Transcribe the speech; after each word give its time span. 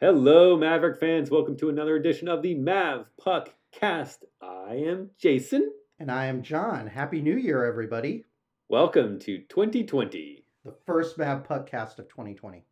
Hello, 0.00 0.56
Maverick 0.56 1.00
fans. 1.00 1.30
Welcome 1.30 1.56
to 1.58 1.68
another 1.68 1.96
edition 1.96 2.28
of 2.28 2.42
the 2.42 2.54
Mav 2.54 3.06
Puck 3.16 3.54
Cast. 3.72 4.24
I 4.42 4.74
am 4.86 5.10
Jason. 5.18 5.72
And 5.98 6.10
I 6.10 6.26
am 6.26 6.42
John. 6.42 6.86
Happy 6.86 7.22
New 7.22 7.36
Year, 7.36 7.64
everybody. 7.64 8.24
Welcome 8.68 9.18
to 9.20 9.38
2020. 9.48 10.44
The 10.64 10.74
first 10.84 11.16
Mav 11.16 11.44
Puck 11.44 11.70
Cast 11.70 11.98
of 11.98 12.08
2020. 12.08 12.64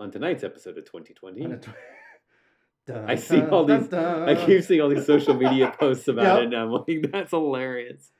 On 0.00 0.10
tonight's 0.10 0.42
episode 0.44 0.78
of 0.78 0.84
2020, 0.84 1.56
tw- 1.58 1.68
Dun, 2.86 3.04
I 3.10 3.16
see 3.16 3.42
all 3.42 3.64
these- 3.64 3.88
dun, 3.88 4.28
I 4.28 4.34
keep 4.46 4.62
seeing 4.64 4.80
all 4.80 4.88
these 4.88 5.04
social 5.06 5.34
media 5.34 5.72
posts 5.78 6.08
about 6.08 6.24
Yep. 6.24 6.38
it, 6.38 6.44
and 6.46 6.56
I'm 6.56 6.70
like, 6.70 7.12
that's 7.12 7.30
hilarious. 7.30 8.10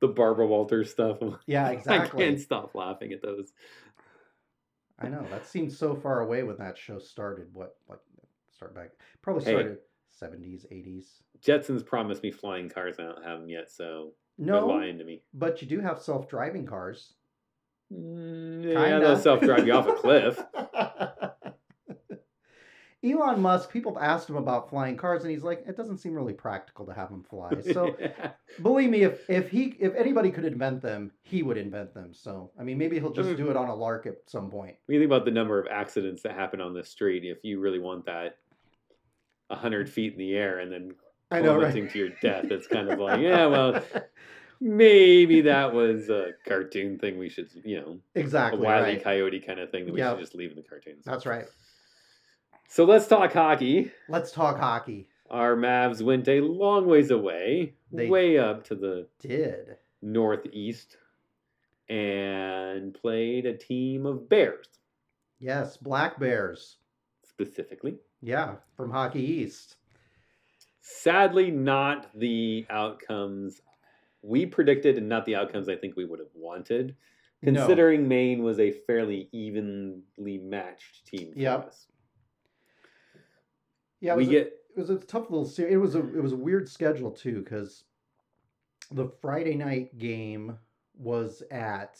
The 0.00 0.08
Barbara 0.08 0.46
Walters 0.46 0.90
stuff. 0.90 1.18
Yeah, 1.46 1.68
exactly. 1.70 2.22
I 2.24 2.28
can't 2.28 2.40
stop 2.40 2.74
laughing 2.74 3.12
at 3.12 3.20
those. 3.22 3.52
I 4.98 5.08
know. 5.08 5.26
That 5.30 5.46
seems 5.46 5.76
so 5.76 5.94
far 5.94 6.20
away 6.20 6.42
when 6.42 6.56
that 6.58 6.78
show 6.78 6.98
started. 6.98 7.48
What, 7.52 7.76
like, 7.88 7.98
start 8.50 8.74
back? 8.74 8.90
Probably 9.22 9.44
Hey. 9.44 9.50
started 9.52 9.78
70s, 10.10 10.64
80s. 10.72 11.22
Jetsons 11.40 11.84
promised 11.84 12.22
me 12.22 12.30
flying 12.30 12.68
cars. 12.70 12.96
I 12.98 13.02
don't 13.04 13.22
have 13.24 13.40
them 13.40 13.48
yet, 13.50 13.70
so 13.70 14.12
No, 14.38 14.66
lying 14.66 14.98
to 14.98 15.04
me. 15.04 15.22
but 15.34 15.60
you 15.60 15.68
do 15.68 15.80
have 15.80 16.00
self 16.00 16.28
driving 16.28 16.64
cars. 16.64 17.14
Mm, 17.92 18.64
yeah, 18.64 18.98
they'll 18.98 19.16
self 19.18 19.40
drive 19.40 19.66
you 19.66 19.72
off 19.74 19.86
a 19.86 19.92
cliff. 19.92 20.42
Elon 23.06 23.40
Musk, 23.40 23.70
people 23.70 23.94
have 23.94 24.02
asked 24.02 24.28
him 24.28 24.36
about 24.36 24.68
flying 24.68 24.96
cars, 24.96 25.22
and 25.22 25.30
he's 25.30 25.42
like, 25.42 25.64
it 25.66 25.76
doesn't 25.76 25.98
seem 25.98 26.14
really 26.14 26.32
practical 26.32 26.84
to 26.86 26.92
have 26.92 27.10
them 27.10 27.22
fly. 27.22 27.52
So 27.72 27.96
believe 28.62 28.90
me, 28.90 29.02
if 29.02 29.28
if 29.30 29.50
he 29.50 29.76
if 29.78 29.94
anybody 29.94 30.30
could 30.30 30.44
invent 30.44 30.82
them, 30.82 31.12
he 31.22 31.42
would 31.42 31.56
invent 31.56 31.94
them. 31.94 32.12
So 32.14 32.50
I 32.58 32.62
mean, 32.62 32.78
maybe 32.78 32.98
he'll 32.98 33.12
just 33.12 33.30
Mm. 33.30 33.36
do 33.36 33.50
it 33.50 33.56
on 33.56 33.68
a 33.68 33.74
lark 33.74 34.06
at 34.06 34.16
some 34.26 34.50
point. 34.50 34.76
When 34.86 34.94
you 34.94 35.00
think 35.00 35.10
about 35.10 35.24
the 35.24 35.30
number 35.30 35.60
of 35.60 35.66
accidents 35.70 36.22
that 36.22 36.32
happen 36.32 36.60
on 36.60 36.74
the 36.74 36.84
street, 36.84 37.24
if 37.24 37.38
you 37.44 37.60
really 37.60 37.78
want 37.80 38.06
that 38.06 38.38
a 39.50 39.56
hundred 39.56 39.88
feet 39.88 40.12
in 40.12 40.18
the 40.18 40.34
air 40.36 40.58
and 40.60 40.72
then 40.72 40.94
I 41.30 41.40
know, 41.40 41.54
plummeting 41.56 41.84
right? 41.84 41.92
to 41.92 41.98
your 41.98 42.10
death, 42.22 42.46
it's 42.50 42.66
kind 42.66 42.88
of 42.88 42.98
like, 42.98 43.20
yeah, 43.20 43.46
well, 43.46 43.82
maybe 44.60 45.42
that 45.42 45.72
was 45.72 46.08
a 46.08 46.32
cartoon 46.46 46.98
thing. 46.98 47.18
We 47.18 47.28
should, 47.28 47.48
you 47.64 47.80
know, 47.80 47.98
exactly. 48.14 48.60
a 48.60 48.64
wily 48.64 48.94
right. 48.94 49.02
coyote 49.04 49.40
kind 49.40 49.60
of 49.60 49.70
thing 49.70 49.86
that 49.86 49.92
we 49.92 50.00
Yep. 50.00 50.14
should 50.14 50.20
just 50.20 50.34
leave 50.34 50.50
in 50.50 50.56
the 50.56 50.62
cartoons. 50.62 51.04
That's 51.04 51.26
right. 51.26 51.46
So 52.68 52.84
let's 52.84 53.06
talk 53.06 53.32
hockey. 53.32 53.92
Let's 54.08 54.32
talk 54.32 54.58
hockey. 54.58 55.08
Our 55.30 55.56
Mavs 55.56 56.02
went 56.02 56.28
a 56.28 56.40
long 56.40 56.86
ways 56.86 57.10
away, 57.10 57.74
They- 57.92 58.08
way 58.08 58.38
up 58.38 58.64
to 58.64 58.74
the 58.74 59.08
Did 59.18 59.76
northeast, 60.02 60.96
and 61.88 62.92
played 62.94 63.46
a 63.46 63.56
team 63.56 64.06
of 64.06 64.28
Bears 64.28 64.66
yes, 65.38 65.76
Black 65.76 66.18
Bears. 66.18 66.78
specifically. 67.22 67.98
Yeah, 68.22 68.56
from 68.76 68.90
Hockey 68.90 69.20
East. 69.20 69.76
Sadly, 70.80 71.50
not 71.50 72.08
the 72.18 72.64
outcomes 72.70 73.60
we 74.22 74.46
predicted, 74.46 74.96
and 74.96 75.08
not 75.08 75.24
the 75.26 75.36
outcomes 75.36 75.68
I 75.68 75.76
think 75.76 75.96
we 75.96 76.04
would 76.04 76.18
have 76.18 76.34
wanted, 76.34 76.96
No. 77.42 77.52
considering 77.52 78.08
Maine 78.08 78.42
was 78.42 78.58
a 78.58 78.70
fairly 78.72 79.28
evenly 79.32 80.38
matched 80.38 81.06
team 81.06 81.32
for 81.32 81.38
Yep. 81.38 81.66
us. 81.66 81.86
Yeah, 84.00 84.12
it 84.14 84.16
we 84.16 84.22
was, 84.24 84.30
get 84.30 84.46
a, 84.46 84.80
it 84.80 84.80
was 84.80 84.90
a 84.90 84.98
tough 84.98 85.30
little 85.30 85.46
series. 85.46 85.74
It 85.74 85.76
was 85.78 85.94
a 85.94 86.00
it 86.00 86.22
was 86.22 86.32
a 86.32 86.36
weird 86.36 86.68
schedule 86.68 87.10
too 87.10 87.42
because 87.42 87.84
the 88.90 89.08
Friday 89.20 89.54
night 89.54 89.98
game 89.98 90.58
was 90.98 91.42
at 91.50 91.98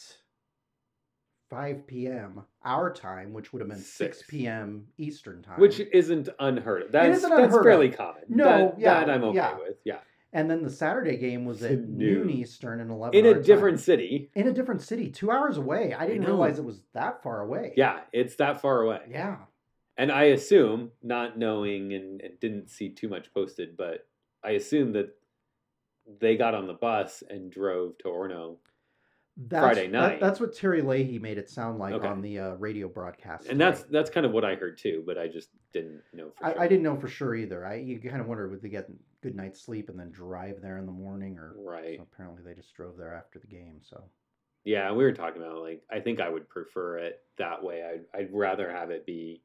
5 1.51 1.87
p.m. 1.87 2.45
our 2.65 2.93
time, 2.93 3.33
which 3.33 3.53
would 3.53 3.61
have 3.61 3.69
been 3.69 3.79
6, 3.79 3.87
Six. 3.87 4.23
p.m. 4.29 4.87
Eastern 4.99 5.43
time. 5.43 5.61
which 5.61 5.81
isn't 5.81 6.29
unheard 6.41 6.83
of. 6.83 6.93
That's, 6.93 7.19
isn't 7.19 7.31
that's 7.31 7.55
of. 7.55 7.63
fairly 7.63 7.91
common. 7.91 8.23
No, 8.29 8.45
that, 8.45 8.81
yeah, 8.81 9.05
that 9.05 9.11
I'm 9.11 9.25
okay 9.25 9.37
yeah. 9.37 9.57
with. 9.59 9.77
Yeah, 9.85 9.99
and 10.33 10.51
then 10.51 10.63
the 10.63 10.71
Saturday 10.71 11.17
game 11.17 11.45
was 11.45 11.63
at 11.63 11.79
Noon. 11.79 11.97
noon 12.27 12.31
Eastern 12.31 12.81
and 12.81 12.91
11 12.91 13.19
in 13.19 13.27
a 13.27 13.35
time. 13.35 13.43
different 13.43 13.81
city. 13.81 14.31
in 14.35 14.49
a 14.49 14.53
different 14.53 14.83
city, 14.83 15.09
two 15.11 15.31
hours 15.31 15.57
away. 15.57 15.95
I 15.95 16.07
didn't 16.07 16.23
know. 16.23 16.29
realize 16.29 16.59
it 16.59 16.65
was 16.65 16.81
that 16.95 17.23
far 17.23 17.41
away. 17.41 17.73
Yeah, 17.77 18.01
it's 18.13 18.37
that 18.37 18.61
far 18.61 18.83
away. 18.83 19.01
yeah. 19.11 19.37
And 19.99 20.13
I 20.13 20.25
assume, 20.25 20.91
not 21.03 21.39
knowing 21.39 21.93
and, 21.95 22.21
and 22.21 22.39
didn't 22.41 22.69
see 22.71 22.91
too 22.91 23.09
much 23.09 23.33
posted, 23.33 23.77
but 23.77 24.07
I 24.45 24.51
assume 24.51 24.93
that 24.93 25.15
they 26.21 26.37
got 26.37 26.55
on 26.55 26.67
the 26.67 26.75
bus 26.75 27.23
and 27.31 27.51
drove 27.51 27.97
to 27.99 28.05
Orono. 28.05 28.57
That's, 29.39 29.63
Friday 29.63 29.89
that- 29.89 29.93
night. 29.93 30.21
that's 30.21 30.41
what 30.41 30.55
Terry 30.55 30.81
Leahy 30.81 31.19
made 31.19 31.37
it 31.37 31.51
sound 31.51 31.79
like 31.79 31.93
Okay. 31.93 32.09
on 32.09 32.23
the 32.23 32.39
uh, 32.39 32.51
radio 32.55 32.89
broadcast. 32.89 33.49
And 33.49 33.61
that's 33.61 33.81
today. 33.83 33.91
that's 33.93 34.09
kind 34.09 34.25
of 34.25 34.33
what 34.33 34.47
I 34.47 34.55
heard 34.55 34.79
too, 34.79 35.03
but 35.07 35.19
I 35.19 35.29
just 35.29 35.51
didn't 35.75 36.01
know 36.15 36.31
for 36.31 36.45
sure. 36.51 36.59
I, 36.59 36.65
I 36.65 36.69
didn't 36.69 36.83
know 36.85 36.97
for 36.97 37.09
sure 37.09 37.35
either. 37.35 37.67
I 37.67 37.75
you 37.75 38.01
kind 38.01 38.23
of 38.23 38.29
wondered 38.29 38.51
would 38.51 38.63
they 38.63 38.71
get 38.71 38.89
good 39.23 39.35
night's 39.37 39.61
sleep 39.61 39.91
and 39.91 39.99
then 40.01 40.11
drive 40.11 40.63
there 40.63 40.79
in 40.79 40.87
the 40.87 40.93
morning, 40.93 41.37
or 41.37 41.55
Right. 41.59 41.99
so 41.99 42.03
apparently 42.11 42.43
they 42.45 42.55
just 42.55 42.73
drove 42.75 42.97
there 42.97 43.13
after 43.15 43.39
the 43.39 43.47
game. 43.47 43.81
So 43.83 44.05
Yeah, 44.65 44.91
we 44.93 45.05
were 45.05 45.13
talking 45.13 45.43
about 45.43 45.61
like 45.61 45.83
I 45.91 46.01
think 46.01 46.19
I 46.19 46.31
would 46.31 46.49
prefer 46.49 46.97
it 46.97 47.21
that 47.37 47.63
way. 47.63 47.83
I'd 47.85 48.19
I'd 48.19 48.33
rather 48.33 48.71
have 48.71 48.91
it 48.91 49.05
be 49.05 49.43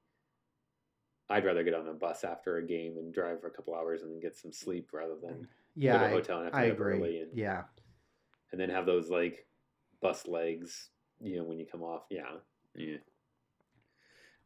I'd 1.32 1.46
rather 1.46 1.64
get 1.64 1.74
on 1.74 1.88
a 1.88 1.94
bus 1.94 2.24
after 2.24 2.58
a 2.58 2.64
game 2.66 2.98
and 2.98 3.14
drive 3.14 3.42
for 3.42 3.48
a 3.48 3.52
couple 3.52 3.74
hours 3.74 4.02
and 4.02 4.12
then 4.12 4.20
get 4.20 4.36
some 4.36 4.52
sleep 4.52 4.90
rather 4.94 5.16
than 5.22 5.48
yeah, 5.76 5.94
go 5.94 5.98
to 6.00 6.04
a 6.04 6.08
I, 6.08 6.12
hotel 6.12 6.36
and 6.38 6.46
have 6.46 6.54
to 6.54 6.60
I 6.60 6.66
get 6.66 6.74
up 6.74 6.82
early 6.82 6.98
agree. 6.98 7.20
and, 7.22 7.38
Yeah, 7.38 7.64
and 8.52 8.60
then 8.60 8.70
have 8.70 8.86
those 8.86 9.10
like 9.10 9.46
bus 10.02 10.28
legs, 10.28 10.90
you 11.22 11.38
know, 11.38 11.44
when 11.44 11.58
you 11.60 11.66
come 11.66 11.84
off. 11.84 12.04
Yeah. 12.10 12.24
Yeah. 12.76 12.98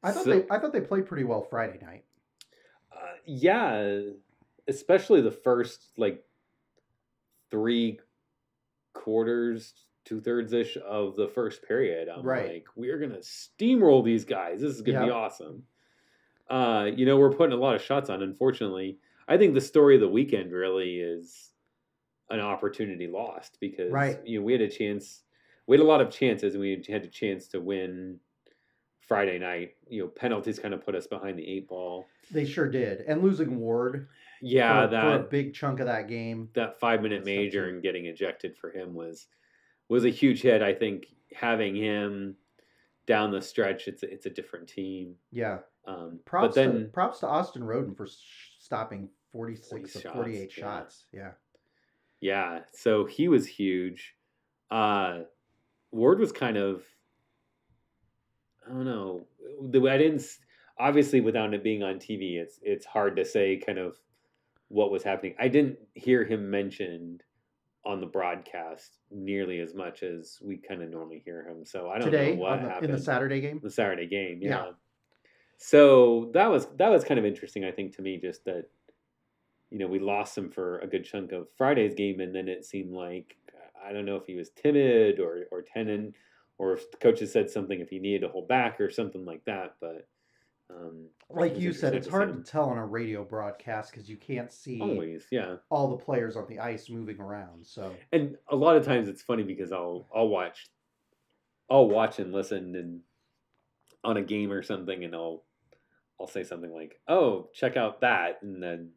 I 0.03 0.11
thought 0.11 0.23
So- 0.25 0.29
they 0.39 0.45
I 0.49 0.59
thought 0.59 0.73
they 0.73 0.81
played 0.81 1.05
pretty 1.07 1.23
well 1.23 1.41
Friday 1.41 1.79
night. 1.83 2.05
Uh, 2.91 3.13
yeah, 3.25 3.99
especially 4.67 5.21
the 5.21 5.31
first 5.31 5.91
like 5.97 6.23
three 7.51 7.99
quarters, 8.93 9.73
two 10.05 10.21
thirds 10.21 10.53
ish 10.53 10.77
of 10.85 11.15
the 11.15 11.27
first 11.27 11.63
period. 11.63 12.07
I'm 12.09 12.23
Right. 12.23 12.53
like, 12.53 12.67
we're 12.75 12.99
gonna 12.99 13.17
steamroll 13.19 14.03
these 14.03 14.25
guys. 14.25 14.61
This 14.61 14.75
is 14.75 14.81
gonna 14.81 15.05
be 15.05 15.11
awesome. 15.11 15.65
Uh, 16.49 16.89
you 16.95 17.05
know, 17.05 17.17
we're 17.17 17.31
putting 17.31 17.53
a 17.57 17.61
lot 17.61 17.75
of 17.75 17.81
shots 17.81 18.09
on. 18.09 18.21
Unfortunately, 18.21 18.97
I 19.27 19.37
think 19.37 19.53
the 19.53 19.61
story 19.61 19.95
of 19.95 20.01
the 20.01 20.07
weekend 20.07 20.51
really 20.51 20.97
is 20.99 21.51
an 22.29 22.39
opportunity 22.39 23.07
lost 23.07 23.57
because 23.59 23.91
Right. 23.91 24.19
you 24.25 24.39
know 24.39 24.45
we 24.45 24.51
had 24.51 24.61
a 24.61 24.69
chance, 24.69 25.23
we 25.67 25.77
had 25.77 25.83
a 25.83 25.87
lot 25.87 26.01
of 26.01 26.09
chances, 26.09 26.53
and 26.53 26.61
we 26.61 26.83
had 26.87 27.03
a 27.03 27.07
chance 27.07 27.47
to 27.49 27.59
win 27.59 28.19
Friday 28.99 29.39
night. 29.39 29.75
You 29.87 30.03
know, 30.03 30.07
penalties 30.09 30.59
kind 30.59 30.73
of 30.73 30.83
put 30.85 30.95
us 30.95 31.07
behind 31.07 31.37
the 31.39 31.47
eight 31.47 31.67
ball. 31.67 32.05
They 32.31 32.45
sure 32.45 32.69
did, 32.69 33.01
and 33.01 33.21
losing 33.23 33.59
Ward 33.59 34.07
Yeah, 34.41 34.83
for, 34.83 34.87
for 34.87 34.91
that 34.91 35.19
a 35.21 35.23
big 35.23 35.53
chunk 35.53 35.79
of 35.79 35.85
that 35.87 36.07
game. 36.07 36.49
that 36.53 36.79
five 36.79 37.01
minute 37.01 37.25
major 37.25 37.69
and 37.69 37.81
getting 37.81 38.05
ejected 38.05 38.55
for 38.57 38.71
him 38.71 38.93
was 38.93 39.27
was 39.89 40.05
a 40.05 40.09
huge 40.09 40.41
hit. 40.41 40.61
I 40.63 40.73
think 40.73 41.07
having 41.33 41.75
him 41.75 42.35
down 43.05 43.31
the 43.31 43.41
stretch, 43.41 43.87
it's 43.87 44.03
a, 44.03 44.11
it's 44.11 44.25
a 44.25 44.29
different 44.29 44.67
team. 44.67 45.15
Yeah, 45.31 45.59
Um, 45.87 46.19
props 46.25 46.47
but 46.47 46.55
then 46.55 46.73
to, 46.73 46.85
props 46.85 47.19
to 47.19 47.27
Austin 47.27 47.63
Roden 47.63 47.95
for 47.95 48.07
sh- 48.07 48.11
stopping 48.59 49.09
forty 49.31 49.55
six 49.55 49.93
40 49.93 50.07
of 50.07 50.13
forty 50.13 50.37
eight 50.37 50.51
shots, 50.51 51.05
yeah. 51.11 51.21
shots. 51.21 51.35
Yeah, 52.21 52.55
yeah, 52.55 52.59
so 52.73 53.05
he 53.05 53.27
was 53.27 53.45
huge. 53.45 54.15
Uh, 54.71 55.19
Ward 55.91 56.19
was 56.19 56.31
kind 56.31 56.57
of 56.57 56.83
I 58.65 58.71
don't 58.71 58.85
know. 58.85 59.27
The 59.69 59.87
I 59.89 59.97
didn't 59.97 60.23
obviously 60.79 61.21
without 61.21 61.53
it 61.53 61.63
being 61.63 61.83
on 61.83 61.95
TV, 61.95 62.37
it's 62.37 62.59
it's 62.63 62.85
hard 62.85 63.15
to 63.17 63.25
say 63.25 63.57
kind 63.57 63.77
of 63.77 63.95
what 64.69 64.91
was 64.91 65.03
happening. 65.03 65.35
I 65.39 65.47
didn't 65.47 65.77
hear 65.93 66.23
him 66.23 66.49
mentioned 66.49 67.23
on 67.85 67.99
the 67.99 68.07
broadcast 68.07 68.97
nearly 69.11 69.59
as 69.59 69.73
much 69.73 70.03
as 70.03 70.39
we 70.41 70.57
kind 70.57 70.81
of 70.81 70.89
normally 70.89 71.21
hear 71.23 71.47
him. 71.47 71.65
So 71.65 71.89
I 71.89 71.99
don't 71.99 72.11
today 72.11 72.35
know 72.35 72.41
what 72.41 72.61
the, 72.61 72.69
happened 72.69 72.89
in 72.89 72.95
the 72.95 73.01
Saturday 73.01 73.41
game. 73.41 73.59
the 73.63 73.69
Saturday 73.69 74.07
game. 74.07 74.39
Yeah. 74.41 74.49
Yeah. 74.49 74.71
So 75.57 76.31
that 76.33 76.49
was 76.49 76.67
that 76.77 76.89
was 76.89 77.03
kind 77.03 77.19
of 77.19 77.25
interesting. 77.25 77.63
I 77.63 77.71
think 77.71 77.95
to 77.95 78.01
me, 78.01 78.17
just 78.17 78.43
that 78.45 78.65
you 79.71 79.77
know 79.77 79.87
we 79.87 79.99
lost 79.99 80.37
him 80.37 80.49
for 80.49 80.79
a 80.79 80.87
good 80.87 81.05
chunk 81.05 81.31
of 81.31 81.47
Friday's 81.57 81.95
game, 81.95 82.19
and 82.19 82.35
then 82.35 82.47
it 82.47 82.65
seemed 82.65 82.93
like 82.93 83.35
I 83.85 83.93
don't 83.93 84.05
know 84.05 84.15
if 84.15 84.25
he 84.25 84.35
was 84.35 84.49
timid 84.49 85.19
or 85.19 85.45
or 85.51 85.61
tenant, 85.61 86.15
or 86.57 86.73
if 86.73 86.89
the 86.91 86.97
coaches 86.97 87.31
said 87.31 87.49
something 87.49 87.79
if 87.79 87.89
he 87.89 87.99
needed 87.99 88.21
to 88.21 88.29
hold 88.29 88.47
back 88.47 88.81
or 88.81 88.89
something 88.89 89.25
like 89.25 89.45
that. 89.45 89.75
But 89.79 90.07
um, 90.69 91.07
Like 91.29 91.57
you 91.57 91.73
said, 91.73 91.93
it's 91.93 92.07
hard 92.07 92.33
to 92.35 92.51
tell 92.51 92.69
on 92.69 92.77
a 92.77 92.85
radio 92.85 93.23
broadcast 93.23 93.91
because 93.91 94.09
you 94.09 94.17
can't 94.17 94.51
see 94.51 94.79
always, 94.81 95.25
yeah. 95.31 95.55
all 95.69 95.89
the 95.89 96.03
players 96.03 96.35
on 96.35 96.47
the 96.47 96.59
ice 96.59 96.89
moving 96.89 97.19
around. 97.19 97.65
So 97.65 97.95
and 98.11 98.37
a 98.49 98.55
lot 98.55 98.75
of 98.75 98.85
times 98.85 99.07
it's 99.07 99.21
funny 99.21 99.43
because 99.43 99.71
I'll 99.71 100.07
I'll 100.15 100.27
watch 100.27 100.67
I'll 101.69 101.87
watch 101.87 102.19
and 102.19 102.31
listen 102.33 102.75
and 102.75 103.01
on 104.03 104.17
a 104.17 104.21
game 104.21 104.51
or 104.51 104.63
something 104.63 105.03
and 105.03 105.15
I'll 105.15 105.43
I'll 106.19 106.27
say 106.27 106.43
something 106.43 106.73
like, 106.73 106.99
"Oh, 107.07 107.49
check 107.53 107.75
out 107.75 108.01
that." 108.01 108.41
And 108.41 108.63
then 108.63 108.91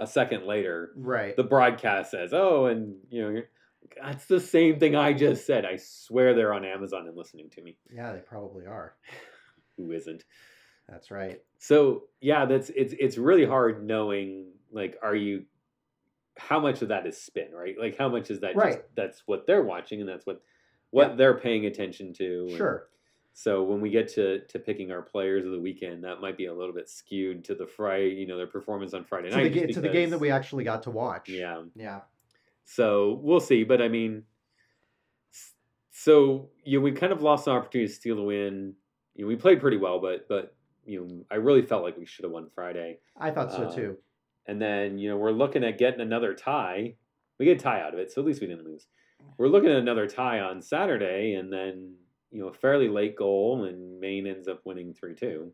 a 0.00 0.06
second 0.06 0.44
later, 0.44 0.90
right, 0.96 1.36
the 1.36 1.44
broadcast 1.44 2.10
says, 2.10 2.32
"Oh, 2.32 2.66
and 2.66 2.96
you 3.08 3.22
know, 3.32 3.42
that's 4.02 4.26
the 4.26 4.40
same 4.40 4.80
thing 4.80 4.96
I 4.96 5.12
just 5.12 5.46
said." 5.46 5.64
I 5.64 5.76
swear 5.76 6.34
they're 6.34 6.52
on 6.52 6.64
Amazon 6.64 7.06
and 7.06 7.16
listening 7.16 7.50
to 7.50 7.62
me. 7.62 7.76
yeah, 7.88 8.12
they 8.12 8.18
probably 8.18 8.66
are. 8.66 8.94
Who 9.84 9.92
isn't? 9.92 10.24
That's 10.88 11.10
right. 11.10 11.40
So 11.58 12.04
yeah, 12.20 12.46
that's 12.46 12.70
it's 12.70 12.94
it's 12.98 13.16
really 13.18 13.44
hard 13.46 13.84
knowing 13.86 14.52
like 14.72 14.96
are 15.02 15.14
you 15.14 15.44
how 16.36 16.58
much 16.60 16.82
of 16.82 16.88
that 16.88 17.06
is 17.06 17.20
spin, 17.20 17.52
right? 17.52 17.76
Like 17.78 17.96
how 17.98 18.08
much 18.08 18.30
is 18.30 18.40
that 18.40 18.56
Right. 18.56 18.74
just 18.74 18.84
that's 18.96 19.22
what 19.26 19.46
they're 19.46 19.62
watching 19.62 20.00
and 20.00 20.08
that's 20.08 20.26
what 20.26 20.42
what 20.90 21.10
Yeah. 21.10 21.16
they're 21.16 21.38
paying 21.38 21.66
attention 21.66 22.12
to. 22.14 22.48
Sure. 22.56 22.88
So 23.32 23.62
when 23.62 23.80
we 23.80 23.90
get 23.90 24.08
to 24.14 24.40
to 24.46 24.58
picking 24.58 24.90
our 24.90 25.02
players 25.02 25.44
of 25.46 25.52
the 25.52 25.60
weekend, 25.60 26.02
that 26.04 26.20
might 26.20 26.36
be 26.36 26.46
a 26.46 26.54
little 26.54 26.74
bit 26.74 26.88
skewed 26.88 27.44
to 27.44 27.54
the 27.54 27.66
Friday, 27.66 28.14
you 28.14 28.26
know, 28.26 28.36
their 28.36 28.46
performance 28.48 28.92
on 28.94 29.04
Friday 29.04 29.30
To 29.30 29.36
night. 29.36 29.52
the, 29.52 29.60
ga- 29.60 29.72
to 29.74 29.80
the 29.80 29.88
game 29.88 30.10
that 30.10 30.18
we 30.18 30.30
actually 30.30 30.64
got 30.64 30.82
to 30.84 30.90
watch. 30.90 31.28
Yeah. 31.28 31.62
Yeah. 31.76 32.00
So 32.64 33.20
we'll 33.22 33.40
see, 33.40 33.62
but 33.64 33.80
I 33.80 33.88
mean, 33.88 34.24
so 35.90 36.48
you 36.64 36.78
know, 36.78 36.82
we 36.84 36.92
kind 36.92 37.12
of 37.12 37.22
lost 37.22 37.44
the 37.44 37.50
opportunity 37.52 37.88
to 37.88 37.94
steal 37.94 38.16
the 38.16 38.22
win. 38.22 38.74
You 39.14 39.24
know, 39.24 39.28
we 39.28 39.36
played 39.36 39.60
pretty 39.60 39.76
well, 39.76 40.00
but 40.00 40.28
but 40.28 40.54
you 40.84 41.00
know, 41.00 41.24
I 41.30 41.36
really 41.36 41.62
felt 41.62 41.82
like 41.82 41.96
we 41.98 42.06
should 42.06 42.24
have 42.24 42.32
won 42.32 42.48
Friday. 42.54 42.98
I 43.18 43.30
thought 43.30 43.52
so 43.52 43.64
Uh, 43.64 43.74
too. 43.74 43.98
And 44.46 44.60
then 44.60 44.98
you 44.98 45.08
know, 45.08 45.16
we're 45.16 45.32
looking 45.32 45.64
at 45.64 45.78
getting 45.78 46.00
another 46.00 46.34
tie. 46.34 46.94
We 47.38 47.46
get 47.46 47.58
a 47.58 47.60
tie 47.60 47.80
out 47.80 47.94
of 47.94 48.00
it, 48.00 48.12
so 48.12 48.20
at 48.20 48.26
least 48.26 48.40
we 48.40 48.46
didn't 48.46 48.64
lose. 48.66 48.86
We're 49.38 49.48
looking 49.48 49.70
at 49.70 49.76
another 49.76 50.06
tie 50.06 50.40
on 50.40 50.60
Saturday, 50.62 51.34
and 51.34 51.52
then 51.52 51.94
you 52.30 52.40
know, 52.40 52.48
a 52.48 52.52
fairly 52.52 52.88
late 52.88 53.16
goal, 53.16 53.64
and 53.64 54.00
Maine 54.00 54.26
ends 54.26 54.48
up 54.48 54.60
winning 54.64 54.94
three 54.94 55.14
two. 55.14 55.52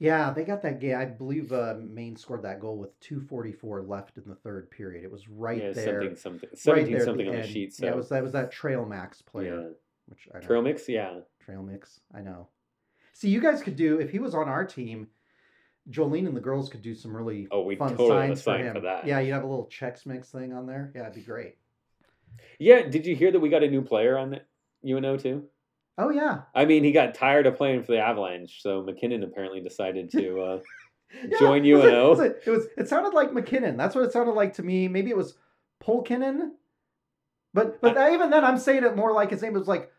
Yeah, 0.00 0.32
they 0.32 0.44
got 0.44 0.62
that 0.62 0.80
game. 0.80 0.96
I 0.96 1.04
believe 1.04 1.52
uh, 1.52 1.76
Maine 1.80 2.16
scored 2.16 2.42
that 2.42 2.60
goal 2.60 2.78
with 2.78 2.98
2:44 3.00 3.88
left 3.88 4.18
in 4.18 4.24
the 4.26 4.34
third 4.34 4.70
period. 4.70 5.04
It 5.04 5.10
was 5.10 5.28
right 5.28 5.62
yeah, 5.62 5.72
there, 5.72 6.00
something 6.00 6.16
something 6.16 6.48
right 6.50 6.58
seventeen 6.58 6.92
there 6.94 7.04
something 7.04 7.26
the 7.26 7.36
on 7.36 7.42
the 7.42 7.48
sheet. 7.48 7.74
So 7.74 7.86
Yeah, 7.86 7.92
it 7.92 7.96
was 7.96 8.08
that 8.08 8.22
was 8.22 8.32
that 8.32 8.52
Tralmaks 8.52 9.24
player, 9.24 9.60
yeah. 9.60 9.68
which 10.06 10.28
I 10.34 10.38
know. 10.38 10.46
trail 10.46 10.62
mix, 10.62 10.88
yeah. 10.88 11.20
Trail 11.40 11.62
Mix. 11.62 12.00
I 12.14 12.20
know. 12.20 12.48
See, 13.14 13.28
you 13.30 13.40
guys 13.40 13.62
could 13.62 13.76
do 13.76 13.98
if 14.00 14.10
he 14.10 14.18
was 14.18 14.34
on 14.34 14.48
our 14.48 14.64
team. 14.64 15.08
Jolene 15.90 16.26
and 16.26 16.36
the 16.36 16.40
girls 16.40 16.68
could 16.68 16.82
do 16.82 16.94
some 16.94 17.14
really 17.16 17.46
Oh, 17.50 17.62
we 17.62 17.76
fun 17.76 17.90
totally 17.96 18.08
signs 18.28 18.42
for 18.42 18.56
him. 18.58 18.74
for 18.74 18.80
that. 18.80 19.06
Yeah, 19.06 19.20
you'd 19.20 19.32
have 19.32 19.44
a 19.44 19.46
little 19.46 19.66
checks 19.66 20.04
mix 20.06 20.28
thing 20.30 20.52
on 20.52 20.66
there. 20.66 20.92
Yeah, 20.94 21.02
it'd 21.02 21.14
be 21.14 21.20
great. 21.20 21.56
Yeah, 22.58 22.82
did 22.88 23.06
you 23.06 23.14
hear 23.14 23.30
that 23.32 23.40
we 23.40 23.48
got 23.48 23.62
a 23.62 23.68
new 23.70 23.82
player 23.82 24.16
on 24.18 24.30
the 24.30 24.40
UNO 24.88 25.16
too? 25.18 25.44
Oh 25.96 26.10
yeah, 26.10 26.42
I 26.54 26.64
mean, 26.64 26.82
he 26.82 26.90
got 26.90 27.14
tired 27.14 27.46
of 27.46 27.56
playing 27.56 27.84
for 27.84 27.92
the 27.92 28.00
Avalanche, 28.00 28.60
so 28.62 28.82
MacKinnon 28.82 29.22
apparently 29.22 29.60
decided 29.60 30.10
to. 30.12 30.40
Uh, 30.40 30.60
Yeah, 31.28 31.38
Join 31.38 31.64
it 31.64 31.68
UNO. 31.68 32.06
It 32.06 32.18
was, 32.18 32.20
it 32.44 32.50
was. 32.50 32.66
It 32.76 32.88
sounded 32.88 33.14
like 33.14 33.32
MacKinnon. 33.32 33.76
That's 33.76 33.94
what 33.94 34.02
it 34.04 34.10
sounded 34.12 34.32
like 34.32 34.54
to 34.54 34.64
me. 34.64 34.88
Maybe 34.88 35.10
it 35.10 35.16
was 35.16 35.36
Polkinen, 35.80 36.50
but 37.52 37.80
but 37.80 37.96
even 38.12 38.30
then, 38.30 38.44
I'm 38.44 38.58
saying 38.58 38.82
it 38.82 38.96
more 38.96 39.12
like 39.12 39.30
his 39.30 39.40
name 39.40 39.52
was 39.52 39.68
like 39.68 39.92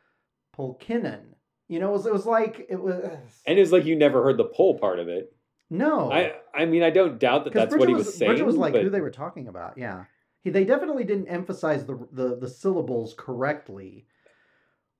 Polkinen. 0.57 1.34
You 1.67 1.79
know, 1.79 1.89
it 1.89 1.93
was, 1.93 2.05
it 2.05 2.13
was 2.13 2.25
like 2.25 2.67
it 2.69 2.81
was. 2.81 2.95
and 3.45 3.57
it 3.57 3.61
was 3.61 3.71
like 3.71 3.85
you 3.85 3.95
never 3.95 4.23
heard 4.23 4.37
the 4.37 4.43
pull 4.43 4.77
part 4.77 4.99
of 4.99 5.07
it. 5.07 5.33
no, 5.69 6.11
I 6.11 6.33
I 6.53 6.65
mean, 6.65 6.83
I 6.83 6.89
don't 6.91 7.19
doubt 7.19 7.45
that 7.45 7.53
that's 7.53 7.75
what 7.75 7.87
he 7.89 7.95
was, 7.95 8.05
was 8.05 8.15
saying. 8.15 8.31
Bridget 8.31 8.45
was 8.45 8.55
like 8.55 8.73
but, 8.73 8.83
who 8.83 8.89
they 8.89 9.01
were 9.01 9.11
talking 9.11 9.47
about. 9.47 9.77
Yeah, 9.77 10.05
he, 10.41 10.51
they 10.51 10.63
definitely 10.63 11.03
didn't 11.03 11.27
emphasize 11.27 11.85
the 11.85 12.07
the, 12.11 12.35
the 12.37 12.49
syllables 12.49 13.15
correctly 13.17 14.05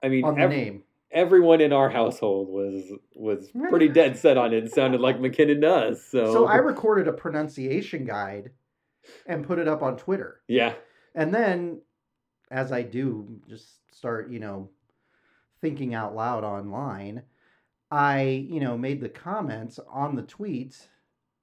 I 0.02 0.10
mean, 0.10 0.24
on 0.24 0.36
the 0.36 0.48
name. 0.48 0.84
everyone 1.12 1.62
in 1.62 1.72
our 1.74 1.90
household 1.90 2.50
was 2.50 2.84
was 3.16 3.50
pretty 3.70 3.88
dead 3.90 4.18
set 4.18 4.38
on 4.38 4.54
it. 4.54 4.64
It 4.66 4.74
sounded 4.74 5.02
like 5.02 5.20
MacKinnon 5.20 5.60
does. 5.60 6.04
So, 6.04 6.34
So 6.34 6.46
I 6.48 6.58
recorded 6.58 7.08
a 7.08 7.14
pronunciation 7.14 8.06
guide 8.06 8.52
and 9.28 9.46
put 9.46 9.60
it 9.60 9.68
up 9.68 9.84
on 9.84 9.98
Twitter. 9.98 10.42
yeah, 10.48 10.74
And 11.14 11.34
then, 11.34 11.82
as 12.50 12.72
I 12.72 12.82
do, 12.82 13.40
just 13.48 13.68
start, 13.92 14.32
you 14.32 14.40
know, 14.40 14.70
thinking 15.66 15.96
out 15.96 16.16
loud 16.16 16.44
online, 16.44 17.24
I, 17.90 18.22
you 18.22 18.60
know, 18.60 18.78
made 18.78 19.02
the 19.02 19.10
comments 19.10 19.80
on 19.90 20.16
the 20.16 20.22
tweet. 20.22 20.78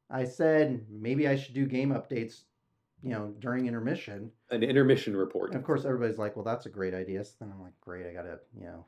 I 0.08 0.22
said 0.22 0.86
maybe 0.88 1.26
I 1.26 1.34
should 1.34 1.54
do 1.54 1.66
game 1.66 1.90
updates, 1.90 2.42
you 3.02 3.10
know, 3.10 3.34
during 3.40 3.66
intermission. 3.66 4.30
an 4.50 4.62
intermission 4.62 5.16
report. 5.16 5.50
And 5.50 5.58
of 5.58 5.64
course, 5.64 5.84
everybody's 5.84 6.18
like, 6.18 6.36
well, 6.36 6.44
that's 6.44 6.66
a 6.66 6.70
great 6.70 6.94
idea. 6.94 7.24
So 7.24 7.32
then 7.40 7.50
I'm 7.52 7.60
like, 7.60 7.72
great, 7.80 8.06
I 8.06 8.12
got 8.12 8.22
to, 8.22 8.38
you 8.56 8.66
know, 8.66 8.84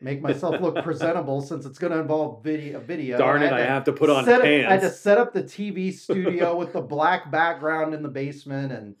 make 0.00 0.22
myself 0.22 0.58
look 0.62 0.76
presentable 0.82 1.42
since 1.42 1.66
it's 1.66 1.78
going 1.78 1.92
to 1.92 1.98
involve 1.98 2.42
video. 2.42 2.80
video. 2.80 3.18
Darn 3.18 3.42
it, 3.42 3.52
had 3.52 3.60
I 3.60 3.66
have 3.66 3.84
to 3.84 3.92
put 3.92 4.08
on 4.08 4.24
set 4.24 4.40
up- 4.40 4.46
I 4.46 4.72
had 4.72 4.80
to 4.80 4.90
set 4.90 5.18
up 5.18 5.34
the 5.34 5.42
TV 5.42 5.92
studio 6.04 6.56
with 6.56 6.72
the 6.72 6.80
black 6.80 7.30
background 7.30 7.92
in 7.92 8.02
the 8.02 8.08
basement, 8.08 8.72
and 8.72 8.94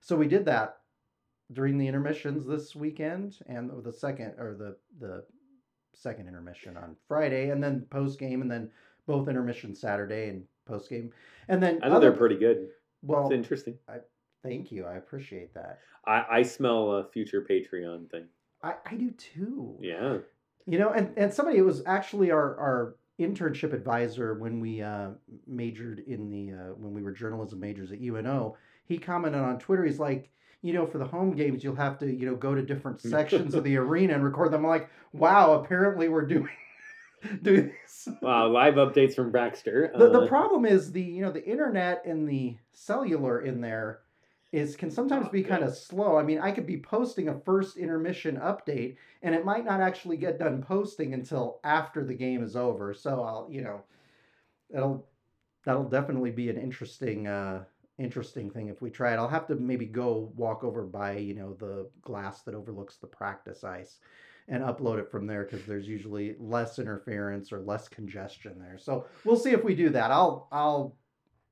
so 0.00 0.16
we 0.16 0.28
did 0.28 0.46
that 0.46 0.78
during 1.52 1.78
the 1.78 1.86
intermissions 1.86 2.46
this 2.46 2.74
weekend, 2.74 3.38
and 3.46 3.70
the 3.84 3.92
second 3.92 4.34
or 4.38 4.54
the 4.54 4.76
the 5.00 5.24
second 5.94 6.28
intermission 6.28 6.76
on 6.76 6.96
Friday, 7.08 7.50
and 7.50 7.62
then 7.62 7.86
post 7.90 8.18
game, 8.18 8.42
and 8.42 8.50
then 8.50 8.70
both 9.06 9.28
intermissions 9.28 9.80
Saturday 9.80 10.28
and 10.28 10.44
post 10.66 10.90
game, 10.90 11.10
and 11.48 11.62
then 11.62 11.78
I 11.82 11.88
know 11.88 11.96
other- 11.96 12.08
they're 12.10 12.18
pretty 12.18 12.36
good. 12.36 12.68
well. 13.02 13.24
It's 13.26 13.32
interesting. 13.34 13.78
I, 13.88 13.98
Thank 14.42 14.70
you, 14.70 14.84
I 14.84 14.94
appreciate 14.94 15.52
that. 15.54 15.80
I, 16.06 16.24
I 16.30 16.42
smell 16.42 16.92
a 16.92 17.04
future 17.08 17.44
Patreon 17.50 18.08
thing. 18.12 18.26
I, 18.62 18.74
I 18.88 18.94
do 18.94 19.10
too. 19.10 19.76
Yeah. 19.80 20.18
You 20.66 20.78
know, 20.78 20.90
and, 20.90 21.12
and 21.16 21.34
somebody, 21.34 21.58
it 21.58 21.64
was 21.64 21.82
actually 21.84 22.30
our, 22.30 22.56
our 22.56 22.94
internship 23.18 23.72
advisor 23.72 24.34
when 24.34 24.60
we 24.60 24.82
uh, 24.82 25.08
majored 25.48 25.98
in 26.06 26.30
the, 26.30 26.52
uh, 26.56 26.74
when 26.76 26.92
we 26.94 27.02
were 27.02 27.10
journalism 27.10 27.58
majors 27.58 27.90
at 27.90 28.00
UNO. 28.00 28.56
He 28.84 28.98
commented 28.98 29.40
on 29.40 29.58
Twitter, 29.58 29.84
he's 29.84 29.98
like, 29.98 30.30
you 30.62 30.72
know, 30.72 30.86
for 30.86 30.98
the 30.98 31.06
home 31.06 31.34
games, 31.36 31.62
you'll 31.64 31.76
have 31.76 31.98
to, 31.98 32.06
you 32.12 32.26
know, 32.26 32.36
go 32.36 32.54
to 32.54 32.62
different 32.62 33.00
sections 33.00 33.54
of 33.54 33.64
the 33.64 33.76
arena 33.78 34.14
and 34.14 34.24
record 34.24 34.52
them. 34.52 34.64
I'm 34.64 34.70
like, 34.70 34.90
wow, 35.12 35.54
apparently 35.62 36.08
we're 36.08 36.26
doing, 36.26 36.48
doing 37.42 37.72
this. 37.82 38.08
Wow, 38.20 38.48
live 38.48 38.74
updates 38.74 39.14
from 39.14 39.30
Baxter. 39.32 39.90
The, 39.96 40.10
the 40.10 40.22
Uh, 40.22 40.26
problem 40.26 40.66
is 40.66 40.92
the, 40.92 41.02
you 41.02 41.22
know, 41.22 41.30
the 41.32 41.44
internet 41.44 42.04
and 42.04 42.28
the 42.28 42.56
cellular 42.72 43.40
in 43.40 43.60
there 43.60 44.00
is 44.52 44.76
can 44.76 44.90
sometimes 44.90 45.26
Oh, 45.26 45.30
be 45.30 45.42
kind 45.42 45.64
of 45.64 45.74
slow. 45.74 46.16
I 46.16 46.22
mean, 46.22 46.38
I 46.38 46.52
could 46.52 46.66
be 46.66 46.80
posting 46.80 47.28
a 47.28 47.40
first 47.40 47.76
intermission 47.76 48.36
update 48.36 48.96
and 49.22 49.34
it 49.34 49.44
might 49.44 49.64
not 49.64 49.80
actually 49.80 50.18
get 50.18 50.38
done 50.38 50.62
posting 50.62 51.14
until 51.14 51.60
after 51.64 52.04
the 52.04 52.14
game 52.14 52.42
is 52.42 52.56
over. 52.56 52.94
So 52.94 53.22
I'll, 53.22 53.48
you 53.50 53.62
know, 53.62 53.82
it'll 54.70 55.06
that'll 55.64 55.88
definitely 55.88 56.32
be 56.32 56.50
an 56.50 56.58
interesting 56.58 57.26
uh 57.28 57.64
interesting 57.98 58.50
thing 58.50 58.68
if 58.68 58.82
we 58.82 58.90
try 58.90 59.12
it. 59.12 59.16
I'll 59.16 59.28
have 59.28 59.46
to 59.48 59.54
maybe 59.56 59.86
go 59.86 60.32
walk 60.36 60.64
over 60.64 60.82
by, 60.82 61.16
you 61.16 61.34
know, 61.34 61.54
the 61.54 61.88
glass 62.02 62.42
that 62.42 62.54
overlooks 62.54 62.96
the 62.96 63.06
practice 63.06 63.64
ice 63.64 63.98
and 64.48 64.62
upload 64.62 64.98
it 64.98 65.10
from 65.10 65.26
there 65.26 65.44
because 65.44 65.64
there's 65.66 65.88
usually 65.88 66.36
less 66.38 66.78
interference 66.78 67.52
or 67.52 67.60
less 67.60 67.88
congestion 67.88 68.58
there. 68.58 68.78
So 68.78 69.06
we'll 69.24 69.36
see 69.38 69.50
if 69.52 69.64
we 69.64 69.74
do 69.74 69.88
that. 69.90 70.10
I'll 70.10 70.48
I'll 70.52 70.96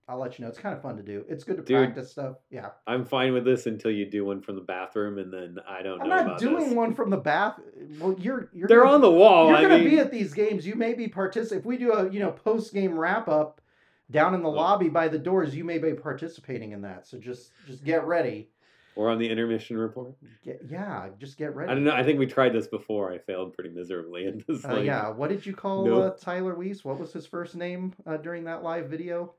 I'll 0.07 0.19
let 0.19 0.39
you 0.39 0.45
know. 0.45 0.51
It's 0.51 0.59
kind 0.59 0.77
of 0.77 0.83
fun 0.83 0.99
to 0.99 1.03
do. 1.03 1.25
It's 1.31 1.45
good 1.45 1.57
to 1.57 1.63
Dude. 1.63 1.79
practice 1.79 2.11
stuff. 2.11 2.37
Yeah. 2.51 2.69
I'm 2.87 3.07
fine 3.07 3.33
with 3.33 3.47
this 3.47 3.65
until 3.65 3.91
you 3.91 4.05
do 4.05 4.27
one 4.27 4.43
from 4.43 4.55
the 4.55 4.61
bathroom, 4.61 5.17
and 5.17 5.33
then 5.33 5.57
I 5.67 5.81
don't 5.83 5.99
I'm 6.03 6.09
know 6.11 6.15
not 6.17 6.27
about 6.27 6.39
doing 6.39 6.67
this. 6.67 6.75
one 6.75 6.95
from 6.95 7.09
the 7.09 7.17
bath. 7.17 7.59
Well, 7.99 8.15
you're 8.19 8.51
you're 8.53 8.69
They're 8.69 8.83
gonna- 8.83 8.93
on 8.97 9.01
the 9.01 9.11
wall. 9.11 9.49
You're 9.49 9.57
I 9.57 9.63
gonna 9.63 9.79
mean, 9.79 9.89
be 9.89 9.99
at 9.99 10.11
these 10.11 10.35
games. 10.35 10.67
You 10.67 10.75
may 10.75 10.93
be 10.93 11.09
participate. 11.09 11.61
If 11.61 11.65
we 11.65 11.79
do 11.79 11.93
a 11.95 12.11
you 12.11 12.19
know 12.21 12.33
post 12.33 12.75
game 12.75 12.99
wrap 12.99 13.29
up 13.29 13.63
down 14.11 14.35
in 14.35 14.43
the 14.43 14.49
Oh. 14.49 14.53
lobby 14.53 14.89
by 14.89 15.09
the 15.09 15.19
doors, 15.19 15.55
you 15.57 15.65
may 15.65 15.79
be 15.79 15.95
participating 15.95 16.73
in 16.73 16.83
that. 16.83 17.07
So 17.07 17.19
just 17.19 17.53
just 17.67 17.85
get 17.85 18.05
ready. 18.07 18.51
or 18.97 19.11
on 19.11 19.19
the 19.19 19.29
intermission 19.29 19.77
report. 19.77 20.15
Get, 20.45 20.61
yeah, 20.71 21.09
just 21.19 21.37
get 21.37 21.55
ready. 21.57 21.69
I 21.71 21.75
don't 21.75 21.83
know. 21.83 21.95
I 21.95 22.05
think 22.05 22.19
we 22.21 22.27
tried 22.27 22.53
this 22.53 22.69
before. 22.69 23.11
I 23.13 23.19
failed 23.19 23.53
pretty 23.55 23.71
miserably 23.71 24.27
in 24.27 24.45
this. 24.47 24.65
Uh, 24.65 24.77
yeah, 24.77 25.09
what 25.09 25.31
did 25.31 25.45
you 25.45 25.53
call 25.53 25.85
No. 25.85 26.03
uh, 26.03 26.11
Tyler 26.17 26.55
Weiss? 26.55 26.85
What 26.85 27.01
was 27.01 27.13
his 27.13 27.27
first 27.27 27.57
name 27.57 27.93
uh, 28.07 28.19
during 28.19 28.45
that 28.45 28.63
live 28.63 28.87
video? 28.89 29.35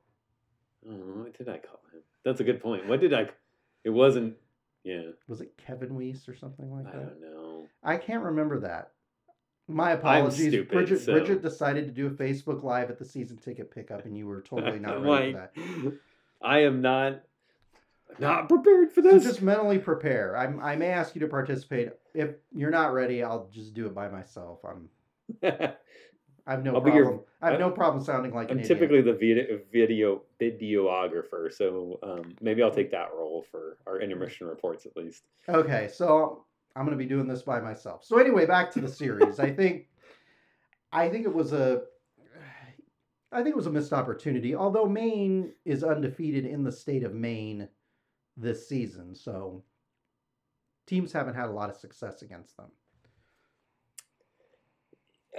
Oh, 0.86 0.92
what 0.92 1.36
did 1.38 1.48
I 1.48 1.58
call 1.58 1.80
him? 1.92 2.02
That's 2.24 2.40
a 2.40 2.44
good 2.44 2.60
point. 2.60 2.86
What 2.86 3.00
did 3.00 3.14
I? 3.14 3.30
It 3.84 3.90
wasn't. 3.90 4.36
Yeah, 4.84 5.02
Was 5.26 5.40
it 5.40 5.56
Kevin 5.56 5.94
Weiss 5.96 6.28
or 6.28 6.34
something 6.36 6.70
like 6.70 6.86
I 6.86 6.90
that? 6.92 7.00
I 7.00 7.04
don't 7.08 7.20
know. 7.22 7.66
I 7.82 7.96
can't 7.96 8.22
remember 8.24 8.60
that. 8.60 8.92
My 9.68 9.92
apologies. 9.92 10.48
stupid, 10.48 10.70
Bridget, 10.72 11.00
so- 11.00 11.12
Bridget 11.12 11.42
decided 11.42 11.86
to 11.86 11.92
do 11.92 12.06
a 12.06 12.10
Facebook 12.10 12.62
Live 12.62 12.88
at 12.90 12.98
the 12.98 13.04
season 13.04 13.36
ticket 13.36 13.70
pickup, 13.70 14.04
and 14.04 14.16
you 14.16 14.26
were 14.26 14.40
totally 14.42 14.78
not 14.78 15.02
ready 15.04 15.32
for 15.32 15.38
that. 15.38 15.92
I 16.42 16.60
am 16.60 16.80
not 16.82 17.22
not 18.20 18.48
prepared 18.48 18.92
for 18.92 19.02
So 19.02 19.10
this. 19.10 19.24
just 19.24 19.42
mentally 19.42 19.78
prepare. 19.78 20.36
I'm, 20.36 20.60
I 20.60 20.76
may 20.76 20.88
ask 20.88 21.14
you 21.16 21.20
to 21.22 21.26
participate. 21.26 21.90
If 22.14 22.30
you're 22.54 22.70
not 22.70 22.92
ready, 22.94 23.22
I'll 23.24 23.48
just 23.52 23.74
do 23.74 23.86
it 23.86 23.94
by 23.94 24.08
myself. 24.08 24.60
I'm. 24.64 24.88
I 26.48 26.52
have 26.52 26.62
no 26.62 26.74
I'll 26.76 26.80
be 26.80 26.92
your- 26.92 27.02
problem. 27.04 27.24
I 27.42 27.50
have 27.50 27.58
no 27.60 27.70
problem 27.72 28.02
sounding 28.04 28.32
like 28.32 28.50
I'm 28.52 28.58
an 28.58 28.64
idiot. 28.64 28.78
typically 28.78 29.02
the 29.02 29.12
video, 29.14 29.58
video 29.72 30.22
videographer, 30.40 31.52
so 31.52 31.98
um, 32.04 32.36
maybe 32.40 32.62
I'll 32.62 32.70
take 32.70 32.92
that 32.92 33.08
role 33.16 33.44
for 33.50 33.78
our 33.86 34.00
intermission 34.00 34.46
reports 34.46 34.86
at 34.86 34.96
least. 34.96 35.24
Okay, 35.48 35.88
so 35.92 36.44
I'm 36.76 36.84
going 36.84 36.96
to 36.96 37.02
be 37.02 37.08
doing 37.08 37.26
this 37.26 37.42
by 37.42 37.58
myself. 37.60 38.04
So 38.04 38.18
anyway, 38.18 38.44
back 38.44 38.70
to 38.72 38.80
the 38.80 38.88
series. 38.88 39.40
I 39.40 39.50
think 39.50 39.86
I 40.92 41.08
think 41.08 41.24
it 41.24 41.34
was 41.34 41.54
a 41.54 41.82
I 43.32 43.42
think 43.42 43.54
it 43.54 43.56
was 43.56 43.66
a 43.66 43.70
missed 43.70 43.94
opportunity. 43.94 44.54
Although 44.54 44.86
Maine 44.86 45.52
is 45.64 45.82
undefeated 45.82 46.44
in 46.44 46.64
the 46.64 46.72
state 46.72 47.02
of 47.02 47.14
Maine 47.14 47.68
this 48.36 48.68
season, 48.68 49.14
so 49.14 49.64
teams 50.86 51.12
haven't 51.12 51.34
had 51.34 51.48
a 51.48 51.52
lot 51.52 51.70
of 51.70 51.76
success 51.76 52.20
against 52.20 52.56
them. 52.58 52.70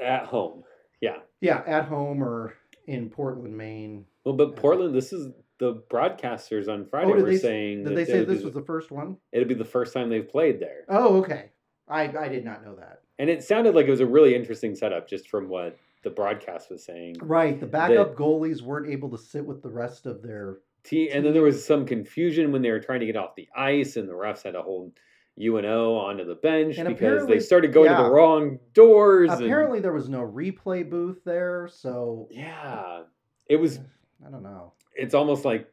At 0.01 0.25
home, 0.25 0.63
yeah. 1.01 1.17
Yeah, 1.39 1.63
at 1.67 1.85
home 1.85 2.23
or 2.23 2.55
in 2.87 3.09
Portland, 3.09 3.55
Maine. 3.55 4.05
Well, 4.23 4.35
but 4.35 4.55
Portland, 4.55 4.95
this 4.95 5.13
is 5.13 5.31
the 5.59 5.75
broadcasters 5.89 6.67
on 6.67 6.81
oh, 6.81 6.87
Friday 6.89 7.11
Oh, 7.11 7.15
were 7.15 7.21
they- 7.23 7.37
saying 7.37 7.83
Did 7.83 7.87
that 7.91 7.95
they 7.95 8.05
say 8.05 8.23
this 8.23 8.43
was 8.43 8.53
the 8.53 8.61
first 8.61 8.91
one? 8.91 9.17
it'd 9.31 9.47
be 9.47 9.53
the 9.53 9.65
first 9.65 9.93
time 9.93 10.09
they've 10.09 10.27
played 10.29 10.59
there. 10.59 10.85
Oh, 10.89 11.17
okay. 11.17 11.51
I 11.87 12.03
I 12.17 12.27
did 12.29 12.43
not 12.45 12.63
know 12.65 12.75
that. 12.75 13.01
And 13.19 13.29
it 13.29 13.43
sounded 13.43 13.73
like 13.75 13.87
it 13.87 13.91
was 13.91 13.99
a 14.01 14.05
really 14.05 14.35
interesting 14.35 14.75
setup 14.75 15.07
just 15.09 15.27
from 15.29 15.49
what 15.49 15.77
the 16.03 16.09
broadcast 16.11 16.69
was 16.69 16.83
saying. 16.83 17.15
Right, 17.21 17.59
the 17.59 17.65
backup 17.65 18.15
goalies 18.15 18.61
weren't 18.61 18.91
able 18.91 19.09
to 19.09 19.17
sit 19.17 19.43
with 19.45 19.63
the 19.63 19.69
rest 19.69 20.05
of 20.05 20.21
their. 20.21 20.59
team. 20.83 21.09
and 21.11 21.25
then 21.25 21.33
there 21.33 21.41
was 21.41 21.65
some 21.65 21.85
confusion 21.85 22.51
when 22.51 22.61
they 22.61 22.69
were 22.71 22.79
trying 22.79 22.99
to 22.99 23.05
get 23.07 23.17
off 23.17 23.35
the 23.35 23.47
ice, 23.55 23.95
and 23.97 24.07
the 24.07 24.13
refs 24.13 24.43
had 24.43 24.53
to 24.53 24.61
hold 24.61 24.91
UNO 25.39 25.95
onto 25.95 26.25
the 26.25 26.35
bench 26.35 26.77
And 26.77 26.87
because 26.87 27.27
they 27.27 27.39
started 27.39 27.73
going 27.73 27.89
to 27.89 28.03
the 28.03 28.09
wrong 28.09 28.59
doors. 28.73 29.31
and- 29.31 29.43
Apparently, 29.43 29.79
there 29.79 29.93
was 29.93 30.07
no 30.09 30.21
replay 30.21 30.87
booth 30.87 31.23
there, 31.25 31.67
so 31.71 32.27
yeah, 32.31 33.03
it 33.47 33.57
was. 33.57 33.79
I 34.25 34.29
don't 34.29 34.43
know. 34.43 34.73
It's 34.97 35.13
almost 35.13 35.45
like 35.45 35.71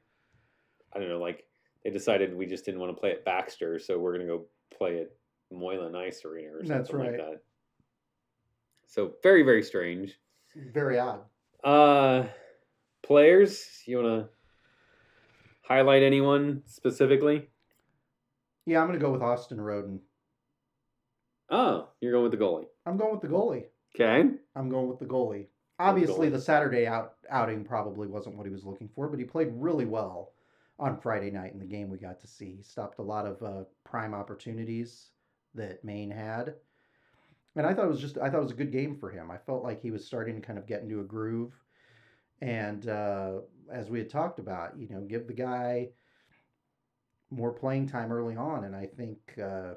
I 0.92 0.98
don't 0.98 1.08
know, 1.08 1.18
like 1.18 1.44
they 1.82 1.90
decided 1.90 2.36
we 2.36 2.46
just 2.46 2.64
didn't 2.64 2.80
want 2.80 2.94
to 2.94 3.00
play 3.00 3.12
at 3.12 3.24
Baxter, 3.24 3.78
so 3.78 3.98
we're 3.98 4.12
gonna 4.12 4.28
go 4.28 4.46
play 4.76 5.00
at 5.00 5.10
Moylan 5.50 5.96
Ice 5.96 6.24
Arena 6.24 6.50
or 6.52 6.64
something 6.64 6.76
That's 6.76 6.92
like 6.92 7.16
that. 7.16 7.42
So 8.86 9.12
very 9.22 9.42
very 9.42 9.62
strange. 9.62 10.18
Very 10.72 10.98
odd. 10.98 11.20
Uh, 11.64 12.26
players, 13.02 13.82
you 13.86 13.96
want 13.96 14.24
to 14.24 14.28
highlight 15.62 16.02
anyone 16.02 16.62
specifically? 16.66 17.48
Yeah, 18.66 18.80
I'm 18.80 18.86
going 18.86 18.98
to 18.98 19.04
go 19.04 19.12
with 19.12 19.22
Austin 19.22 19.60
Roden. 19.60 20.00
Oh, 21.50 21.88
you're 22.00 22.12
going 22.12 22.24
with 22.24 22.32
the 22.32 22.38
goalie. 22.38 22.66
I'm 22.86 22.96
going 22.96 23.12
with 23.12 23.22
the 23.22 23.28
goalie. 23.28 23.64
Okay. 23.94 24.28
I'm 24.56 24.68
going 24.70 24.88
with 24.88 24.98
the 24.98 25.06
goalie. 25.06 25.46
Obviously, 25.88 26.28
the 26.28 26.40
Saturday 26.40 26.86
out 26.86 27.14
outing 27.30 27.64
probably 27.64 28.06
wasn't 28.08 28.36
what 28.36 28.46
he 28.46 28.52
was 28.52 28.64
looking 28.64 28.88
for, 28.88 29.08
but 29.08 29.18
he 29.18 29.24
played 29.24 29.48
really 29.52 29.84
well 29.84 30.32
on 30.78 30.98
Friday 30.98 31.30
night 31.30 31.52
in 31.52 31.58
the 31.58 31.64
game 31.64 31.90
we 31.90 31.98
got 31.98 32.20
to 32.20 32.26
see. 32.26 32.56
He 32.56 32.62
stopped 32.62 32.98
a 32.98 33.02
lot 33.02 33.26
of 33.26 33.42
uh, 33.42 33.64
prime 33.84 34.14
opportunities 34.14 35.10
that 35.54 35.84
Maine 35.84 36.10
had, 36.10 36.54
and 37.56 37.66
I 37.66 37.74
thought 37.74 37.84
it 37.84 37.90
was 37.90 38.00
just 38.00 38.18
I 38.18 38.30
thought 38.30 38.40
it 38.40 38.44
was 38.44 38.52
a 38.52 38.56
good 38.56 38.72
game 38.72 38.96
for 38.96 39.10
him. 39.10 39.30
I 39.30 39.38
felt 39.38 39.62
like 39.62 39.80
he 39.80 39.90
was 39.90 40.04
starting 40.04 40.34
to 40.40 40.46
kind 40.46 40.58
of 40.58 40.66
get 40.66 40.82
into 40.82 41.00
a 41.00 41.04
groove, 41.04 41.52
and 42.40 42.88
uh, 42.88 43.40
as 43.72 43.90
we 43.90 43.98
had 43.98 44.10
talked 44.10 44.38
about, 44.38 44.78
you 44.78 44.88
know, 44.88 45.00
give 45.00 45.26
the 45.26 45.34
guy 45.34 45.90
more 47.30 47.52
playing 47.52 47.88
time 47.88 48.12
early 48.12 48.36
on, 48.36 48.64
and 48.64 48.74
I 48.74 48.86
think. 48.86 49.18
Uh, 49.42 49.74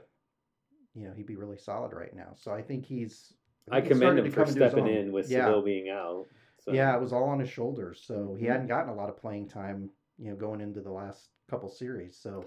you 0.97 1.07
know 1.07 1.13
he'd 1.13 1.27
be 1.27 1.35
really 1.35 1.57
solid 1.57 1.93
right 1.93 2.15
now. 2.15 2.29
So 2.35 2.51
I 2.51 2.61
think 2.61 2.85
he's. 2.85 3.33
I 3.71 3.81
commend 3.81 4.19
him 4.19 4.29
for 4.31 4.41
come 4.43 4.50
into 4.50 4.63
his 4.63 4.71
stepping 4.74 4.88
in 4.88 5.12
with 5.12 5.29
Yeah. 5.29 5.45
Saville 5.45 5.62
being 5.62 5.89
out. 5.89 6.25
So. 6.59 6.71
Yeah, 6.74 6.95
it 6.95 7.01
was 7.01 7.13
all 7.13 7.25
on 7.25 7.39
his 7.39 7.50
shoulders. 7.50 8.01
So 8.05 8.36
he 8.36 8.45
Mhm. 8.45 8.50
hadn't 8.50 8.67
gotten 8.67 8.89
a 8.89 8.95
lot 8.95 9.09
of 9.09 9.17
playing 9.17 9.47
time, 9.47 9.89
you 10.17 10.29
know, 10.29 10.36
going 10.36 10.62
into 10.62 10.81
the 10.81 10.91
last 10.91 11.29
couple 11.50 11.69
series. 11.69 12.17
So 12.17 12.45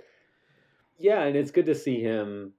Yeah, 0.98 1.22
and 1.24 1.34
it's 1.34 1.50
good 1.50 1.64
to 1.66 1.74
see 1.74 2.00
him, 2.02 2.52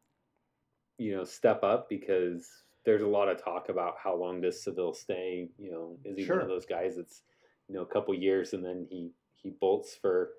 you 0.98 1.16
know, 1.16 1.24
step 1.24 1.64
up 1.64 1.88
because 1.90 2.64
there's 2.86 3.04
a 3.04 3.08
lot 3.08 3.30
of 3.30 3.38
talk 3.38 3.70
about 3.70 3.98
how 4.00 4.16
long 4.16 4.42
does 4.42 4.64
Saville 4.64 4.94
stay. 4.96 5.50
You 5.60 5.72
know, 5.72 5.98
is 6.04 6.18
he 6.18 6.26
one 6.28 6.42
of 6.42 6.48
those 6.48 6.66
guys 6.66 6.96
that's, 6.96 7.22
you 7.68 7.76
know, 7.76 7.82
a 7.84 7.86
couple 7.86 8.14
years 8.16 8.54
and 8.54 8.64
then 8.66 8.86
he 8.90 9.12
he 9.36 9.50
bolts 9.52 9.96
for 9.96 10.34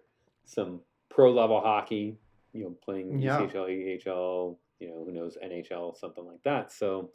some 0.45 0.81
pro 1.09 1.31
level 1.33 1.61
hockey. 1.61 2.19
You 2.53 2.65
know, 2.65 2.71
playing 2.83 3.19
Yeah. 3.19 3.39
ECHL, 3.41 3.69
EHL, 3.69 4.59
you 4.81 4.89
know, 4.89 5.05
who 5.05 5.13
knows 5.13 5.39
NHL, 5.43 5.95
something 5.97 6.25
like 6.27 6.43
that. 6.43 6.71
So, 6.73 7.11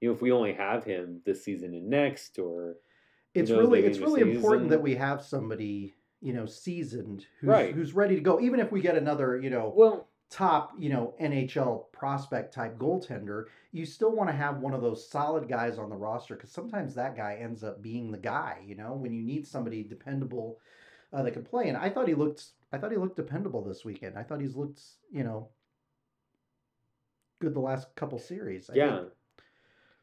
you 0.00 0.08
know, 0.08 0.14
if 0.14 0.22
we 0.22 0.32
only 0.32 0.52
have 0.52 0.84
him 0.84 1.20
this 1.24 1.44
season 1.44 1.74
and 1.74 1.88
next, 1.88 2.38
or 2.38 2.76
it's 3.34 3.50
knows, 3.50 3.60
really 3.60 3.84
it's 3.84 3.98
really 3.98 4.20
important 4.20 4.70
that 4.70 4.82
we 4.82 4.94
have 4.94 5.22
somebody, 5.22 5.94
you 6.20 6.32
know, 6.32 6.46
seasoned 6.46 7.26
who's 7.40 7.48
Right. 7.48 7.74
who's 7.74 7.94
ready 7.94 8.14
to 8.14 8.20
go. 8.20 8.40
Even 8.40 8.60
if 8.60 8.70
we 8.70 8.80
get 8.80 8.96
another, 8.96 9.38
you 9.38 9.50
know, 9.50 9.72
well, 9.74 10.08
top, 10.30 10.72
you 10.78 10.88
know, 10.88 11.14
NHL 11.20 11.92
prospect 11.92 12.52
type 12.52 12.76
goaltender, 12.78 13.44
you 13.72 13.86
still 13.86 14.12
want 14.12 14.28
to 14.28 14.36
have 14.36 14.58
one 14.58 14.74
of 14.74 14.82
those 14.82 15.08
solid 15.08 15.48
guys 15.48 15.78
on 15.78 15.90
the 15.90 15.96
roster 15.96 16.34
because 16.34 16.50
sometimes 16.50 16.94
that 16.94 17.16
guy 17.16 17.38
ends 17.40 17.62
up 17.62 17.82
being 17.82 18.10
the 18.10 18.18
guy. 18.18 18.58
You 18.66 18.74
know, 18.74 18.94
when 18.94 19.12
you 19.12 19.22
need 19.22 19.46
somebody 19.46 19.82
dependable 19.82 20.58
uh, 21.12 21.22
that 21.22 21.32
can 21.32 21.44
play. 21.44 21.68
And 21.68 21.76
I 21.76 21.88
thought 21.88 22.08
he 22.08 22.14
looked, 22.14 22.46
I 22.72 22.78
thought 22.78 22.90
he 22.90 22.96
looked 22.98 23.16
dependable 23.16 23.62
this 23.62 23.84
weekend. 23.84 24.18
I 24.18 24.22
thought 24.22 24.40
he's 24.40 24.56
looked, 24.56 24.82
you 25.12 25.22
know, 25.22 25.48
good 27.40 27.54
the 27.54 27.60
last 27.60 27.94
couple 27.94 28.18
series. 28.18 28.68
I 28.68 28.74
yeah. 28.74 28.96
think. 28.98 29.08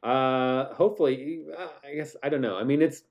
Uh, 0.03 0.74
hopefully, 0.74 1.46
uh, 1.58 1.67
I 1.84 1.93
guess 1.96 2.15
I 2.24 2.29
don't 2.29 2.41
know. 2.41 2.58
I 2.58 2.63
mean, 2.63 2.81
it's 2.81 3.03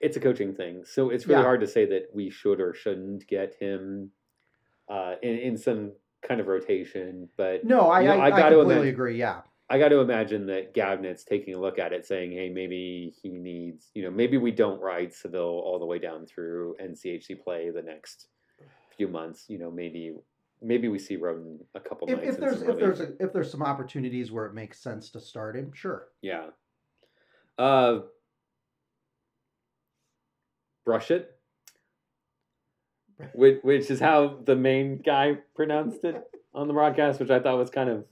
it's 0.00 0.16
a 0.16 0.20
coaching 0.20 0.54
thing, 0.54 0.84
so 0.84 1.10
it's 1.10 1.26
really 1.26 1.40
Yeah. 1.40 1.44
hard 1.44 1.60
to 1.60 1.66
say 1.66 1.86
that 1.86 2.10
we 2.14 2.28
should 2.30 2.60
or 2.60 2.74
shouldn't 2.74 3.26
get 3.26 3.54
him 3.54 4.10
uh, 4.88 5.14
in 5.22 5.38
in 5.38 5.56
some 5.56 5.92
kind 6.22 6.40
of 6.40 6.46
rotation. 6.46 7.28
But 7.36 7.64
No, 7.64 7.88
I, 7.90 8.00
You 8.02 8.08
know, 8.08 8.14
I, 8.14 8.16
I 8.16 8.26
I, 8.26 8.30
gotta 8.30 8.54
completely 8.56 8.74
imagine- 8.74 8.94
agree. 8.94 9.18
Yeah. 9.18 9.42
I 9.70 9.78
got 9.78 9.88
to 9.88 10.00
imagine 10.00 10.44
that 10.46 10.74
Gabinet's 10.74 11.24
taking 11.24 11.54
a 11.54 11.58
look 11.58 11.78
at 11.78 11.94
it, 11.94 12.04
saying, 12.04 12.32
"Hey, 12.32 12.50
maybe 12.50 13.14
he 13.22 13.30
needs, 13.30 13.90
you 13.94 14.02
know, 14.02 14.10
maybe 14.10 14.36
we 14.36 14.50
don't 14.50 14.78
ride 14.78 15.10
Saville 15.14 15.40
all 15.64 15.78
the 15.78 15.86
way 15.86 15.98
down 15.98 16.26
through 16.26 16.76
NCHC 16.78 17.34
play 17.42 17.70
the 17.70 17.80
next 17.80 18.28
few 18.94 19.08
months. 19.08 19.46
You 19.48 19.56
know, 19.56 19.70
maybe 19.70 20.14
maybe 20.64 20.88
we 20.88 20.98
see 20.98 21.16
Roden 21.16 21.60
a 21.74 21.80
couple 21.80 22.08
If, 22.08 22.18
nights. 22.18 22.34
if 22.34 22.40
there's 22.40 22.62
if 22.62 22.78
there's 22.78 23.00
a, 23.00 23.12
if 23.20 23.32
there's 23.32 23.50
some 23.50 23.62
opportunities 23.62 24.32
where 24.32 24.46
it 24.46 24.54
makes 24.54 24.80
sense 24.80 25.10
to 25.10 25.20
start 25.20 25.56
him, 25.56 25.72
sure. 25.74 26.08
Yeah. 26.22 26.46
Uh, 27.58 28.00
brush 30.84 31.10
it, 31.10 31.36
which, 33.34 33.60
which 33.62 33.90
is 33.90 34.00
how 34.00 34.38
the 34.44 34.56
main 34.56 35.00
guy 35.04 35.38
pronounced 35.54 36.04
it 36.04 36.22
on 36.52 36.66
the 36.66 36.74
broadcast, 36.74 37.20
which 37.20 37.30
I 37.30 37.38
thought 37.38 37.58
was 37.58 37.70
kind 37.70 37.90
of 37.90 38.04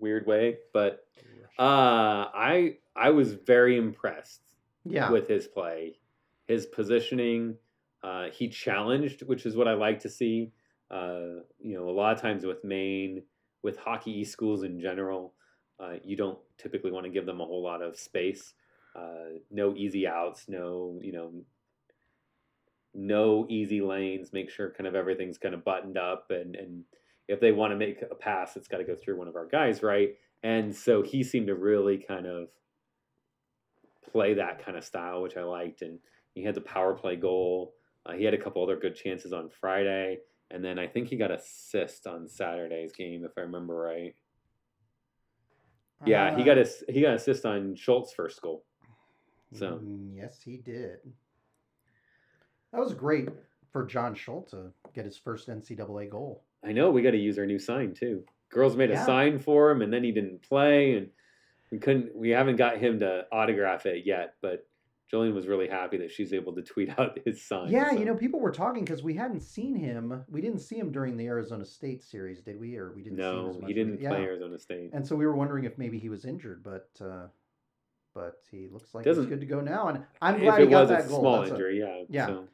weird 0.00 0.26
way. 0.26 0.58
But 0.72 1.06
uh, 1.58 2.26
I 2.34 2.78
I 2.96 3.10
was 3.10 3.34
very 3.34 3.76
impressed 3.76 4.42
yeah. 4.84 5.10
with 5.10 5.28
his 5.28 5.46
play, 5.46 5.98
his 6.46 6.66
positioning. 6.66 7.56
Uh, 8.02 8.28
he 8.30 8.48
challenged, 8.48 9.22
which 9.22 9.44
is 9.44 9.56
what 9.56 9.68
I 9.68 9.74
like 9.74 10.00
to 10.00 10.08
see. 10.08 10.52
Uh, 10.90 11.42
you 11.58 11.74
know, 11.74 11.88
a 11.88 11.92
lot 11.92 12.14
of 12.14 12.20
times 12.20 12.44
with 12.44 12.64
Maine, 12.64 13.22
with 13.62 13.76
hockey 13.76 14.24
schools 14.24 14.62
in 14.62 14.80
general, 14.80 15.34
uh, 15.80 15.94
you 16.02 16.16
don't 16.16 16.38
typically 16.56 16.90
want 16.90 17.04
to 17.04 17.10
give 17.10 17.26
them 17.26 17.40
a 17.40 17.44
whole 17.44 17.62
lot 17.62 17.82
of 17.82 17.98
space. 17.98 18.54
Uh, 18.96 19.38
no 19.50 19.74
easy 19.76 20.06
outs, 20.06 20.46
no 20.48 20.98
you 21.02 21.12
know, 21.12 21.32
no 22.94 23.46
easy 23.48 23.80
lanes. 23.80 24.32
Make 24.32 24.50
sure 24.50 24.70
kind 24.70 24.86
of 24.86 24.94
everything's 24.94 25.38
kind 25.38 25.54
of 25.54 25.64
buttoned 25.64 25.98
up, 25.98 26.30
and 26.30 26.56
and 26.56 26.84
if 27.28 27.40
they 27.40 27.52
want 27.52 27.72
to 27.72 27.76
make 27.76 28.02
a 28.10 28.14
pass, 28.14 28.56
it's 28.56 28.68
got 28.68 28.78
to 28.78 28.84
go 28.84 28.96
through 28.96 29.18
one 29.18 29.28
of 29.28 29.36
our 29.36 29.46
guys, 29.46 29.82
right? 29.82 30.16
And 30.42 30.74
so 30.74 31.02
he 31.02 31.22
seemed 31.22 31.48
to 31.48 31.54
really 31.54 31.98
kind 31.98 32.26
of 32.26 32.48
play 34.10 34.34
that 34.34 34.64
kind 34.64 34.76
of 34.76 34.84
style, 34.84 35.22
which 35.22 35.36
I 35.36 35.42
liked. 35.42 35.82
And 35.82 35.98
he 36.34 36.42
had 36.42 36.54
the 36.54 36.60
power 36.62 36.94
play 36.94 37.16
goal. 37.16 37.74
Uh, 38.06 38.12
he 38.12 38.24
had 38.24 38.34
a 38.34 38.38
couple 38.38 38.62
other 38.62 38.76
good 38.76 38.96
chances 38.96 39.32
on 39.32 39.50
Friday, 39.60 40.18
and 40.50 40.64
then 40.64 40.78
I 40.78 40.86
think 40.86 41.08
he 41.08 41.16
got 41.16 41.30
assist 41.30 42.06
on 42.06 42.28
Saturday's 42.28 42.92
game, 42.92 43.24
if 43.24 43.32
I 43.36 43.42
remember 43.42 43.76
right. 43.76 44.14
Yeah, 46.06 46.36
he 46.36 46.42
Uh, 46.42 46.44
got 46.44 46.58
a 46.58 46.68
he 46.88 47.00
got 47.00 47.14
assist 47.14 47.44
on 47.44 47.74
Schultz' 47.74 48.12
first 48.12 48.40
goal. 48.40 48.64
So 49.54 49.80
mm, 49.82 50.14
yes, 50.14 50.40
he 50.42 50.58
did. 50.58 50.98
That 52.72 52.80
was 52.80 52.94
great 52.94 53.28
for 53.72 53.84
John 53.84 54.14
Schultz 54.14 54.52
to 54.52 54.72
get 54.94 55.04
his 55.04 55.16
first 55.16 55.48
NCAA 55.48 56.08
goal. 56.10 56.44
I 56.64 56.72
know 56.72 56.90
we 56.90 57.02
got 57.02 57.12
to 57.12 57.18
use 57.18 57.38
our 57.38 57.46
new 57.46 57.58
sign 57.58 57.94
too. 57.94 58.24
Girls 58.50 58.76
made 58.76 58.90
a 58.90 59.04
sign 59.04 59.38
for 59.38 59.70
him, 59.70 59.82
and 59.82 59.92
then 59.92 60.04
he 60.04 60.12
didn't 60.12 60.42
play, 60.42 60.94
and 60.96 61.10
we 61.70 61.78
couldn't. 61.78 62.14
We 62.14 62.30
haven't 62.30 62.56
got 62.56 62.78
him 62.78 63.00
to 63.00 63.26
autograph 63.32 63.86
it 63.86 64.06
yet, 64.06 64.34
but 64.40 64.67
Jolene 65.12 65.34
was 65.34 65.46
really 65.46 65.68
happy 65.68 65.96
that 65.98 66.10
she's 66.10 66.32
able 66.32 66.54
to 66.54 66.62
tweet 66.62 66.90
out 66.98 67.18
his 67.24 67.46
sign. 67.46 67.70
Yeah, 67.70 67.90
so. 67.90 67.96
you 67.96 68.04
know, 68.04 68.14
people 68.14 68.40
were 68.40 68.50
talking 68.52 68.84
because 68.84 69.02
we 69.02 69.14
hadn't 69.14 69.40
seen 69.40 69.74
him. 69.74 70.24
We 70.28 70.40
didn't 70.40 70.60
see 70.60 70.76
him 70.78 70.92
during 70.92 71.16
the 71.16 71.26
Arizona 71.26 71.64
State 71.64 72.02
series, 72.02 72.42
did 72.42 72.60
we? 72.60 72.76
Or 72.76 72.92
we 72.94 73.02
didn't. 73.02 73.18
see 73.18 73.22
him 73.24 73.34
no, 73.36 73.50
as 73.50 73.58
much 73.58 73.68
he 73.68 73.74
didn't 73.74 73.98
play 73.98 74.20
yeah. 74.20 74.26
Arizona 74.26 74.58
State. 74.58 74.90
And 74.92 75.06
so 75.06 75.16
we 75.16 75.26
were 75.26 75.34
wondering 75.34 75.64
if 75.64 75.78
maybe 75.78 75.98
he 75.98 76.08
was 76.10 76.24
injured, 76.24 76.62
but 76.62 76.88
uh, 77.04 77.28
but 78.14 78.34
he 78.50 78.68
looks 78.70 78.94
like 78.94 79.04
he's 79.04 79.14
Doesn't- 79.16 79.30
good 79.30 79.40
to 79.40 79.46
go 79.46 79.60
now. 79.60 79.88
And 79.88 80.04
I'm 80.20 80.40
glad 80.40 80.60
he 80.60 80.66
got 80.66 80.80
was, 80.82 80.88
that 80.90 81.04
a 81.06 81.08
goal. 81.08 81.20
small 81.20 81.36
That's, 81.40 81.50
a- 81.50 81.54
injury, 81.54 81.78
yeah. 81.80 82.02
yeah. 82.10 82.26
So. 82.26 82.44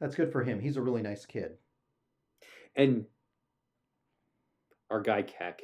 that's 0.00 0.14
good 0.14 0.30
for 0.30 0.44
him. 0.44 0.60
He's 0.60 0.76
a 0.76 0.82
really 0.82 1.02
nice 1.02 1.24
kid. 1.26 1.52
And 2.76 3.06
our 4.90 5.00
guy 5.00 5.22
Keck, 5.22 5.62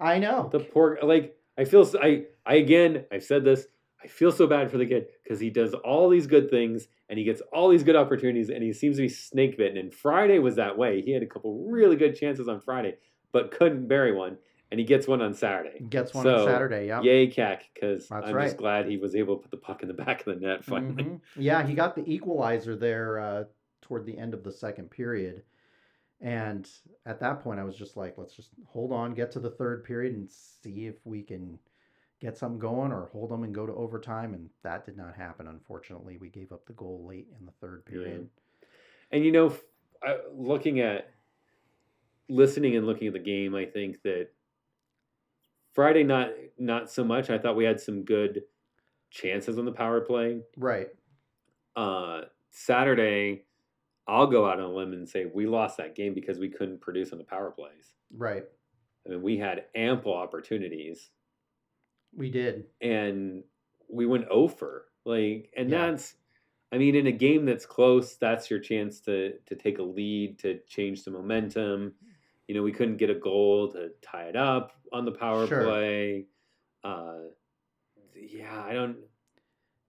I 0.00 0.18
know. 0.18 0.48
the 0.50 0.60
poor 0.60 0.98
like 1.02 1.36
I 1.56 1.64
feel 1.64 1.88
I 2.02 2.24
I 2.44 2.54
again 2.54 3.04
I've 3.12 3.22
said 3.22 3.44
this 3.44 3.66
I 4.04 4.06
feel 4.06 4.30
so 4.30 4.46
bad 4.46 4.70
for 4.70 4.76
the 4.78 4.86
kid 4.86 5.06
because 5.22 5.40
he 5.40 5.50
does 5.50 5.72
all 5.74 6.08
these 6.08 6.26
good 6.26 6.50
things 6.50 6.88
and 7.08 7.18
he 7.18 7.24
gets 7.24 7.40
all 7.52 7.70
these 7.70 7.82
good 7.82 7.96
opportunities 7.96 8.50
and 8.50 8.62
he 8.62 8.72
seems 8.72 8.96
to 8.96 9.02
be 9.02 9.08
snake 9.08 9.56
bitten 9.56 9.78
and 9.78 9.92
Friday 9.92 10.38
was 10.38 10.56
that 10.56 10.76
way 10.76 11.00
he 11.00 11.12
had 11.12 11.22
a 11.22 11.26
couple 11.26 11.66
really 11.68 11.96
good 11.96 12.14
chances 12.14 12.46
on 12.46 12.60
Friday 12.60 12.96
but 13.32 13.50
couldn't 13.50 13.88
bury 13.88 14.12
one 14.12 14.36
and 14.70 14.80
he 14.80 14.86
gets 14.86 15.06
one 15.06 15.22
on 15.22 15.34
Saturday. 15.34 15.78
Gets 15.88 16.12
one 16.14 16.24
So, 16.24 16.40
on 16.40 16.46
Saturday. 16.48 16.88
Yeah. 16.88 17.00
Yay, 17.02 17.28
Keck, 17.28 17.70
because 17.72 18.10
I'm 18.10 18.34
right. 18.34 18.46
just 18.46 18.56
glad 18.56 18.88
he 18.88 18.96
was 18.96 19.14
able 19.14 19.36
to 19.36 19.42
put 19.42 19.50
the 19.52 19.56
puck 19.56 19.82
in 19.82 19.88
the 19.88 19.94
back 20.04 20.26
of 20.26 20.34
the 20.34 20.46
net 20.46 20.64
finally. 20.64 21.04
Mhm. 21.04 21.20
Yeah, 21.36 21.64
he 21.64 21.74
got 21.74 21.94
the 21.94 22.02
equalizer 22.10 22.74
there 22.74 23.20
uh, 23.20 23.44
toward 23.82 24.04
the 24.04 24.18
end 24.18 24.34
of 24.34 24.42
the 24.42 24.50
second 24.50 24.90
period. 24.90 25.42
And 26.20 26.68
at 27.06 27.20
that 27.20 27.40
point, 27.40 27.60
I 27.60 27.64
was 27.64 27.76
just 27.76 27.96
like, 27.96 28.18
let's 28.18 28.34
just 28.34 28.50
hold 28.66 28.92
on, 28.92 29.14
get 29.14 29.30
to 29.32 29.40
the 29.40 29.50
third 29.50 29.84
period, 29.84 30.14
and 30.14 30.28
see 30.28 30.86
if 30.86 30.96
we 31.04 31.22
can 31.22 31.58
get 32.24 32.38
something 32.38 32.58
going 32.58 32.90
or 32.90 33.10
hold 33.12 33.30
them 33.30 33.42
and 33.42 33.54
go 33.54 33.66
to 33.66 33.74
overtime. 33.74 34.32
And 34.32 34.48
that 34.62 34.86
did 34.86 34.96
not 34.96 35.14
happen, 35.14 35.46
unfortunately. 35.46 36.16
We 36.16 36.30
gave 36.30 36.52
up 36.52 36.64
the 36.66 36.72
goal 36.72 37.04
late 37.06 37.26
in 37.38 37.44
the 37.44 37.52
third 37.60 37.84
period. 37.84 38.28
And 39.12 39.24
you 39.24 39.30
know, 39.30 39.54
looking 40.34 40.80
at 40.80 41.10
listening 42.28 42.76
and 42.76 42.86
looking 42.86 43.08
at 43.08 43.12
the 43.12 43.18
game, 43.18 43.54
I 43.54 43.66
think 43.66 44.02
that 44.02 44.28
Friday 45.74 46.02
not 46.02 46.30
not 46.58 46.90
so 46.90 47.04
much. 47.04 47.28
I 47.28 47.38
thought 47.38 47.56
we 47.56 47.64
had 47.64 47.80
some 47.80 48.04
good 48.04 48.42
chances 49.10 49.58
on 49.58 49.66
the 49.66 49.72
power 49.72 50.00
play. 50.00 50.40
Right. 50.56 50.88
Uh, 51.76 52.22
Saturday, 52.50 53.44
I'll 54.08 54.28
go 54.28 54.48
out 54.48 54.60
on 54.60 54.64
a 54.64 54.72
limb 54.72 54.92
and 54.92 55.08
say 55.08 55.26
we 55.26 55.46
lost 55.46 55.76
that 55.76 55.94
game 55.94 56.14
because 56.14 56.38
we 56.38 56.48
couldn't 56.48 56.80
produce 56.80 57.12
on 57.12 57.18
the 57.18 57.24
power 57.24 57.50
plays. 57.50 57.92
Right. 58.16 58.44
I 59.06 59.10
mean, 59.10 59.22
we 59.22 59.36
had 59.36 59.64
ample 59.74 60.14
opportunities 60.14 61.10
We 62.16 62.30
did. 62.30 62.66
and 62.80 63.42
we 63.88 64.06
went 64.06 64.26
over. 64.28 64.86
Like, 65.04 65.50
and 65.56 65.68
Yeah. 65.70 65.90
that's, 65.90 66.16
I 66.72 66.78
mean, 66.78 66.94
in 66.94 67.06
a 67.06 67.12
game 67.12 67.44
that's 67.44 67.66
close, 67.66 68.16
that's 68.16 68.50
your 68.50 68.58
chance 68.60 69.00
to 69.02 69.38
to 69.46 69.54
take 69.54 69.78
a 69.78 69.82
lead, 69.82 70.38
to 70.40 70.58
change 70.66 71.04
the 71.04 71.10
momentum. 71.10 71.94
You 72.48 72.54
know, 72.54 72.62
we 72.62 72.72
couldn't 72.72 72.96
get 72.98 73.10
a 73.10 73.14
goal 73.14 73.70
to 73.72 73.90
tie 74.02 74.24
it 74.28 74.36
up 74.36 74.72
on 74.92 75.04
the 75.04 75.12
power 75.12 75.46
Sure. 75.46 75.62
play. 75.64 76.26
Uh, 76.82 77.20
yeah, 78.14 78.62
I 78.64 78.72
don't. 78.74 78.98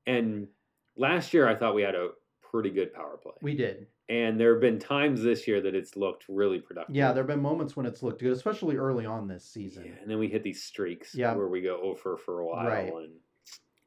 And 0.07 0.47
last 0.95 1.33
year, 1.33 1.47
I 1.47 1.55
thought 1.55 1.75
we 1.75 1.81
had 1.81 1.95
a 1.95 2.09
pretty 2.55 2.69
good 2.73 2.93
power 2.93 3.17
play, 3.21 3.33
We 3.41 3.53
did. 3.53 3.87
and 4.07 4.39
there 4.39 4.53
have 4.53 4.61
been 4.61 4.79
times 4.79 5.21
this 5.21 5.45
year 5.45 5.59
that 5.59 5.75
it's 5.75 5.97
looked 5.97 6.23
really 6.29 6.59
productive. 6.59 6.95
Yeah, 6.95 7.11
there 7.11 7.21
have 7.23 7.27
been 7.27 7.41
moments 7.41 7.75
when 7.75 7.85
it's 7.85 8.01
looked 8.01 8.21
good, 8.21 8.31
especially 8.31 8.77
early 8.77 9.05
on 9.05 9.27
this 9.27 9.43
season. 9.43 9.83
Yeah, 9.85 10.01
and 10.01 10.09
then 10.09 10.19
we 10.19 10.29
hit 10.29 10.41
these 10.41 10.63
streaks 10.63 11.13
Yeah. 11.13 11.35
where 11.35 11.49
we 11.49 11.61
go 11.61 11.81
over 11.81 12.15
for 12.15 12.39
a 12.39 12.45
while, 12.47 12.65
Right. 12.65 12.93
and 12.93 13.19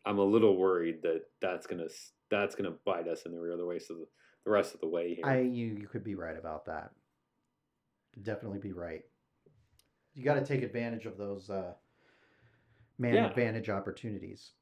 I'm 0.04 0.18
a 0.18 0.24
little 0.24 0.58
worried 0.58 1.00
that 1.02 1.22
that's 1.40 1.66
gonna 1.66 1.88
that's 2.30 2.54
gonna 2.54 2.72
bite 2.84 3.08
us 3.08 3.22
in 3.24 3.32
the 3.32 3.40
rear 3.40 3.56
the 3.56 3.62
of 3.64 3.88
the, 3.88 4.06
the 4.44 4.50
rest 4.50 4.74
of 4.74 4.80
the 4.80 4.86
way 4.88 5.14
here. 5.14 5.24
I 5.24 5.40
you 5.40 5.66
you 5.80 5.86
could 5.88 6.04
be 6.04 6.14
right 6.14 6.36
about 6.36 6.66
that. 6.66 6.92
Definitely 8.22 8.58
be 8.58 8.72
right. 8.72 9.04
You 10.12 10.24
got 10.24 10.34
to 10.34 10.44
take 10.44 10.62
advantage 10.62 11.06
of 11.06 11.16
those 11.16 11.48
uh, 11.48 11.72
man 12.98 13.14
Yeah. 13.14 13.28
advantage 13.30 13.70
opportunities. 13.70 14.52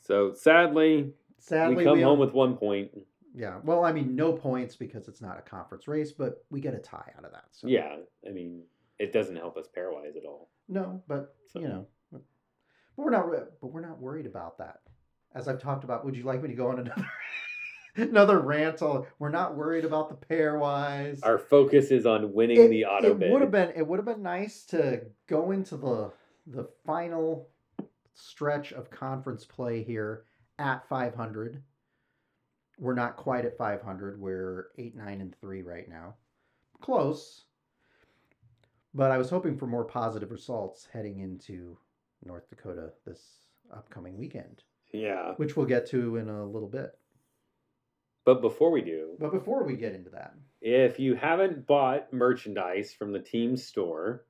so 0.00 0.34
sadly, 0.34 1.14
Sadly, 1.42 1.76
we 1.76 1.84
come 1.84 1.96
we 1.98 2.02
home 2.02 2.18
with 2.20 2.32
one 2.32 2.56
point. 2.56 2.90
yeah. 3.34 3.58
Well, 3.64 3.84
I 3.84 3.92
mean, 3.92 4.14
no 4.14 4.32
points 4.32 4.76
because 4.76 5.08
it's 5.08 5.20
not 5.20 5.38
a 5.38 5.42
conference 5.42 5.88
race, 5.88 6.12
but 6.12 6.44
we 6.50 6.60
get 6.60 6.72
a 6.74 6.78
tie 6.78 7.12
out 7.18 7.24
of 7.24 7.32
that. 7.32 7.46
So 7.50 7.66
Yeah, 7.66 7.96
I 8.26 8.30
mean, 8.30 8.62
it 9.00 9.12
doesn't 9.12 9.34
help 9.36 9.56
us 9.56 9.66
pairwise 9.76 10.16
at 10.16 10.24
all. 10.24 10.50
no, 10.68 11.02
but 11.08 11.34
So- 11.48 11.58
you 11.60 11.68
know, 11.68 11.86
but 12.12 12.22
we're 12.96 13.10
not 13.10 13.28
but 13.60 13.66
we're 13.72 13.80
not 13.80 13.98
worried 14.00 14.26
about 14.26 14.58
that. 14.58 14.80
As 15.34 15.48
I've 15.48 15.60
talked 15.60 15.82
about, 15.82 16.04
would 16.04 16.16
you 16.16 16.22
like 16.24 16.42
me 16.42 16.48
to 16.48 16.54
go 16.54 16.68
on 16.68 16.78
another 16.78 17.08
another 17.96 18.38
rant? 18.38 18.80
All 18.82 19.06
we're 19.18 19.30
not 19.30 19.56
worried 19.56 19.84
about 19.84 20.10
the 20.10 20.26
pairwise. 20.26 21.20
Our 21.24 21.38
focus 21.38 21.90
is 21.90 22.06
on 22.06 22.32
winning 22.32 22.70
the 22.70 22.84
auto 22.84 23.10
it 23.12 23.18
bid. 23.18 23.32
would 23.32 23.40
have 23.42 23.50
been 23.50 23.72
it 23.74 23.84
would 23.86 23.98
have 23.98 24.06
been 24.06 24.22
nice 24.22 24.64
to 24.66 25.06
go 25.26 25.50
into 25.50 25.76
the 25.76 26.12
the 26.46 26.68
final 26.86 27.48
stretch 28.14 28.72
of 28.72 28.90
conference 28.90 29.44
play 29.44 29.82
here 29.82 30.24
at 30.58 30.88
500 30.88 31.62
we're 32.78 32.94
not 32.94 33.16
quite 33.16 33.44
at 33.44 33.56
500 33.56 34.20
we're 34.20 34.68
8 34.78 34.96
9 34.96 35.20
and 35.20 35.36
3 35.40 35.62
right 35.62 35.88
now. 35.88 36.14
Close. 36.80 37.44
But 38.94 39.10
i 39.10 39.18
was 39.18 39.30
hoping 39.30 39.56
for 39.56 39.66
more 39.66 39.84
positive 39.84 40.30
results 40.30 40.88
heading 40.92 41.20
into 41.20 41.78
north 42.24 42.48
dakota 42.50 42.92
this 43.06 43.20
upcoming 43.72 44.18
weekend. 44.18 44.64
Yeah, 44.92 45.32
which 45.36 45.56
we'll 45.56 45.66
get 45.66 45.86
to 45.90 46.16
in 46.16 46.28
a 46.28 46.44
little 46.44 46.68
bit. 46.68 46.90
But 48.24 48.40
before 48.40 48.70
we 48.70 48.82
do, 48.82 49.16
but 49.18 49.32
before 49.32 49.64
we 49.64 49.76
get 49.76 49.94
into 49.94 50.10
that. 50.10 50.34
if 50.60 51.00
you 51.00 51.14
haven't 51.14 51.66
bought 51.66 52.12
merchandise 52.12 52.92
from 52.92 53.12
the 53.12 53.18
team 53.18 53.56
store, 53.56 54.26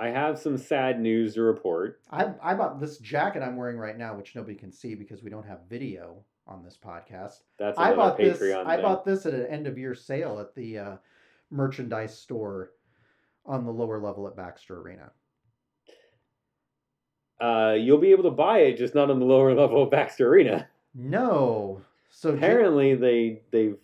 I 0.00 0.08
have 0.08 0.38
some 0.38 0.56
sad 0.56 0.98
news 0.98 1.34
to 1.34 1.42
report. 1.42 2.00
I, 2.10 2.32
I 2.42 2.54
bought 2.54 2.80
this 2.80 2.96
jacket 2.96 3.42
I'm 3.42 3.56
wearing 3.56 3.76
right 3.76 3.98
now, 3.98 4.14
which 4.14 4.34
nobody 4.34 4.54
can 4.54 4.72
see 4.72 4.94
because 4.94 5.22
we 5.22 5.28
don't 5.28 5.46
have 5.46 5.58
video 5.68 6.24
on 6.46 6.64
this 6.64 6.78
podcast. 6.82 7.42
That's 7.58 7.78
I 7.78 7.94
bought 7.94 8.16
this. 8.16 8.38
Patreon 8.38 8.64
I 8.64 8.80
bought 8.80 9.04
this 9.04 9.26
at 9.26 9.34
an 9.34 9.46
end 9.46 9.66
of 9.66 9.76
year 9.76 9.94
sale 9.94 10.40
at 10.40 10.54
the 10.54 10.78
uh, 10.78 10.96
merchandise 11.50 12.18
store 12.18 12.70
on 13.44 13.66
the 13.66 13.70
lower 13.70 14.00
level 14.00 14.26
at 14.26 14.34
Baxter 14.36 14.80
Arena. 14.80 15.10
Uh, 17.38 17.74
you'll 17.78 17.98
be 17.98 18.10
able 18.12 18.24
to 18.24 18.30
buy 18.30 18.60
it, 18.60 18.78
just 18.78 18.94
not 18.94 19.10
on 19.10 19.18
the 19.18 19.26
lower 19.26 19.54
level 19.54 19.82
of 19.82 19.90
Baxter 19.90 20.28
Arena. 20.28 20.66
No, 20.94 21.82
so 22.08 22.30
J- 22.30 22.38
Apparently, 22.38 22.94
they 22.94 23.42
they've 23.50 23.76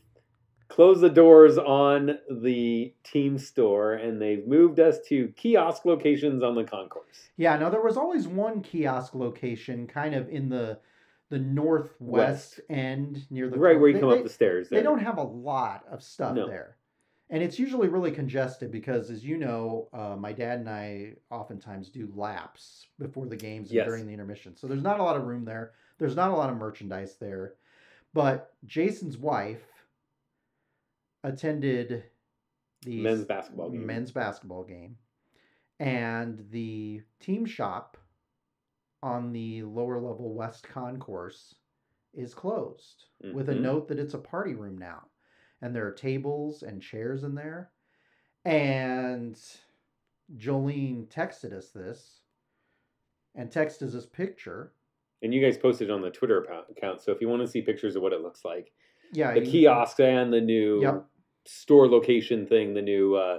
closed 0.77 1.01
the 1.01 1.09
doors 1.09 1.57
on 1.57 2.19
the 2.31 2.93
team 3.03 3.39
store 3.39 3.95
and 3.95 4.21
they've 4.21 4.47
moved 4.47 4.79
us 4.79 4.99
to 5.09 5.29
kiosk 5.29 5.87
locations 5.87 6.43
on 6.43 6.55
the 6.55 6.62
concourse. 6.65 7.31
yeah, 7.39 7.57
now 7.57 7.71
there 7.71 7.81
was 7.81 7.97
always 7.97 8.29
one 8.29 8.61
kiosk 8.61 9.15
location, 9.15 9.87
kind 9.87 10.15
of 10.15 10.29
in 10.29 10.51
the 10.51 10.79
the 11.31 11.39
northwest 11.39 12.01
West. 12.01 12.61
end 12.69 13.27
near 13.31 13.49
the 13.49 13.59
right 13.59 13.81
where 13.81 13.89
you 13.89 13.95
they- 13.95 14.01
come 14.01 14.11
they- 14.11 14.19
up 14.19 14.23
the 14.23 14.29
stairs. 14.29 14.69
they 14.69 14.83
don't 14.83 15.01
have 15.01 15.17
a 15.19 15.23
lot 15.23 15.85
of 15.91 16.03
stuff 16.03 16.37
No. 16.37 16.47
there 16.47 16.77
and 17.31 17.43
it's 17.43 17.59
usually 17.59 17.89
really 17.89 18.12
congested 18.12 18.71
because 18.71 19.11
as 19.11 19.25
you 19.25 19.37
know 19.39 19.89
uh, 19.95 20.15
my 20.15 20.33
dad 20.33 20.61
and 20.61 20.69
i 20.71 21.15
oftentimes 21.33 21.89
do 21.89 22.09
laps 22.15 22.87
before 23.01 23.27
the 23.27 23.35
games 23.35 23.73
and 23.73 23.85
during 23.87 24.07
the 24.07 24.12
intermission 24.12 24.55
so 24.57 24.69
there's 24.69 24.85
not 24.85 25.01
a 25.01 25.03
lot 25.03 25.17
of 25.17 25.25
room 25.25 25.45
there 25.45 25.73
there's 25.99 26.15
not 26.15 26.31
a 26.31 26.37
lot 26.37 26.49
of 26.49 26.57
merchandise 26.59 27.17
there 27.19 27.55
but 28.15 28.53
jason's 28.65 29.19
wife 29.19 29.65
attended 31.27 32.05
the 32.83 33.01
men's 33.03 33.25
basketball 33.25 33.71
game. 33.71 33.85
men's 33.87 34.12
basketball 34.12 34.62
game 34.65 34.97
and 35.81 36.45
the 36.51 37.03
team 37.21 37.45
shop 37.45 37.97
on 39.03 39.33
the 39.33 39.62
lower 39.65 39.97
level 39.99 40.35
west 40.35 40.62
concourse 40.69 41.55
is 42.15 42.33
closed 42.33 43.07
with 43.35 43.49
a 43.49 43.55
Mhm. 43.55 43.61
note 43.61 43.89
that 43.89 43.99
it's 43.99 44.15
a 44.15 44.19
party 44.19 44.55
room 44.55 44.79
now 44.79 45.09
and 45.61 45.75
there 45.75 45.87
are 45.87 45.93
tables 45.93 46.62
and 46.62 46.81
chairs 46.81 47.25
in 47.25 47.35
there 47.35 47.73
and 48.45 49.37
jolene 50.37 51.09
texted 51.09 51.53
us 51.53 51.71
this 51.73 52.21
and 53.35 53.51
texted 53.51 53.83
us 53.83 53.93
this 53.93 54.07
picture 54.07 54.73
And 55.23 55.33
you 55.35 55.41
guys 55.43 55.59
posted 55.59 55.89
it 55.89 55.93
on 55.93 56.03
the 56.03 56.11
Twitter 56.11 56.43
account- 56.45 56.69
account, 56.71 57.01
so 57.01 57.11
if 57.11 57.21
you 57.23 57.29
want 57.29 57.41
to 57.43 57.49
see 57.49 57.62
pictures 57.62 57.97
of 57.97 58.03
what 58.03 58.12
it 58.12 58.21
looks 58.21 58.45
like, 58.45 58.73
yeah 59.12 59.33
the 59.35 59.41
you- 59.45 59.51
kiosk 59.51 59.99
and 60.01 60.33
the 60.33 60.41
new 60.41 60.81
Yep. 60.83 61.07
Store 61.46 61.88
location 61.88 62.46
thing, 62.46 62.74
the 62.74 62.82
new 62.82 63.14
uh, 63.14 63.38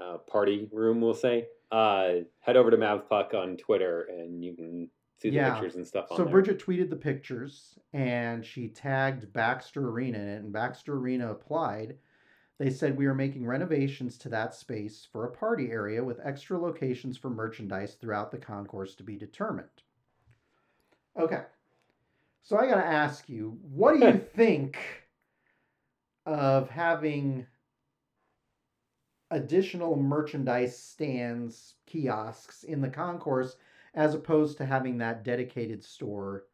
uh, 0.00 0.18
party 0.18 0.68
room, 0.72 1.00
we'll 1.00 1.14
say, 1.14 1.46
uh, 1.72 2.14
head 2.40 2.56
over 2.56 2.70
to 2.70 2.76
MavPuck 2.76 3.34
on 3.34 3.56
Twitter 3.56 4.08
and 4.10 4.44
you 4.44 4.54
can 4.54 4.88
see 5.18 5.30
the 5.30 5.36
Yeah. 5.36 5.52
pictures 5.54 5.76
and 5.76 5.86
stuff 5.86 6.10
on 6.10 6.16
So. 6.16 6.24
Bridget 6.24 6.58
tweeted 6.64 6.90
the 6.90 6.96
pictures 6.96 7.78
and 7.92 8.44
she 8.44 8.68
tagged 8.68 9.32
Baxter 9.32 9.88
Arena 9.88 10.18
in 10.18 10.28
it, 10.28 10.42
and 10.42 10.52
Baxter 10.52 10.94
Arena 10.96 11.30
applied. 11.30 11.96
They 12.58 12.70
said 12.70 12.96
we 12.96 13.06
are 13.06 13.14
making 13.14 13.46
renovations 13.46 14.18
to 14.18 14.28
that 14.30 14.54
space 14.54 15.06
for 15.10 15.24
a 15.26 15.30
party 15.30 15.70
area 15.70 16.02
with 16.02 16.20
extra 16.24 16.58
locations 16.58 17.16
for 17.16 17.30
merchandise 17.30 17.94
throughout 17.94 18.30
the 18.30 18.38
concourse 18.38 18.94
to 18.96 19.02
be 19.04 19.16
determined. 19.16 19.68
Okay. 21.18 21.42
So 22.42 22.56
I 22.56 22.66
got 22.66 22.76
to 22.76 22.86
ask 22.86 23.28
you, 23.28 23.58
what 23.62 23.98
do 23.98 24.06
you 24.06 24.12
think 24.34 24.78
of 26.28 26.68
having 26.68 27.46
additional 29.30 29.96
merchandise 29.96 30.78
stands, 30.78 31.74
kiosks 31.86 32.64
in 32.64 32.82
the 32.82 32.88
concourse 32.88 33.56
as 33.94 34.14
opposed 34.14 34.58
to 34.58 34.66
having 34.66 34.98
that 34.98 35.24
dedicated 35.24 35.82
store 35.82 36.44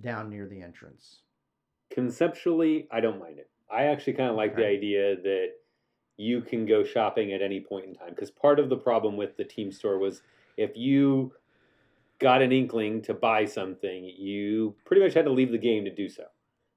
down 0.00 0.28
near 0.28 0.46
the 0.48 0.60
entrance. 0.60 1.20
Conceptually, 1.90 2.88
I 2.90 3.00
don't 3.00 3.20
mind 3.20 3.38
it. 3.38 3.48
I 3.70 3.84
actually 3.84 4.14
kind 4.14 4.28
of 4.28 4.36
like 4.36 4.56
the 4.56 4.66
idea 4.66 5.16
that 5.16 5.52
you 6.16 6.40
can 6.40 6.66
go 6.66 6.84
shopping 6.84 7.32
at 7.32 7.42
any 7.42 7.60
point 7.60 7.86
in 7.86 7.94
time 7.94 8.10
because 8.10 8.30
part 8.30 8.58
of 8.58 8.68
the 8.68 8.76
problem 8.76 9.16
with 9.16 9.36
the 9.36 9.44
team 9.44 9.70
store 9.70 9.98
was 9.98 10.22
if 10.56 10.76
you 10.76 11.32
got 12.18 12.42
an 12.42 12.52
inkling 12.52 13.02
to 13.02 13.14
buy 13.14 13.44
something, 13.44 14.04
you 14.04 14.74
pretty 14.84 15.02
much 15.02 15.14
had 15.14 15.24
to 15.24 15.32
leave 15.32 15.52
the 15.52 15.58
game 15.58 15.84
to 15.84 15.94
do 15.94 16.08
so. 16.08 16.24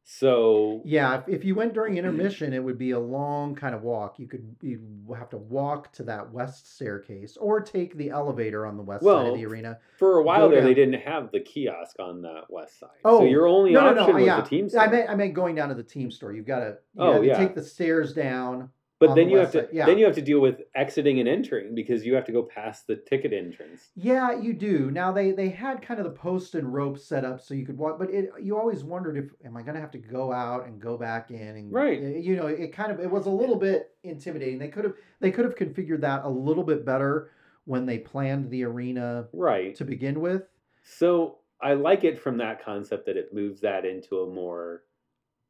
So 0.07 0.81
Yeah, 0.85 1.17
if, 1.19 1.27
if 1.27 1.43
you 1.43 1.55
went 1.55 1.73
during 1.73 1.97
intermission, 1.99 2.53
it 2.53 2.63
would 2.63 2.77
be 2.77 2.91
a 2.91 2.99
long 2.99 3.55
kind 3.55 3.73
of 3.73 3.81
walk. 3.81 4.19
You 4.19 4.27
could 4.27 4.55
you 4.61 4.79
have 5.17 5.29
to 5.31 5.37
walk 5.37 5.91
to 5.93 6.03
that 6.03 6.31
west 6.31 6.73
staircase 6.75 7.37
or 7.37 7.59
take 7.59 7.97
the 7.97 8.11
elevator 8.11 8.67
on 8.67 8.77
the 8.77 8.83
west 8.83 9.03
side 9.03 9.27
of 9.27 9.33
the 9.35 9.45
arena. 9.45 9.79
for 9.97 10.19
a 10.19 10.23
while 10.23 10.47
there, 10.47 10.59
down. 10.59 10.67
they 10.67 10.75
didn't 10.75 11.01
have 11.01 11.31
the 11.31 11.39
kiosk 11.39 11.95
on 11.99 12.21
that 12.21 12.43
west 12.49 12.79
side. 12.79 12.89
Oh, 13.03 13.19
so 13.19 13.25
your 13.25 13.47
only 13.47 13.71
no, 13.73 13.81
no, 13.81 14.01
option 14.01 14.07
no, 14.09 14.13
was 14.19 14.25
yeah. 14.27 14.41
the 14.41 14.47
team 14.47 14.65
I 14.65 14.67
store. 14.69 14.87
meant 14.89 15.09
I 15.09 15.15
meant 15.15 15.33
going 15.33 15.55
down 15.55 15.69
to 15.69 15.75
the 15.75 15.83
team 15.83 16.11
store. 16.11 16.33
You've 16.33 16.45
got 16.45 16.59
to 16.59 16.77
you 16.93 17.01
Oh, 17.03 17.21
yeah. 17.21 17.37
take 17.37 17.55
the 17.55 17.63
stairs 17.63 18.13
down. 18.13 18.69
But 18.99 19.15
then 19.15 19.25
the 19.25 19.31
you 19.33 19.37
have 19.37 19.51
to 19.51 19.67
yeah. 19.73 19.85
then 19.85 19.97
you 19.97 20.05
have 20.05 20.15
to 20.15 20.21
deal 20.21 20.39
with 20.39 20.61
exiting 20.73 21.19
and 21.19 21.27
entering 21.27 21.75
because 21.75 22.05
you 22.05 22.15
have 22.15 22.25
to 22.25 22.31
go 22.31 22.43
past 22.43 22.87
the 22.87 22.95
ticket 22.95 23.33
entrance. 23.33 23.89
Yeah, 23.95 24.39
you 24.39 24.53
do. 24.53 24.89
Now 24.89 25.11
they 25.11 25.31
they 25.31 25.49
had 25.49 25.81
kind 25.81 25.99
of 25.99 26.05
the 26.05 26.11
post 26.11 26.55
and 26.55 26.73
rope 26.73 26.97
set 26.97 27.25
up 27.25 27.41
so 27.41 27.53
you 27.53 27.65
could 27.65 27.77
walk, 27.77 27.99
but 27.99 28.09
it 28.09 28.29
you 28.41 28.57
always 28.57 28.83
wondered 28.83 29.17
if 29.17 29.25
am 29.45 29.57
I 29.57 29.63
going 29.63 29.75
to 29.75 29.81
have 29.81 29.91
to 29.91 29.97
go 29.97 30.31
out 30.31 30.65
and 30.67 30.79
go 30.79 30.97
back 30.97 31.29
in 31.29 31.41
and 31.41 31.71
Right. 31.73 32.01
You 32.01 32.37
know, 32.37 32.47
it 32.47 32.71
kind 32.71 32.91
of 32.91 32.99
it 32.99 33.11
was 33.11 33.25
a 33.25 33.31
little 33.31 33.57
bit 33.57 33.89
intimidating. 34.03 34.59
They 34.59 34.69
could 34.69 34.85
have 34.85 34.93
they 35.19 35.31
could 35.31 35.45
have 35.45 35.55
configured 35.55 36.01
that 36.01 36.23
a 36.23 36.29
little 36.29 36.63
bit 36.63 36.85
better 36.85 37.31
when 37.65 37.85
they 37.85 37.97
planned 37.97 38.49
the 38.49 38.63
arena 38.63 39.27
Right. 39.33 39.75
to 39.75 39.83
begin 39.85 40.21
with. 40.21 40.43
So 40.83 41.39
I 41.61 41.73
like 41.73 42.03
it 42.03 42.19
from 42.19 42.37
that 42.37 42.63
concept 42.63 43.07
that 43.07 43.17
it 43.17 43.33
moves 43.33 43.61
that 43.61 43.85
into 43.85 44.19
a 44.19 44.27
more 44.27 44.83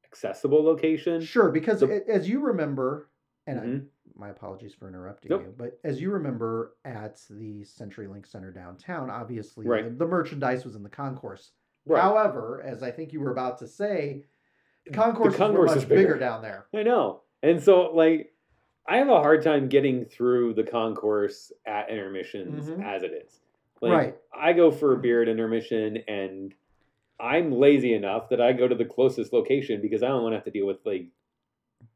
accessible 0.05 0.63
location. 0.63 1.21
Sure, 1.21 1.51
because 1.51 1.81
The- 1.81 2.09
as 2.09 2.29
you 2.29 2.39
remember, 2.39 3.09
and 3.47 3.59
I, 3.59 3.63
Mhm. 3.63 3.85
my 4.15 4.29
apologies 4.29 4.73
for 4.73 4.87
interrupting 4.87 5.29
Nope. 5.29 5.41
you, 5.43 5.53
but 5.57 5.79
as 5.83 6.01
you 6.01 6.11
remember 6.11 6.75
at 6.85 7.21
the 7.29 7.61
CenturyLink 7.63 8.25
Center 8.25 8.51
downtown, 8.51 9.09
obviously 9.09 9.67
Right. 9.67 9.83
the, 9.85 9.89
the 9.91 10.07
merchandise 10.07 10.65
was 10.65 10.75
in 10.75 10.83
the 10.83 10.89
concourse. 10.89 11.51
Right. 11.85 12.01
However, 12.01 12.61
as 12.63 12.81
I 12.81 12.91
think 12.91 13.13
you 13.13 13.19
were 13.19 13.31
about 13.31 13.59
to 13.59 13.67
say, 13.67 14.25
the 14.85 14.91
concourse, 14.93 15.35
concourse 15.35 15.71
were 15.71 15.77
is 15.77 15.83
much 15.83 15.89
bigger. 15.89 16.01
bigger. 16.13 16.19
down 16.19 16.41
there. 16.41 16.65
I 16.73 16.83
know. 16.83 17.21
And 17.43 17.61
so 17.61 17.91
like 17.93 18.31
I 18.87 18.97
have 18.97 19.09
a 19.09 19.19
hard 19.19 19.41
time 19.41 19.67
getting 19.67 20.05
through 20.05 20.53
the 20.53 20.63
concourse 20.63 21.51
at 21.65 21.89
intermissions 21.89 22.69
Mhm. 22.69 22.83
as 22.83 23.01
it 23.03 23.11
is. 23.11 23.41
Like 23.81 23.91
Right. 23.91 24.17
I 24.33 24.53
go 24.53 24.71
for 24.71 24.93
a 24.93 24.97
beer 24.97 25.21
at 25.23 25.27
intermission 25.27 25.97
and 26.07 26.53
I'm 27.19 27.51
lazy 27.51 27.93
enough 27.93 28.29
that 28.29 28.41
I 28.41 28.53
go 28.53 28.67
to 28.67 28.75
the 28.75 28.85
closest 28.85 29.31
location 29.33 29.81
because 29.81 30.03
I 30.03 30.07
don't 30.09 30.21
want 30.23 30.33
to 30.33 30.37
have 30.37 30.45
to 30.45 30.51
deal 30.51 30.65
with 30.67 30.85
like 30.85 31.07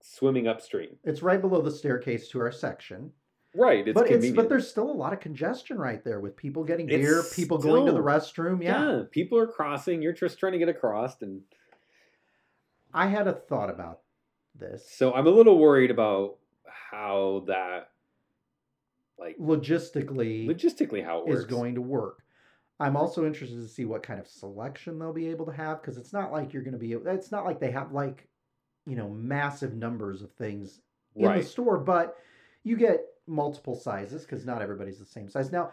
swimming 0.02 0.48
upstream. 0.48 0.98
It's 1.04 1.22
right 1.22 1.42
below 1.42 1.62
the 1.62 1.72
staircase 1.72 2.28
to 2.30 2.40
our 2.40 2.52
section. 2.52 3.12
Right. 3.56 3.88
It's 3.88 4.00
but 4.00 4.10
it's 4.10 4.30
but 4.32 4.48
there's 4.48 4.70
still 4.70 4.90
a 4.90 4.94
lot 4.94 5.12
of 5.12 5.20
congestion 5.20 5.78
right 5.78 6.04
there 6.04 6.20
with 6.20 6.36
people 6.36 6.64
getting 6.64 6.88
It's 6.90 6.98
beer, 6.98 7.24
people 7.34 7.58
going 7.58 7.86
to 7.88 7.92
the 7.92 8.00
restroom. 8.00 8.64
Yeah. 8.64 8.98
yeah. 8.98 9.04
People 9.10 9.40
are 9.40 9.48
crossing. 9.48 10.02
You're 10.02 10.14
just 10.14 10.40
trying 10.40 10.54
to 10.54 10.60
get 10.60 10.70
across 10.70 11.22
and 11.22 11.42
I 12.94 13.08
had 13.08 13.28
a 13.28 13.34
thought 13.34 13.70
about 13.70 14.02
this. 14.56 14.90
so 14.92 15.14
I'm 15.14 15.28
a 15.28 15.32
little 15.32 15.58
worried 15.58 15.92
about 15.92 16.38
how 16.92 17.44
that 17.48 17.92
like 19.18 19.38
logistically 19.38 20.48
logistically 20.48 21.04
how 21.04 21.20
it 21.20 21.28
works. 21.28 21.40
is 21.40 21.46
going 21.46 21.76
to 21.76 21.82
work. 21.82 22.24
I'm 22.80 22.96
also 22.96 23.26
interested 23.26 23.58
to 23.58 23.68
see 23.68 23.86
what 23.86 24.04
kind 24.04 24.20
of 24.20 24.28
selection 24.28 25.00
they'll 25.00 25.12
be 25.12 25.28
able 25.28 25.46
to 25.48 25.52
have 25.52 25.82
because 25.82 25.98
it's 25.98 26.14
not 26.14 26.32
like 26.32 26.54
you're 26.54 26.64
going 26.64 26.74
to 26.74 26.80
be. 26.80 26.94
It's 26.94 27.32
not 27.32 27.46
like 27.46 27.60
they 27.60 27.72
have 27.72 27.92
like, 27.92 28.28
you 28.90 28.96
know, 28.96 29.10
massive 29.10 29.76
numbers 29.76 30.22
of 30.22 30.32
things 30.34 30.82
in 31.16 31.28
right. 31.28 31.42
the 31.42 31.48
store, 31.48 31.78
but 31.78 32.18
you 32.64 32.76
get 32.76 33.02
multiple 33.28 33.76
sizes 33.76 34.24
because 34.24 34.46
not 34.46 34.62
everybody's 34.62 35.00
the 35.00 35.06
same 35.06 35.30
size. 35.30 35.52
Now, 35.52 35.72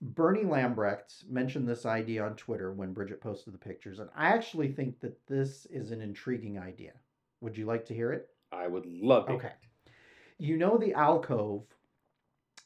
Bernie 0.00 0.44
Lambrecht 0.44 1.28
mentioned 1.28 1.68
this 1.68 1.84
idea 1.84 2.24
on 2.24 2.34
Twitter 2.34 2.72
when 2.72 2.94
Bridget 2.94 3.20
posted 3.20 3.52
the 3.52 3.58
pictures, 3.58 3.98
and 3.98 4.08
I 4.16 4.28
actually 4.28 4.68
think 4.68 4.98
that 5.00 5.26
this 5.26 5.66
is 5.66 5.90
an 5.90 6.00
intriguing 6.00 6.58
idea. 6.58 6.92
Would 7.42 7.56
you 7.58 7.66
like 7.66 7.84
to 7.86 7.94
hear 7.94 8.12
it? 8.12 8.28
I 8.50 8.66
would 8.66 8.86
love 8.86 9.28
it. 9.28 9.32
Okay. 9.32 9.52
You 10.38 10.56
know 10.56 10.78
the 10.78 10.94
alcove 10.94 11.64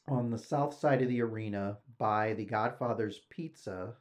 on 0.07 0.29
the 0.29 0.37
south 0.37 0.73
side 0.73 1.01
of 1.01 1.09
the 1.09 1.21
arena 1.21 1.77
by 1.97 2.33
the 2.33 2.45
Godfather's 2.45 3.19
Pizza 3.29 3.95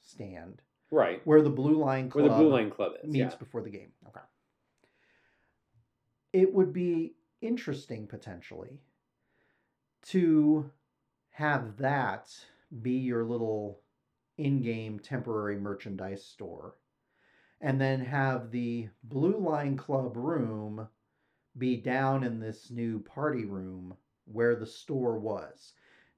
stand 0.00 0.62
Right. 0.90 1.20
where 1.26 1.42
the 1.42 1.50
Blue 1.50 1.76
Line 1.76 2.08
Club, 2.08 2.24
Where 2.24 2.32
the 2.32 2.38
Blue 2.38 2.52
Line 2.52 2.70
Club 2.70 2.92
is. 3.02 3.10
meets 3.10 3.34
Yeah. 3.34 3.38
before 3.38 3.60
the 3.60 3.70
game. 3.70 3.92
Okay. 4.08 4.20
It 6.36 6.52
would 6.52 6.70
be 6.70 7.14
interesting 7.40 8.06
potentially 8.06 8.82
to 10.08 10.70
have 11.30 11.78
that 11.78 12.28
be 12.82 12.98
your 12.98 13.24
little 13.24 13.80
in-game 14.36 14.98
temporary 14.98 15.56
merchandise 15.58 16.22
store 16.22 16.74
and 17.62 17.80
then 17.80 18.00
have 18.00 18.50
the 18.50 18.90
Blue 19.02 19.38
Line 19.38 19.78
Club 19.78 20.14
room 20.14 20.86
be 21.56 21.78
down 21.78 22.22
in 22.22 22.38
this 22.38 22.70
new 22.70 22.98
party 22.98 23.46
room 23.46 23.96
where 24.26 24.56
the 24.56 24.66
store 24.66 25.18
was. 25.18 25.72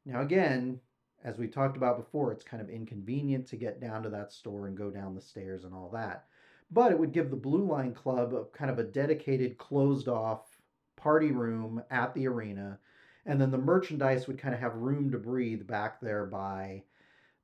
Now 0.04 0.22
again, 0.22 0.80
as 1.22 1.38
we 1.38 1.46
talked 1.46 1.76
about 1.76 1.96
before, 1.96 2.32
it's 2.32 2.42
kind 2.42 2.60
of 2.60 2.68
inconvenient 2.68 3.46
to 3.46 3.56
get 3.56 3.80
down 3.80 4.02
to 4.02 4.10
that 4.10 4.32
store 4.32 4.66
and 4.66 4.76
go 4.76 4.90
down 4.90 5.14
the 5.14 5.20
stairs 5.20 5.62
and 5.62 5.72
all 5.72 5.90
that 5.90 6.26
but 6.70 6.92
it 6.92 6.98
would 6.98 7.12
give 7.12 7.30
the 7.30 7.36
Blue 7.36 7.64
Line 7.64 7.94
Club 7.94 8.34
a 8.34 8.44
kind 8.56 8.70
of 8.70 8.78
a 8.78 8.84
dedicated, 8.84 9.58
closed 9.58 10.08
off 10.08 10.58
party 10.96 11.30
room 11.30 11.82
at 11.90 12.14
the 12.14 12.26
arena. 12.26 12.78
And 13.26 13.40
then 13.40 13.50
the 13.50 13.58
merchandise 13.58 14.26
would 14.26 14.38
kind 14.38 14.54
of 14.54 14.60
have 14.60 14.74
room 14.76 15.10
to 15.12 15.18
breathe 15.18 15.66
back 15.66 16.00
there 16.00 16.26
by 16.26 16.84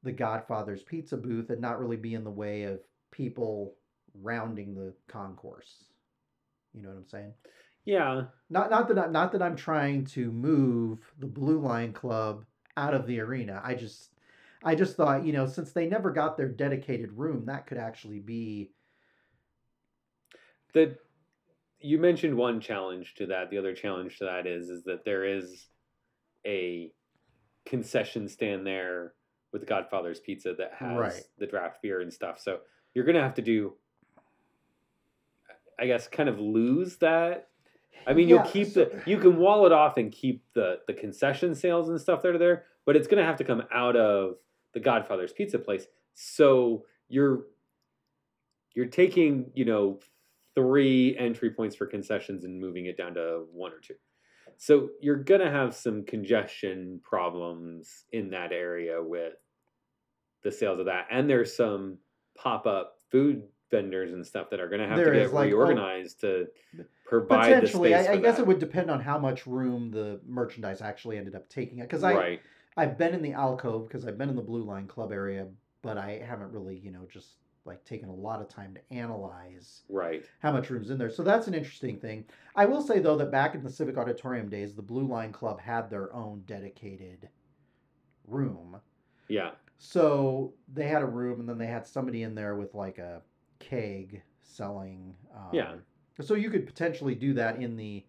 the 0.02 0.12
Godfather's 0.12 0.82
Pizza 0.82 1.16
booth 1.16 1.50
and 1.50 1.60
not 1.60 1.80
really 1.80 1.96
be 1.96 2.14
in 2.14 2.24
the 2.24 2.30
way 2.30 2.64
of 2.64 2.80
people 3.10 3.74
rounding 4.22 4.74
the 4.74 4.94
concourse. 5.08 5.84
You 6.72 6.82
know 6.82 6.88
what 6.88 6.98
I'm 6.98 7.06
saying? 7.06 7.32
Yeah. 7.84 8.24
Not 8.50 8.70
not 8.70 8.88
that 8.88 8.98
I, 8.98 9.06
not 9.06 9.32
that 9.32 9.42
I'm 9.42 9.56
trying 9.56 10.04
to 10.06 10.30
move 10.30 10.98
the 11.18 11.26
Blue 11.26 11.60
Line 11.60 11.92
Club 11.92 12.44
out 12.76 12.94
of 12.94 13.06
the 13.06 13.20
arena. 13.20 13.60
I 13.64 13.74
just 13.74 14.10
I 14.62 14.74
just 14.74 14.96
thought, 14.96 15.24
you 15.24 15.32
know, 15.32 15.46
since 15.46 15.72
they 15.72 15.86
never 15.86 16.10
got 16.10 16.36
their 16.36 16.48
dedicated 16.48 17.12
room, 17.12 17.44
that 17.46 17.66
could 17.66 17.78
actually 17.78 18.20
be 18.20 18.70
The 20.74 20.96
you 21.80 21.98
mentioned 21.98 22.36
one 22.36 22.60
challenge 22.60 23.14
to 23.14 23.26
that. 23.26 23.50
The 23.50 23.58
other 23.58 23.74
challenge 23.74 24.18
to 24.18 24.24
that 24.24 24.46
is 24.46 24.68
is 24.68 24.84
that 24.84 25.04
there 25.04 25.24
is 25.24 25.68
a 26.46 26.92
concession 27.64 28.28
stand 28.28 28.66
there 28.66 29.14
with 29.52 29.62
the 29.62 29.66
Godfather's 29.66 30.20
Pizza 30.20 30.54
that 30.58 30.72
has 30.74 30.96
Right. 30.98 31.22
the 31.38 31.46
draft 31.46 31.80
beer 31.82 32.00
and 32.00 32.12
stuff. 32.12 32.40
So 32.40 32.60
you're 32.94 33.04
gonna 33.04 33.22
have 33.22 33.34
to 33.34 33.42
do 33.42 33.74
I 35.78 35.86
guess 35.86 36.06
kind 36.06 36.28
of 36.28 36.38
lose 36.38 36.96
that. 36.98 37.48
I 38.06 38.12
mean, 38.14 38.28
Yeah, 38.28 38.36
you'll 38.36 38.44
keep 38.52 38.68
so- 38.68 38.84
the 38.84 39.02
you 39.10 39.18
can 39.18 39.36
wall 39.38 39.66
it 39.66 39.72
off 39.72 39.96
and 39.96 40.10
keep 40.12 40.42
the 40.52 40.80
the 40.86 40.92
concession 40.94 41.54
sales 41.54 41.88
and 41.88 42.00
stuff 42.00 42.22
that 42.22 42.34
are 42.34 42.38
there, 42.38 42.66
but 42.84 42.96
it's 42.96 43.08
gonna 43.08 43.24
have 43.24 43.36
to 43.38 43.44
come 43.44 43.64
out 43.72 43.96
of 43.96 44.36
the 44.72 44.80
Godfather's 44.80 45.32
Pizza 45.32 45.58
place. 45.58 45.86
So 46.14 46.86
you're 47.08 47.46
you're 48.74 48.86
taking 48.86 49.50
you 49.54 49.64
know 49.64 50.00
three 50.54 51.16
entry 51.18 51.50
points 51.50 51.76
for 51.76 51.86
concessions 51.86 52.44
and 52.44 52.60
moving 52.60 52.86
it 52.86 52.96
down 52.96 53.14
to 53.14 53.44
one 53.52 53.72
or 53.72 53.80
two. 53.80 53.94
So 54.56 54.90
you're 55.00 55.16
gonna 55.16 55.50
have 55.50 55.74
some 55.74 56.04
congestion 56.04 57.00
problems 57.02 58.04
in 58.12 58.30
that 58.30 58.52
area 58.52 59.02
with 59.02 59.34
the 60.42 60.52
sales 60.52 60.78
of 60.78 60.86
that, 60.86 61.06
and 61.10 61.28
there's 61.28 61.56
some 61.56 61.98
pop 62.36 62.66
up 62.66 62.98
food 63.10 63.42
vendors 63.70 64.12
and 64.12 64.24
stuff 64.24 64.50
that 64.50 64.60
are 64.60 64.68
gonna 64.68 64.86
have 64.86 64.96
There 64.96 65.12
to 65.12 65.20
get 65.20 65.32
like, 65.32 65.52
oh, 65.52 65.56
reorganized 65.56 66.20
to 66.20 66.46
provide 67.06 67.50
the 67.50 67.54
potentially 67.54 67.90
space 67.90 68.08
I, 68.08 68.12
I 68.12 68.16
guess 68.16 68.38
it 68.38 68.46
would 68.46 68.58
depend 68.58 68.90
on 68.90 69.00
how 69.00 69.18
much 69.18 69.46
room 69.46 69.90
the 69.90 70.20
merchandise 70.26 70.80
actually 70.80 71.18
ended 71.18 71.34
up 71.34 71.48
taking 71.48 71.80
because 71.80 72.02
i 72.02 72.14
right. 72.14 72.40
i've 72.76 72.96
been 72.96 73.14
in 73.14 73.22
the 73.22 73.32
alcove 73.32 73.88
because 73.88 74.06
i've 74.06 74.16
been 74.16 74.28
in 74.28 74.36
the 74.36 74.42
blue 74.42 74.62
line 74.62 74.86
club 74.86 75.12
area 75.12 75.46
but 75.82 75.98
i 75.98 76.22
haven't 76.24 76.52
really 76.52 76.76
you 76.78 76.90
know 76.90 77.06
just 77.12 77.36
like 77.66 77.84
taken 77.84 78.08
a 78.08 78.14
lot 78.14 78.40
of 78.40 78.48
time 78.48 78.74
to 78.74 78.94
analyze 78.96 79.82
Right. 79.88 80.24
how 80.40 80.52
much 80.52 80.70
room's 80.70 80.90
in 80.90 80.98
there 80.98 81.10
so 81.10 81.22
that's 81.22 81.46
an 81.46 81.54
interesting 81.54 81.98
thing 81.98 82.24
i 82.56 82.64
will 82.66 82.82
say 82.82 82.98
though 82.98 83.16
that 83.16 83.30
back 83.30 83.54
in 83.54 83.62
the 83.62 83.70
civic 83.70 83.96
auditorium 83.96 84.48
days 84.48 84.74
the 84.74 84.82
blue 84.82 85.06
line 85.06 85.32
club 85.32 85.60
had 85.60 85.88
their 85.90 86.12
own 86.14 86.42
dedicated 86.46 87.28
room 88.26 88.76
Yeah. 89.28 89.52
so 89.78 90.54
they 90.72 90.86
had 90.88 91.02
a 91.02 91.06
room 91.06 91.40
and 91.40 91.48
then 91.48 91.58
they 91.58 91.66
had 91.66 91.86
somebody 91.86 92.22
in 92.22 92.34
there 92.34 92.54
with 92.56 92.74
like 92.74 92.98
a 92.98 93.22
keg 93.58 94.22
selling 94.42 95.14
um, 95.34 95.48
Yeah. 95.52 95.74
so 96.20 96.34
you 96.34 96.50
could 96.50 96.66
potentially 96.66 97.14
do 97.14 97.32
that 97.34 97.56
in 97.60 97.76
the 97.76 98.04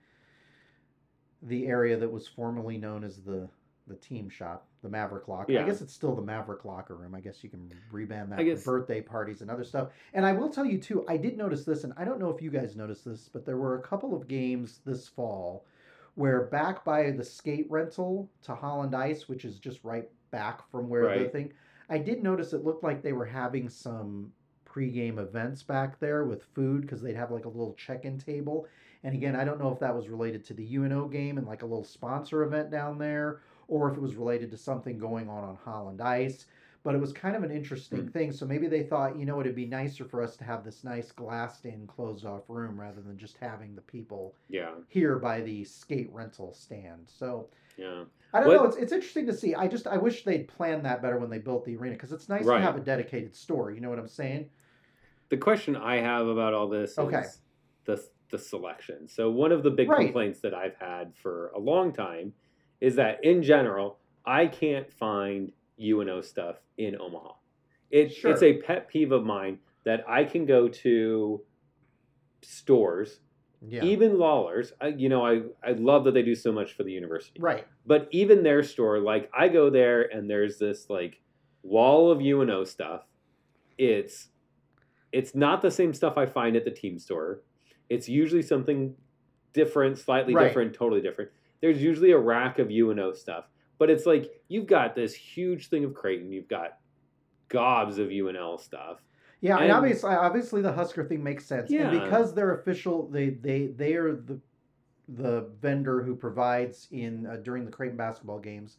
the 1.41 1.67
area 1.67 1.95
that 1.97 2.11
was 2.11 2.27
formerly 2.27 2.77
known 2.77 3.03
as 3.03 3.21
the 3.21 3.47
the 3.87 3.95
team 3.95 4.29
shop, 4.29 4.65
the 4.81 4.89
Maverick 4.89 5.27
Locker. 5.27 5.51
I 5.59 5.63
guess 5.63 5.81
it's 5.81 5.93
still 5.93 6.15
the 6.15 6.21
Maverick 6.21 6.65
Locker 6.65 6.95
Room. 6.95 7.13
I 7.13 7.19
guess 7.21 7.43
you 7.43 7.49
can 7.49 7.71
reband 7.93 8.29
that 8.29 8.39
I 8.39 8.43
guess- 8.43 8.63
for 8.63 8.79
birthday 8.79 9.01
parties 9.01 9.41
and 9.41 9.51
other 9.51 9.63
stuff. 9.63 9.89
And 10.13 10.25
I 10.25 10.31
will 10.33 10.49
tell 10.49 10.65
you 10.65 10.79
too, 10.79 11.05
I 11.07 11.17
did 11.17 11.37
notice 11.37 11.65
this, 11.65 11.83
and 11.83 11.93
I 11.97 12.03
don't 12.05 12.19
know 12.19 12.29
if 12.31 12.41
you 12.41 12.49
guys 12.49 12.75
noticed 12.75 13.05
this, 13.05 13.29
but 13.29 13.45
there 13.45 13.57
were 13.57 13.75
a 13.77 13.81
couple 13.81 14.15
of 14.15 14.27
games 14.27 14.79
this 14.85 15.07
fall 15.07 15.65
where 16.15 16.43
back 16.45 16.83
by 16.85 17.11
the 17.11 17.23
skate 17.23 17.69
rental 17.69 18.29
to 18.43 18.55
Holland 18.55 18.95
Ice, 18.95 19.27
which 19.27 19.45
is 19.45 19.59
just 19.59 19.83
right 19.83 20.09
back 20.31 20.67
from 20.71 20.89
where 20.89 21.01
the 21.01 21.07
Right. 21.23 21.31
thing, 21.31 21.53
I 21.89 21.97
did 21.99 22.23
notice 22.23 22.53
it 22.53 22.63
looked 22.63 22.83
like 22.83 23.01
they 23.03 23.13
were 23.13 23.25
having 23.25 23.69
some 23.69 24.31
pregame 24.65 25.19
events 25.19 25.61
back 25.63 25.99
there 25.99 26.25
with 26.25 26.43
food 26.43 26.81
because 26.81 27.01
they'd 27.01 27.15
have 27.15 27.31
like 27.31 27.45
a 27.45 27.49
little 27.49 27.73
check-in 27.73 28.17
table. 28.17 28.65
And 29.03 29.13
again, 29.13 29.35
I 29.35 29.45
don't 29.45 29.59
know 29.59 29.71
if 29.71 29.79
that 29.79 29.95
was 29.95 30.09
related 30.09 30.43
to 30.45 30.53
the 30.53 30.63
UNO 30.65 31.07
game 31.07 31.37
and 31.37 31.45
like 31.45 31.61
a 31.61 31.65
little 31.65 31.83
sponsor 31.83 32.43
event 32.43 32.71
down 32.71 32.97
there, 32.97 33.41
or 33.67 33.89
if 33.91 33.97
it 33.97 34.01
was 34.01 34.15
related 34.15 34.51
to 34.51 34.57
something 34.57 34.97
going 34.97 35.29
on 35.29 35.43
on 35.43 35.55
Holland 35.63 36.01
Ice. 36.01 36.45
But 36.83 36.93
it 36.93 37.01
was 37.01 37.11
kind 37.11 37.35
of 37.35 37.41
an 37.41 37.49
interesting 37.49 38.01
Hmm. 38.01 38.07
thing. 38.09 38.31
So 38.31 38.45
maybe 38.45 38.67
they 38.67 38.83
thought, 38.83 39.17
you 39.17 39.25
know, 39.25 39.39
it'd 39.41 39.55
be 39.55 39.65
nicer 39.65 40.05
for 40.05 40.21
us 40.21 40.37
to 40.37 40.43
have 40.43 40.63
this 40.63 40.83
nice 40.83 41.11
glassed-in, 41.11 41.87
closed-off 41.87 42.43
room 42.47 42.79
rather 42.79 43.01
than 43.01 43.17
just 43.17 43.37
having 43.37 43.73
the 43.73 43.81
people 43.81 44.35
Yeah, 44.49 44.75
here 44.87 45.17
by 45.17 45.41
the 45.41 45.63
skate 45.63 46.11
rental 46.13 46.53
stand. 46.53 47.07
So 47.07 47.49
yeah. 47.75 48.03
I 48.35 48.39
don't 48.41 48.49
What- 48.49 48.55
know. 48.57 48.65
It's, 48.65 48.77
it's 48.77 48.91
interesting 48.91 49.25
to 49.25 49.33
see. 49.33 49.55
I 49.55 49.67
just 49.67 49.87
I 49.87 49.97
wish 49.97 50.23
they'd 50.25 50.47
planned 50.47 50.85
that 50.85 51.01
better 51.01 51.17
when 51.17 51.31
they 51.31 51.39
built 51.39 51.65
the 51.65 51.75
arena 51.75 51.95
because 51.95 52.11
it's 52.11 52.29
nice 52.29 52.45
Right. 52.45 52.59
to 52.59 52.63
have 52.63 52.77
a 52.77 52.81
dedicated 52.81 53.35
store. 53.35 53.71
You 53.71 53.81
know 53.81 53.89
what 53.89 53.97
I'm 53.97 54.07
saying? 54.07 54.47
The 55.29 55.37
question 55.37 55.75
I 55.75 55.95
have 56.01 56.27
about 56.27 56.53
all 56.53 56.67
this 56.69 56.99
Okay. 56.99 57.21
is 57.21 57.41
the 57.85 58.07
the 58.31 58.37
selection. 58.39 59.07
So 59.07 59.29
one 59.31 59.51
of 59.51 59.61
the 59.63 59.69
big 59.71 59.87
Right. 59.89 60.05
complaints 60.05 60.39
that 60.41 60.53
I've 60.53 60.75
had 60.75 61.15
for 61.15 61.49
a 61.55 61.59
long 61.59 61.93
time 61.93 62.33
is 62.81 62.95
that 62.95 63.23
in 63.23 63.41
general, 63.43 63.97
I 64.25 64.47
can't 64.47 64.91
find 64.91 65.51
UNO 65.79 66.21
stuff 66.21 66.57
in 66.77 66.99
Omaha. 66.99 67.33
It, 67.91 68.13
Sure. 68.13 68.31
It's 68.31 68.43
a 68.43 68.57
pet 68.57 68.87
peeve 68.87 69.11
of 69.11 69.23
mine 69.25 69.59
that 69.83 70.03
I 70.09 70.23
can 70.23 70.45
go 70.45 70.67
to 70.67 71.41
stores, 72.41 73.19
Yeah. 73.67 73.83
even 73.83 74.17
Lawlor's. 74.17 74.73
I, 74.81 74.87
you 74.87 75.09
know, 75.09 75.25
I, 75.25 75.41
I 75.63 75.71
love 75.73 76.03
that 76.05 76.13
they 76.13 76.23
do 76.23 76.35
so 76.35 76.51
much 76.51 76.73
for 76.73 76.83
the 76.83 76.91
university. 76.91 77.39
right. 77.39 77.65
But 77.85 78.07
even 78.11 78.43
their 78.43 78.63
store, 78.63 78.99
like 78.99 79.29
I 79.37 79.47
go 79.47 79.69
there 79.69 80.01
and 80.03 80.29
there's 80.29 80.57
this 80.57 80.89
like 80.89 81.21
wall 81.63 82.11
of 82.11 82.19
UNO 82.21 82.63
stuff. 82.63 83.03
It's 83.77 84.29
it's 85.11 85.33
not 85.35 85.61
the 85.61 85.71
same 85.71 85.93
stuff 85.93 86.17
I 86.17 86.25
find 86.25 86.55
at 86.55 86.65
the 86.65 86.71
team 86.71 86.97
store. 86.99 87.41
It's 87.89 88.09
usually 88.09 88.41
something 88.41 88.95
different, 89.53 89.97
slightly 89.97 90.33
Right. 90.33 90.47
different, 90.47 90.73
totally 90.73 91.01
different. 91.01 91.31
There's 91.61 91.81
usually 91.81 92.11
a 92.11 92.17
rack 92.17 92.59
of 92.59 92.69
UNO 92.69 93.13
stuff. 93.13 93.45
But 93.77 93.89
it's 93.89 94.05
like 94.05 94.41
you've 94.47 94.67
got 94.67 94.95
this 94.95 95.13
huge 95.13 95.67
thing 95.69 95.83
of 95.83 95.93
Creighton, 95.93 96.31
you've 96.31 96.47
got 96.47 96.77
gobs 97.49 97.97
of 97.97 98.07
UNL 98.09 98.59
stuff. 98.59 99.01
Yeah, 99.41 99.55
and, 99.55 99.65
And- 99.65 99.73
obviously, 99.73 100.11
obviously 100.11 100.61
the 100.61 100.71
Husker 100.71 101.03
thing 101.05 101.21
makes 101.23 101.45
sense. 101.45 101.69
And 101.71 101.91
because 101.91 102.33
they're 102.33 102.53
official, 102.55 103.07
they 103.09 103.29
they 103.29 103.67
they 103.67 103.93
are 103.95 104.15
the 104.15 104.39
the 105.07 105.49
vendor 105.61 106.01
who 106.01 106.15
provides 106.15 106.87
in 106.91 107.27
uh, 107.27 107.35
during 107.37 107.63
the 107.65 107.71
Creighton 107.71 107.97
basketball 107.97 108.39
games, 108.39 108.77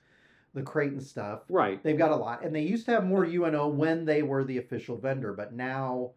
the 0.55 0.63
Creighton 0.63 1.01
stuff. 1.01 1.43
Right. 1.49 1.81
They've 1.85 1.97
got 1.99 2.11
a 2.11 2.17
lot, 2.17 2.43
and 2.45 2.55
they 2.57 2.63
used 2.63 2.85
to 2.87 2.91
have 2.93 3.05
more 3.05 3.25
UNO 3.25 3.69
when 3.69 4.05
they 4.05 4.23
were 4.23 4.43
the 4.45 4.59
official 4.59 4.97
vendor, 4.97 5.33
but 5.35 5.53
now 5.53 6.13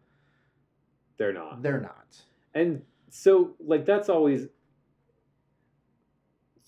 They're 1.16 1.32
not. 1.32 1.62
they're 1.62 1.80
not. 1.80 2.20
And 2.54 2.82
so 3.10 3.54
like 3.60 3.84
that's 3.84 4.08
always 4.08 4.48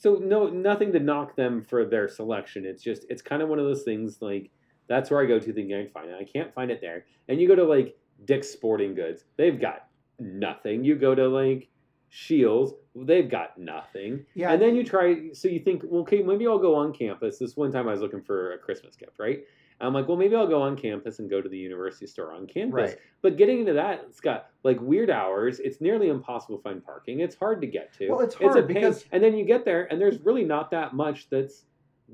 so 0.02 0.16
no 0.16 0.48
nothing 0.48 0.92
to 0.92 0.98
knock 0.98 1.36
them 1.36 1.62
for 1.62 1.84
their 1.84 2.08
selection. 2.08 2.64
It's 2.64 2.82
just 2.82 3.06
it's 3.08 3.22
kind 3.22 3.40
of 3.40 3.48
one 3.48 3.60
of 3.60 3.66
those 3.66 3.84
things 3.84 4.18
like 4.20 4.50
that's 4.88 5.12
where 5.12 5.22
I 5.22 5.26
go 5.26 5.38
to 5.38 5.52
thinking 5.52 5.76
I 5.76 5.84
can 5.84 5.92
find 5.92 6.10
it. 6.10 6.16
I 6.20 6.24
can't 6.24 6.52
find 6.52 6.72
it 6.72 6.80
there. 6.80 7.06
And 7.28 7.40
you 7.40 7.46
go 7.46 7.54
to 7.54 7.62
like 7.64 7.96
Dick's 8.24 8.48
Sporting 8.48 8.96
Goods, 8.96 9.22
they've 9.36 9.60
got 9.60 9.86
nothing. 10.18 10.82
You 10.82 10.96
go 10.96 11.14
to 11.14 11.28
like 11.28 11.68
Scheels, 12.10 12.74
they've 12.96 13.30
got 13.30 13.56
nothing. 13.56 14.26
Yeah, 14.34 14.52
And 14.52 14.60
then 14.60 14.74
you 14.74 14.82
try, 14.82 15.30
so 15.32 15.46
you 15.46 15.60
think, 15.60 15.82
well, 15.84 16.02
okay, 16.02 16.20
maybe 16.20 16.48
I'll 16.48 16.58
go 16.58 16.74
on 16.74 16.92
campus. 16.92 17.38
This 17.38 17.56
one 17.56 17.70
time 17.70 17.88
I 17.88 17.92
was 17.92 18.00
looking 18.00 18.22
for 18.22 18.54
a 18.54 18.58
Christmas 18.58 18.96
gift, 18.96 19.18
right? 19.20 19.44
I'm 19.82 19.92
like, 19.92 20.06
well, 20.08 20.16
maybe 20.16 20.36
I'll 20.36 20.46
go 20.46 20.62
on 20.62 20.76
campus 20.76 21.18
and 21.18 21.28
go 21.28 21.40
to 21.40 21.48
the 21.48 21.58
university 21.58 22.06
store 22.06 22.32
on 22.32 22.46
campus. 22.46 22.90
right. 22.90 22.98
But 23.20 23.36
getting 23.36 23.60
into 23.60 23.72
that, 23.74 24.04
it's 24.08 24.20
got 24.20 24.50
like 24.62 24.80
weird 24.80 25.10
hours. 25.10 25.58
It's 25.60 25.80
nearly 25.80 26.08
impossible 26.08 26.56
to 26.58 26.62
find 26.62 26.84
parking. 26.84 27.20
It's 27.20 27.34
hard 27.34 27.60
to 27.60 27.66
get 27.66 27.92
to. 27.94 28.08
Well, 28.08 28.20
it's 28.20 28.36
a 28.36 28.38
hard 28.38 28.66
pain. 28.68 28.74
because- 28.76 29.04
and 29.12 29.22
then 29.22 29.36
you 29.36 29.44
get 29.44 29.64
there, 29.64 29.84
and 29.90 30.00
there's 30.00 30.20
really 30.20 30.44
not 30.44 30.70
that 30.70 30.94
much 30.94 31.28
that's 31.30 31.66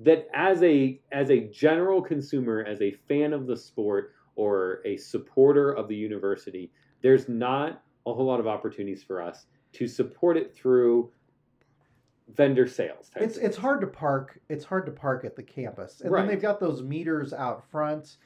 that 0.02 0.28
as 0.32 0.62
a 0.62 1.00
as 1.12 1.30
a 1.30 1.40
general 1.48 2.00
consumer, 2.00 2.64
as 2.66 2.80
a 2.80 2.92
fan 3.08 3.32
of 3.32 3.46
the 3.46 3.56
sport 3.56 4.12
or 4.36 4.80
a 4.84 4.96
supporter 4.96 5.72
of 5.72 5.88
the 5.88 5.96
university, 5.96 6.70
there's 7.02 7.28
not 7.28 7.82
a 8.06 8.12
whole 8.14 8.24
lot 8.26 8.38
of 8.40 8.46
opportunities 8.46 9.02
for 9.02 9.20
us 9.20 9.46
to 9.72 9.86
support 9.88 10.36
it 10.36 10.54
through 10.54 11.10
vendor 12.34 12.66
sales. 12.66 13.08
type 13.10 13.22
It's 13.22 13.36
thing. 13.36 13.46
it's 13.46 13.56
hard 13.56 13.80
to 13.80 13.86
park. 13.86 14.38
It's 14.48 14.64
hard 14.64 14.86
to 14.86 14.92
park 14.92 15.24
at 15.24 15.36
the 15.36 15.42
campus, 15.42 16.00
and 16.00 16.10
Right. 16.10 16.20
then 16.22 16.28
they've 16.28 16.42
got 16.42 16.60
those 16.60 16.82
meters 16.82 17.32
out 17.32 17.68
front. 17.70 18.16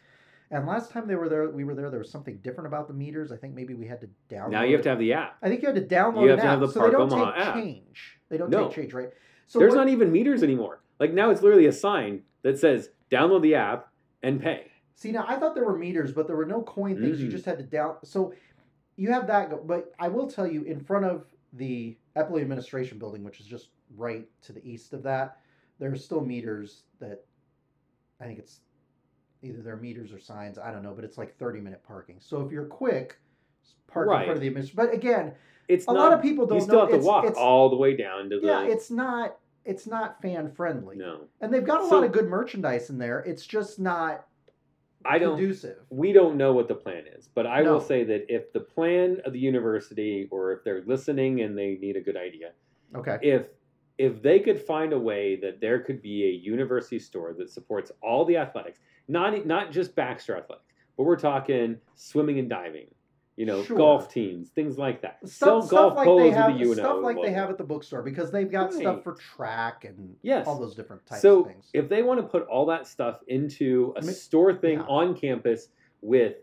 And 0.51 0.67
last 0.67 0.91
time 0.91 1.07
they 1.07 1.15
were 1.15 1.31
there, 1.31 1.49
we 1.49 1.65
were 1.65 1.75
there. 1.75 1.89
There 1.89 1.99
was 2.01 2.11
something 2.11 2.37
different 2.43 2.67
about 2.67 2.87
the 2.87 2.93
meters. 2.93 3.33
I 3.33 3.37
think 3.39 3.55
maybe 3.55 3.73
we 3.73 3.87
had 3.87 4.03
to 4.03 4.09
download. 4.29 4.51
now 4.51 4.63
you 4.65 4.73
have 4.73 4.81
it. 4.81 4.83
to 4.83 4.89
have 4.91 4.99
the 4.99 5.15
app. 5.15 5.37
I 5.41 5.49
think 5.49 5.63
you 5.63 5.69
had 5.69 5.77
to 5.77 5.83
download 5.95 6.23
You 6.25 6.29
have 6.31 6.41
to 6.41 6.45
app, 6.45 6.51
have 6.51 6.61
the 6.61 6.69
so 6.69 6.81
Park 6.81 6.93
they 6.93 6.99
don't 6.99 7.13
Omaha 7.13 7.33
take 7.37 7.47
app. 7.47 7.55
change. 7.55 8.21
They 8.29 8.37
don't 8.37 8.51
No. 8.51 8.65
take 8.67 8.75
change, 8.77 8.93
right? 8.95 9.11
So 9.47 9.59
There's 9.59 9.75
not 9.75 9.89
even 9.89 10.13
meters 10.13 10.43
anymore. 10.43 10.81
Like 11.01 11.13
now, 11.15 11.31
it's 11.31 11.41
literally 11.43 11.67
a 11.67 11.73
sign 11.73 12.23
that 12.43 12.59
says 12.59 12.91
download 13.11 13.41
the 13.43 13.55
app 13.55 13.89
and 14.23 14.41
pay. 14.43 14.71
See 14.95 15.11
now, 15.11 15.25
I 15.27 15.37
thought 15.37 15.55
there 15.55 15.65
were 15.65 15.79
meters, 15.79 16.13
but 16.13 16.27
there 16.27 16.37
were 16.37 16.45
no 16.47 16.61
coin 16.63 17.01
things. 17.01 17.21
You 17.23 17.29
Mm-mm. 17.29 17.33
just 17.33 17.47
had 17.47 17.57
to 17.59 17.65
down. 17.65 17.97
So 18.05 18.35
you 18.97 19.11
have 19.11 19.27
that, 19.29 19.67
but 19.67 19.93
I 19.99 20.09
will 20.09 20.29
tell 20.29 20.47
you, 20.47 20.65
in 20.65 20.81
front 20.81 21.07
of 21.07 21.27
the 21.55 21.97
Eppley 22.15 22.43
Administration 22.43 22.99
Building, 22.99 23.25
which 23.25 23.41
is 23.41 23.47
just 23.47 23.71
right 23.97 24.27
to 24.43 24.53
the 24.53 24.65
east 24.67 24.93
of 24.93 25.03
that, 25.05 25.39
there 25.79 25.91
are 25.93 25.97
still 25.97 26.21
meters 26.25 26.85
that 27.01 27.25
I 28.21 28.25
think 28.25 28.39
it's 28.39 28.61
either 29.43 29.61
they're 29.63 29.77
meters 29.77 30.13
or 30.13 30.19
signs. 30.21 30.59
I 30.59 30.71
don't 30.71 30.83
know, 30.83 30.93
but 30.95 31.05
it's 31.05 31.19
like 31.19 31.37
thirty 31.39 31.61
minute 31.61 31.83
parking. 31.87 32.17
So 32.21 32.41
if 32.43 32.53
you're 32.53 32.67
quick, 32.67 33.19
park 33.89 34.07
in 34.09 34.13
front 34.15 34.31
of 34.31 34.41
the 34.41 34.47
administration. 34.47 34.77
But 34.77 34.95
again, 34.95 35.33
It's 35.69 35.87
a 35.89 35.93
not, 35.93 35.99
lot 35.99 36.13
of 36.13 36.23
people 36.23 36.47
don't 36.47 36.59
You 36.59 36.65
still 36.65 36.75
know 36.75 36.81
have 36.83 36.89
to 36.91 36.95
it's- 36.97 37.07
walk 37.07 37.25
it's- 37.25 37.39
all 37.39 37.69
the 37.71 37.77
way 37.77 37.97
down 37.97 38.31
to 38.31 38.41
the. 38.41 38.47
yeah, 38.47 38.63
it's 38.65 38.91
not 38.91 39.39
it's 39.65 39.87
not 39.87 40.21
fan 40.21 40.51
friendly, 40.51 40.97
no. 40.97 41.21
and 41.41 41.55
they've 41.55 41.65
got 41.65 41.83
a 41.85 41.89
So- 41.89 41.95
lot 41.97 42.05
of 42.05 42.11
good 42.11 42.27
merchandise 42.29 42.91
in 42.91 42.99
there. 42.99 43.21
It's 43.21 43.47
just 43.47 43.79
not 43.79 44.27
I 45.05 45.19
don't. 45.21 45.37
conducive. 45.37 45.79
we 45.91 46.13
don't 46.13 46.37
know 46.37 46.53
what 46.53 46.67
the 46.69 46.75
plan 46.75 47.05
is, 47.07 47.29
but 47.29 47.47
I 47.47 47.63
No. 47.63 47.75
will 47.75 47.81
say 47.81 48.03
that 48.05 48.33
if 48.33 48.53
the 48.53 48.59
plan 48.61 49.21
of 49.25 49.33
the 49.33 49.39
university, 49.39 50.29
or 50.33 50.53
if 50.53 50.65
they're 50.65 50.83
listening 50.83 51.43
and 51.43 51.57
they 51.57 51.77
need 51.77 51.97
a 51.97 52.01
good 52.01 52.17
idea, 52.17 52.53
Okay. 52.97 53.19
if 53.23 53.49
if 53.99 54.23
they 54.23 54.41
could 54.41 54.61
find 54.61 54.93
a 54.93 54.99
way 54.99 55.37
that 55.37 55.61
there 55.61 55.81
could 55.81 56.01
be 56.03 56.25
a 56.25 56.31
university 56.31 56.99
store 56.99 57.35
that 57.35 57.51
supports 57.51 57.93
all 58.03 58.25
the 58.25 58.37
athletics, 58.37 58.81
not 59.09 59.47
not 59.47 59.71
just 59.73 59.95
Baxter 59.95 60.37
athletics, 60.37 60.73
but 60.97 61.05
we're 61.05 61.17
talking 61.19 61.77
swimming 61.95 62.39
and 62.39 62.49
diving, 62.49 62.87
you 63.37 63.45
know, 63.47 63.63
Sure. 63.63 63.77
golf 63.77 64.13
teams, 64.13 64.51
things 64.51 64.79
like 64.79 65.03
that. 65.03 65.19
stuff, 65.21 65.31
Sell 65.31 65.63
stuff 65.63 65.71
golf 65.79 65.95
like 65.97 66.05
polos 66.07 66.21
they 66.23 66.29
with 66.29 66.37
have 66.37 66.55
the 66.59 66.65
UNO 66.65 66.75
stuff 66.75 67.03
like 67.03 67.17
they 67.23 67.33
have 67.33 67.51
at 67.51 67.59
the 67.59 67.65
bookstore 67.65 68.03
because 68.03 68.31
they've 68.31 68.51
got 68.51 68.73
stuff 68.73 69.03
for 69.03 69.13
track 69.15 69.85
and 69.85 70.17
Yes. 70.23 70.47
all 70.47 70.59
those 70.59 70.75
different 70.75 71.05
types 71.07 71.23
so 71.23 71.41
of 71.41 71.47
things. 71.49 71.71
if 71.75 71.89
they 71.89 72.03
want 72.03 72.21
to 72.21 72.27
put 72.27 72.47
all 72.47 72.67
that 72.67 72.87
stuff 72.87 73.21
into 73.29 73.93
a 73.97 74.03
Ma- 74.05 74.11
store 74.13 74.55
thing 74.55 74.79
yeah. 74.79 74.87
on 74.87 75.15
campus 75.15 75.69
with 76.01 76.37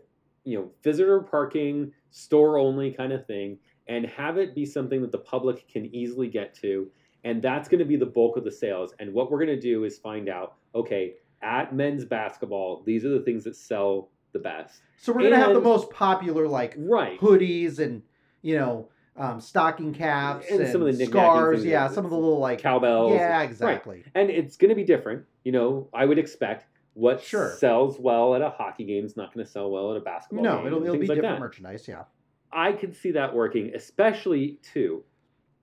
you 0.44 0.58
know 0.58 0.70
visitor 0.82 1.20
parking 1.20 1.92
store 2.10 2.58
only 2.58 2.90
kind 2.92 3.12
of 3.12 3.26
thing 3.26 3.58
and 3.88 4.06
have 4.06 4.38
it 4.38 4.54
be 4.54 4.64
something 4.64 5.00
that 5.02 5.12
the 5.12 5.18
public 5.18 5.66
can 5.68 5.84
easily 5.94 6.28
get 6.28 6.54
to 6.54 6.90
and 7.24 7.42
that's 7.42 7.68
going 7.68 7.78
to 7.78 7.84
be 7.84 7.96
the 7.96 8.06
bulk 8.06 8.36
of 8.36 8.44
the 8.44 8.50
sales 8.50 8.94
and 8.98 9.12
what 9.12 9.30
we're 9.30 9.38
going 9.44 9.54
to 9.54 9.60
do 9.60 9.84
is 9.84 9.98
find 9.98 10.28
out 10.28 10.54
okay 10.74 11.14
at 11.42 11.74
men's 11.74 12.04
basketball 12.04 12.82
these 12.84 13.04
are 13.04 13.10
the 13.10 13.20
things 13.20 13.44
that 13.44 13.56
sell 13.56 14.08
the 14.32 14.38
best 14.38 14.80
so 14.98 15.12
we're 15.12 15.22
gonna 15.22 15.36
have 15.36 15.54
the 15.54 15.60
most 15.60 15.90
popular 15.90 16.46
like 16.46 16.74
right 16.78 17.18
hoodies 17.20 17.78
and 17.78 18.02
you 18.42 18.56
know 18.56 18.88
um, 19.16 19.40
stocking 19.40 19.92
caps 19.92 20.46
And 20.50 20.60
and, 20.60 20.72
some 20.72 20.82
of 20.82 20.96
the 20.96 21.04
scarves. 21.04 21.64
Yeah, 21.64 21.88
some 21.88 22.04
of 22.04 22.10
the 22.10 22.16
little 22.16 22.38
like 22.38 22.60
cowbells 22.62 23.12
yeah, 23.14 23.42
exactly. 23.42 24.04
and 24.14 24.30
it's 24.30 24.56
going 24.56 24.68
to 24.70 24.74
be 24.74 24.84
different 24.84 25.24
you 25.44 25.52
know 25.52 25.88
i 25.92 26.04
would 26.04 26.18
expect 26.18 26.66
what 26.94 27.22
Sure. 27.22 27.54
sells 27.58 27.98
well 27.98 28.34
at 28.34 28.42
a 28.42 28.50
hockey 28.50 28.84
game 28.84 29.04
is 29.04 29.16
not 29.16 29.32
going 29.34 29.44
to 29.44 29.50
sell 29.50 29.70
well 29.70 29.90
at 29.92 29.96
a 29.96 30.00
basketball 30.00 30.44
No, 30.44 30.58
game 30.58 30.66
it'll, 30.68 30.82
it'll 30.84 30.96
be 30.98 31.06
like 31.06 31.16
different 31.16 31.36
that. 31.36 31.40
merchandise. 31.40 31.86
Yeah. 31.88 32.04
I 32.52 32.72
could 32.72 32.96
see 32.96 33.12
that 33.12 33.32
working, 33.34 33.72
especially 33.76 34.58
too. 34.62 35.04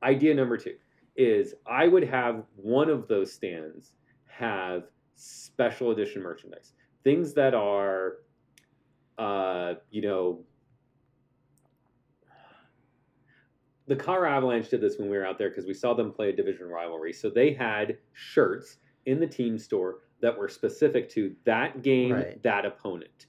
Idea 0.01 0.33
number 0.35 0.57
two 0.57 0.75
is 1.17 1.55
I 1.65 1.87
would 1.87 2.03
have 2.03 2.43
one 2.55 2.89
of 2.89 3.07
those 3.07 3.33
stands 3.33 3.91
have 4.27 4.83
special 5.15 5.91
edition 5.91 6.21
merchandise, 6.21 6.73
things 7.03 7.33
that 7.33 7.55
are, 7.55 8.17
uh, 9.17 9.73
you 9.89 10.03
know, 10.03 10.39
the 13.87 13.95
Colorado 13.95 14.35
Avalanche 14.37 14.69
did 14.69 14.81
this 14.81 14.97
when 14.99 15.09
we 15.09 15.17
were 15.17 15.25
out 15.25 15.37
there 15.37 15.49
because 15.49 15.65
we 15.65 15.73
saw 15.73 15.93
them 15.93 16.11
play 16.11 16.29
a 16.29 16.35
division 16.35 16.67
rivalry. 16.67 17.13
So 17.13 17.29
they 17.29 17.53
had 17.53 17.97
shirts 18.13 18.77
in 19.05 19.19
the 19.19 19.27
team 19.27 19.57
store 19.57 19.99
that 20.21 20.37
were 20.37 20.49
specific 20.49 21.09
to 21.11 21.33
that 21.45 21.81
game, 21.81 22.13
Right. 22.13 22.43
that 22.43 22.65
opponent. 22.65 23.27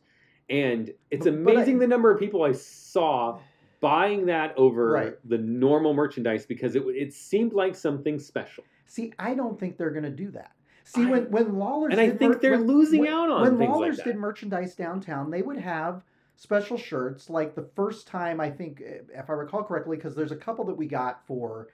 And 0.50 0.92
it's 1.10 1.24
but 1.26 1.34
I- 1.34 1.36
amazing 1.36 1.78
the 1.78 1.86
number 1.86 2.10
of 2.10 2.18
people 2.18 2.42
I 2.42 2.52
saw 2.52 3.38
buying 3.80 4.26
that 4.26 4.56
over 4.56 4.90
Right. 4.92 5.28
the 5.28 5.38
normal 5.38 5.94
merchandise 5.94 6.46
because 6.46 6.74
it 6.74 6.82
it 6.88 7.12
seemed 7.12 7.52
like 7.52 7.74
something 7.74 8.18
special. 8.18 8.64
See, 8.86 9.12
I 9.18 9.34
don't 9.34 9.58
think 9.58 9.76
they're 9.76 9.90
gonna 9.90 10.10
do 10.10 10.30
that. 10.32 10.52
See, 10.84 11.04
I- 11.04 11.10
when 11.10 11.30
when 11.30 11.58
Lawlor's 11.58 11.92
And 11.92 12.00
I 12.00 12.06
did 12.06 12.18
think 12.18 12.34
mer- 12.34 12.38
they're 12.40 12.50
when- 12.58 12.66
losing 12.66 13.00
when- 13.00 13.12
out 13.12 13.30
on 13.30 13.58
when 13.58 13.68
Lawlor's 13.68 13.98
like 13.98 14.04
did 14.06 14.16
merchandise 14.16 14.74
downtown, 14.74 15.30
they 15.30 15.42
would 15.42 15.58
have 15.58 16.02
special 16.36 16.76
shirts. 16.76 17.28
Like 17.28 17.54
the 17.54 17.62
first 17.74 18.06
time, 18.06 18.40
I 18.40 18.50
think, 18.50 18.80
if 18.80 19.28
I 19.28 19.32
recall 19.32 19.64
correctly, 19.64 19.96
because 19.96 20.14
there's 20.14 20.32
a 20.32 20.36
couple 20.36 20.64
that 20.66 20.76
we 20.76 20.86
got 20.86 21.26
for 21.26 21.68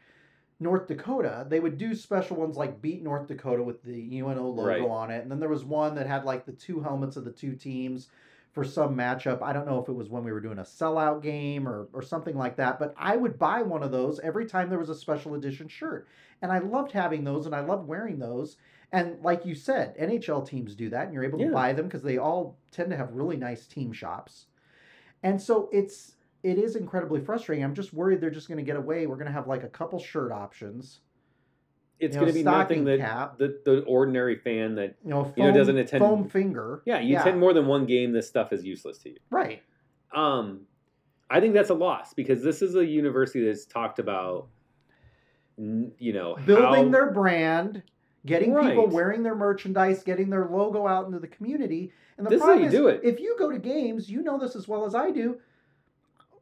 North 0.61 0.87
Dakota, 0.87 1.45
they 1.49 1.61
would 1.61 1.77
do 1.79 1.95
special 1.95 2.37
ones 2.37 2.57
like 2.57 2.81
Beat 2.81 3.03
North 3.03 3.27
Dakota 3.27 3.63
with 3.63 3.83
the 3.83 4.01
UNO 4.01 4.49
logo 4.49 4.67
Right. 4.69 4.81
on 4.81 5.11
it. 5.11 5.21
And 5.23 5.31
then 5.31 5.41
there 5.41 5.49
was 5.49 5.65
one 5.65 5.95
that 5.97 6.07
had 6.07 6.25
like 6.25 6.45
the 6.47 6.53
two 6.53 6.81
helmets 6.81 7.17
of 7.17 7.25
the 7.25 7.33
two 7.33 7.55
teams 7.55 8.09
for 8.55 8.63
some 8.65 8.97
matchup. 8.97 9.43
I 9.43 9.53
don't 9.53 9.67
know 9.67 9.83
if 9.83 9.89
it 9.89 9.93
was 9.93 10.09
when 10.09 10.23
we 10.23 10.31
were 10.33 10.41
doing 10.41 10.61
a 10.61 10.63
sellout 10.63 11.23
game 11.23 11.69
or, 11.69 11.89
or 11.93 12.03
something 12.03 12.37
like 12.37 12.57
that, 12.57 12.79
but 12.79 12.95
I 12.97 13.17
would 13.17 13.37
buy 13.37 13.63
one 13.63 13.83
of 13.83 13.91
those 13.91 14.21
every 14.21 14.47
time 14.47 14.71
there 14.71 14.79
was 14.79 14.89
a 14.91 14.95
special 14.95 15.35
edition 15.35 15.67
shirt. 15.67 16.07
And 16.41 16.53
I 16.53 16.59
loved 16.61 16.93
having 16.93 17.25
those 17.25 17.47
and 17.47 17.55
I 17.55 17.61
loved 17.61 17.89
wearing 17.89 18.21
those. 18.21 18.57
And 18.93 19.21
like 19.23 19.45
you 19.45 19.57
said, 19.57 19.99
NHL 19.99 20.49
teams 20.49 20.77
do 20.77 20.89
that 20.91 21.07
and 21.07 21.13
you're 21.13 21.25
able 21.25 21.39
to 21.41 21.47
Yeah. 21.47 21.51
buy 21.51 21.73
them 21.73 21.87
because 21.87 22.03
they 22.03 22.17
all 22.19 22.57
tend 22.71 22.91
to 22.91 22.97
have 22.97 23.11
really 23.13 23.37
nice 23.37 23.67
team 23.67 23.93
shops. 23.93 24.47
And 25.25 25.41
so 25.43 25.69
it's 25.73 26.13
it 26.45 26.59
is 26.59 26.77
incredibly 26.77 27.21
frustrating. 27.21 27.65
I'm 27.65 27.75
just 27.75 27.93
worried 27.95 28.21
they're 28.21 28.31
just 28.31 28.49
going 28.49 28.59
to 28.59 28.65
get 28.65 28.77
away. 28.77 29.07
We're 29.07 29.17
going 29.17 29.27
to 29.27 29.33
have 29.33 29.49
like 29.49 29.65
a 29.65 29.69
couple 29.69 29.99
shirt 29.99 30.31
options. 30.31 31.01
It's 32.01 32.17
going 32.17 32.29
to 32.29 32.35
be 32.35 32.43
nothing 32.43 32.85
that 32.87 32.99
cap. 32.99 33.39
the, 33.39 33.61
the 33.65 33.81
ordinary 33.83 34.37
fan 34.37 34.75
that 34.75 34.97
You 35.05 35.11
know, 35.11 35.25
foam, 35.25 35.33
You 35.37 35.45
know, 35.45 35.53
doesn't 35.53 35.77
attend- 35.79 36.01
foam 36.03 36.29
finger. 36.29 36.83
yeah 36.85 36.99
you 37.01 37.19
attend 37.19 37.39
more 37.41 37.53
than 37.53 37.67
one 37.67 37.87
game. 37.87 38.13
This 38.13 38.27
stuff 38.29 38.53
is 38.53 38.65
useless 38.65 38.99
to 38.99 39.11
you. 39.11 39.17
Right. 39.31 39.63
Um, 40.15 40.63
I 41.31 41.41
think 41.41 41.55
that's 41.55 41.71
a 41.71 41.75
loss 41.75 42.13
because 42.15 42.43
this 42.43 42.63
is 42.63 42.75
a 42.75 42.85
university 42.85 43.45
that's 43.47 43.65
talked 43.65 43.99
about, 43.99 44.49
you 45.57 46.13
know, 46.13 46.37
Building 46.47 46.85
how- 46.87 46.89
their 46.91 47.11
brand, 47.13 47.83
getting 48.27 48.55
people 48.59 48.87
wearing 48.89 49.23
their 49.23 49.35
merchandise, 49.37 50.03
getting 50.03 50.31
their 50.31 50.47
logo 50.47 50.87
out 50.87 51.07
into 51.07 51.19
the 51.21 51.29
community. 51.29 51.93
And 52.19 52.27
the 52.27 52.31
This 52.31 52.37
is 52.39 52.43
how 52.43 52.49
problem 52.49 52.65
you 52.73 52.79
do 52.79 52.89
it. 52.89 53.01
if 53.03 53.21
you 53.21 53.37
go 53.39 53.51
to 53.51 53.59
games, 53.59 54.11
you 54.11 54.23
know 54.23 54.39
this 54.39 54.55
as 54.57 54.67
well 54.69 54.85
as 54.85 54.95
I 54.95 55.11
do. 55.11 55.39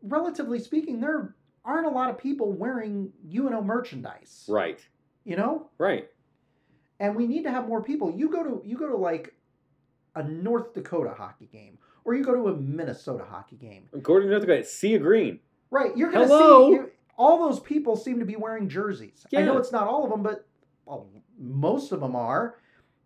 Relatively 0.02 0.58
speaking, 0.58 1.00
there 1.00 1.34
aren't 1.64 1.86
a 1.86 1.90
lot 1.90 2.10
of 2.10 2.18
people 2.18 2.52
wearing 2.52 3.12
UNO 3.32 3.62
merchandise. 3.62 4.44
right, 4.48 4.84
You 5.24 5.36
know? 5.36 5.68
right. 5.78 6.08
and 7.00 7.14
we 7.16 7.26
need 7.26 7.42
to 7.44 7.50
have 7.50 7.68
more 7.68 7.82
people. 7.82 8.10
You 8.16 8.28
go 8.30 8.42
to 8.42 8.62
you 8.66 8.76
go 8.76 8.88
to 8.88 8.96
like 8.96 9.34
a 10.14 10.22
North 10.22 10.74
Dakota 10.74 11.14
hockey 11.16 11.46
game, 11.52 11.78
or 12.04 12.14
you 12.14 12.24
go 12.24 12.34
to 12.34 12.48
a 12.48 12.56
Minnesota 12.56 13.24
hockey 13.28 13.56
game, 13.56 13.88
According 13.94 14.28
to 14.28 14.32
North 14.32 14.46
Dakota, 14.46 14.64
see 14.64 14.94
a 14.94 14.98
Green. 14.98 15.38
right? 15.70 15.96
You're 15.96 16.10
gonna 16.10 16.26
Hello? 16.26 16.68
see 16.68 16.74
you, 16.74 16.90
all 17.16 17.48
those 17.48 17.60
people 17.60 17.96
seem 17.96 18.18
to 18.18 18.24
be 18.24 18.36
wearing 18.36 18.68
jerseys. 18.68 19.26
I 19.36 19.42
know 19.42 19.56
it's 19.58 19.72
not 19.72 19.86
all 19.86 20.04
of 20.04 20.10
them, 20.10 20.22
but 20.22 20.46
well, 20.84 21.08
most 21.38 21.92
of 21.92 22.00
them 22.00 22.16
are. 22.16 22.56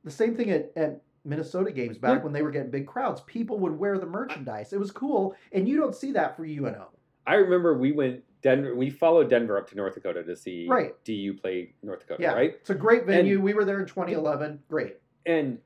The 0.04 0.10
same 0.10 0.36
thing 0.36 0.50
at, 0.50 0.72
at 0.76 1.02
Minnesota 1.24 1.70
games 1.72 1.98
back 1.98 2.18
Yeah. 2.18 2.24
when 2.24 2.32
they 2.32 2.42
were 2.42 2.50
getting 2.52 2.70
big 2.70 2.86
crowds. 2.86 3.20
People 3.22 3.58
would 3.58 3.72
wear 3.78 3.98
the 3.98 4.06
merchandise. 4.06 4.72
It 4.72 4.78
was 4.80 4.90
cool, 4.92 5.34
and 5.52 5.68
you 5.68 5.76
don't 5.76 5.94
see 5.94 6.12
that 6.12 6.36
for 6.36 6.44
UNO. 6.46 6.88
I 7.26 7.34
remember 7.34 7.76
we 7.76 7.92
went 7.92 8.22
Denver. 8.42 8.74
We 8.74 8.90
followed 8.90 9.28
Denver 9.30 9.56
up 9.58 9.68
to 9.70 9.76
North 9.76 9.94
Dakota 9.94 10.22
to 10.24 10.36
see 10.36 10.66
Right. 10.68 10.92
DU 11.04 11.34
play 11.34 11.74
North 11.82 12.00
Dakota, 12.00 12.22
Yeah, 12.22 12.32
right? 12.34 12.54
It's 12.60 12.70
a 12.70 12.74
great 12.74 13.04
venue. 13.06 13.40
we 13.40 13.54
were 13.54 13.64
there 13.64 13.80
in 13.80 13.86
2011. 13.86 14.62
Great. 14.68 14.98
And 15.24 15.58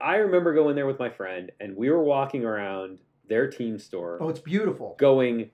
I 0.00 0.16
remember 0.16 0.52
going 0.54 0.76
there 0.76 0.86
with 0.86 0.98
my 0.98 1.10
friend, 1.10 1.50
and 1.60 1.76
we 1.76 1.90
were 1.90 2.02
walking 2.02 2.44
around 2.44 3.00
their 3.28 3.48
team 3.48 3.78
store, 3.78 4.18
Oh, 4.20 4.28
it's 4.28 4.40
beautiful. 4.40 4.96
going, 4.98 5.50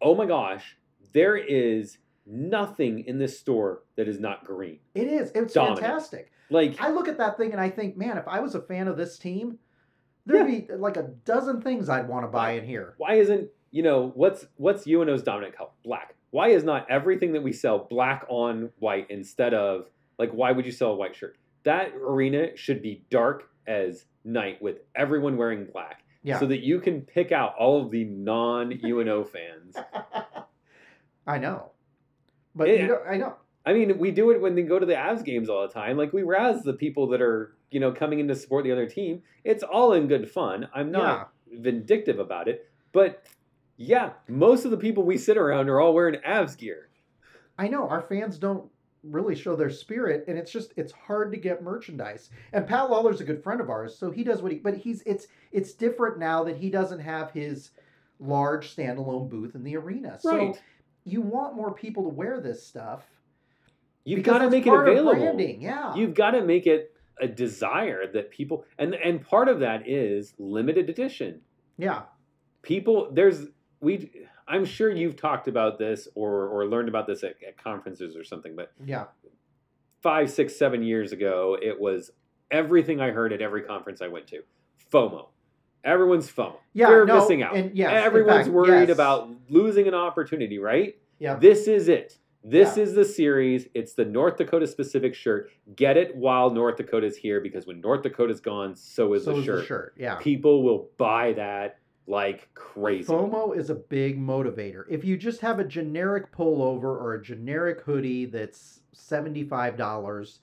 "Oh 0.00 0.14
my 0.14 0.26
gosh, 0.26 0.76
there 1.12 1.36
is 1.36 1.98
nothing 2.24 3.00
in 3.04 3.18
this 3.18 3.38
store 3.38 3.82
that 3.96 4.06
is 4.08 4.20
not 4.20 4.44
green." 4.44 4.78
It 4.94 5.08
is. 5.08 5.30
It's 5.34 5.54
Dominant. 5.54 5.80
fantastic. 5.80 6.30
Like, 6.50 6.80
I 6.80 6.90
look 6.90 7.08
at 7.08 7.18
that 7.18 7.36
thing 7.36 7.52
and 7.52 7.60
I 7.60 7.68
think, 7.68 7.96
man, 7.96 8.16
if 8.16 8.26
I 8.26 8.40
was 8.40 8.54
a 8.54 8.60
fan 8.62 8.88
of 8.88 8.96
this 8.96 9.18
team, 9.18 9.58
there'd 10.24 10.46
be 10.46 10.66
like 10.74 10.96
a 10.96 11.02
dozen 11.24 11.60
things 11.60 11.88
I'd 11.88 12.08
want 12.08 12.24
to 12.24 12.28
buy 12.28 12.52
in 12.52 12.64
here. 12.64 12.94
why 12.98 13.14
isn't 13.14 13.50
you 13.70 13.82
know 13.82 14.12
what's 14.14 14.46
what's 14.56 14.86
UNO's 14.86 15.22
dominant 15.22 15.56
color? 15.56 15.70
Black. 15.84 16.14
Why 16.30 16.48
is 16.48 16.64
not 16.64 16.90
everything 16.90 17.32
that 17.32 17.42
we 17.42 17.52
sell 17.52 17.78
black 17.78 18.24
on 18.28 18.70
white 18.78 19.06
instead 19.10 19.54
of 19.54 19.86
like 20.18 20.30
why 20.30 20.52
would 20.52 20.66
you 20.66 20.72
sell 20.72 20.92
a 20.92 20.96
white 20.96 21.16
shirt? 21.16 21.36
That 21.64 21.92
arena 21.94 22.56
should 22.56 22.82
be 22.82 23.04
dark 23.10 23.48
as 23.66 24.04
night 24.24 24.60
with 24.62 24.78
everyone 24.94 25.36
wearing 25.36 25.66
black. 25.72 26.02
Yeah. 26.22 26.38
So 26.38 26.46
that 26.46 26.60
you 26.64 26.80
can 26.80 27.02
pick 27.02 27.32
out 27.32 27.54
all 27.58 27.82
of 27.82 27.90
the 27.90 28.04
non 28.04 28.72
UNO 28.84 29.24
fans. 29.24 29.76
I 31.26 31.38
know. 31.38 31.70
But 32.54 32.68
Yeah. 32.68 32.74
you 32.74 32.86
know, 32.88 33.00
I 33.08 33.16
know. 33.16 33.34
I 33.66 33.72
mean, 33.74 33.98
we 33.98 34.10
do 34.10 34.30
it 34.30 34.40
when 34.40 34.54
they 34.54 34.62
go 34.62 34.78
to 34.78 34.86
the 34.86 34.94
Avs 34.94 35.22
games 35.24 35.48
all 35.48 35.66
the 35.66 35.72
time. 35.72 35.96
Like 35.98 36.12
we 36.12 36.22
razz 36.22 36.62
the 36.62 36.72
people 36.72 37.06
that 37.08 37.20
are, 37.20 37.54
you 37.70 37.80
know, 37.80 37.92
coming 37.92 38.18
in 38.18 38.28
to 38.28 38.34
support 38.34 38.64
the 38.64 38.72
other 38.72 38.86
team. 38.86 39.22
It's 39.44 39.62
all 39.62 39.92
in 39.92 40.08
good 40.08 40.30
fun. 40.30 40.68
I'm 40.74 40.90
not 40.90 41.32
vindictive 41.52 42.18
about 42.18 42.48
it, 42.48 42.68
but 42.92 43.22
yeah, 43.78 44.10
most 44.28 44.64
of 44.66 44.70
the 44.70 44.76
people 44.76 45.04
we 45.04 45.16
sit 45.16 45.38
around 45.38 45.70
are 45.70 45.80
all 45.80 45.94
wearing 45.94 46.20
Avs 46.20 46.58
gear. 46.58 46.88
I 47.56 47.68
know. 47.68 47.88
Our 47.88 48.02
fans 48.02 48.36
don't 48.38 48.68
really 49.04 49.36
show 49.36 49.54
their 49.54 49.70
spirit 49.70 50.24
and 50.26 50.36
it's 50.36 50.50
just 50.50 50.72
it's 50.76 50.92
hard 50.92 51.30
to 51.32 51.38
get 51.38 51.62
merchandise. 51.62 52.30
And 52.52 52.66
Pat 52.66 52.90
Lawlor's 52.90 53.20
a 53.20 53.24
good 53.24 53.42
friend 53.42 53.60
of 53.60 53.70
ours, 53.70 53.96
so 53.96 54.10
he 54.10 54.24
does 54.24 54.42
what 54.42 54.52
he 54.52 54.58
but 54.58 54.76
he's 54.76 55.02
it's 55.06 55.28
it's 55.52 55.72
different 55.72 56.18
now 56.18 56.42
that 56.44 56.56
he 56.56 56.68
doesn't 56.68 56.98
have 56.98 57.30
his 57.30 57.70
large 58.18 58.74
standalone 58.74 59.30
booth 59.30 59.54
in 59.54 59.62
the 59.62 59.76
arena. 59.76 60.18
So 60.20 60.36
Right. 60.36 60.62
you 61.04 61.20
want 61.20 61.54
more 61.54 61.72
people 61.72 62.02
to 62.02 62.08
wear 62.08 62.40
this 62.40 62.66
stuff. 62.66 63.06
You've 64.04 64.24
got 64.24 64.38
to 64.38 64.50
make 64.50 64.66
it 64.66 64.72
available. 64.72 65.12
Branding, 65.14 65.62
yeah. 65.62 65.94
You've 65.94 66.14
got 66.14 66.32
to 66.32 66.42
make 66.42 66.66
it 66.66 66.92
a 67.20 67.28
desire 67.28 68.10
that 68.12 68.30
people 68.30 68.64
and 68.78 68.94
and 68.94 69.22
part 69.24 69.48
of 69.48 69.60
that 69.60 69.88
is 69.88 70.34
limited 70.38 70.90
edition. 70.90 71.40
yeah. 71.76 72.02
People 72.62 73.10
there's 73.12 73.46
we 73.80 74.10
I'm 74.46 74.64
sure 74.64 74.90
you've 74.90 75.16
talked 75.16 75.48
about 75.48 75.78
this 75.78 76.08
or 76.14 76.46
or 76.48 76.66
learned 76.66 76.88
about 76.88 77.06
this 77.06 77.22
at, 77.24 77.34
at 77.46 77.56
conferences 77.62 78.16
or 78.16 78.24
something, 78.24 78.56
but 78.56 78.72
Yeah. 78.84 79.06
five, 80.02 80.30
six, 80.30 80.56
seven 80.56 80.82
years 80.82 81.12
ago, 81.12 81.56
it 81.60 81.78
was 81.78 82.10
everything 82.50 83.00
I 83.00 83.10
heard 83.10 83.32
at 83.32 83.42
every 83.42 83.62
conference 83.62 84.00
I 84.00 84.08
went 84.08 84.26
to. 84.28 84.42
FOMO. 84.92 85.28
Everyone's 85.84 86.30
FOMO. 86.30 86.56
Yeah, 86.72 86.88
They're 86.88 87.06
no, 87.06 87.20
missing 87.20 87.42
out. 87.42 87.54
and 87.56 87.76
yes, 87.76 88.04
Everyone's 88.04 88.46
fact, 88.46 88.48
worried 88.50 88.88
yes. 88.88 88.94
about 88.96 89.30
losing 89.48 89.86
an 89.86 89.94
opportunity, 89.94 90.58
right? 90.58 90.96
Yeah. 91.18 91.34
This 91.36 91.68
is 91.68 91.88
it. 91.88 92.18
This 92.42 92.76
Yeah. 92.76 92.84
is 92.84 92.94
the 92.94 93.04
series. 93.04 93.68
It's 93.74 93.94
the 93.94 94.04
North 94.04 94.36
Dakota 94.38 94.66
specific 94.66 95.14
shirt. 95.14 95.50
Get 95.76 95.96
it 95.96 96.16
while 96.16 96.50
North 96.50 96.76
Dakota's 96.76 97.16
here 97.16 97.40
because 97.40 97.66
when 97.66 97.80
North 97.80 98.02
Dakota's 98.02 98.40
gone, 98.40 98.74
so 98.76 99.12
is 99.14 99.24
so 99.24 99.32
the 99.32 99.38
is 99.38 99.44
shirt. 99.44 99.60
the 99.60 99.66
shirt. 99.66 99.94
Yeah. 99.98 100.14
People 100.16 100.62
will 100.62 100.88
buy 100.96 101.32
that 101.34 101.78
like 102.08 102.48
crazy. 102.54 103.12
FOMO 103.12 103.56
is 103.56 103.70
a 103.70 103.74
big 103.74 104.18
motivator. 104.18 104.84
If 104.88 105.04
you 105.04 105.16
just 105.16 105.40
have 105.42 105.58
a 105.58 105.64
generic 105.64 106.32
pullover 106.32 106.84
or 106.84 107.14
a 107.14 107.22
generic 107.22 107.82
hoodie 107.82 108.26
that's 108.26 108.80
$75, 108.94 110.38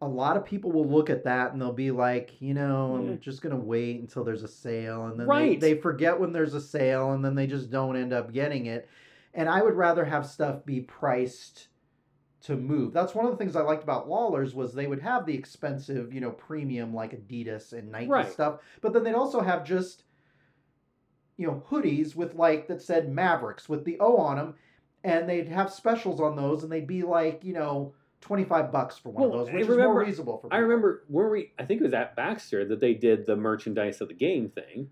a 0.00 0.08
lot 0.08 0.36
of 0.36 0.44
people 0.44 0.72
will 0.72 0.88
look 0.88 1.08
at 1.10 1.24
that 1.24 1.52
and 1.52 1.60
they'll 1.60 1.72
be 1.72 1.90
like, 1.90 2.40
you 2.40 2.54
know, 2.54 2.96
I'm 2.96 3.20
just 3.20 3.42
going 3.42 3.54
to 3.54 3.62
wait 3.62 4.00
until 4.00 4.24
there's 4.24 4.42
a 4.42 4.48
sale. 4.48 5.06
And 5.06 5.20
then 5.20 5.26
Right. 5.26 5.60
they, 5.60 5.74
they 5.74 5.80
forget 5.80 6.18
when 6.18 6.32
there's 6.32 6.54
a 6.54 6.60
sale 6.60 7.12
and 7.12 7.24
then 7.24 7.34
they 7.34 7.46
just 7.46 7.70
don't 7.70 7.96
end 7.96 8.12
up 8.12 8.32
getting 8.32 8.66
it. 8.66 8.88
And 9.34 9.48
I 9.48 9.62
would 9.62 9.74
rather 9.74 10.04
have 10.04 10.26
stuff 10.26 10.64
be 10.64 10.80
priced 10.80 11.68
to 12.42 12.56
move. 12.56 12.92
That's 12.92 13.14
one 13.14 13.24
of 13.24 13.30
the 13.30 13.38
things 13.38 13.56
I 13.56 13.62
liked 13.62 13.82
about 13.82 14.08
Lawlor's 14.08 14.54
was 14.54 14.74
they 14.74 14.86
would 14.86 15.00
have 15.00 15.24
the 15.24 15.34
expensive, 15.34 16.12
you 16.12 16.20
know, 16.20 16.30
premium 16.30 16.92
like 16.94 17.12
Adidas 17.12 17.72
and 17.72 17.90
Nike 17.90 18.10
Right. 18.10 18.30
stuff, 18.30 18.60
but 18.82 18.92
then 18.92 19.02
they'd 19.02 19.14
also 19.14 19.40
have 19.40 19.64
just 19.64 20.03
you 21.36 21.46
know 21.46 21.62
hoodies 21.70 22.14
with 22.14 22.34
like 22.34 22.68
that 22.68 22.82
said 22.82 23.08
Mavericks 23.12 23.68
with 23.68 23.84
the 23.84 23.98
O 24.00 24.16
on 24.16 24.36
them, 24.36 24.54
and 25.02 25.28
they'd 25.28 25.48
have 25.48 25.72
specials 25.72 26.20
on 26.20 26.36
those, 26.36 26.62
and 26.62 26.70
they'd 26.72 26.86
be 26.86 27.02
like 27.02 27.42
you 27.44 27.52
know 27.54 27.94
twenty 28.20 28.44
five 28.44 28.70
bucks 28.72 28.96
for 28.98 29.10
one 29.10 29.28
Well, 29.30 29.40
of 29.40 29.46
those, 29.46 29.48
I 29.50 29.54
which 29.54 29.62
is 29.62 29.68
remember- 29.68 29.92
more 29.94 30.04
reasonable 30.04 30.38
for. 30.38 30.48
I 30.52 30.58
remember 30.58 31.04
were 31.08 31.30
we 31.30 31.52
I 31.58 31.64
think 31.64 31.80
it 31.80 31.84
was 31.84 31.94
at 31.94 32.16
Baxter 32.16 32.64
that 32.66 32.80
they 32.80 32.94
did 32.94 33.26
the 33.26 33.36
merchandise 33.36 34.00
of 34.00 34.08
the 34.08 34.14
game 34.14 34.48
thing. 34.48 34.88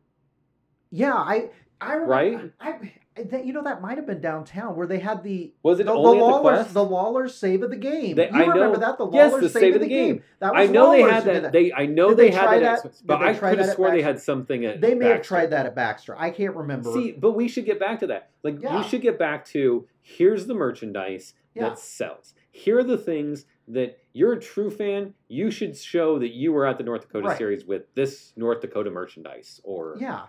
Yeah, 0.90 1.14
I 1.14 1.50
I 1.81 1.94
remember, 1.94 2.11
Right? 2.12 2.52
I, 2.61 2.68
I 2.70 2.92
that, 3.16 3.44
you 3.44 3.53
know 3.53 3.62
that 3.62 3.83
might 3.83 3.96
have 3.98 4.07
been 4.07 4.20
downtown 4.20 4.75
where 4.77 4.87
they 4.87 4.99
had 4.99 5.22
the 5.22 5.53
Was 5.62 5.80
it 5.80 5.84
the, 5.87 5.93
the 5.93 5.99
only 5.99 6.18
the 6.18 6.24
Lawlor's 6.24 6.41
Quest? 6.59 6.74
the 6.74 6.84
Lawlor's 6.84 7.34
save 7.34 7.62
of 7.62 7.70
the 7.70 7.76
game. 7.76 8.16
They- 8.16 8.28
you 8.28 8.34
I 8.34 8.47
know- 8.47 8.53
remember 8.55 8.78
that 8.78 8.99
the 8.99 9.09
yes, 9.11 9.32
Lawlor's 9.32 9.53
the 9.53 9.61
save, 9.61 9.74
of 9.74 9.80
the 9.82 9.87
game. 9.89 10.22
That 10.39 10.55
was 10.55 10.68
I 10.68 10.72
know 10.72 10.93
they 10.93 10.99
Lawlor's 11.03 11.12
had 11.12 11.22
who 11.34 11.41
that. 11.43 11.53
They 11.53 11.72
I 11.72 11.87
know 11.87 12.09
Did 12.11 12.18
they, 12.18 12.30
they 12.30 12.37
had 12.37 12.62
that, 12.62 12.82
Did 12.82 12.93
but 13.05 13.22
I 13.22 13.34
could 13.34 13.59
have 13.59 13.68
at 13.68 13.74
swore 13.76 13.91
they 13.91 14.03
had 14.03 14.20
something 14.20 14.64
at. 14.64 14.80
They 14.80 14.95
may 14.95 15.09
have 15.09 15.22
tried 15.22 15.51
that 15.51 15.66
at 15.66 15.74
Baxter. 15.74 16.16
I 16.18 16.30
can't 16.30 16.57
remember. 16.57 16.93
See, 16.93 17.12
but 17.12 17.32
we 17.32 17.49
should 17.49 17.64
get 17.66 17.78
back 17.78 18.01
to 18.01 18.07
that. 18.09 18.30
Like 18.43 18.62
Yeah. 18.62 18.78
you 18.78 18.84
should 18.89 19.03
get 19.03 19.18
back 19.18 19.45
to 19.47 19.87
here's 20.01 20.47
the 20.47 20.55
merchandise 20.55 21.34
Yeah. 21.55 21.68
that 21.70 21.78
sells. 21.78 22.34
Here 22.51 22.78
are 22.78 22.84
the 22.84 22.99
things 22.99 23.45
that 23.68 23.99
you're 24.12 24.32
a 24.32 24.41
true 24.41 24.70
fan. 24.70 25.14
You 25.28 25.51
should 25.51 25.76
show 25.76 26.18
that 26.18 26.30
you 26.32 26.53
were 26.53 26.66
at 26.66 26.76
the 26.78 26.84
North 26.84 27.03
Dakota 27.03 27.28
Right. 27.28 27.39
series 27.39 27.64
with 27.64 27.95
this 27.95 28.32
North 28.37 28.61
Dakota 28.61 28.91
merchandise, 28.91 29.61
or 29.64 29.97
yeah, 29.99 30.22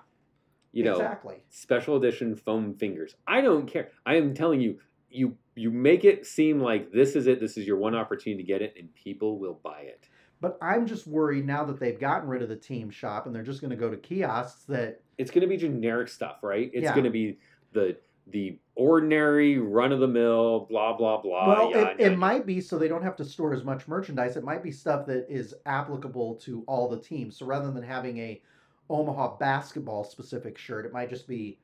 you 0.74 0.84
know, 0.84 0.94
exactly. 0.94 1.44
special 1.50 1.96
edition 1.96 2.36
foam 2.36 2.74
fingers. 2.74 3.16
I 3.28 3.42
don't 3.42 3.68
care. 3.68 3.90
I 4.06 4.16
am 4.16 4.34
telling 4.34 4.60
you, 4.60 4.80
you 5.10 5.38
you 5.56 5.70
make 5.72 6.04
it 6.04 6.26
seem 6.26 6.60
like 6.60 6.92
this 6.92 7.16
is 7.16 7.28
it. 7.28 7.40
This 7.40 7.58
is 7.58 7.66
your 7.66 7.78
one 7.78 7.96
opportunity 7.96 8.44
to 8.44 8.48
get 8.48 8.62
it, 8.62 8.74
and 8.78 8.94
people 8.96 9.40
will 9.40 9.60
buy 9.64 9.82
it. 9.82 10.10
But 10.42 10.58
I'm 10.62 10.86
just 10.88 11.08
worried 11.08 11.46
now 11.46 11.64
that 11.66 11.80
they've 11.80 11.98
gotten 11.98 12.28
rid 12.28 12.42
of 12.42 12.50
the 12.50 12.56
team 12.58 12.90
shop 12.90 13.28
and 13.28 13.34
they're 13.34 13.44
just 13.44 13.62
going 13.62 13.72
to 13.72 13.78
go 13.78 13.90
to 13.90 13.96
kiosks 13.96 14.66
that 14.66 15.00
It's 15.18 15.32
going 15.32 15.44
to 15.44 15.48
be 15.48 15.56
generic 15.56 16.10
stuff, 16.10 16.40
right? 16.44 16.70
It's 16.74 16.84
Yeah. 16.84 16.92
going 16.94 17.06
to 17.06 17.10
be 17.12 17.38
the 17.72 17.96
the 18.28 18.58
ordinary 18.76 19.58
run 19.58 19.92
of 19.92 20.00
the 20.00 20.08
mill, 20.08 20.62
blah 20.70 20.98
blah 20.98 21.22
blah. 21.22 21.48
well, 21.48 21.72
yada, 21.72 21.92
it, 21.92 22.00
it 22.00 22.04
yada. 22.04 22.18
might 22.18 22.46
be 22.46 22.60
so 22.60 22.78
they 22.78 22.88
don't 22.88 23.04
have 23.04 23.16
to 23.18 23.26
store 23.26 23.54
as 23.54 23.64
much 23.64 23.88
merchandise. 23.88 24.36
It 24.36 24.44
might 24.44 24.64
be 24.64 24.72
stuff 24.72 25.06
that 25.08 25.28
is 25.30 25.54
applicable 25.66 26.36
to 26.44 26.64
all 26.68 26.90
the 26.90 27.00
teams. 27.00 27.38
So 27.38 27.46
rather 27.46 27.72
than 27.72 27.84
having 27.84 28.18
a 28.18 28.42
Omaha 28.90 29.38
basketball 29.38 30.04
specific 30.04 30.58
shirt, 30.58 30.86
it 30.86 30.94
might 30.94 31.10
just 31.10 31.28
be 31.28 31.60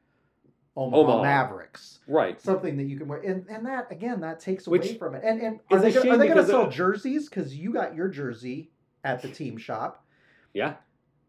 Omaha, 0.75 0.97
Omaha. 1.01 1.21
Mavericks. 1.23 1.99
right. 2.07 2.39
Something 2.41 2.77
that 2.77 2.83
you 2.83 2.97
can 2.97 3.07
wear, 3.07 3.19
and, 3.19 3.45
and 3.49 3.65
that 3.65 3.91
again, 3.91 4.21
that 4.21 4.39
takes 4.39 4.67
away 4.67 4.97
from 4.97 5.15
it. 5.15 5.23
And 5.25 5.41
and 5.41 5.59
are 5.71 5.79
they, 5.79 5.91
gonna- 5.91 6.11
are 6.11 6.17
they 6.17 6.27
going 6.27 6.37
to 6.37 6.45
sell 6.45 6.67
of- 6.67 6.73
jerseys? 6.73 7.27
Because 7.27 7.55
you 7.55 7.73
got 7.73 7.95
your 7.95 8.07
jersey 8.07 8.71
at 9.03 9.21
the 9.21 9.29
team 9.29 9.57
shop. 9.57 10.05
Yeah. 10.53 10.75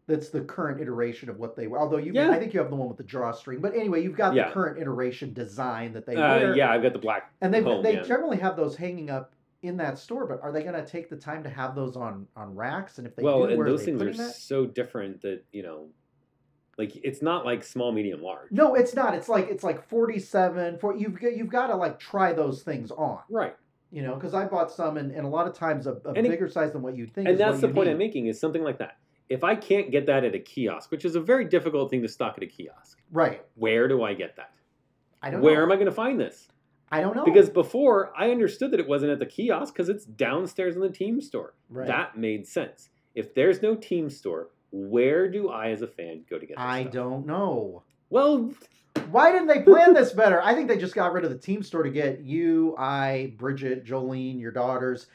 That's 0.07 0.29
the 0.29 0.41
current 0.41 0.81
iteration 0.81 1.29
of 1.29 1.37
what 1.37 1.55
they 1.55 1.67
were. 1.67 1.79
Although 1.79 1.97
you, 1.97 2.11
Yeah. 2.13 2.31
I 2.31 2.39
think 2.39 2.53
you 2.53 2.59
have 2.59 2.69
the 2.69 2.75
one 2.75 2.87
with 2.87 2.97
the 2.97 3.03
drawstring. 3.03 3.59
But 3.61 3.75
anyway, 3.75 4.03
you've 4.03 4.15
got 4.17 4.33
Yeah. 4.33 4.47
the 4.47 4.53
current 4.53 4.79
iteration 4.79 5.33
design 5.33 5.93
that 5.93 6.05
they 6.05 6.15
Uh, 6.15 6.37
wear. 6.37 6.55
yeah, 6.55 6.71
I've 6.71 6.81
got 6.81 6.93
the 6.93 6.99
black. 6.99 7.31
and 7.41 7.53
they 7.53 7.61
home, 7.61 7.83
they 7.83 7.95
yeah. 7.95 8.01
generally 8.03 8.37
have 8.37 8.55
those 8.55 8.75
hanging 8.75 9.09
up 9.09 9.33
in 9.61 9.77
that 9.77 9.97
store. 9.99 10.25
But 10.25 10.41
are 10.41 10.51
they 10.51 10.63
going 10.63 10.75
to 10.75 10.85
take 10.85 11.09
the 11.09 11.15
time 11.15 11.43
to 11.43 11.49
have 11.49 11.75
those 11.75 11.95
on 11.95 12.27
on 12.35 12.55
racks? 12.55 12.97
And 12.97 13.07
if 13.07 13.15
they 13.15 13.23
well, 13.23 13.39
do, 13.43 13.49
and 13.49 13.57
where 13.57 13.67
those 13.69 13.83
things 13.83 14.01
are 14.01 14.13
that? 14.13 14.35
so 14.35 14.65
different 14.65 15.21
that 15.21 15.43
you 15.51 15.63
know, 15.63 15.87
like 16.77 16.95
it's 17.03 17.21
not 17.21 17.45
like 17.45 17.63
small, 17.63 17.91
medium, 17.91 18.21
large. 18.21 18.51
No, 18.51 18.75
it's 18.75 18.93
not. 18.95 19.13
It's 19.13 19.29
like 19.29 19.49
it's 19.49 19.63
like 19.63 19.87
forty 19.87 20.19
seven. 20.19 20.77
For 20.79 20.95
you've 20.95 21.19
got 21.19 21.35
you've 21.35 21.49
got 21.49 21.67
to 21.67 21.75
like 21.75 21.99
try 21.99 22.33
those 22.33 22.63
things 22.63 22.91
on. 22.91 23.19
Right. 23.29 23.55
You 23.93 24.01
know, 24.03 24.15
because 24.15 24.33
I 24.33 24.45
bought 24.45 24.71
some, 24.71 24.95
and, 24.95 25.11
and 25.11 25.25
a 25.25 25.27
lot 25.27 25.47
of 25.47 25.53
times 25.53 25.85
a, 25.85 25.97
a 26.05 26.11
And 26.13 26.25
it- 26.25 26.29
bigger 26.29 26.47
size 26.47 26.71
than 26.71 26.81
what 26.81 26.95
you'd 26.95 27.13
think. 27.13 27.27
and 27.27 27.37
that's 27.37 27.59
the 27.59 27.67
you 27.67 27.73
point 27.73 27.87
need. 27.87 27.91
I'm 27.93 27.97
making 27.97 28.27
is 28.27 28.39
something 28.39 28.63
like 28.63 28.77
that. 28.77 28.97
If 29.27 29.43
I 29.43 29.53
can't 29.55 29.91
get 29.91 30.05
that 30.07 30.23
at 30.23 30.33
a 30.33 30.39
kiosk, 30.39 30.91
which 30.91 31.03
is 31.05 31.15
a 31.15 31.19
very 31.21 31.43
difficult 31.45 31.89
thing 31.89 32.01
to 32.01 32.07
stock 32.07 32.35
at 32.37 32.43
a 32.43 32.47
kiosk, 32.47 32.99
Right. 33.11 33.41
where 33.55 33.87
do 33.89 34.01
I 34.03 34.13
get 34.13 34.37
that? 34.37 34.51
I 35.21 35.29
don't 35.29 35.41
Where 35.41 35.57
know. 35.57 35.63
am 35.63 35.71
I 35.71 35.75
going 35.75 35.85
to 35.87 35.91
find 35.91 36.19
this? 36.19 36.47
I 36.91 37.01
don't 37.01 37.15
know. 37.15 37.23
Because 37.25 37.49
before 37.49 38.11
I 38.17 38.31
understood 38.31 38.71
that 38.71 38.79
it 38.79 38.87
wasn't 38.87 39.11
at 39.11 39.19
the 39.19 39.25
kiosk 39.25 39.73
because 39.73 39.89
it's 39.89 40.05
downstairs 40.05 40.75
in 40.75 40.81
the 40.81 40.89
team 40.89 41.21
store. 41.21 41.53
Right. 41.69 41.87
That 41.87 42.17
made 42.17 42.47
sense. 42.47 42.89
If 43.15 43.33
there's 43.33 43.61
no 43.61 43.75
team 43.75 44.09
store, 44.09 44.49
where 44.71 45.29
do 45.29 45.49
I, 45.49 45.69
as 45.69 45.81
a 45.81 45.87
fan, 45.87 46.23
go 46.29 46.37
to 46.37 46.45
get? 46.45 46.57
This 46.57 46.65
I 46.65 46.83
stuff? 46.83 46.93
don't 46.93 47.25
know. 47.25 47.83
Well, 48.09 48.51
Why 49.09 49.31
didn't 49.31 49.47
they 49.47 49.61
plan 49.61 49.93
this 49.93 50.11
better? 50.11 50.41
I 50.41 50.53
think 50.53 50.67
they 50.67 50.77
just 50.77 50.95
got 50.95 51.13
rid 51.13 51.23
of 51.23 51.31
the 51.31 51.37
team 51.37 51.63
store 51.63 51.83
to 51.83 51.89
get 51.89 52.21
you, 52.21 52.75
I, 52.77 53.33
Bridget, 53.37 53.85
Jolene, 53.85 54.39
your 54.39 54.51
daughters 54.51 55.07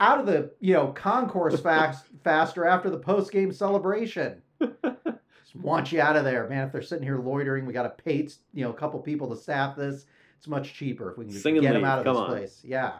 out 0.00 0.18
of 0.18 0.26
the 0.26 0.50
you 0.60 0.74
know 0.74 0.88
concourse 0.88 1.60
fast 1.62 2.06
faster 2.22 2.66
after 2.66 2.90
the 2.90 2.98
post 2.98 3.32
game 3.32 3.52
celebration. 3.52 4.42
Just 4.60 5.56
want 5.56 5.92
you 5.92 6.00
out 6.00 6.16
of 6.16 6.24
there, 6.24 6.48
man. 6.48 6.66
If 6.66 6.72
they're 6.72 6.82
sitting 6.82 7.04
here 7.04 7.18
loitering, 7.18 7.66
we 7.66 7.72
got 7.72 7.84
to 7.84 8.02
pay 8.02 8.28
you 8.52 8.64
know 8.64 8.70
a 8.70 8.74
couple 8.74 9.00
people 9.00 9.28
to 9.30 9.36
staff 9.36 9.76
this. 9.76 10.06
It's 10.44 10.48
much 10.50 10.74
cheaper 10.74 11.10
if 11.10 11.16
we 11.16 11.24
can 11.24 11.32
just 11.32 11.42
Sing 11.42 11.56
and 11.56 11.62
get 11.62 11.72
them 11.72 11.86
out 11.86 12.00
of 12.00 12.04
come 12.04 12.16
this 12.16 12.20
on. 12.20 12.28
place. 12.28 12.60
Yeah. 12.62 12.98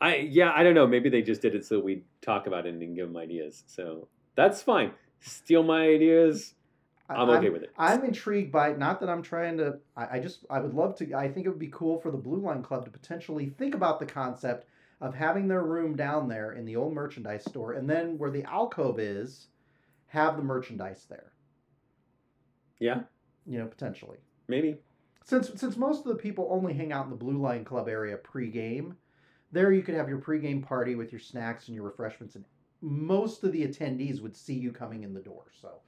I 0.00 0.16
yeah, 0.16 0.52
I 0.56 0.62
don't 0.62 0.74
know. 0.74 0.86
Maybe 0.86 1.10
they 1.10 1.20
just 1.20 1.42
did 1.42 1.54
it 1.54 1.66
so 1.66 1.78
we 1.80 2.04
talk 2.22 2.46
about 2.46 2.64
it 2.64 2.72
and 2.72 2.96
give 2.96 3.08
them 3.08 3.16
ideas. 3.18 3.62
So 3.66 4.08
that's 4.36 4.62
fine. 4.62 4.92
Steal 5.20 5.62
my 5.62 5.86
ideas. 5.86 6.54
I'm 7.10 7.28
okay 7.28 7.50
with 7.50 7.62
it. 7.62 7.72
I'm 7.76 8.04
intrigued 8.04 8.50
by 8.50 8.72
not 8.72 9.00
that 9.00 9.10
I'm 9.10 9.20
trying 9.20 9.58
to. 9.58 9.76
I, 9.98 10.16
I 10.16 10.18
just 10.18 10.46
I 10.48 10.60
would 10.60 10.72
love 10.72 10.96
to. 10.96 11.12
I 11.12 11.30
think 11.30 11.44
it 11.44 11.50
would 11.50 11.58
be 11.58 11.68
cool 11.68 12.00
for 12.00 12.10
the 12.10 12.16
Blue 12.16 12.40
Line 12.40 12.62
Club 12.62 12.86
to 12.86 12.90
potentially 12.90 13.50
think 13.58 13.74
about 13.74 14.00
the 14.00 14.06
concept 14.06 14.66
of 15.02 15.14
having 15.14 15.48
their 15.48 15.62
room 15.62 15.94
down 15.94 16.26
there 16.26 16.52
in 16.52 16.64
the 16.64 16.74
old 16.76 16.94
merchandise 16.94 17.44
store, 17.44 17.72
and 17.74 17.88
then 17.88 18.16
where 18.16 18.30
the 18.30 18.44
alcove 18.44 18.98
is, 18.98 19.48
have 20.06 20.38
the 20.38 20.42
merchandise 20.42 21.04
there. 21.10 21.32
Yeah, 22.78 23.00
You 23.46 23.58
know, 23.58 23.66
potentially. 23.66 24.16
maybe. 24.48 24.76
Since 25.26 25.60
since 25.60 25.76
most 25.76 26.06
of 26.06 26.12
the 26.12 26.22
people 26.22 26.48
only 26.50 26.72
hang 26.72 26.92
out 26.92 27.04
in 27.04 27.10
the 27.10 27.16
Blue 27.16 27.38
Line 27.38 27.64
Club 27.64 27.88
area 27.88 28.16
pregame, 28.16 28.94
there 29.50 29.72
you 29.72 29.82
could 29.82 29.96
have 29.96 30.08
your 30.08 30.20
pregame 30.20 30.62
party 30.62 30.94
with 30.94 31.10
your 31.10 31.18
snacks 31.18 31.66
and 31.66 31.74
your 31.74 31.84
refreshments, 31.84 32.36
and 32.36 32.44
most 32.80 33.42
of 33.42 33.50
the 33.50 33.66
attendees 33.66 34.22
would 34.22 34.36
see 34.36 34.54
you 34.54 34.70
coming 34.70 35.02
in 35.02 35.12
the 35.12 35.20
door. 35.20 35.46
So 35.60 35.80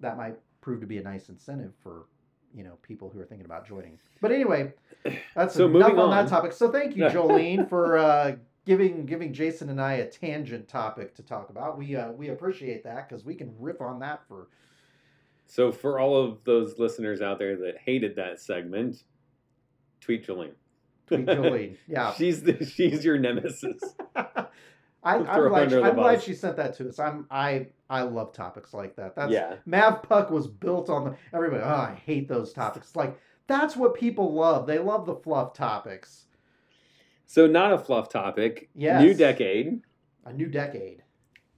that 0.00 0.18
might 0.18 0.36
prove 0.60 0.80
to 0.82 0.86
be 0.86 0.98
a 0.98 1.02
nice 1.02 1.30
incentive 1.30 1.72
for 1.82 2.04
you 2.54 2.64
know 2.64 2.76
people 2.82 3.08
who 3.08 3.18
are 3.18 3.24
thinking 3.24 3.46
about 3.46 3.66
joining. 3.66 3.98
But 4.20 4.30
anyway, 4.30 4.74
that's 5.34 5.54
So 5.54 5.64
enough 5.64 5.88
moving 5.88 5.98
on 5.98 6.10
that 6.10 6.28
topic. 6.28 6.52
So 6.52 6.70
thank 6.70 6.96
you, 6.96 7.04
Jolene, 7.04 7.66
for 7.70 7.96
uh, 7.96 8.36
giving 8.66 9.06
giving 9.06 9.32
Jason 9.32 9.70
and 9.70 9.80
I 9.80 9.94
a 9.94 10.06
tangent 10.06 10.68
topic 10.68 11.14
to 11.14 11.22
talk 11.22 11.48
about. 11.48 11.78
We 11.78 11.96
uh, 11.96 12.12
we 12.12 12.28
appreciate 12.28 12.84
that 12.84 13.08
because 13.08 13.24
we 13.24 13.36
can 13.36 13.54
riff 13.58 13.80
on 13.80 14.00
that 14.00 14.20
for 14.28 14.48
So 15.46 15.72
for 15.72 15.98
all 15.98 16.16
of 16.22 16.44
those 16.44 16.78
listeners 16.78 17.20
out 17.20 17.38
there 17.38 17.56
that 17.56 17.78
hated 17.84 18.16
that 18.16 18.40
segment, 18.40 19.04
tweet 20.00 20.26
Jolene. 20.26 20.52
tweet 21.06 21.26
Jolene. 21.26 21.76
Yeah. 21.88 22.12
she's 22.14 22.42
the, 22.42 22.64
she's 22.64 23.04
your 23.04 23.18
nemesis. 23.18 23.80
I, 25.06 25.18
I'm, 25.18 25.48
glad, 25.48 25.70
she, 25.70 25.76
I'm 25.76 25.94
glad 25.94 26.22
she 26.22 26.34
sent 26.34 26.56
that 26.56 26.74
to 26.78 26.88
us. 26.88 26.98
I'm 26.98 27.26
I 27.30 27.68
I 27.88 28.02
love 28.02 28.32
topics 28.32 28.74
like 28.74 28.96
that. 28.96 29.14
That's 29.14 29.30
yeah, 29.30 29.54
Mav 29.64 30.02
Puck 30.02 30.30
was 30.32 30.48
built 30.48 30.90
on 30.90 31.04
the 31.04 31.16
everybody. 31.32 31.62
Oh, 31.62 31.68
I 31.68 32.02
hate 32.04 32.26
those 32.26 32.52
topics. 32.52 32.96
Like 32.96 33.16
that's 33.46 33.76
what 33.76 33.94
people 33.94 34.34
love. 34.34 34.66
They 34.66 34.80
love 34.80 35.06
the 35.06 35.14
fluff 35.14 35.52
topics. 35.54 36.24
so 37.24 37.46
not 37.46 37.72
a 37.72 37.78
fluff 37.78 38.08
topic. 38.08 38.68
Yes. 38.74 39.00
New 39.00 39.14
decade. 39.14 39.80
A 40.24 40.32
new 40.32 40.48
decade. 40.48 41.04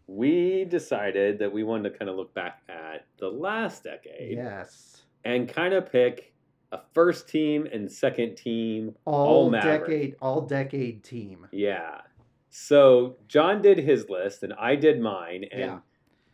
We 0.09 0.64
decided 0.64 1.38
that 1.38 1.52
we 1.52 1.62
wanted 1.64 1.92
to 1.92 1.98
kind 1.98 2.09
of 2.11 2.16
look 2.16 2.32
back 2.34 2.62
at 2.68 3.04
the 3.18 3.28
last 3.28 3.84
decade 3.84 4.32
Yes. 4.36 5.02
and 5.24 5.46
kind 5.48 5.74
of 5.74 5.90
pick 5.92 6.32
a 6.72 6.80
first 6.94 7.28
team 7.28 7.66
and 7.72 7.90
second 7.92 8.36
team 8.36 8.94
All, 9.04 9.44
All 9.44 9.50
decade, 9.50 10.16
all 10.20 10.40
decade 10.40 11.04
team. 11.04 11.46
Yeah. 11.52 12.00
So 12.48 13.16
John 13.28 13.61
did 13.62 13.78
his 13.78 14.09
list 14.09 14.42
and 14.42 14.54
I 14.54 14.76
did 14.76 14.98
mine. 15.00 15.44
And 15.52 15.61
Yeah. 15.61 15.78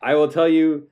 I 0.01 0.15
will 0.15 0.29
tell 0.29 0.49
you, 0.49 0.89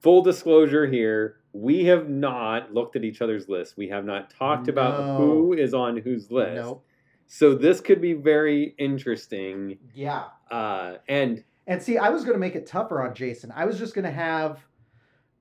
full 0.00 0.22
disclosure 0.22 0.86
here, 0.86 1.40
we 1.52 1.84
have 1.86 2.08
not 2.08 2.72
looked 2.72 2.94
at 2.94 3.02
each 3.04 3.20
other's 3.20 3.48
lists. 3.48 3.76
We 3.76 3.88
have 3.88 4.04
not 4.04 4.30
talked 4.30 4.68
about 4.68 5.18
who 5.18 5.52
is 5.52 5.74
on 5.74 5.96
whose 5.96 6.30
list. 6.30 6.62
Nope. 6.62 6.84
So 7.26 7.54
this 7.56 7.80
could 7.80 8.00
be 8.00 8.12
very 8.12 8.74
interesting. 8.78 9.78
Yeah. 9.94 10.26
Uh, 10.50 10.98
and 11.08 11.42
And 11.66 11.82
see, 11.82 11.98
I 11.98 12.10
was 12.10 12.22
going 12.22 12.34
to 12.34 12.40
make 12.40 12.54
it 12.54 12.66
tougher 12.66 13.02
on 13.02 13.14
Jason. 13.14 13.52
I 13.54 13.64
was 13.64 13.78
just 13.78 13.94
going 13.94 14.04
to 14.04 14.10
have 14.10 14.64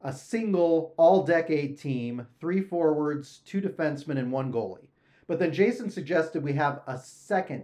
a 0.01 0.11
single 0.13 0.93
all 0.97 1.23
decade 1.23 1.77
team, 1.77 2.25
three 2.39 2.61
forwards, 2.61 3.41
two 3.45 3.61
defensemen, 3.61 4.17
and 4.17 4.31
one 4.31 4.51
goalie. 4.51 4.87
But 5.27 5.39
then 5.39 5.53
Jason 5.53 5.89
suggested 5.89 6.43
we 6.43 6.53
have 6.53 6.81
a 6.87 6.97
second 6.97 7.63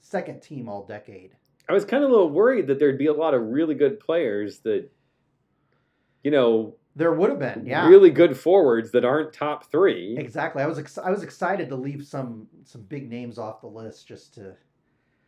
second 0.00 0.40
team 0.40 0.68
all 0.68 0.84
decade. 0.84 1.36
I 1.68 1.72
was 1.72 1.84
kind 1.84 2.04
of 2.04 2.10
a 2.10 2.12
little 2.12 2.30
worried 2.30 2.68
that 2.68 2.78
there'd 2.78 2.98
be 2.98 3.06
a 3.06 3.12
lot 3.12 3.34
of 3.34 3.42
really 3.42 3.74
good 3.74 3.98
players 3.98 4.60
that, 4.60 4.88
you 6.22 6.30
know, 6.30 6.76
There 6.94 7.12
would 7.12 7.28
have 7.30 7.40
been, 7.40 7.66
yeah. 7.66 7.88
really 7.88 8.10
good 8.10 8.36
forwards 8.38 8.92
that 8.92 9.04
aren't 9.04 9.32
top 9.32 9.64
three. 9.64 10.16
Exactly. 10.16 10.62
I 10.62 10.66
was 10.66 10.78
ex- 10.78 10.98
I 10.98 11.10
was 11.10 11.24
excited 11.24 11.68
to 11.70 11.76
leave 11.76 12.04
some 12.06 12.46
some 12.64 12.82
big 12.82 13.10
names 13.10 13.36
off 13.38 13.60
the 13.60 13.66
list 13.66 14.06
just 14.06 14.34
to 14.34 14.54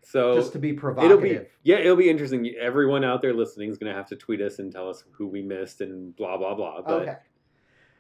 So 0.03 0.37
just 0.37 0.53
to 0.53 0.59
be 0.59 0.71
it'll 0.71 0.81
provocative. 0.81 1.23
be 1.23 1.41
yeah, 1.65 1.77
it'll 1.77 1.97
be 1.97 2.09
interesting. 2.09 2.55
Everyone 2.61 3.05
out 3.05 3.21
there 3.21 3.35
listening 3.35 3.71
is 3.71 3.79
going 3.79 3.93
to 3.93 3.97
have 3.97 4.09
to 4.09 4.17
tweet 4.17 4.41
us 4.41 4.59
and 4.59 4.73
tell 4.73 4.89
us 4.89 5.05
who 5.13 5.27
we 5.27 5.43
missed 5.43 5.81
and 5.81 6.15
blah 6.17 6.37
blah 6.37 6.55
blah. 6.55 6.83
But 6.83 7.03
okay. 7.03 7.17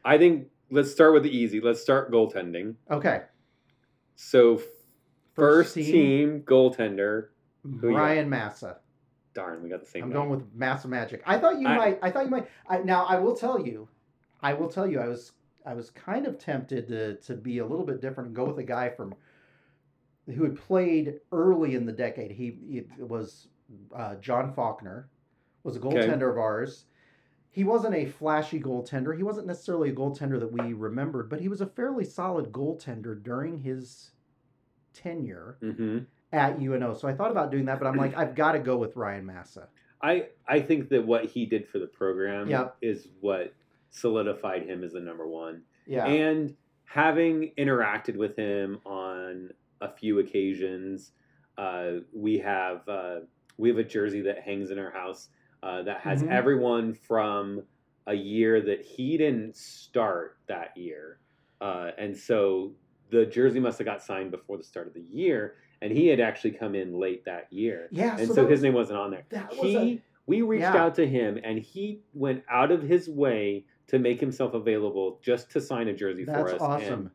I 0.05 0.16
think 0.16 0.49
let's 0.70 0.90
start 0.90 1.12
with 1.12 1.22
the 1.22 1.36
easy. 1.36 1.61
Let's 1.61 1.80
start 1.82 2.11
goaltending. 2.11 2.76
Okay. 2.90 3.22
So 4.16 4.57
f- 4.57 4.62
first, 5.34 5.74
team. 5.74 6.42
goaltender. 6.46 7.28
You 7.64 7.80
got? 7.80 7.88
Ryan 7.88 8.28
Massa. 8.28 8.78
Darn, 9.34 9.62
we 9.62 9.68
got 9.68 9.80
the 9.80 9.86
same. 9.86 10.05
I'm 10.05 10.11
guy. 10.11 10.14
going 10.14 10.30
with 10.30 10.55
Massa 10.55 10.88
Magic. 10.88 11.22
I 11.26 11.38
thought 11.38 11.61
you 11.61 11.68
I- 11.68 11.76
might. 11.76 11.99
I 12.03 12.11
thought 12.11 12.24
you 12.24 12.30
might. 12.30 12.49
I, 12.68 12.78
now 12.78 13.05
I 13.05 13.18
will 13.18 13.36
tell 13.36 13.64
you. 13.64 13.88
I 14.40 14.55
will 14.55 14.68
tell 14.68 14.86
you. 14.86 15.01
I 15.01 15.09
was. 15.09 15.32
I 15.66 15.74
was 15.74 15.90
kind 15.90 16.26
of 16.26 16.38
tempted 16.38 16.88
to 16.88 17.16
to 17.16 17.34
be 17.34 17.59
a 17.59 17.66
little 17.66 17.84
bit 17.84 18.01
different 18.01 18.28
and 18.28 18.36
go 18.36 18.44
with 18.44 18.59
a 18.59 18.62
guy 18.64 18.88
from 18.88 19.14
who 20.35 20.45
had 20.45 20.57
played 20.57 21.20
early 21.33 21.74
in 21.74 21.87
the 21.87 21.93
decade. 21.93 22.31
He, 22.31 22.85
was 22.99 23.49
uh, 23.95 24.16
John 24.16 24.53
Faulkner, 24.53 25.09
was 25.62 25.76
a 25.76 25.81
Okay. 25.81 25.97
goaltender 25.99 26.31
of 26.31 26.39
ours. 26.39 26.85
He 27.51 27.64
wasn't 27.64 27.95
a 27.95 28.07
flashy 28.07 28.61
goaltender. 28.61 29.16
He 29.16 29.22
wasn't 29.22 29.47
necessarily 29.47 29.91
a 29.91 29.95
goaltender 29.95 30.39
that 30.39 30.53
we 30.53 30.72
remembered, 30.74 31.29
but 31.31 31.41
he 31.41 31.49
was 31.49 31.61
a 31.61 31.66
fairly 31.66 32.05
solid 32.05 32.53
goaltender 32.53 33.20
during 33.22 33.59
his 33.59 34.11
tenure 34.93 35.57
hmm 35.61 35.99
at 36.31 36.61
UNO. 36.61 36.93
So 36.93 37.09
I 37.09 37.14
thought 37.14 37.31
about 37.31 37.51
doing 37.51 37.64
that, 37.64 37.79
but 37.79 37.89
I'm 37.89 37.97
like, 37.97 38.14
I've 38.14 38.35
got 38.35 38.53
to 38.53 38.59
go 38.59 38.76
with 38.76 38.97
Ryan 38.97 39.24
Massa. 39.24 39.68
I 40.03 40.26
I 40.47 40.61
think 40.61 40.91
that 40.91 41.07
what 41.07 41.24
he 41.24 41.47
did 41.47 41.66
for 41.66 41.79
the 41.79 41.87
program 41.87 42.49
Yep. 42.51 42.76
is 42.83 43.09
what 43.20 43.55
solidified 43.91 44.64
him 44.66 44.85
as 44.85 44.93
the 44.93 45.01
number 45.01 45.26
one. 45.26 45.62
Yeah. 45.87 46.05
And 46.07 46.55
having 46.85 47.53
interacted 47.57 48.16
with 48.16 48.37
him 48.37 48.79
on 48.85 49.51
a 49.81 49.89
few 49.93 50.18
occasions, 50.18 51.12
uh, 51.57 51.93
we 52.12 52.39
have 52.39 52.89
uh, 52.89 53.20
we 53.57 53.68
have 53.68 53.79
a 53.79 53.85
jersey 53.85 54.20
that 54.22 54.41
hangs 54.43 54.70
in 54.70 54.79
our 54.79 54.91
house 54.91 55.29
uh, 55.62 55.83
that 55.83 56.01
has 56.01 56.22
Mhm. 56.22 56.31
everyone 56.31 56.95
from 56.95 57.62
a 58.07 58.14
year 58.14 58.61
that 58.61 58.81
he 58.83 59.16
didn't 59.16 59.57
start 59.57 60.37
that 60.47 60.76
year, 60.76 61.18
uh, 61.61 61.91
and 61.99 62.16
so 62.16 62.72
the 63.11 63.26
jersey 63.26 63.59
must 63.61 63.79
have 63.79 63.85
got 63.87 64.03
signed 64.03 64.31
before 64.31 64.57
the 64.57 64.62
start 64.62 64.87
of 64.87 64.95
the 64.95 65.01
year, 65.03 65.57
and 65.83 65.93
he 65.93 66.07
had 66.07 66.20
actually 66.20 66.53
come 66.53 66.74
in 66.74 66.95
late 66.95 67.24
that 67.24 67.53
year, 67.53 67.89
Yeah, 67.91 68.16
and 68.18 68.29
so 68.29 68.35
so, 68.35 68.43
his 68.43 68.51
was- 68.59 68.62
name 68.62 68.74
wasn't 68.74 68.99
on 68.99 69.11
there. 69.11 69.24
That 69.31 69.51
was 69.51 69.61
He 69.61 69.76
a, 69.76 70.03
we 70.26 70.43
reached 70.43 70.62
Yeah. 70.62 70.76
out 70.85 70.95
to 70.97 71.07
him, 71.07 71.39
and 71.43 71.59
he 71.59 72.03
went 72.14 72.45
out 72.49 72.70
of 72.70 72.83
his 72.83 73.09
way 73.09 73.64
to 73.89 73.99
make 73.99 74.20
himself 74.20 74.55
available 74.55 75.18
just 75.22 75.51
to 75.53 75.61
sign 75.61 75.89
a 75.89 75.95
jersey 75.95 76.24
for 76.26 76.33
that's 76.33 76.53
us. 76.55 76.61
and 76.61 76.62
awesome. 76.62 77.11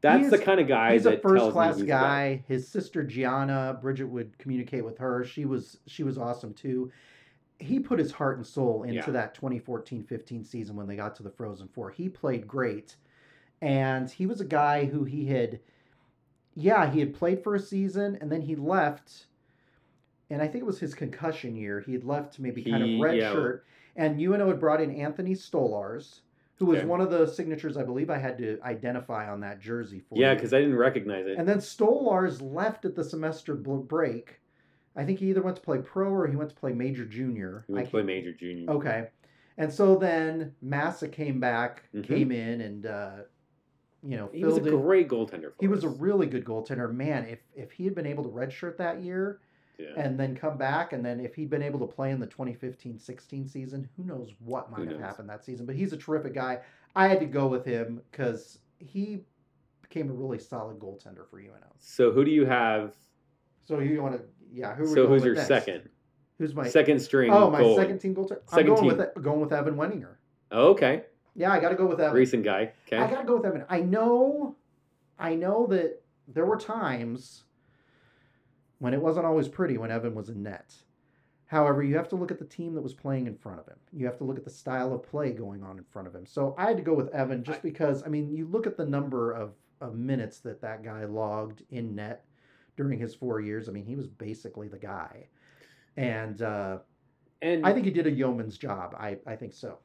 That's 0.00 0.24
He 0.24 0.30
the 0.30 0.38
kind 0.38 0.60
of 0.60 0.68
guy 0.68 0.92
He's 0.92 1.06
a 1.06 1.18
first 1.18 1.50
class 1.50 1.82
guy. 1.82 2.44
His 2.46 2.68
sister 2.68 3.02
Gianna, 3.02 3.78
Bridget 3.80 4.06
would 4.06 4.38
communicate 4.38 4.84
with 4.84 4.98
her. 4.98 5.24
She 5.24 5.44
was 5.44 5.78
she 5.86 6.02
was 6.02 6.16
awesome 6.18 6.54
too. 6.54 6.92
He 7.58 7.80
put 7.80 7.98
his 7.98 8.12
heart 8.12 8.36
and 8.36 8.46
soul 8.46 8.84
into 8.84 8.94
Yeah. 8.94 9.10
that 9.10 9.34
2014-15 9.36 10.46
season 10.46 10.76
when 10.76 10.86
they 10.86 10.94
got 10.94 11.16
to 11.16 11.24
the 11.24 11.30
Frozen 11.30 11.68
Four. 11.68 11.90
He 11.90 12.08
played 12.08 12.46
great. 12.46 12.94
And 13.60 14.08
he 14.08 14.26
was 14.26 14.40
a 14.40 14.44
guy 14.44 14.84
who 14.84 15.04
he 15.04 15.26
had 15.26 15.60
yeah, 16.54 16.90
he 16.90 17.00
had 17.00 17.14
played 17.14 17.42
for 17.42 17.54
a 17.54 17.60
season 17.60 18.18
and 18.20 18.30
then 18.30 18.42
he 18.42 18.54
left 18.54 19.26
and 20.30 20.42
I 20.42 20.46
think 20.46 20.62
it 20.62 20.66
was 20.66 20.78
his 20.78 20.94
concussion 20.94 21.56
year. 21.56 21.80
He 21.80 21.92
had 21.92 22.04
left 22.04 22.34
to 22.34 22.42
maybe 22.42 22.62
kind 22.62 22.82
of 22.82 23.00
red 23.00 23.16
yeah. 23.16 23.32
shirt. 23.32 23.64
And 23.96 24.20
UNO 24.20 24.48
had 24.48 24.60
brought 24.60 24.80
in 24.80 24.94
Anthony 24.94 25.34
Stolarz, 25.34 26.20
who 26.58 26.66
was 26.66 26.78
Okay. 26.78 26.86
one 26.86 27.00
of 27.00 27.10
the 27.10 27.26
signatures 27.26 27.76
I 27.76 27.84
believe 27.84 28.10
I 28.10 28.18
had 28.18 28.36
to 28.38 28.58
identify 28.62 29.30
on 29.30 29.40
that 29.40 29.60
jersey 29.60 30.00
for. 30.00 30.18
Yeah, 30.18 30.34
because 30.34 30.52
I 30.52 30.58
didn't 30.60 30.76
recognize 30.76 31.26
it. 31.26 31.38
And 31.38 31.48
then 31.48 31.58
Stolarz 31.58 32.42
left 32.42 32.84
at 32.84 32.94
the 32.96 33.04
semester 33.04 33.54
break. 33.54 34.40
I 34.96 35.04
think 35.04 35.20
he 35.20 35.30
either 35.30 35.42
went 35.42 35.56
to 35.56 35.62
play 35.62 35.78
pro 35.78 36.10
or 36.10 36.26
he 36.26 36.34
went 36.36 36.50
to 36.50 36.56
play 36.56 36.72
major 36.72 37.04
junior. 37.04 37.64
he 37.68 37.72
went 37.74 37.86
to 37.86 37.90
play 37.92 38.02
major 38.02 38.32
junior. 38.32 38.68
Okay. 38.70 39.08
And 39.56 39.72
so 39.72 39.96
then 39.96 40.54
Massa 40.60 41.08
came 41.08 41.38
back, 41.40 41.84
Mhm. 41.94 42.04
came 42.04 42.32
in, 42.32 42.60
and 42.60 42.86
uh, 42.86 43.10
you 44.02 44.16
know 44.16 44.28
he 44.32 44.44
was 44.44 44.56
a 44.58 44.64
in. 44.64 44.80
great 44.80 45.08
goaltender. 45.08 45.50
For 45.52 45.56
He 45.60 45.68
was 45.68 45.84
a 45.84 45.88
really 45.88 46.26
good 46.26 46.44
goaltender. 46.44 46.92
Man, 46.92 47.24
if 47.26 47.40
if 47.54 47.72
he 47.72 47.84
had 47.84 47.94
been 47.94 48.06
able 48.06 48.24
to 48.24 48.30
redshirt 48.30 48.76
that 48.78 49.00
year 49.00 49.40
yeah. 49.78 49.88
and 49.96 50.18
then 50.18 50.34
come 50.36 50.56
back, 50.58 50.92
and 50.92 51.04
then 51.04 51.20
if 51.20 51.34
he'd 51.34 51.50
been 51.50 51.62
able 51.62 51.80
to 51.80 51.86
play 51.86 52.10
in 52.10 52.20
the 52.20 52.26
2015-16 52.26 53.48
season, 53.50 53.88
who 53.96 54.04
knows 54.04 54.32
what 54.40 54.70
might 54.70 54.78
Who 54.80 54.84
have 54.84 54.92
knows? 54.94 55.00
happened 55.00 55.28
that 55.30 55.44
season. 55.44 55.66
But 55.66 55.76
he's 55.76 55.92
a 55.92 55.96
terrific 55.96 56.34
guy. 56.34 56.60
I 56.96 57.08
had 57.08 57.20
to 57.20 57.26
go 57.26 57.46
with 57.46 57.64
him 57.64 58.00
because 58.10 58.58
he 58.78 59.20
became 59.82 60.10
a 60.10 60.12
really 60.12 60.38
solid 60.38 60.78
goaltender 60.78 61.28
for 61.30 61.38
UNO. 61.38 61.72
So 61.78 62.10
who 62.10 62.24
do 62.24 62.30
you 62.30 62.44
have? 62.44 62.94
So 63.66 63.78
you 63.80 64.02
want 64.02 64.16
to, 64.16 64.22
yeah? 64.52 64.74
Who? 64.74 64.86
So 64.86 65.06
who's 65.06 65.24
your 65.24 65.34
next? 65.34 65.48
second? 65.48 65.88
Who's 66.38 66.54
my 66.54 66.68
second 66.68 67.00
string. 67.00 67.32
Oh, 67.32 67.50
my 67.50 67.60
goalie. 67.60 67.76
second 67.76 67.98
team 67.98 68.14
goaltender. 68.14 68.40
I'm 68.52 68.58
Second 68.58 68.74
going 68.74 68.88
team. 68.90 68.98
with 68.98 69.22
going 69.24 69.40
with 69.40 69.52
Evan 69.52 69.74
Weninger. 69.74 70.14
Oh, 70.50 70.68
okay, 70.70 71.02
Yeah, 71.34 71.52
I 71.52 71.60
got 71.60 71.68
to 71.70 71.74
go 71.74 71.84
with 71.86 72.00
Evan. 72.00 72.14
recent 72.14 72.42
guy. 72.44 72.72
Okay. 72.86 72.96
I 72.96 73.10
got 73.10 73.20
to 73.20 73.26
go 73.26 73.36
with 73.36 73.44
Evan. 73.46 73.64
I 73.68 73.80
know, 73.80 74.56
I 75.18 75.34
know 75.34 75.66
that 75.66 76.00
there 76.26 76.46
were 76.46 76.56
times 76.56 77.44
when 78.78 78.94
it 78.94 79.02
wasn't 79.02 79.26
always 79.26 79.48
pretty 79.48 79.78
when 79.78 79.90
Evan 79.90 80.14
was 80.14 80.28
in 80.28 80.42
net. 80.42 80.74
However, 81.46 81.82
you 81.82 81.96
have 81.96 82.08
to 82.10 82.16
look 82.16 82.30
at 82.30 82.38
the 82.38 82.44
team 82.44 82.74
that 82.74 82.82
was 82.82 82.92
playing 82.92 83.26
in 83.26 83.34
front 83.34 83.58
of 83.58 83.66
him. 83.66 83.78
You 83.92 84.04
have 84.04 84.18
to 84.18 84.24
look 84.24 84.36
at 84.36 84.44
the 84.44 84.50
style 84.50 84.92
of 84.92 85.02
play 85.02 85.32
going 85.32 85.62
on 85.62 85.78
in 85.78 85.84
front 85.84 86.06
of 86.06 86.14
him. 86.14 86.26
So 86.26 86.54
I 86.58 86.66
had 86.66 86.76
to 86.76 86.82
go 86.82 86.92
with 86.92 87.08
Evan 87.08 87.42
just 87.42 87.62
because, 87.62 88.02
I 88.04 88.08
mean, 88.08 88.30
you 88.30 88.46
look 88.46 88.66
at 88.66 88.76
the 88.76 88.84
number 88.84 89.32
of, 89.32 89.52
of 89.80 89.94
minutes 89.94 90.40
that 90.40 90.60
that 90.60 90.84
guy 90.84 91.04
logged 91.04 91.62
in 91.70 91.94
net 91.94 92.26
during 92.76 92.98
his 92.98 93.14
four 93.14 93.40
years. 93.40 93.68
I 93.68 93.72
mean, 93.72 93.86
he 93.86 93.96
was 93.96 94.06
basically 94.06 94.68
the 94.68 94.78
guy. 94.78 95.28
And 95.96 96.42
uh, 96.42 96.78
and 97.40 97.66
I 97.66 97.72
think 97.72 97.86
he 97.86 97.90
did 97.90 98.06
a 98.06 98.10
yeoman's 98.10 98.58
job. 98.58 98.94
I, 98.98 99.18
I 99.26 99.34
think 99.36 99.54
so. 99.54 99.78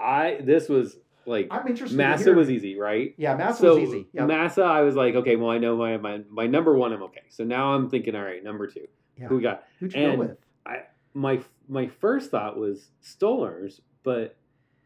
I 0.00 0.38
this 0.42 0.68
was 0.68 0.98
like 1.26 1.48
I'm 1.50 1.66
interested. 1.66 1.96
Massa 1.96 2.32
was 2.32 2.50
easy, 2.50 2.76
right? 2.78 3.14
Yeah, 3.16 3.34
Massa 3.36 3.60
so 3.60 3.74
was 3.78 3.88
easy. 3.88 4.08
Yeah. 4.12 4.26
Massa, 4.26 4.62
I 4.62 4.82
was 4.82 4.94
like, 4.94 5.14
okay, 5.14 5.36
well, 5.36 5.50
I 5.50 5.58
know 5.58 5.76
my 5.76 5.96
my 5.98 6.20
my 6.30 6.46
number 6.46 6.76
one, 6.76 6.92
I'm 6.92 7.02
okay. 7.04 7.22
So 7.28 7.44
now 7.44 7.74
I'm 7.74 7.88
thinking, 7.88 8.14
all 8.14 8.22
right, 8.22 8.42
number 8.42 8.66
two, 8.66 8.86
yeah. 9.18 9.28
who 9.28 9.36
we 9.36 9.42
got? 9.42 9.64
Who'd 9.80 9.94
you 9.94 10.00
and- 10.00 10.12
go 10.16 10.28
with? 10.28 10.38
I 10.66 10.76
my 11.14 11.40
my 11.68 11.86
first 11.86 12.30
thought 12.30 12.56
was 12.56 12.90
Stolarz, 13.02 13.80
but 14.02 14.36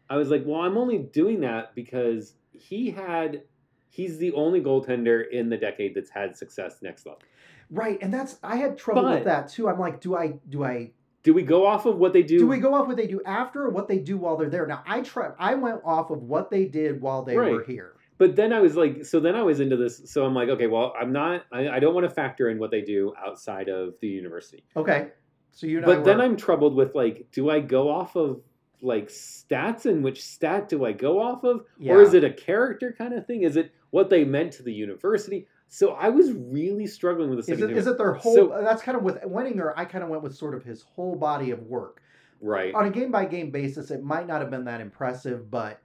I 0.09 0.17
was 0.17 0.31
like, 0.31 0.43
well, 0.45 0.61
I'm 0.61 0.77
only 0.79 0.99
doing 0.99 1.41
that 1.41 1.75
because 1.75 2.35
he 2.53 2.91
had 2.91 3.43
he's 3.89 4.19
the 4.19 4.33
only 4.33 4.61
goaltender 4.61 5.29
in 5.31 5.49
the 5.49 5.57
decade 5.57 5.95
that's 5.95 6.11
had 6.11 6.37
success 6.37 6.79
next 6.83 7.07
level. 7.07 7.23
Right, 7.71 7.99
and 8.01 8.13
that's 8.15 8.39
I 8.43 8.57
had 8.57 8.79
trouble 8.79 9.03
But- 9.03 9.15
with 9.17 9.25
that 9.25 9.49
too. 9.49 9.69
I'm 9.69 9.79
like, 9.79 10.01
do 10.01 10.17
I 10.17 10.35
do 10.49 10.65
I 10.65 10.93
Do 11.27 11.35
we 11.35 11.43
go 11.43 11.67
off 11.67 11.87
of 11.87 11.97
what 11.99 12.13
they 12.13 12.23
do? 12.23 12.39
do 12.39 12.47
we 12.47 12.61
go 12.61 12.73
off 12.73 12.87
what 12.87 12.97
they 12.97 13.09
do 13.09 13.21
after 13.27 13.65
or 13.65 13.71
what 13.71 13.89
they 13.89 13.99
do 13.99 14.17
while 14.17 14.37
they're 14.37 14.49
there? 14.49 14.65
Now 14.65 14.85
I 14.87 15.01
try 15.01 15.33
I 15.41 15.57
went 15.57 15.81
off 15.85 16.11
of 16.11 16.23
what 16.23 16.53
they 16.53 16.67
did 16.67 17.01
while 17.01 17.25
they 17.25 17.35
were 17.35 17.65
here. 17.65 17.95
But 18.17 18.37
then 18.37 18.53
I 18.53 18.61
was 18.61 18.77
like, 18.77 19.05
so 19.05 19.19
then 19.19 19.35
I 19.35 19.43
was 19.43 19.59
into 19.59 19.77
this. 19.77 20.03
So 20.05 20.25
I'm 20.25 20.35
like, 20.35 20.49
okay, 20.51 20.69
well, 20.69 20.95
I'm 20.97 21.13
not. 21.13 21.45
I, 21.51 21.69
I 21.69 21.79
don't 21.81 21.95
want 21.95 22.09
to 22.09 22.15
factor 22.15 22.49
in 22.49 22.61
what 22.61 22.71
they 22.71 22.81
do 22.81 23.13
outside 23.19 23.69
of 23.69 23.95
the 24.01 24.07
university. 24.07 24.63
Okay, 24.77 25.09
so 25.51 25.67
you 25.67 25.81
But 25.81 26.05
then 26.05 26.21
I'm 26.21 26.37
troubled 26.37 26.77
with 26.77 26.95
like, 26.95 27.27
do 27.33 27.51
I 27.51 27.59
go 27.59 27.91
off 27.91 28.15
of 28.15 28.43
like 28.81 29.09
stats 29.09 29.85
and 29.85 30.05
which 30.05 30.23
stat 30.23 30.69
do 30.69 30.85
I 30.85 30.93
go 30.93 31.21
off 31.21 31.43
of? 31.43 31.65
yeah. 31.77 31.95
Or 31.95 32.03
is 32.03 32.15
it 32.15 32.23
a 32.23 32.33
character 32.33 32.95
kind 32.97 33.15
of 33.15 33.27
thing? 33.27 33.43
Is 33.43 33.57
it 33.57 33.73
what 33.91 34.11
they 34.11 34.23
meant 34.23 34.53
to 34.53 34.63
the 34.63 34.73
university? 34.73 35.49
So 35.77 35.91
I 35.91 36.09
was 36.09 36.33
really 36.33 36.87
struggling 36.87 37.29
with 37.29 37.37
the 37.37 37.53
is 37.53 37.59
second 37.59 37.65
it 37.65 37.69
team. 37.69 37.77
is 37.77 37.87
it 37.87 37.99
their 37.99 38.15
whole? 38.15 38.35
So- 38.35 38.51
uh, 38.51 38.63
that's 38.63 38.81
kind 38.81 38.97
of 38.97 39.03
with 39.05 39.21
Weninger. 39.21 39.75
I 39.77 39.85
kind 39.85 40.03
of 40.03 40.09
went 40.09 40.23
with 40.23 40.35
sort 40.35 40.55
of 40.55 40.65
his 40.65 40.81
whole 40.81 41.15
body 41.15 41.51
of 41.51 41.65
work 41.65 42.01
right. 42.41 42.75
on 42.75 42.87
a 42.87 42.91
game 42.91 43.11
by 43.11 43.27
game 43.27 43.51
basis. 43.51 43.91
It 43.91 44.03
might 44.03 44.27
not 44.27 44.41
have 44.41 44.51
been 44.51 44.65
that 44.65 44.81
impressive, 44.81 45.51
but 45.51 45.83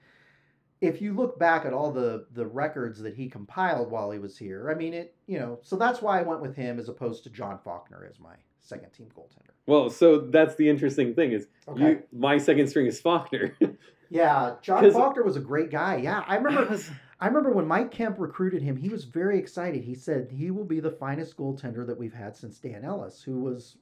if 0.79 1.01
you 1.01 1.13
look 1.13 1.37
back 1.37 1.65
at 1.65 1.73
all 1.73 1.91
the 1.91 2.25
the 2.31 2.45
records 2.45 3.01
that 3.01 3.15
he 3.15 3.27
compiled 3.27 3.91
while 3.91 4.11
he 4.11 4.17
was 4.17 4.37
here, 4.37 4.71
I 4.71 4.75
mean 4.75 4.93
it. 4.93 5.13
You 5.27 5.39
know, 5.39 5.59
so 5.61 5.75
that's 5.75 6.01
why 6.01 6.21
I 6.21 6.23
went 6.23 6.39
with 6.39 6.55
him 6.55 6.79
as 6.79 6.87
opposed 6.87 7.25
to 7.25 7.29
John 7.29 7.59
Faulkner 7.61 8.07
as 8.09 8.17
my 8.17 8.35
second 8.61 8.93
team 8.93 9.07
goaltender. 9.13 9.51
Well, 9.65 9.89
so 9.89 10.19
that's 10.19 10.55
the 10.55 10.69
interesting 10.69 11.15
thing 11.15 11.33
is 11.33 11.49
Okay. 11.67 11.81
you, 11.81 12.03
my 12.13 12.37
second 12.37 12.69
string 12.69 12.85
is 12.85 13.01
Faulkner. 13.01 13.57
Yeah, 14.13 14.55
John 14.61 14.91
Faulkner 14.91 15.23
was 15.23 15.37
a 15.37 15.39
great 15.39 15.71
guy. 15.71 15.95
Yeah, 15.95 16.21
I 16.27 16.35
remember. 16.35 16.77
I 17.21 17.27
remember 17.27 17.51
when 17.51 17.67
Mike 17.67 17.91
Kemp 17.91 18.17
recruited 18.19 18.63
him. 18.63 18.75
He 18.75 18.89
was 18.89 19.03
very 19.03 19.37
excited. 19.37 19.83
He 19.83 19.93
said 19.93 20.31
he 20.31 20.49
will 20.49 20.65
be 20.65 20.79
the 20.79 20.89
finest 20.89 21.37
goaltender 21.37 21.85
that 21.85 21.97
we've 21.97 22.13
had 22.13 22.35
since 22.35 22.57
Dan 22.57 22.83
Ellis, 22.83 23.21
who 23.21 23.41
was 23.41 23.77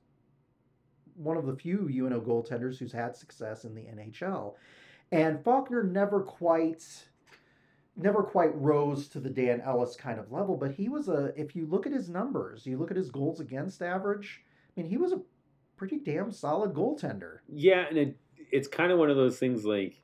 one 1.16 1.38
of 1.38 1.46
the 1.46 1.56
few 1.56 1.88
UNO 1.90 2.20
goaltenders 2.20 2.78
who's 2.78 2.92
had 2.92 3.16
success 3.16 3.64
in 3.64 3.74
the 3.74 3.84
NHL. 3.84 4.56
And 5.14 5.42
Faulkner 5.42 5.84
never 5.84 6.22
quite, 6.22 6.84
never 7.96 8.24
quite 8.24 8.54
rose 8.56 9.08
to 9.10 9.22
the 9.22 9.30
Dan 9.30 9.62
Ellis 9.62 9.96
kind 9.96 10.20
of 10.20 10.32
level. 10.34 10.58
But 10.58 10.72
he 10.72 10.90
was 10.90 11.08
a. 11.08 11.32
If 11.38 11.56
you 11.56 11.66
look 11.66 11.86
at 11.86 11.94
his 11.94 12.10
numbers, 12.10 12.66
you 12.66 12.78
look 12.78 12.92
at 12.92 12.98
his 12.98 13.10
goals 13.10 13.40
against 13.40 13.82
average. 13.82 14.42
I 14.78 14.82
mean, 14.82 14.90
he 14.90 14.98
was 14.98 15.14
a 15.14 15.22
pretty 15.78 15.98
damn 15.98 16.32
solid 16.32 16.74
goaltender. 16.74 17.38
yeah, 17.48 17.86
and 17.88 17.98
it, 17.98 18.18
it's 18.52 18.68
kind 18.68 18.92
of 18.92 19.00
one 19.00 19.10
of 19.10 19.16
those 19.16 19.40
things 19.40 19.64
like, 19.64 20.02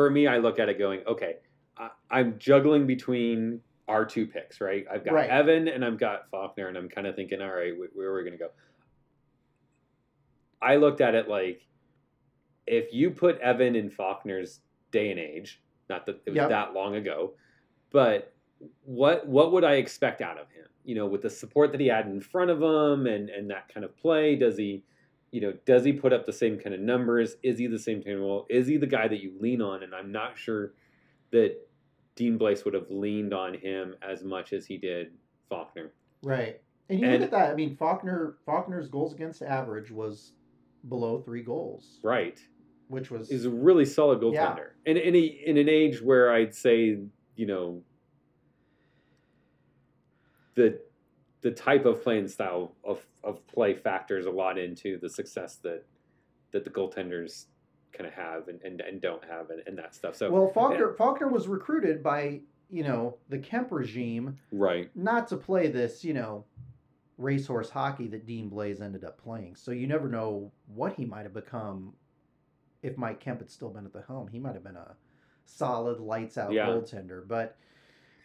for 0.00 0.10
me, 0.10 0.26
I 0.26 0.38
look 0.38 0.58
at 0.58 0.70
it 0.70 0.78
going, 0.78 1.00
okay, 1.06 1.36
I, 1.76 1.90
I'm 2.10 2.38
juggling 2.38 2.86
between 2.86 3.60
our 3.86 4.06
two 4.06 4.26
picks, 4.26 4.58
right? 4.60 4.86
I've 4.90 5.04
got 5.04 5.12
Right. 5.12 5.28
Evan 5.28 5.68
and 5.68 5.84
I've 5.84 5.98
got 5.98 6.30
Faulkner, 6.30 6.68
and 6.68 6.76
I'm 6.78 6.88
kind 6.88 7.06
of 7.06 7.14
thinking, 7.16 7.42
all 7.42 7.50
right, 7.50 7.74
wh- 7.74 7.94
where 7.94 8.08
are 8.08 8.16
we 8.16 8.22
going 8.22 8.32
to 8.32 8.38
go? 8.38 8.50
I 10.62 10.76
looked 10.76 11.02
at 11.02 11.14
it 11.14 11.28
like, 11.28 11.66
if 12.66 12.94
you 12.94 13.10
put 13.10 13.38
Evan 13.40 13.76
in 13.76 13.90
Faulkner's 13.90 14.60
day 14.90 15.10
and 15.10 15.20
age, 15.20 15.60
not 15.90 16.06
that 16.06 16.20
it 16.24 16.30
was 16.30 16.36
Yep. 16.36 16.48
that 16.48 16.72
long 16.72 16.94
ago, 16.94 17.34
but 17.90 18.32
what 18.84 19.26
what 19.26 19.52
would 19.52 19.64
I 19.64 19.74
expect 19.74 20.20
out 20.22 20.38
of 20.38 20.50
him? 20.50 20.66
You 20.84 20.94
know, 20.94 21.06
with 21.06 21.22
the 21.22 21.30
support 21.30 21.72
that 21.72 21.80
he 21.80 21.88
had 21.88 22.06
in 22.06 22.20
front 22.22 22.50
of 22.50 22.62
him 22.62 23.06
and 23.06 23.28
and 23.28 23.50
that 23.50 23.72
kind 23.72 23.84
of 23.84 23.94
play, 23.96 24.36
does 24.36 24.56
he, 24.56 24.82
you 25.32 25.40
know, 25.40 25.52
does 25.64 25.84
he 25.84 25.92
put 25.92 26.12
up 26.12 26.26
the 26.26 26.32
same 26.32 26.58
kind 26.58 26.74
of 26.74 26.80
numbers? 26.80 27.36
Is 27.42 27.58
he 27.58 27.66
the 27.66 27.78
same 27.78 28.02
kind 28.02 28.16
of 28.16 28.22
role? 28.22 28.46
Is 28.50 28.66
he 28.66 28.76
the 28.76 28.86
guy 28.86 29.06
that 29.08 29.20
you 29.22 29.32
lean 29.38 29.62
on? 29.62 29.82
And 29.82 29.94
I'm 29.94 30.10
not 30.10 30.36
sure 30.36 30.72
that 31.30 31.56
Dean 32.16 32.38
Blais 32.38 32.64
would 32.64 32.74
have 32.74 32.90
leaned 32.90 33.32
on 33.32 33.54
him 33.54 33.94
as 34.02 34.24
much 34.24 34.52
as 34.52 34.66
he 34.66 34.76
did 34.76 35.12
Faulkner. 35.48 35.92
Right. 36.22 36.60
And 36.88 36.98
you 37.00 37.06
And- 37.06 37.14
look 37.14 37.22
at 37.22 37.30
that. 37.30 37.52
I 37.52 37.54
mean, 37.54 37.76
Faulkner 37.76 38.38
Faulkner's 38.44 38.88
goals 38.88 39.14
against 39.14 39.42
average 39.42 39.90
was 39.92 40.32
below 40.88 41.20
three 41.20 41.42
goals, 41.42 42.00
Right. 42.02 42.40
which 42.88 43.10
was 43.10 43.30
is 43.30 43.44
a 43.44 43.50
really 43.50 43.84
solid 43.84 44.20
goaltender. 44.20 44.32
Yeah. 44.84 44.90
And 44.90 44.98
in, 44.98 45.14
a, 45.14 45.20
in 45.20 45.56
an 45.58 45.68
age 45.68 46.02
where 46.02 46.32
I'd 46.32 46.54
say, 46.54 46.98
you 47.36 47.46
know, 47.46 47.82
the 50.56 50.80
the 51.42 51.50
type 51.50 51.86
of 51.86 52.02
playing 52.02 52.28
style 52.28 52.72
of, 52.84 53.00
of 53.24 53.46
play 53.46 53.74
factors 53.74 54.26
a 54.26 54.30
lot 54.30 54.58
into 54.58 54.98
the 54.98 55.08
success 55.08 55.56
that 55.62 55.84
that 56.52 56.64
the 56.64 56.70
goaltenders 56.70 57.46
kind 57.92 58.06
of 58.06 58.12
have 58.12 58.48
and, 58.48 58.60
and, 58.62 58.80
and 58.80 59.00
don't 59.00 59.24
have 59.24 59.50
and, 59.50 59.62
and 59.66 59.78
that 59.78 59.94
stuff. 59.94 60.16
So 60.16 60.30
well. 60.30 60.50
Faulkner 60.52 60.92
Faulkner 60.94 61.28
was 61.28 61.48
recruited 61.48 62.02
by 62.02 62.40
you 62.68 62.82
know 62.84 63.16
the 63.28 63.38
Kemp 63.38 63.68
regime 63.70 64.38
right. 64.52 64.90
not 64.94 65.28
to 65.28 65.36
play 65.36 65.68
this 65.68 66.04
you 66.04 66.14
know 66.14 66.44
racehorse 67.18 67.68
hockey 67.68 68.06
that 68.08 68.26
Dean 68.26 68.50
Blais 68.50 68.80
ended 68.80 69.04
up 69.04 69.22
playing. 69.22 69.54
So 69.56 69.70
you 69.72 69.86
never 69.86 70.08
know 70.08 70.50
what 70.74 70.94
he 70.94 71.04
might 71.04 71.22
have 71.22 71.34
become 71.34 71.92
if 72.82 72.96
Mike 72.96 73.20
Kemp 73.20 73.40
had 73.40 73.50
still 73.50 73.68
been 73.68 73.84
at 73.84 73.92
the 73.92 74.02
helm. 74.06 74.28
He 74.28 74.38
might 74.38 74.54
have 74.54 74.64
been 74.64 74.76
a 74.76 74.94
solid 75.44 76.00
lights 76.00 76.38
out 76.38 76.52
Yeah. 76.52 76.66
goaltender. 76.66 77.26
But 77.26 77.56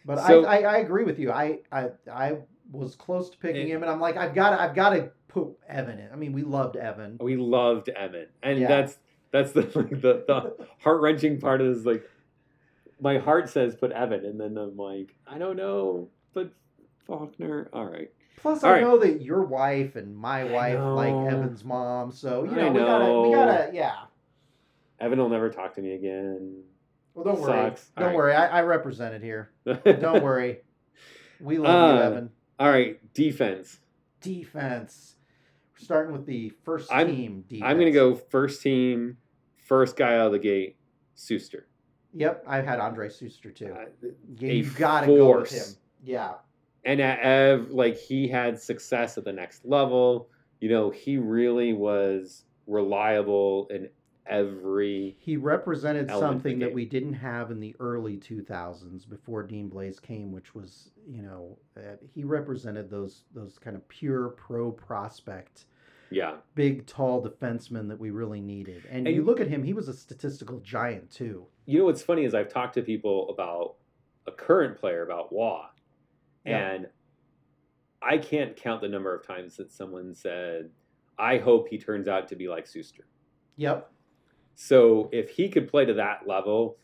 but 0.04 0.24
So- 0.26 0.44
I, 0.44 0.60
I 0.60 0.74
I 0.74 0.76
agree 0.78 1.04
with 1.04 1.18
you. 1.18 1.30
I 1.30 1.60
I 1.70 1.90
I 2.10 2.38
was 2.70 2.94
close 2.96 3.30
to 3.30 3.38
picking 3.38 3.62
And- 3.62 3.70
him, 3.70 3.82
and 3.82 3.90
I'm 3.90 4.00
like 4.00 4.16
I've 4.16 4.34
got 4.34 4.50
to, 4.50 4.60
I've 4.60 4.74
got 4.74 4.90
to 4.90 5.10
put 5.28 5.48
Evan 5.68 5.98
in. 5.98 6.08
I 6.12 6.16
mean, 6.16 6.32
we 6.32 6.42
loved 6.42 6.76
Evan. 6.76 7.18
We 7.20 7.36
loved 7.36 7.88
Evan, 7.88 8.26
and 8.42 8.58
Yeah. 8.58 8.68
that's 8.68 8.98
that's 9.32 9.52
the 9.52 9.62
like, 9.74 9.90
the, 9.90 10.24
the 10.26 10.66
heart 10.80 11.00
wrenching 11.00 11.38
part 11.40 11.60
of 11.60 11.74
this. 11.74 11.84
Like, 11.84 12.08
my 13.00 13.18
heart 13.18 13.48
says 13.50 13.74
put 13.76 13.92
Evan, 13.92 14.24
and 14.24 14.40
then 14.40 14.56
I'm 14.56 14.76
like, 14.76 15.14
I 15.26 15.38
don't 15.38 15.56
know, 15.56 16.08
but 16.34 16.50
Faulkner. 17.06 17.68
All 17.72 17.84
right, 17.86 18.10
Plus, 18.38 18.64
All 18.64 18.70
I 18.70 18.74
right. 18.74 18.82
know 18.82 18.98
that 18.98 19.20
your 19.22 19.44
wife 19.44 19.96
and 19.96 20.16
my 20.16 20.44
wife 20.44 20.78
like. 20.80 21.32
Evan's 21.32 21.64
mom, 21.64 22.10
so 22.12 22.44
you 22.44 22.50
I 22.52 22.54
know, 22.68 22.72
we 22.72 22.78
gotta 22.80 23.20
we 23.22 23.34
gotta 23.34 23.70
yeah. 23.74 23.94
Evan 24.98 25.18
will 25.18 25.28
never 25.28 25.50
talk 25.50 25.74
to 25.74 25.82
me 25.82 25.92
again. 25.92 26.62
Well, 27.14 27.24
don't 27.24 27.40
worry, 27.40 27.52
Sucks. 27.70 27.88
don't 27.96 28.04
All 28.04 28.08
right. 28.10 28.16
worry. 28.16 28.34
I, 28.34 28.46
I 28.58 28.62
represented 28.62 29.22
here. 29.22 29.50
Don't 29.64 30.22
worry. 30.22 30.58
We 31.40 31.56
love 31.58 31.94
you, 31.96 32.02
Uh, 32.02 32.06
Evan. 32.06 32.30
All 32.58 32.70
right, 32.70 32.98
defense. 33.14 33.80
Defense. 34.20 35.16
We're 35.74 35.84
starting 35.84 36.12
with 36.12 36.26
the 36.26 36.52
1st 36.64 36.90
I'm- 36.90 37.06
team 37.08 37.44
defense. 37.48 37.68
I'm 37.70 37.78
gonna 37.78 37.90
go 37.90 38.14
first 38.14 38.62
team, 38.62 39.18
first 39.56 39.96
guy 39.96 40.14
out 40.18 40.26
of 40.26 40.32
the 40.32 40.38
gate, 40.38 40.76
Sustr. 41.16 41.64
Yep, 42.14 42.44
I've 42.46 42.64
had 42.64 42.80
Andre 42.80 43.08
Sustr 43.08 43.54
too. 43.54 43.72
Uh, 43.74 43.86
Yeah, 44.38 44.52
you 44.52 44.70
gotta 44.70 45.06
go 45.06 45.40
with 45.40 45.50
him. 45.50 45.76
Yeah. 46.02 46.34
and 46.84 47.00
at 47.00 47.18
Ev, 47.20 47.72
like 47.72 47.96
he 47.96 48.28
had 48.28 48.60
success 48.60 49.18
at 49.18 49.24
the 49.24 49.32
next 49.32 49.64
level. 49.64 50.30
You 50.60 50.68
know, 50.70 50.90
he 50.90 51.18
really 51.18 51.72
was 51.72 52.44
reliable 52.68 53.66
in 53.70 53.90
every. 54.28 55.16
He 55.18 55.36
represented 55.36 56.08
something 56.10 56.58
that 56.60 56.72
we 56.72 56.84
didn't 56.84 57.14
have 57.14 57.50
in 57.50 57.60
the 57.60 57.74
early 57.80 58.16
2000s 58.16 59.08
before 59.08 59.42
Dean 59.42 59.70
Blais 59.70 60.00
came, 60.00 60.32
which 60.32 60.54
was, 60.54 60.90
you 61.08 61.22
know, 61.22 61.58
uh, 61.76 61.96
he 62.14 62.24
represented 62.24 62.90
those 62.90 63.24
those 63.34 63.58
kind 63.58 63.76
of 63.76 63.86
pure 63.88 64.30
pro 64.30 64.70
prospect, 64.72 65.66
Yeah, 66.10 66.36
big 66.54 66.86
tall 66.86 67.22
defenseman 67.22 67.88
that 67.88 67.98
we 67.98 68.10
really 68.10 68.40
needed. 68.40 68.84
And, 68.90 69.06
And- 69.06 69.16
you 69.16 69.22
look 69.22 69.40
at 69.40 69.48
him, 69.48 69.62
he 69.62 69.72
was 69.72 69.88
a 69.88 69.94
statistical 69.94 70.60
giant 70.60 71.10
too. 71.10 71.46
you 71.68 71.78
know 71.80 71.84
what's 71.86 72.02
funny 72.02 72.24
is 72.24 72.32
I've 72.34 72.48
talked 72.48 72.74
to 72.74 72.82
people 72.82 73.28
about 73.30 73.74
a 74.26 74.32
current 74.32 74.76
player 74.78 75.02
about 75.02 75.32
Wah, 75.32 75.70
Yeah. 76.44 76.70
and 76.70 76.88
I 78.02 78.18
can't 78.18 78.54
count 78.56 78.80
the 78.82 78.88
number 78.88 79.12
of 79.14 79.26
times 79.26 79.56
that 79.56 79.72
someone 79.72 80.14
said, 80.14 80.70
"I 81.18 81.38
hope 81.38 81.68
he 81.68 81.78
turns 81.78 82.06
out 82.08 82.28
to 82.28 82.36
be 82.36 82.46
like 82.48 82.66
Sustr." 82.66 83.00
Yep. 83.56 83.90
So 84.66 85.08
if 85.12 85.30
he 85.30 85.48
could 85.48 85.68
play 85.68 85.84
to 85.84 85.94
that 85.94 86.26
level 86.26 86.78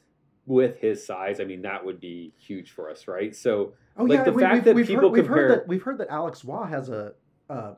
with 0.47 0.79
his 0.79 1.05
size, 1.05 1.41
I 1.41 1.45
mean, 1.45 1.63
that 1.63 1.85
would 1.85 1.99
be 2.01 2.33
huge 2.39 2.71
for 2.71 2.91
us, 2.91 3.09
right? 3.09 3.35
So 3.35 3.73
Oh 3.97 4.05
Like 4.05 4.19
yeah, 4.19 4.25
the 4.25 4.33
we, 4.33 4.43
fact 4.43 4.55
we've, 4.55 4.65
that 4.65 4.75
we've 4.75 4.87
people 4.87 5.03
heard, 5.05 5.13
we've 5.13 5.25
compare- 5.25 5.49
heard 5.49 5.51
that 5.61 5.69
we've 5.69 5.83
heard 5.83 5.99
that 5.99 6.09
Alex 6.11 6.45
Waugh 6.45 6.67
has 6.67 6.89
a, 6.91 7.13
a 7.49 7.77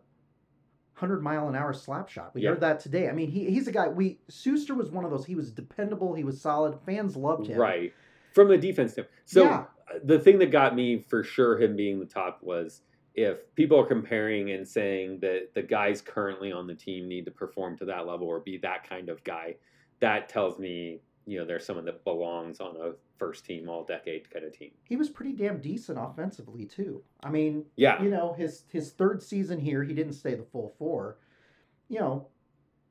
hundred 0.94 1.22
mile 1.22 1.48
an 1.48 1.54
hour 1.56 1.72
slap 1.72 2.08
shot. 2.08 2.34
We 2.34 2.42
Yeah. 2.42 2.50
heard 2.50 2.60
that 2.60 2.80
today. 2.80 3.08
I 3.08 3.12
mean, 3.12 3.30
he, 3.30 3.50
he's 3.50 3.66
a 3.68 3.72
guy. 3.72 3.88
We 3.88 4.18
Sustr 4.30 4.76
was 4.76 4.90
one 4.90 5.04
of 5.04 5.10
those. 5.10 5.24
He 5.26 5.34
was 5.34 5.50
dependable. 5.52 6.14
He 6.14 6.24
was 6.24 6.40
solid. 6.40 6.78
Fans 6.86 7.16
loved 7.16 7.46
him. 7.48 7.58
right 7.58 7.92
from 8.32 8.48
the 8.48 8.58
defense 8.58 8.92
standpoint. 8.92 9.14
So 9.26 9.44
Yeah. 9.44 9.64
the 10.02 10.18
thing 10.18 10.38
that 10.40 10.50
got 10.50 10.74
me 10.74 10.98
for 10.98 11.22
sure 11.22 11.56
him 11.60 11.76
being 11.76 12.00
the 12.00 12.06
top 12.06 12.40
was 12.42 12.82
if 13.14 13.54
people 13.54 13.78
are 13.78 13.86
comparing 13.86 14.50
and 14.50 14.66
saying 14.66 15.20
that 15.20 15.54
the 15.54 15.62
guys 15.62 16.00
currently 16.00 16.50
on 16.50 16.66
the 16.66 16.74
team 16.74 17.06
need 17.08 17.24
to 17.26 17.30
perform 17.30 17.76
to 17.78 17.84
that 17.84 18.06
level 18.08 18.26
or 18.26 18.40
be 18.40 18.56
that 18.58 18.88
kind 18.88 19.08
of 19.08 19.22
guy, 19.22 19.54
that 20.00 20.28
tells 20.28 20.58
me 20.58 21.00
you 21.26 21.38
know 21.38 21.44
there's 21.44 21.64
someone 21.64 21.84
that 21.84 22.04
belongs 22.04 22.60
on 22.60 22.76
a 22.76 22.92
first 23.18 23.44
team 23.44 23.68
all 23.68 23.84
decade 23.84 24.30
kind 24.30 24.44
of 24.44 24.56
team. 24.56 24.70
He 24.84 24.96
was 24.96 25.08
pretty 25.08 25.32
damn 25.32 25.60
decent 25.60 25.98
offensively 26.00 26.66
too. 26.66 27.02
I 27.22 27.30
mean, 27.30 27.64
Yeah, 27.76 28.02
you 28.02 28.10
know, 28.10 28.34
his 28.34 28.64
his 28.70 28.92
third 28.92 29.22
season 29.22 29.58
here, 29.58 29.82
he 29.82 29.94
didn't 29.94 30.14
stay 30.14 30.34
the 30.34 30.44
full 30.44 30.74
four. 30.78 31.18
You 31.88 32.00
know, 32.00 32.26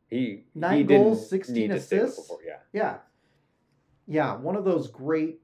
he 0.10 0.46
Nine 0.56 0.78
he 0.78 0.84
goals, 0.84 1.30
16 1.30 1.56
need 1.56 1.68
to 1.70 1.80
stay 1.80 2.00
with 2.00 2.10
assists. 2.10 2.32
Yeah, 2.46 2.58
yeah, 2.72 2.98
yeah, 4.08 4.36
one 4.36 4.56
of 4.56 4.66
those 4.66 4.88
great 4.88 5.40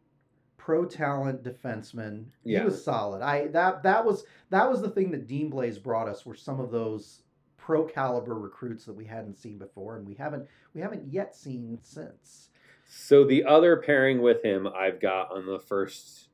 pro 0.57 0.85
talent 0.85 1.43
defensemen. 1.43 2.25
He 2.43 2.59
was 2.59 2.83
solid. 2.83 3.21
I 3.21 3.47
that 3.47 3.83
that 3.83 4.05
was 4.05 4.23
that 4.49 4.69
was 4.69 4.81
the 4.81 4.89
thing 4.89 5.11
that 5.11 5.27
Dean 5.27 5.51
Blais 5.51 5.81
brought 5.81 6.07
us 6.07 6.25
were 6.25 6.35
some 6.35 6.59
of 6.59 6.71
those 6.71 7.23
pro 7.69 7.83
caliber 7.83 8.33
recruits 8.33 8.85
that 8.85 8.93
we 8.93 9.05
hadn't 9.05 9.37
seen 9.37 9.59
before 9.59 9.95
and 9.95 10.07
we 10.07 10.15
haven't 10.15 10.43
we 10.73 10.81
haven't 10.81 11.05
yet 11.13 11.35
seen 11.35 11.77
since. 11.83 12.49
So 12.87 13.23
the 13.23 13.43
other 13.43 13.77
pairing 13.77 14.23
with 14.23 14.43
him 14.43 14.67
I've 14.67 14.99
got 14.99 15.31
on 15.31 15.45
the 15.45 15.59
first 15.59 16.29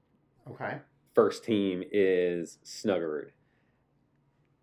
Okay. 0.49 0.77
first 1.13 1.43
team 1.43 1.83
is 1.91 2.59
Snuggerud. 2.63 3.31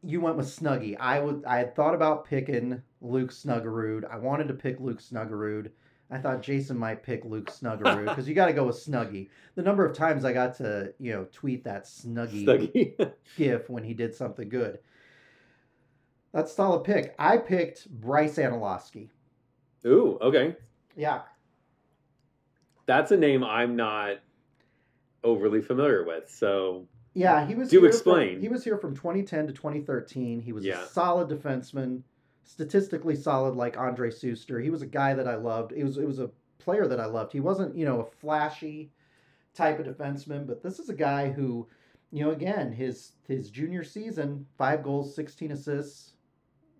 You 0.02 0.22
went 0.22 0.38
with 0.38 0.46
Snuggy. 0.46 0.96
I 0.98 1.20
would 1.20 1.44
I 1.46 1.58
had 1.58 1.76
thought 1.76 1.94
about 1.94 2.24
picking 2.24 2.82
Luc 3.02 3.32
Snuggerud. 3.32 4.10
I 4.10 4.16
wanted 4.16 4.48
to 4.48 4.54
pick 4.54 4.80
Luc 4.80 5.00
Snuggerud. 5.00 5.70
I 6.10 6.16
thought 6.16 6.40
Jason 6.40 6.78
might 6.78 7.02
pick 7.02 7.26
Luc 7.26 7.50
Snuggerud 7.50 8.04
because 8.08 8.26
you 8.26 8.34
got 8.34 8.46
to 8.46 8.54
go 8.54 8.64
with 8.64 8.76
Snuggy. 8.76 9.28
The 9.56 9.62
number 9.62 9.84
of 9.84 9.94
times 9.94 10.24
I 10.24 10.32
got 10.32 10.56
to, 10.56 10.94
you 10.98 11.12
know, 11.12 11.26
tweet 11.32 11.64
that 11.64 11.84
Snuggy 11.84 12.46
Snuggy. 12.46 13.12
gif 13.36 13.68
when 13.68 13.84
he 13.84 13.92
did 13.92 14.14
something 14.14 14.48
good. 14.48 14.78
That's 16.32 16.50
a 16.52 16.54
solid 16.54 16.84
pick. 16.84 17.14
I 17.18 17.36
picked 17.36 17.88
Bryce 17.90 18.36
Aneloski. 18.36 19.08
Ooh, 19.86 20.18
okay. 20.20 20.56
Yeah. 20.96 21.22
That's 22.86 23.10
a 23.10 23.16
name 23.16 23.44
I'm 23.44 23.76
not 23.76 24.18
overly 25.24 25.60
familiar 25.60 26.04
with. 26.04 26.30
So 26.30 26.86
Yeah, 27.14 27.46
he 27.46 27.54
was 27.54 27.68
Do 27.70 27.84
explain. 27.84 28.34
From, 28.34 28.42
he 28.42 28.48
was 28.48 28.64
here 28.64 28.78
from 28.78 28.94
2010 28.94 29.46
to 29.48 29.52
2013. 29.52 30.40
He 30.40 30.52
was 30.52 30.64
Yeah. 30.64 30.82
a 30.82 30.86
solid 30.86 31.28
defenseman, 31.28 32.02
statistically 32.44 33.14
solid 33.16 33.54
like 33.54 33.76
Andre 33.78 34.10
Sustr. 34.10 34.62
He 34.62 34.70
was 34.70 34.82
a 34.82 34.86
guy 34.86 35.14
that 35.14 35.28
I 35.28 35.36
loved. 35.36 35.72
It 35.72 35.84
was 35.84 35.98
it 35.98 36.06
was 36.06 36.18
a 36.18 36.30
player 36.58 36.86
that 36.86 37.00
I 37.00 37.06
loved. 37.06 37.32
He 37.32 37.40
wasn't, 37.40 37.76
you 37.76 37.84
know, 37.84 38.00
a 38.00 38.04
flashy 38.04 38.90
type 39.54 39.78
of 39.78 39.86
defenseman, 39.86 40.46
but 40.46 40.62
this 40.62 40.78
is 40.78 40.88
a 40.88 40.94
guy 40.94 41.30
who, 41.30 41.68
you 42.10 42.24
know, 42.24 42.30
again, 42.30 42.72
his 42.72 43.12
his 43.28 43.50
junior 43.50 43.84
season, 43.84 44.46
5 44.56 44.82
goals, 44.82 45.14
16 45.14 45.52
assists. 45.52 46.11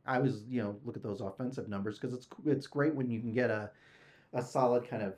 I 0.06 0.18
was, 0.18 0.42
you 0.48 0.62
know, 0.62 0.76
look 0.84 0.96
at 0.96 1.02
those 1.02 1.20
offensive 1.20 1.68
numbers 1.68 1.98
because 1.98 2.14
it's 2.14 2.26
it's 2.44 2.66
great 2.66 2.94
when 2.94 3.10
you 3.10 3.20
can 3.20 3.32
get 3.32 3.50
a 3.50 3.70
a 4.32 4.42
solid 4.42 4.88
kind 4.88 5.02
of 5.02 5.14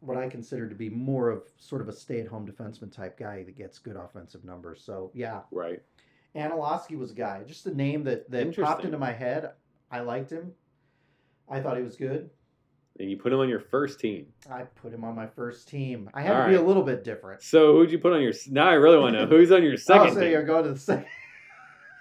what 0.00 0.16
I 0.16 0.28
consider 0.28 0.68
to 0.68 0.74
be 0.74 0.88
more 0.88 1.30
of 1.30 1.42
sort 1.56 1.80
of 1.80 1.88
a 1.88 1.92
stay-at-home 1.92 2.46
defenseman 2.46 2.92
type 2.92 3.18
guy 3.18 3.42
that 3.42 3.56
gets 3.56 3.78
good 3.78 3.96
offensive 3.96 4.44
numbers. 4.44 4.82
So 4.84 5.10
yeah, 5.14 5.40
right. 5.50 5.82
Aneloski 6.36 6.96
was 6.96 7.10
a 7.10 7.14
guy, 7.14 7.42
just 7.46 7.66
a 7.66 7.74
name 7.74 8.04
that 8.04 8.30
that 8.30 8.56
popped 8.56 8.84
into 8.84 8.98
my 8.98 9.12
head. 9.12 9.52
I 9.90 10.00
liked 10.00 10.30
him. 10.30 10.52
I 11.48 11.60
thought 11.60 11.76
he 11.76 11.82
was 11.82 11.96
good. 11.96 12.30
And 13.00 13.10
you 13.10 13.16
put 13.16 13.32
him 13.32 13.38
on 13.38 13.48
your 13.48 13.60
first 13.60 14.00
team. 14.00 14.26
I 14.50 14.62
put 14.62 14.92
him 14.92 15.04
on 15.04 15.14
my 15.14 15.26
first 15.26 15.68
team. 15.68 16.10
I 16.14 16.20
had 16.20 16.36
All 16.36 16.42
to 16.42 16.48
be 16.48 16.56
a 16.56 16.62
little 16.62 16.82
bit 16.82 17.04
different. 17.04 17.42
So 17.42 17.74
who'd 17.74 17.92
you 17.92 17.98
put 17.98 18.12
on 18.12 18.20
your? 18.20 18.32
Now 18.50 18.68
I 18.68 18.74
really 18.74 18.98
want 18.98 19.14
to 19.14 19.20
know 19.20 19.26
who's 19.26 19.52
on 19.52 19.62
your 19.62 19.72
oh, 19.74 19.76
second 19.76 20.08
oh, 20.08 20.14
so 20.14 20.20
team. 20.20 20.30
you're 20.30 20.44
going 20.44 20.64
to 20.64 20.72
the 20.72 20.78
second. 20.78 21.06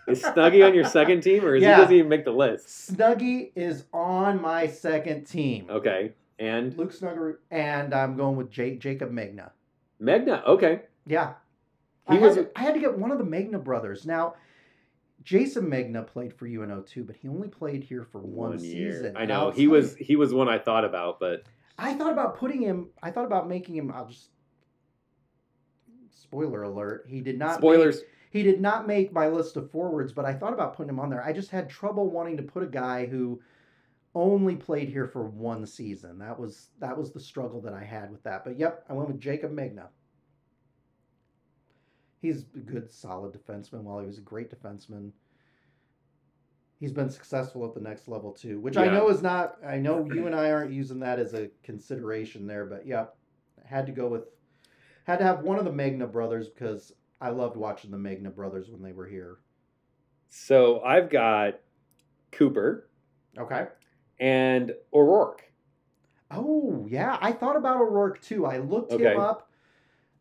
Is 0.07 0.23
Snuggy 0.23 0.65
on 0.65 0.73
your 0.73 0.85
second 0.85 1.21
team, 1.21 1.43
or 1.43 1.55
is 1.55 1.63
Yeah. 1.63 1.75
he 1.75 1.81
doesn't 1.81 1.95
even 1.95 2.09
make 2.09 2.23
the 2.25 2.31
list? 2.31 2.95
Snuggy 2.95 3.51
is 3.55 3.85
on 3.93 4.41
my 4.41 4.67
second 4.67 5.25
team. 5.25 5.67
Okay, 5.69 6.13
and 6.39 6.75
Luke 6.77 6.91
Snugger, 6.93 7.39
and 7.51 7.93
I'm 7.93 8.15
going 8.15 8.37
with 8.37 8.49
J- 8.49 8.77
Jaycob 8.77 9.11
Megna. 9.11 9.51
Megna. 10.01 10.45
Okay, 10.45 10.83
Yeah. 11.05 11.33
He 12.09 12.15
I, 12.17 12.19
was- 12.19 12.35
had 12.37 12.53
to, 12.55 12.59
I 12.59 12.63
had 12.63 12.73
to 12.75 12.79
get 12.79 12.97
one 12.97 13.11
of 13.11 13.17
the 13.17 13.25
Megna 13.25 13.61
brothers. 13.61 14.05
Now, 14.05 14.35
Jason 15.23 15.65
Megna 15.69 16.07
played 16.07 16.33
for 16.33 16.45
UNO 16.47 16.77
oh 16.77 16.81
too, 16.83 17.03
but 17.03 17.17
he 17.17 17.27
only 17.27 17.49
played 17.49 17.83
here 17.83 18.05
for 18.05 18.19
one, 18.19 18.57
season. 18.59 19.17
I 19.17 19.25
know 19.25 19.51
he 19.51 19.67
was 19.67 19.93
he 19.97 20.15
was 20.15 20.33
one 20.33 20.47
I 20.47 20.57
thought 20.57 20.85
about, 20.85 21.19
but 21.19 21.43
I 21.77 21.95
thought 21.95 22.13
about 22.13 22.37
putting 22.37 22.61
him. 22.61 22.87
I 23.03 23.11
thought 23.11 23.25
about 23.25 23.49
making 23.49 23.75
him. 23.75 23.91
I'll 23.91 24.05
just. 24.07 24.29
Spoiler 26.11 26.63
alert: 26.63 27.05
He 27.09 27.19
did 27.19 27.37
not. 27.37 27.57
spoilers. 27.57 27.97
Make, 27.97 28.05
he 28.29 28.43
did 28.43 28.59
not 28.59 28.87
make 28.87 29.13
my 29.13 29.27
list 29.27 29.55
of 29.55 29.71
forwards, 29.71 30.11
but 30.11 30.25
I 30.25 30.33
thought 30.33 30.53
about 30.53 30.75
putting 30.75 30.89
him 30.89 30.99
on 30.99 31.09
there. 31.09 31.23
I 31.23 31.33
just 31.33 31.51
had 31.51 31.69
trouble 31.69 32.09
wanting 32.09 32.37
to 32.37 32.43
put 32.43 32.63
a 32.63 32.67
guy 32.67 33.05
who 33.05 33.41
only 34.15 34.55
played 34.55 34.89
here 34.89 35.07
for 35.07 35.23
one 35.23 35.65
season. 35.65 36.19
That 36.19 36.39
was 36.39 36.69
that 36.79 36.97
was 36.97 37.11
the 37.11 37.19
struggle 37.19 37.61
that 37.61 37.73
I 37.73 37.83
had 37.83 38.11
with 38.11 38.23
that. 38.23 38.43
But 38.43 38.57
yep, 38.57 38.85
I 38.89 38.93
went 38.93 39.09
with 39.09 39.19
Jaycob 39.19 39.53
Megna. 39.53 39.87
He's 42.19 42.45
a 42.55 42.59
good, 42.59 42.91
solid 42.91 43.33
defenseman. 43.33 43.83
While 43.83 43.99
he 43.99 44.07
was 44.07 44.17
a 44.17 44.21
great 44.21 44.49
defenseman, 44.49 45.11
he's 46.79 46.91
been 46.91 47.09
successful 47.09 47.65
at 47.65 47.73
the 47.73 47.79
next 47.79 48.07
level 48.07 48.31
too, 48.31 48.59
which 48.59 48.75
I 48.75 48.87
know 48.87 49.09
is 49.09 49.21
not. 49.21 49.57
I 49.65 49.77
know 49.77 50.05
you 50.13 50.25
and 50.25 50.35
I 50.35 50.51
aren't 50.51 50.73
using 50.73 50.99
that 51.01 51.19
as 51.19 51.33
a 51.33 51.49
consideration 51.63 52.47
there, 52.47 52.65
but 52.65 52.85
yep, 52.87 53.15
had 53.65 53.85
to 53.85 53.91
go 53.91 54.07
with, 54.07 54.23
had 55.05 55.19
to 55.19 55.25
have 55.25 55.41
one 55.41 55.59
of 55.59 55.65
the 55.65 55.71
Megna 55.71 56.11
brothers 56.11 56.49
because 56.49 56.91
I 57.19 57.29
loved 57.29 57.57
watching 57.57 57.91
the 57.91 57.97
Megna 57.97 58.33
brothers 58.33 58.69
when 58.69 58.81
they 58.81 58.93
were 58.93 59.07
here. 59.07 59.37
So 60.29 60.81
I've 60.81 61.09
got 61.09 61.59
Cooper 62.31 62.89
Okay. 63.37 63.67
and 64.19 64.73
O'Rourke. 64.93 65.43
Oh 66.29 66.85
yeah, 66.89 67.17
I 67.21 67.31
thought 67.31 67.55
about 67.55 67.77
O'Rourke 67.77 68.21
too. 68.21 68.45
I 68.45 68.57
looked 68.57 68.91
Okay. 68.91 69.13
him 69.13 69.19
up. 69.19 69.49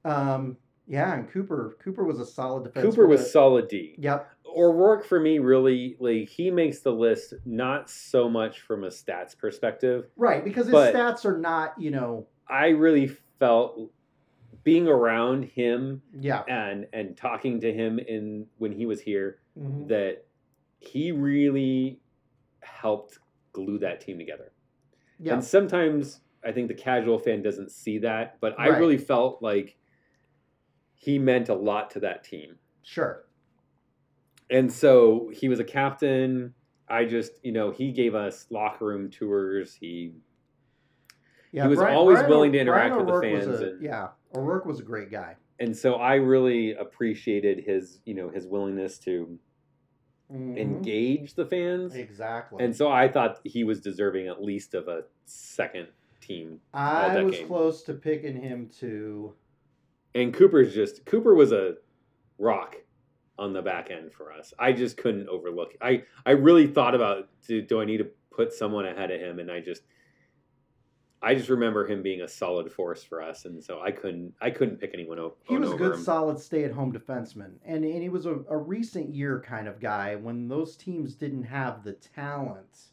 Um, 0.04 0.56
yeah, 0.86 1.14
and 1.14 1.28
Cooper. 1.28 1.76
Cooper 1.82 2.04
was 2.04 2.20
a 2.20 2.26
solid 2.26 2.64
defense. 2.64 2.94
Cooper 2.94 3.08
was 3.08 3.32
solid 3.32 3.68
D. 3.68 3.96
Yep. 3.98 4.30
O'Rourke 4.46 5.04
for 5.04 5.18
me 5.20 5.38
really 5.38 5.96
like 5.98 6.28
he 6.28 6.50
makes 6.50 6.80
the 6.80 6.92
list 6.92 7.34
not 7.44 7.90
so 7.90 8.28
much 8.30 8.60
from 8.60 8.84
a 8.84 8.88
stats 8.88 9.36
perspective. 9.36 10.06
Right, 10.16 10.44
because 10.44 10.66
his 10.66 10.74
stats 10.76 11.24
are 11.24 11.36
not, 11.36 11.74
you 11.78 11.90
know. 11.90 12.26
I 12.48 12.68
really 12.68 13.08
felt 13.38 13.90
being 14.66 14.88
around 14.88 15.44
him 15.44 16.02
Yeah. 16.18 16.42
and 16.48 16.88
and 16.92 17.16
talking 17.16 17.60
to 17.60 17.72
him 17.72 18.00
in 18.00 18.48
when 18.58 18.72
he 18.72 18.84
was 18.84 19.00
here 19.00 19.38
Mhm. 19.56 19.86
that 19.86 20.26
he 20.80 21.12
really 21.12 22.00
helped 22.62 23.20
glue 23.52 23.78
that 23.78 24.00
team 24.00 24.18
together. 24.18 24.50
Yeah. 25.20 25.34
And 25.34 25.44
sometimes 25.44 26.20
I 26.42 26.50
think 26.50 26.66
the 26.66 26.74
casual 26.74 27.20
fan 27.20 27.42
doesn't 27.42 27.70
see 27.70 27.98
that, 27.98 28.40
but 28.40 28.58
I 28.58 28.70
Right. 28.70 28.78
really 28.80 28.98
felt 28.98 29.40
like 29.40 29.76
he 30.94 31.16
meant 31.20 31.48
a 31.48 31.54
lot 31.54 31.88
to 31.92 32.00
that 32.00 32.24
team. 32.24 32.58
Sure. 32.82 33.24
And 34.50 34.72
so 34.72 35.28
he 35.32 35.48
was 35.48 35.60
a 35.60 35.64
captain. 35.64 36.54
I 36.88 37.04
just, 37.04 37.32
you 37.44 37.52
know, 37.52 37.70
he 37.70 37.92
gave 37.92 38.16
us 38.16 38.50
locker 38.50 38.86
room 38.86 39.10
tours. 39.10 39.74
He 39.76 40.14
Yeah. 41.52 41.62
He 41.62 41.68
was 41.68 41.78
always 41.78 42.18
Brian 42.18 42.30
willing 42.30 42.52
to 42.52 42.58
interact 42.58 42.94
Brian 42.94 43.06
with 43.06 43.14
the 43.14 43.20
fans 43.20 43.60
a- 43.60 43.70
and- 43.70 43.82
yeah. 43.82 44.08
O'Rourke 44.34 44.66
was 44.66 44.80
a 44.80 44.82
great 44.82 45.10
guy. 45.10 45.36
and 45.58 45.74
so 45.74 45.94
I 45.94 46.16
really 46.16 46.72
appreciated 46.74 47.64
his, 47.64 48.00
you 48.04 48.12
know, 48.14 48.28
his 48.28 48.46
willingness 48.46 48.98
to 49.00 49.38
Mhm. 50.30 50.58
engage 50.58 51.34
the 51.34 51.46
fans. 51.46 51.94
Exactly. 51.94 52.62
And 52.62 52.76
so 52.76 52.88
I 52.90 53.08
thought 53.08 53.40
he 53.44 53.64
was 53.64 53.80
deserving 53.80 54.26
at 54.26 54.42
least 54.42 54.74
of 54.74 54.86
a 54.88 55.04
second 55.24 55.88
team. 56.20 56.60
I 56.74 57.22
was 57.22 57.38
close 57.40 57.82
to 57.84 57.94
picking 57.94 58.36
him 58.36 58.68
to. 58.80 59.34
And 60.14 60.34
Cooper's 60.34 60.74
just 60.74 61.06
Cooper 61.06 61.34
was 61.34 61.52
a 61.52 61.76
rock 62.38 62.76
on 63.38 63.52
the 63.52 63.62
back 63.62 63.90
end 63.90 64.12
for 64.12 64.32
us. 64.32 64.52
I 64.58 64.72
just 64.72 64.96
couldn't 64.98 65.28
overlook. 65.28 65.74
I 65.80 66.02
I 66.26 66.32
really 66.32 66.66
thought 66.66 66.94
about 66.94 67.28
do, 67.46 67.62
do 67.62 67.80
I 67.80 67.84
need 67.86 67.98
to 67.98 68.10
put 68.30 68.52
someone 68.52 68.84
ahead 68.84 69.10
of 69.10 69.20
him 69.20 69.38
and 69.38 69.50
I 69.50 69.60
just 69.60 69.84
I 71.26 71.34
just 71.34 71.48
remember 71.48 71.86
him 71.88 72.02
being 72.02 72.20
a 72.20 72.28
solid 72.28 72.70
force 72.70 73.02
for 73.02 73.20
us 73.20 73.46
and 73.46 73.62
so 73.62 73.80
I 73.80 73.90
couldn't 73.90 74.34
I 74.40 74.50
couldn't 74.50 74.76
pick 74.76 74.92
anyone 74.94 75.18
o- 75.18 75.34
He 75.42 75.56
was 75.56 75.72
a 75.72 75.76
good, 75.76 75.94
him. 75.94 76.02
solid 76.02 76.38
stay-at-home 76.38 76.92
defenseman, 76.92 77.54
and 77.64 77.84
and 77.84 78.02
he 78.02 78.08
was 78.08 78.26
a, 78.26 78.36
a 78.48 78.56
recent 78.56 79.12
year 79.12 79.42
kind 79.44 79.66
of 79.66 79.80
guy 79.80 80.14
when 80.14 80.46
those 80.46 80.76
teams 80.76 81.16
didn't 81.16 81.42
have 81.42 81.82
the 81.82 81.94
talent. 81.94 82.92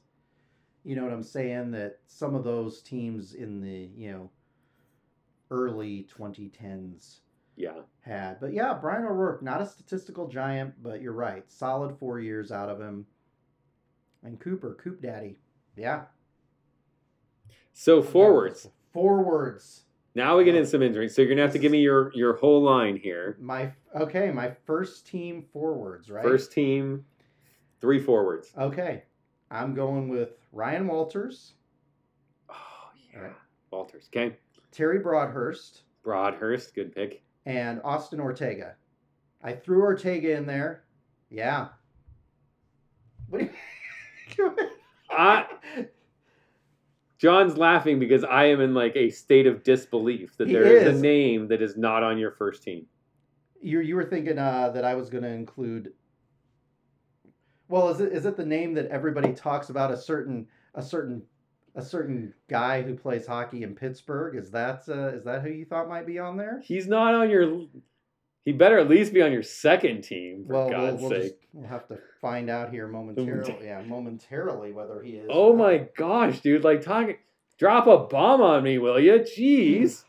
You 0.83 0.95
know 0.95 1.03
what 1.03 1.13
I'm 1.13 1.23
saying? 1.23 1.71
That 1.71 1.99
some 2.07 2.33
of 2.33 2.43
those 2.43 2.81
teams 2.81 3.35
in 3.35 3.61
the 3.61 3.89
you 3.95 4.11
know 4.11 4.31
early 5.51 6.07
2010s 6.17 7.19
yeah. 7.55 7.81
had. 8.01 8.39
But 8.39 8.53
yeah, 8.53 8.73
Brian 8.73 9.05
O'Rourke, 9.05 9.43
not 9.43 9.61
a 9.61 9.65
statistical 9.67 10.27
giant, 10.27 10.81
but 10.81 11.01
you're 11.01 11.13
right, 11.13 11.43
solid 11.51 11.97
four 11.99 12.19
years 12.19 12.51
out 12.51 12.69
of 12.69 12.81
him. 12.81 13.05
And 14.23 14.39
Cooper, 14.39 14.75
Coop 14.81 15.01
Daddy, 15.01 15.37
yeah. 15.75 16.05
So 17.73 18.01
forwards. 18.01 18.69
Forwards. 18.93 19.81
Now 20.15 20.37
we 20.37 20.43
get 20.43 20.53
into 20.55 20.67
some 20.69 20.83
injuries. 20.83 21.15
So 21.15 21.21
you're 21.23 21.29
gonna 21.29 21.41
have 21.41 21.53
to 21.53 21.59
give 21.59 21.71
me 21.71 21.79
your 21.79 22.11
your 22.13 22.35
whole 22.35 22.61
line 22.61 22.95
here. 22.97 23.35
My 23.39 23.71
okay, 23.95 24.31
my 24.31 24.51
first 24.65 25.07
team 25.07 25.43
forwards, 25.51 26.09
right? 26.11 26.23
First 26.23 26.51
team, 26.51 27.05
three 27.81 27.99
forwards. 27.99 28.51
Okay. 28.57 29.03
I'm 29.49 29.73
going 29.73 30.09
with 30.09 30.29
Ryan 30.51 30.87
Walters, 30.87 31.53
Oh 32.49 32.55
yeah. 33.11 33.17
Alright. 33.19 33.35
Walters. 33.71 34.07
Okay. 34.15 34.35
Terry 34.71 34.99
Broadhurst, 34.99 35.81
Broadhurst, 36.03 36.73
good 36.75 36.93
pick. 36.95 37.23
and 37.45 37.81
Austin 37.83 38.19
Ortega. 38.19 38.75
I 39.43 39.53
threw 39.53 39.81
Ortega 39.81 40.35
in 40.35 40.45
there. 40.47 40.83
Yeah. 41.29 41.67
What 43.29 43.39
do 43.41 43.49
you 44.37 44.55
I- 45.09 45.45
John's 47.23 47.57
laughing 47.57 47.99
because 47.99 48.23
I 48.25 48.45
am 48.45 48.59
in 48.61 48.73
like 48.73 48.95
a 48.97 49.09
state 49.09 49.47
of 49.47 49.63
disbelief 49.63 50.35
that 50.37 50.47
He 50.47 50.53
there 50.53 50.65
is 50.65 50.83
is. 50.93 50.99
a 50.99 51.01
name 51.01 51.47
that 51.47 51.61
is 51.61 51.77
not 51.77 52.03
on 52.03 52.17
your 52.17 52.31
first 52.31 52.61
team. 52.63 52.85
you 53.61 53.79
you 53.79 53.95
were 53.95 54.03
thinking 54.03 54.37
uh, 54.37 54.69
that 54.71 54.83
I 54.83 54.93
was 54.95 55.09
going 55.09 55.23
to 55.23 55.29
include. 55.29 55.93
Well, 57.69 57.89
is 57.89 58.01
it 58.01 58.11
is 58.11 58.25
it 58.25 58.35
the 58.35 58.45
name 58.45 58.73
that 58.73 58.87
everybody 58.87 59.31
talks 59.33 59.69
about 59.69 59.89
a 59.89 59.97
certain 59.97 60.47
a 60.75 60.81
certain 60.83 61.23
a 61.75 61.81
certain 61.81 62.33
guy 62.49 62.81
who 62.81 62.93
plays 62.93 63.25
hockey 63.25 63.63
in 63.63 63.73
Pittsburgh? 63.73 64.35
Is 64.35 64.51
that 64.51 64.83
uh, 64.89 65.07
is 65.17 65.23
that 65.23 65.41
who 65.43 65.49
you 65.49 65.65
thought 65.65 65.87
might 65.87 66.05
be 66.05 66.19
on 66.19 66.35
there? 66.37 66.61
He's 66.63 66.87
not 66.87 67.15
on 67.15 67.29
your. 67.29 67.61
He 68.45 68.51
better 68.51 68.77
at 68.77 68.89
least 68.89 69.13
be 69.13 69.21
on 69.21 69.31
your 69.31 69.43
second 69.43 70.03
team, 70.03 70.43
for 70.45 70.53
well, 70.53 70.69
we'll, 70.69 70.77
God's 70.77 71.01
we'll, 71.01 71.09
sake. 71.11 71.21
just, 71.21 71.35
we'll 71.53 71.67
have 71.69 71.87
to 71.87 71.97
find 72.21 72.49
out 72.49 72.71
here 72.71 72.87
momentarily. 72.87 73.65
yeah, 73.65 73.81
momentarily 73.81 74.73
whether 74.73 75.01
he 75.01 75.11
is. 75.11 75.29
Oh 75.31 75.49
not. 75.49 75.57
my 75.57 75.87
gosh, 75.95 76.41
dude! 76.41 76.63
Like, 76.63 76.81
talk, 76.81 77.09
drop 77.57 77.87
a 77.87 77.99
bomb 77.99 78.41
on 78.41 78.63
me, 78.63 78.77
will 78.79 78.99
you? 78.99 79.13
Jeez, 79.19 80.03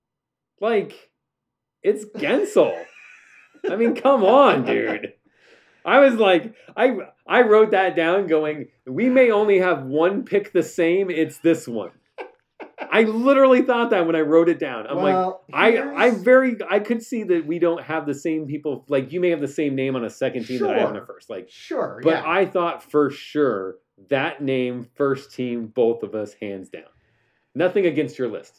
like, 0.60 1.10
it's 1.82 2.04
Guentzel. 2.04 2.84
I 3.68 3.76
mean, 3.76 3.94
come 3.96 4.24
on, 4.24 4.64
dude. 4.64 5.14
I 5.84 5.98
was 5.98 6.14
like, 6.14 6.54
I 6.76 6.96
I 7.26 7.42
wrote 7.42 7.72
that 7.72 7.96
down, 7.96 8.28
going, 8.28 8.68
we 8.86 9.08
may 9.08 9.30
only 9.32 9.58
have 9.58 9.84
one 9.84 10.24
pick 10.24 10.52
the 10.52 10.62
same. 10.62 11.10
It's 11.10 11.38
this 11.38 11.66
one. 11.66 11.90
I 12.92 13.04
literally 13.04 13.62
thought 13.62 13.90
that 13.90 14.06
when 14.06 14.14
I 14.14 14.20
wrote 14.20 14.50
it 14.50 14.58
down. 14.58 14.86
I'm 14.86 14.98
like, 14.98 15.34
I 15.52 16.06
I 16.06 16.10
very 16.10 16.58
I 16.68 16.78
could 16.78 17.02
see 17.02 17.22
that 17.24 17.46
we 17.46 17.58
don't 17.58 17.82
have 17.82 18.04
the 18.06 18.14
same 18.14 18.46
people. 18.46 18.84
Like, 18.88 19.12
you 19.12 19.20
may 19.20 19.30
have 19.30 19.40
the 19.40 19.48
same 19.48 19.74
name 19.74 19.96
on 19.96 20.04
a 20.04 20.10
second 20.10 20.44
team 20.44 20.60
that 20.60 20.76
I 20.76 20.80
have 20.80 20.90
on 20.90 20.96
a 20.98 21.06
first. 21.06 21.30
Like, 21.30 21.48
sure, 21.50 22.00
but 22.04 22.10
yeah. 22.10 22.22
I 22.24 22.44
thought 22.44 22.82
for 22.82 23.10
sure 23.10 23.76
that 24.08 24.42
name, 24.42 24.86
first 24.94 25.32
team, 25.34 25.68
both 25.68 26.02
of 26.02 26.14
us, 26.14 26.34
hands 26.34 26.68
down. 26.68 26.84
Nothing 27.54 27.86
against 27.86 28.18
your 28.18 28.28
list. 28.28 28.58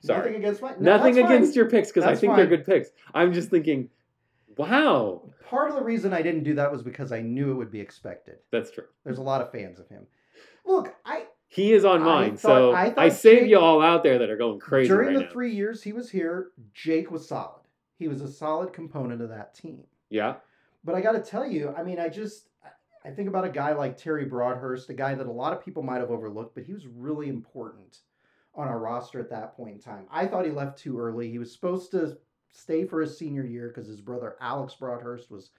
Sorry. 0.00 0.18
Nothing 0.18 0.34
against 0.36 0.62
my. 0.62 0.70
no, 0.78 0.96
Nothing 0.96 1.18
against 1.18 1.50
fine. 1.50 1.56
your 1.56 1.70
picks 1.70 1.88
because 1.88 2.04
I 2.04 2.14
think 2.14 2.36
they're 2.36 2.46
good 2.46 2.64
picks. 2.64 2.90
I'm 3.14 3.32
just 3.32 3.50
thinking, 3.50 3.88
wow, 4.56 5.22
Part 5.48 5.68
of 5.68 5.76
the 5.76 5.82
reason 5.82 6.14
I 6.14 6.22
didn't 6.22 6.44
do 6.44 6.54
that 6.54 6.72
was 6.72 6.82
because 6.82 7.12
I 7.12 7.20
knew 7.20 7.50
it 7.50 7.54
would 7.54 7.70
be 7.70 7.80
expected. 7.80 8.36
that's 8.50 8.70
true. 8.70 8.86
There's 9.04 9.18
a 9.18 9.22
lot 9.22 9.42
of 9.42 9.52
fans 9.52 9.78
of 9.78 9.88
him. 9.88 10.06
Look, 10.64 10.94
I 11.04 11.26
He 11.52 11.74
is 11.74 11.84
on 11.84 12.00
I 12.00 12.04
mine, 12.06 12.36
thought- 12.38 12.40
so 12.40 12.72
I 12.72 12.94
I, 12.96 13.08
save 13.10 13.40
Jake- 13.40 13.50
you 13.50 13.58
all 13.58 13.82
out 13.82 14.02
there 14.02 14.18
that 14.18 14.30
are 14.30 14.38
going 14.38 14.58
crazy 14.58 14.88
during 14.88 15.08
right 15.08 15.16
the 15.18 15.24
now. 15.24 15.30
three 15.30 15.52
years 15.54 15.82
he 15.82 15.92
was 15.92 16.08
here, 16.10 16.50
Jake 16.72 17.10
was 17.10 17.28
solid. 17.28 17.60
He 17.98 18.08
was 18.08 18.22
a 18.22 18.28
solid 18.28 18.72
component 18.72 19.20
of 19.20 19.28
that 19.28 19.54
team. 19.54 19.84
yeah, 20.08 20.36
But 20.82 20.94
I 20.94 21.02
got 21.02 21.12
to 21.12 21.20
tell 21.20 21.46
you, 21.46 21.74
I 21.76 21.82
mean, 21.82 21.98
I 21.98 22.08
just 22.08 22.48
I 23.04 23.10
think 23.10 23.28
about 23.28 23.44
a 23.44 23.50
guy 23.50 23.74
like 23.74 23.98
Terry 23.98 24.24
Broadhurst, 24.24 24.88
a 24.88 24.94
guy 24.94 25.14
that 25.14 25.26
a 25.26 25.30
lot 25.30 25.52
of 25.52 25.62
people 25.62 25.82
might 25.82 25.98
have 26.00 26.10
overlooked, 26.10 26.54
but 26.54 26.64
he 26.64 26.72
was 26.72 26.86
really 26.86 27.28
important 27.28 27.98
on 28.54 28.66
our 28.66 28.78
roster 28.78 29.20
at 29.20 29.28
that 29.28 29.54
point 29.54 29.74
in 29.74 29.78
time. 29.80 30.06
I 30.10 30.26
thought 30.26 30.46
he 30.46 30.52
left 30.52 30.78
too 30.78 30.98
early. 30.98 31.30
He 31.30 31.38
was 31.38 31.52
supposed 31.52 31.90
to 31.90 32.16
stay 32.50 32.86
for 32.86 33.00
his 33.02 33.18
senior 33.18 33.44
year 33.44 33.68
because 33.68 33.86
his 33.88 34.00
brother 34.00 34.36
Alex 34.40 34.74
Broadhurst 34.74 35.30
was 35.30 35.50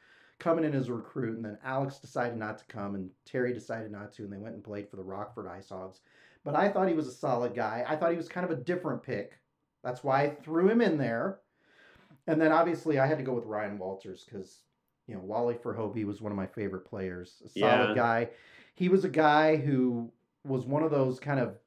coming 0.44 0.66
in 0.66 0.74
as 0.76 0.90
a 0.90 0.94
recruit, 0.94 1.38
and 1.38 1.46
then 1.46 1.58
Alex 1.64 2.00
decided 2.00 2.38
not 2.38 2.58
to 2.58 2.66
come, 2.66 2.96
and 2.96 3.10
Terry 3.26 3.54
decided 3.54 3.92
not 3.92 4.12
to, 4.14 4.24
and 4.24 4.34
they 4.34 4.38
went 4.38 4.56
and 4.56 4.64
played 4.64 4.90
for 4.90 4.98
the 4.98 5.04
Rockford 5.04 5.48
Ice 5.48 5.70
Hogs. 5.70 6.02
But 6.44 6.56
I 6.56 6.68
thought 6.68 6.90
he 6.90 6.94
was 6.94 7.08
a 7.08 7.14
solid 7.14 7.56
guy. 7.56 7.86
I 7.88 7.96
thought 7.96 8.12
he 8.12 8.18
was 8.18 8.28
kind 8.28 8.44
of 8.44 8.52
a 8.52 8.62
different 8.62 9.02
pick. 9.02 9.40
That's 9.84 10.04
why 10.04 10.24
I 10.24 10.30
threw 10.30 10.70
him 10.70 10.82
in 10.82 10.98
there. 10.98 11.40
And 12.28 12.40
then 12.40 12.52
obviously 12.52 13.00
I 13.00 13.08
had 13.08 13.18
to 13.18 13.24
go 13.24 13.34
with 13.34 13.46
Ryan 13.46 13.78
Walters 13.78 14.26
because 14.26 14.60
you 15.08 15.16
know 15.16 15.22
Wally 15.22 15.56
Verhoeven 15.56 16.06
was 16.06 16.22
one 16.22 16.32
of 16.32 16.38
my 16.38 16.48
favorite 16.48 16.86
players. 16.86 17.42
A 17.46 17.50
solid 17.50 17.90
Yeah. 17.90 17.96
guy. 17.96 18.30
He 18.76 18.90
was 18.90 19.06
a 19.06 19.10
guy 19.10 19.56
who 19.56 20.12
was 20.46 20.66
one 20.66 20.84
of 20.84 20.92
those 20.92 21.20
kind 21.20 21.40
of 21.40 21.58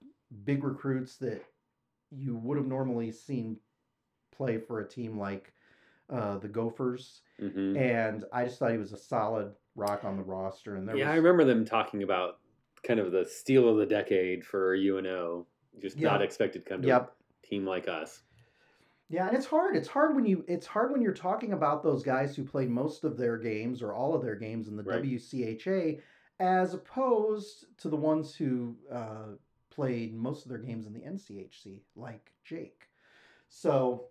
big 0.45 0.64
recruits 0.64 1.16
that 1.18 1.43
you 2.11 2.37
would 2.37 2.57
have 2.57 2.66
normally 2.66 3.12
seen 3.12 3.59
play 4.33 4.59
for 4.59 4.81
a 4.81 4.89
team 4.89 5.18
like 5.18 5.53
uh, 6.11 6.39
the 6.39 6.49
Gophers, 6.49 7.23
hmm 7.39 7.77
and 7.77 8.25
I 8.33 8.45
just 8.45 8.59
thought 8.59 8.73
he 8.73 8.79
was 8.79 8.93
a 8.93 8.99
solid 8.99 9.53
rock 9.75 10.05
on 10.05 10.17
the 10.17 10.23
roster. 10.23 10.77
And 10.77 10.89
there 10.89 10.97
yeah. 10.97 11.07
was, 11.07 11.13
I 11.13 11.17
remember 11.17 11.45
them 11.45 11.65
talking 11.65 12.03
about 12.03 12.39
kind 12.83 13.01
of 13.01 13.13
the 13.13 13.25
steal 13.25 13.69
of 13.69 13.77
the 13.77 13.87
decade 13.87 14.45
for 14.45 14.75
UNO. 14.75 15.47
Just 15.81 15.99
not 16.01 16.23
expected 16.23 16.65
to 16.65 16.69
come 16.71 16.81
to 16.83 16.89
Yep. 16.89 17.13
a 17.45 17.47
team 17.47 17.67
like 17.67 17.87
us. 17.87 18.23
Yeah, 19.09 19.29
and 19.29 19.37
it's 19.37 19.47
hard. 19.47 19.77
It's 19.77 19.89
hard 19.89 20.17
when 20.17 20.25
you 20.25 20.45
it's 20.49 20.67
hard 20.67 20.91
when 20.91 21.03
you're 21.03 21.13
talking 21.13 21.53
about 21.53 21.83
those 21.83 22.03
guys 22.03 22.35
who 22.35 22.45
played 22.45 22.71
most 22.71 23.05
of 23.05 23.17
their 23.17 23.37
games 23.37 23.83
or 23.83 23.93
all 23.93 24.15
of 24.15 24.23
their 24.23 24.35
games 24.37 24.69
in 24.69 24.77
the 24.77 24.83
Right. 24.83 25.03
WCHA, 25.03 26.01
as 26.41 26.75
opposed 26.75 27.67
to 27.79 27.89
the 27.89 27.97
ones 27.97 28.35
who 28.35 28.77
uh, 28.91 29.35
played 29.71 30.15
most 30.15 30.45
of 30.45 30.49
their 30.49 30.59
games 30.59 30.87
in 30.87 30.93
the 30.95 31.01
NCHC, 31.01 31.83
like 31.95 32.33
Jake. 32.45 32.89
So 33.49 34.07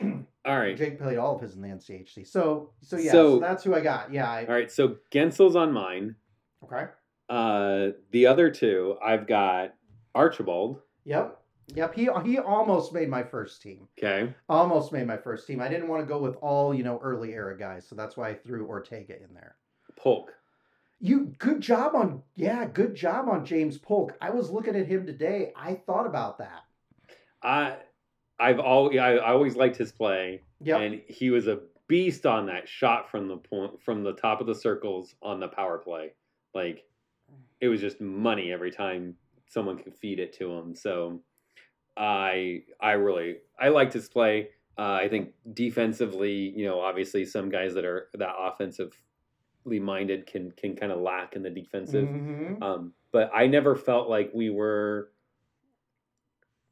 All 0.44 0.58
right. 0.58 0.76
Jake 0.76 0.98
played 0.98 1.18
all 1.18 1.34
of 1.36 1.42
his 1.42 1.54
in 1.54 1.60
the 1.62 1.68
NCHC. 1.68 2.26
So 2.26 2.70
so 2.80 2.96
yeah, 2.96 3.12
So- 3.12 3.36
so, 3.36 3.40
that's 3.40 3.64
who 3.64 3.74
I 3.74 3.80
got. 3.80 4.12
Yeah. 4.12 4.30
I, 4.30 4.46
All 4.46 4.54
right. 4.54 4.70
So 4.70 4.96
Guentzel's 5.10 5.56
on 5.56 5.72
mine. 5.72 6.16
Okay. 6.64 6.86
Uh, 7.28 7.88
the 8.10 8.26
other 8.26 8.50
two, 8.50 8.96
I've 9.04 9.26
got 9.26 9.74
Archibald. 10.14 10.80
Yep. 11.04 11.38
Yep. 11.74 11.94
He 11.94 12.08
he 12.24 12.38
almost 12.38 12.94
made 12.94 13.10
my 13.10 13.22
first 13.22 13.60
team. 13.60 13.88
Okay. 13.98 14.32
Almost 14.48 14.92
made 14.92 15.06
my 15.06 15.18
first 15.18 15.46
team. 15.46 15.60
I 15.60 15.68
didn't 15.68 15.88
want 15.88 16.02
to 16.02 16.06
go 16.06 16.18
with 16.18 16.36
all 16.36 16.72
you 16.72 16.82
know 16.82 16.98
early 17.02 17.34
era 17.34 17.58
guys, 17.58 17.86
so 17.86 17.94
that's 17.94 18.16
why 18.16 18.30
I 18.30 18.34
threw 18.34 18.66
Ortega 18.66 19.14
in 19.22 19.34
there. 19.34 19.56
Polk. 19.96 20.32
You 21.00 21.34
good 21.38 21.60
job 21.60 21.94
on 21.94 22.22
yeah, 22.34 22.64
good 22.64 22.94
job 22.94 23.28
on 23.28 23.44
James 23.44 23.76
Polk. 23.76 24.16
I 24.20 24.30
was 24.30 24.50
looking 24.50 24.74
at 24.76 24.86
him 24.86 25.04
today. 25.04 25.52
I 25.54 25.74
thought 25.74 26.06
about 26.06 26.38
that. 26.38 26.62
I, 27.42 27.76
I've 28.40 28.60
always, 28.60 28.98
I, 28.98 29.14
I 29.16 29.32
always 29.32 29.56
liked 29.56 29.76
his 29.76 29.92
play, 29.92 30.42
Yep. 30.62 30.80
and 30.80 31.00
he 31.08 31.30
was 31.30 31.46
a 31.48 31.60
beast 31.88 32.26
on 32.26 32.46
that 32.46 32.68
shot 32.68 33.10
from 33.10 33.28
the 33.28 33.36
point, 33.36 33.82
from 33.82 34.02
the 34.02 34.12
top 34.12 34.40
of 34.40 34.46
the 34.46 34.54
circles 34.54 35.14
on 35.22 35.40
the 35.40 35.48
power 35.48 35.78
play. 35.78 36.12
Like, 36.54 36.84
it 37.60 37.68
was 37.68 37.80
just 37.80 38.00
money 38.00 38.52
every 38.52 38.70
time 38.70 39.16
someone 39.48 39.78
could 39.78 39.94
feed 39.96 40.18
it 40.20 40.32
to 40.34 40.52
him. 40.52 40.74
So, 40.74 41.20
I, 41.96 42.62
I 42.80 42.92
really, 42.92 43.38
I 43.58 43.68
liked 43.68 43.92
his 43.92 44.08
play. 44.08 44.50
Uh, 44.78 44.92
I 45.02 45.08
think 45.08 45.30
defensively, 45.54 46.52
you 46.56 46.64
know, 46.66 46.80
obviously 46.80 47.24
some 47.24 47.48
guys 47.50 47.74
that 47.74 47.84
are 47.84 48.08
that 48.14 48.34
offensively 48.38 48.94
minded 49.66 50.26
can 50.26 50.52
can 50.52 50.76
kind 50.76 50.92
of 50.92 51.00
lack 51.00 51.34
in 51.34 51.42
the 51.42 51.50
defensive. 51.50 52.06
Mhm. 52.08 52.62
Um, 52.62 52.92
but 53.10 53.30
I 53.34 53.48
never 53.48 53.74
felt 53.74 54.08
like 54.08 54.30
we 54.32 54.50
were 54.50 55.10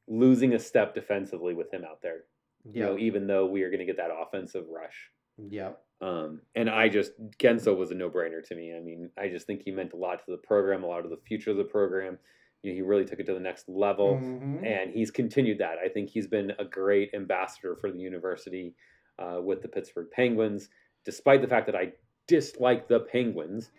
losing 0.09 0.55
a 0.55 0.59
step 0.59 0.95
defensively 0.95 1.55
with 1.55 1.73
him 1.73 1.85
out 1.85 2.01
there. 2.03 2.25
You 2.73 2.83
know, 2.83 2.99
even 2.99 3.29
though 3.29 3.47
we 3.47 3.63
are 3.63 3.71
going 3.71 3.79
to 3.79 3.87
get 3.87 3.97
that 3.99 4.11
offensive 4.11 4.65
rush. 4.69 5.11
Yeah. 5.39 5.73
Um, 6.01 6.41
and 6.57 6.69
I 6.69 6.89
just 6.89 7.13
Guentzel 7.39 7.77
was 7.77 7.93
a 7.93 7.95
no 7.95 8.11
brainer 8.11 8.43
to 8.49 8.55
me. 8.57 8.75
I 8.77 8.81
mean, 8.81 9.11
I 9.17 9.29
just 9.29 9.47
think 9.47 9.63
he 9.63 9.71
meant 9.71 9.93
a 9.93 9.97
lot 9.97 10.19
to 10.25 10.31
the 10.33 10.39
program, 10.39 10.83
a 10.83 10.87
lot 10.87 11.05
of 11.05 11.11
the 11.11 11.17
future 11.29 11.53
of 11.53 11.59
the 11.59 11.65
program. 11.65 12.19
You 12.63 12.73
know, 12.73 12.75
he 12.77 12.83
really 12.83 13.05
took 13.05 13.21
it 13.21 13.27
to 13.27 13.35
the 13.35 13.39
next 13.41 13.69
level, 13.69 14.17
Mhm. 14.21 14.67
and 14.67 14.91
he's 14.91 15.13
continued 15.13 15.59
that. 15.59 15.79
I 15.79 15.89
think 15.89 16.11
he's 16.11 16.27
been 16.27 16.53
a 16.59 16.65
great 16.65 17.15
ambassador 17.15 17.77
for 17.77 17.93
the 17.93 17.99
university 18.01 18.75
uh, 19.19 19.41
with 19.43 19.63
the 19.63 19.69
Pittsburgh 19.69 20.11
Penguins, 20.11 20.69
despite 21.05 21.41
the 21.43 21.49
fact 21.49 21.67
that 21.67 21.77
I 21.77 21.93
dislike 22.27 22.89
the 22.89 23.01
Penguins. 23.01 23.71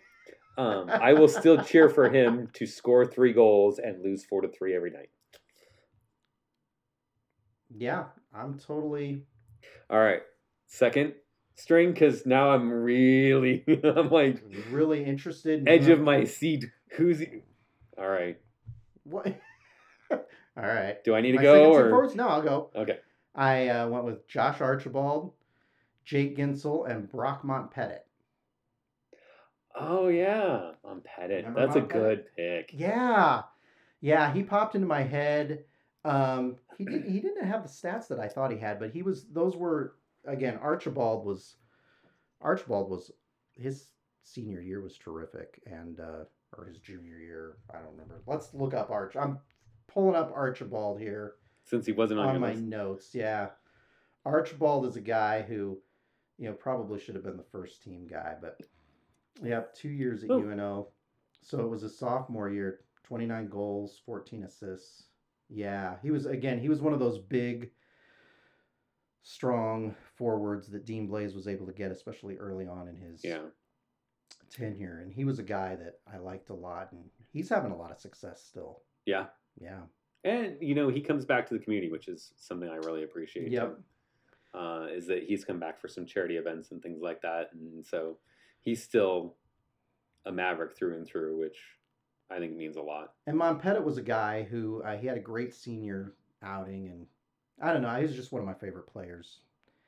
Um, 0.56 0.88
I 0.88 1.12
will 1.12 1.28
still 1.28 1.62
cheer 1.62 1.88
for 1.90 2.08
him 2.08 2.48
to 2.54 2.66
score 2.66 3.04
three 3.06 3.32
goals 3.32 3.78
and 3.78 4.02
lose 4.02 4.24
four 4.24 4.40
to 4.40 4.48
three 4.48 4.74
every 4.74 4.90
night. 4.90 5.10
Yeah, 7.76 8.04
I'm 8.34 8.58
totally 8.58 9.24
All 9.90 9.98
right, 9.98 10.22
second 10.66 11.14
string 11.54 11.92
because 11.92 12.24
now 12.24 12.50
I'm 12.50 12.70
really 12.70 13.64
I'm 13.84 14.10
like 14.10 14.42
really 14.70 15.04
interested. 15.04 15.60
In 15.60 15.68
edge 15.68 15.84
who- 15.84 15.94
of 15.94 16.00
my 16.00 16.24
seat. 16.24 16.64
Who's 16.96 17.18
he? 17.18 17.42
All 17.98 18.08
right? 18.08 18.38
what? 19.04 19.26
All 20.10 20.18
right. 20.56 21.02
Do 21.04 21.14
I 21.14 21.20
need 21.20 21.32
to 21.32 21.36
My 21.38 21.42
go 21.42 21.72
or 21.72 21.90
forwards? 21.90 22.14
No, 22.14 22.28
I'll 22.28 22.42
go. 22.42 22.70
okay? 22.74 22.98
I 23.34 23.68
uh, 23.68 23.88
went 23.88 24.04
with 24.04 24.26
Josh 24.26 24.60
Archibald, 24.60 25.32
Jake 26.04 26.36
Guentzel, 26.36 26.90
and 26.90 27.10
Brock 27.10 27.42
Montpettit. 27.42 28.00
Oh 29.78 30.08
yeah, 30.08 30.72
on 30.84 31.02
Pettit. 31.02 31.44
Remember 31.44 31.60
That's 31.60 31.76
a 31.76 31.80
good 31.80 32.24
pick. 32.36 32.70
Yeah, 32.72 33.42
yeah, 34.00 34.32
he 34.32 34.42
popped 34.42 34.74
into 34.74 34.86
my 34.88 35.02
head. 35.02 35.64
Um, 36.04 36.56
he 36.78 36.84
did, 36.84 37.04
he 37.04 37.20
didn't 37.20 37.46
have 37.46 37.62
the 37.62 37.68
stats 37.68 38.08
that 38.08 38.18
I 38.20 38.28
thought 38.28 38.50
he 38.52 38.58
had, 38.58 38.78
but 38.78 38.90
he 38.90 39.02
was 39.02 39.26
those 39.32 39.56
were 39.56 39.94
again 40.26 40.58
Archibald 40.62 41.24
was 41.24 41.56
Archibald 42.40 42.90
was 42.90 43.10
his 43.54 43.88
senior 44.22 44.60
year 44.60 44.80
was 44.80 44.96
terrific, 44.96 45.60
and 45.66 45.98
uh, 46.00 46.24
or 46.56 46.64
his 46.66 46.78
junior 46.78 47.18
year, 47.18 47.56
I 47.72 47.78
don't 47.78 47.90
remember. 47.92 48.22
Let's 48.26 48.54
look 48.54 48.74
up 48.74 48.90
Arch. 48.90 49.16
I'm 49.16 49.38
pulling 49.86 50.14
up 50.16 50.32
Archibald 50.34 51.00
here 51.00 51.34
Since 51.64 51.86
he 51.86 51.92
wasn't 51.92 52.20
on, 52.20 52.28
on 52.28 52.40
my 52.40 52.50
list. 52.52 52.62
notes. 52.62 53.14
Yeah, 53.14 53.48
Archibald 54.24 54.86
is 54.86 54.96
a 54.96 55.00
guy 55.00 55.42
who, 55.42 55.78
you 56.38 56.48
know, 56.48 56.52
probably 56.54 57.00
should 57.00 57.14
have 57.16 57.24
been 57.24 57.36
the 57.36 57.42
first 57.42 57.82
team 57.82 58.06
guy, 58.06 58.34
but 58.40 58.60
yep, 59.42 59.74
two 59.74 59.88
years 59.88 60.22
at 60.24 60.30
Oh. 60.30 60.40
UNO. 60.40 60.88
So 61.42 61.60
it 61.60 61.68
was 61.68 61.82
a 61.82 61.88
sophomore 61.88 62.50
year, 62.50 62.80
29 63.04 63.48
goals, 63.48 64.00
14 64.04 64.44
assists. 64.44 65.04
Yeah, 65.48 65.96
he 66.02 66.10
was 66.10 66.26
again. 66.26 66.58
He 66.60 66.68
was 66.68 66.80
one 66.80 66.92
of 66.92 66.98
those 67.00 67.18
big, 67.18 67.70
strong 69.22 69.94
forwards 70.16 70.68
that 70.68 70.84
Dean 70.84 71.08
Blais 71.08 71.34
was 71.34 71.48
able 71.48 71.66
to 71.66 71.72
get, 71.72 71.90
especially 71.90 72.36
early 72.36 72.66
on 72.66 72.88
in 72.88 72.96
his 72.96 73.24
Yeah. 73.24 73.46
tenure. 74.50 74.98
And 75.00 75.12
he 75.12 75.24
was 75.24 75.38
a 75.38 75.42
guy 75.42 75.76
that 75.76 76.00
I 76.06 76.18
liked 76.18 76.50
a 76.50 76.54
lot, 76.54 76.92
and 76.92 77.10
he's 77.32 77.48
having 77.48 77.72
a 77.72 77.76
lot 77.76 77.90
of 77.90 77.98
success 77.98 78.42
still. 78.44 78.82
Yeah. 79.06 79.28
Yeah. 79.60 79.82
And 80.24 80.60
you 80.60 80.74
know 80.74 80.88
he 80.88 81.00
comes 81.00 81.24
back 81.24 81.46
to 81.48 81.54
the 81.54 81.60
community, 81.60 81.90
which 81.90 82.08
is 82.08 82.32
something 82.36 82.68
I 82.68 82.76
really 82.76 83.04
appreciate. 83.04 83.50
Yep. 83.50 83.76
too. 83.76 83.84
Uh, 84.58 84.86
is 84.90 85.06
that 85.06 85.24
he's 85.24 85.44
come 85.44 85.60
back 85.60 85.78
for 85.78 85.88
some 85.88 86.06
charity 86.06 86.36
events 86.36 86.70
and 86.72 86.82
things 86.82 87.00
like 87.02 87.20
that, 87.22 87.52
and 87.52 87.84
so 87.86 88.18
he's 88.60 88.82
still 88.82 89.36
a 90.24 90.32
maverick 90.32 90.74
through 90.76 90.96
and 90.96 91.06
through, 91.06 91.38
which 91.38 91.58
I 92.30 92.38
think 92.38 92.54
means 92.56 92.76
a 92.76 92.82
lot. 92.82 93.14
And 93.26 93.36
Montpettit 93.38 93.82
was 93.82 93.96
a 93.98 94.02
guy 94.02 94.42
who 94.42 94.82
uh, 94.82 94.96
he 94.96 95.06
had 95.06 95.16
a 95.16 95.20
great 95.20 95.54
senior 95.54 96.14
outing, 96.42 96.88
and 96.88 97.06
I 97.62 97.72
don't 97.72 97.82
know, 97.82 97.94
he 97.96 98.02
was 98.02 98.14
just 98.14 98.32
one 98.32 98.40
of 98.42 98.46
my 98.46 98.54
favorite 98.54 98.86
players. 98.86 99.38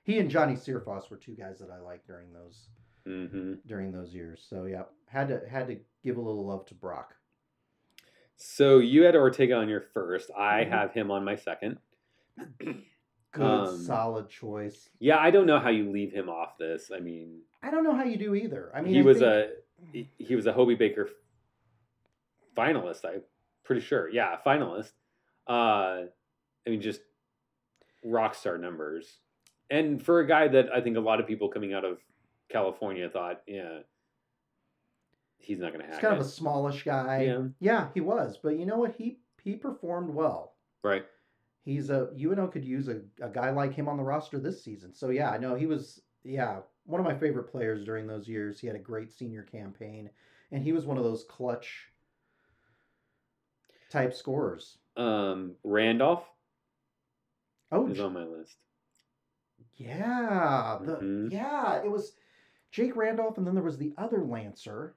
He 0.02 0.18
and 0.18 0.30
Johnny 0.30 0.54
Searfoss 0.54 1.10
were 1.10 1.16
two 1.18 1.34
guys 1.36 1.58
that 1.58 1.70
I 1.70 1.78
liked 1.78 2.06
during 2.06 2.32
those 2.32 2.68
hmm 3.06 3.54
during 3.66 3.92
those 3.92 4.12
years. 4.14 4.44
So 4.48 4.64
yeah, 4.64 4.82
had 5.06 5.28
to 5.28 5.40
had 5.48 5.68
to 5.68 5.76
give 6.02 6.16
a 6.16 6.20
little 6.20 6.46
love 6.46 6.66
to 6.66 6.74
Brock. 6.74 7.14
So 8.36 8.78
you 8.78 9.02
had 9.02 9.14
Ortega 9.16 9.54
on 9.56 9.68
your 9.68 9.80
first. 9.82 10.30
I 10.36 10.64
Mhm. 10.64 10.68
have 10.70 10.92
him 10.92 11.10
on 11.10 11.24
my 11.24 11.36
second. 11.36 11.78
Good, 13.32 13.42
Um, 13.42 13.76
solid 13.84 14.28
choice. 14.28 14.88
Yeah, 14.98 15.18
I 15.18 15.30
don't 15.30 15.46
know 15.46 15.60
how 15.60 15.68
you 15.70 15.90
leave 15.92 16.10
him 16.12 16.28
off 16.28 16.58
this. 16.58 16.90
I 16.90 16.98
mean, 17.00 17.42
I 17.62 17.70
don't 17.70 17.84
know 17.84 17.94
how 17.94 18.02
you 18.02 18.16
do 18.16 18.34
either. 18.34 18.72
I 18.74 18.80
mean, 18.80 18.92
he 18.94 19.00
I 19.00 19.02
was 19.02 19.18
think- 19.18 19.28
a 19.30 19.50
he, 19.92 20.10
he 20.18 20.34
was 20.36 20.46
a 20.46 20.52
Hobey 20.52 20.74
Baker 20.74 21.08
finalist. 22.56 23.04
I'm 23.04 23.22
pretty 23.64 23.82
sure. 23.82 24.08
Yeah, 24.08 24.36
finalist. 24.44 24.92
Uh, 25.48 26.06
I 26.66 26.70
mean, 26.70 26.80
just 26.80 27.00
rock 28.04 28.34
star 28.34 28.58
numbers. 28.58 29.18
And 29.70 30.02
for 30.02 30.20
a 30.20 30.26
guy 30.26 30.48
that 30.48 30.66
I 30.74 30.80
think 30.80 30.96
a 30.96 31.00
lot 31.00 31.20
of 31.20 31.26
people 31.26 31.48
coming 31.48 31.72
out 31.72 31.84
of 31.84 31.98
California 32.48 33.08
thought, 33.08 33.42
yeah, 33.46 33.80
he's 35.38 35.58
not 35.58 35.72
going 35.72 35.84
to 35.84 35.90
he's 35.90 36.00
kind 36.00 36.14
it. 36.14 36.20
of 36.20 36.26
a 36.26 36.28
smallish 36.28 36.82
guy. 36.84 37.22
yeah, 37.22 37.42
Yeah, 37.60 37.88
he 37.94 38.00
was, 38.00 38.38
but 38.42 38.58
you 38.58 38.66
know 38.66 38.76
what? 38.76 38.94
He 38.96 39.20
he 39.42 39.56
performed 39.56 40.14
well. 40.14 40.54
right. 40.82 41.04
He's 41.62 41.90
a 41.90 42.08
UNO 42.18 42.48
could 42.48 42.64
use 42.64 42.88
a, 42.88 43.02
a 43.20 43.28
guy 43.28 43.50
like 43.50 43.74
him 43.74 43.86
on 43.86 43.98
the 43.98 44.02
roster 44.02 44.38
this 44.38 44.64
season. 44.64 44.94
So 44.94 45.10
yeah, 45.10 45.30
I 45.30 45.36
know 45.38 45.54
he 45.54 45.66
was 45.66 46.00
yeah 46.24 46.60
one 46.84 47.00
of 47.00 47.06
my 47.06 47.14
favorite 47.14 47.50
players 47.50 47.84
during 47.84 48.06
those 48.06 48.26
years. 48.26 48.58
He 48.58 48.66
had 48.66 48.76
a 48.76 48.80
great 48.80 49.12
senior 49.12 49.42
campaign, 49.42 50.10
and 50.52 50.62
he 50.64 50.72
was 50.72 50.86
one 50.86 50.96
of 50.98 51.04
those 51.04 51.24
clutch 51.28 51.90
type 53.90 54.14
scorers. 54.14 54.78
Um, 54.96 55.56
Randolph 55.64 56.24
Oh 57.72 57.86
is 57.88 58.00
on 58.00 58.14
my 58.14 58.24
list. 58.24 58.56
yeah, 59.76 60.78
the, 60.82 60.96
Mhm. 60.96 61.32
yeah, 61.32 61.82
it 61.82 61.90
was 61.90 62.16
Jake 62.70 62.96
Randolph, 62.96 63.38
and 63.38 63.46
then 63.46 63.54
there 63.54 63.62
was 63.64 63.78
the 63.78 63.94
other 63.98 64.24
Lancer. 64.24 64.94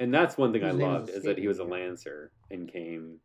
And 0.00 0.12
that's 0.12 0.36
one 0.36 0.52
thing 0.52 0.62
I 0.64 0.68
His 0.68 0.76
is 0.76 0.82
loved 0.82 1.08
is 1.10 1.22
that 1.24 1.38
he 1.38 1.46
was 1.46 1.60
a 1.60 1.64
lancer 1.64 2.32
and 2.50 2.70
came. 2.70 3.20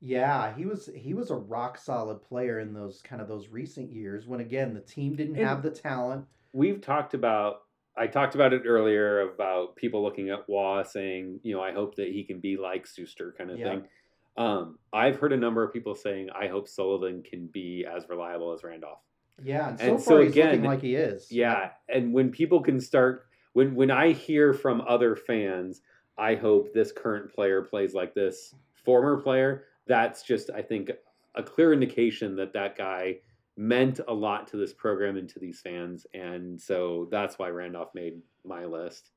Yeah, 0.00 0.54
he 0.54 0.64
was 0.64 0.86
he 0.94 1.12
was 1.12 1.30
a 1.30 1.36
rock 1.36 1.76
solid 1.76 2.22
player 2.22 2.60
in 2.60 2.72
those 2.72 3.02
kind 3.02 3.20
of 3.20 3.28
those 3.28 3.48
recent 3.48 3.92
years 3.92 4.26
when 4.26 4.40
again 4.40 4.72
the 4.72 4.80
team 4.80 5.16
didn't 5.16 5.36
And- 5.36 5.44
have 5.46 5.62
the 5.62 5.70
talent. 5.70 6.26
We've 6.52 6.80
talked 6.80 7.12
about. 7.14 7.64
I 7.98 8.06
talked 8.06 8.34
about 8.34 8.52
it 8.52 8.62
earlier 8.66 9.20
about 9.20 9.76
people 9.76 10.02
looking 10.02 10.30
at 10.30 10.48
Waugh 10.48 10.82
saying, 10.84 11.40
you 11.42 11.54
know, 11.54 11.62
I 11.62 11.72
hope 11.72 11.96
that 11.96 12.08
he 12.08 12.22
can 12.24 12.38
be 12.40 12.56
like 12.56 12.86
Sustr 12.86 13.36
kind 13.36 13.50
of 13.50 13.58
Yeah. 13.58 13.64
thing. 13.70 13.88
Um, 14.36 14.78
I've 14.92 15.16
heard 15.16 15.32
a 15.32 15.36
number 15.36 15.64
of 15.64 15.72
people 15.72 15.96
saying, 15.96 16.30
I 16.30 16.46
hope 16.46 16.68
Sullivan 16.68 17.22
can 17.24 17.48
be 17.48 17.84
as 17.84 18.08
reliable 18.08 18.52
as 18.52 18.62
Randolph. 18.62 19.00
Yeah, 19.42 19.70
and 19.70 19.78
so 19.78 19.84
And 19.84 19.92
far 19.94 20.00
so 20.00 20.22
he's 20.22 20.32
again, 20.32 20.50
looking 20.50 20.64
like 20.64 20.82
he 20.82 20.94
is. 20.94 21.30
Yeah, 21.32 21.70
and 21.88 22.12
when 22.12 22.30
people 22.30 22.60
can 22.60 22.80
start 22.80 23.26
when 23.54 23.74
when 23.74 23.90
I 23.90 24.12
hear 24.12 24.52
from 24.52 24.80
other 24.82 25.16
fans, 25.16 25.82
I 26.16 26.34
hope 26.34 26.72
this 26.72 26.92
current 26.92 27.32
player 27.32 27.62
plays 27.62 27.94
like 27.94 28.14
this 28.14 28.54
former 28.84 29.16
player. 29.20 29.64
That's 29.86 30.22
just 30.22 30.50
I 30.50 30.62
think 30.62 30.90
a 31.34 31.42
clear 31.42 31.72
indication 31.72 32.36
that 32.36 32.52
that 32.52 32.76
guy 32.76 33.18
meant 33.58 33.98
a 34.06 34.14
lot 34.14 34.46
to 34.46 34.56
this 34.56 34.72
program 34.72 35.16
and 35.16 35.28
to 35.30 35.40
these 35.40 35.60
fans, 35.60 36.06
and 36.14 36.58
so 36.60 37.08
that's 37.10 37.38
why 37.38 37.48
Randolph 37.48 37.92
made 37.92 38.22
my 38.44 38.64
list. 38.64 39.10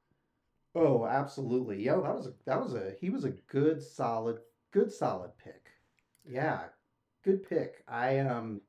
Oh, 0.74 1.06
absolutely. 1.06 1.84
Yeah, 1.84 1.98
that 1.98 2.16
was 2.16 2.28
a 2.28 2.34
that 2.46 2.62
was 2.62 2.74
a 2.74 2.94
he 3.00 3.10
was 3.10 3.24
a 3.24 3.30
good 3.30 3.82
solid 3.82 4.40
good 4.72 4.92
solid 4.92 5.32
pick. 5.38 5.68
Yeah. 6.26 6.62
Good 7.24 7.48
pick. 7.48 7.84
I 7.88 8.20
um 8.20 8.62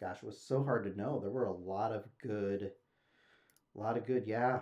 gosh, 0.00 0.16
it 0.16 0.26
was 0.26 0.40
so 0.40 0.64
hard 0.64 0.84
to 0.84 0.98
know. 0.98 1.20
There 1.20 1.30
were 1.30 1.44
a 1.44 1.52
lot 1.52 1.92
of 1.92 2.04
good, 2.20 2.72
a 3.76 3.78
lot 3.78 3.96
of 3.96 4.06
good. 4.06 4.24
Yeah, 4.26 4.60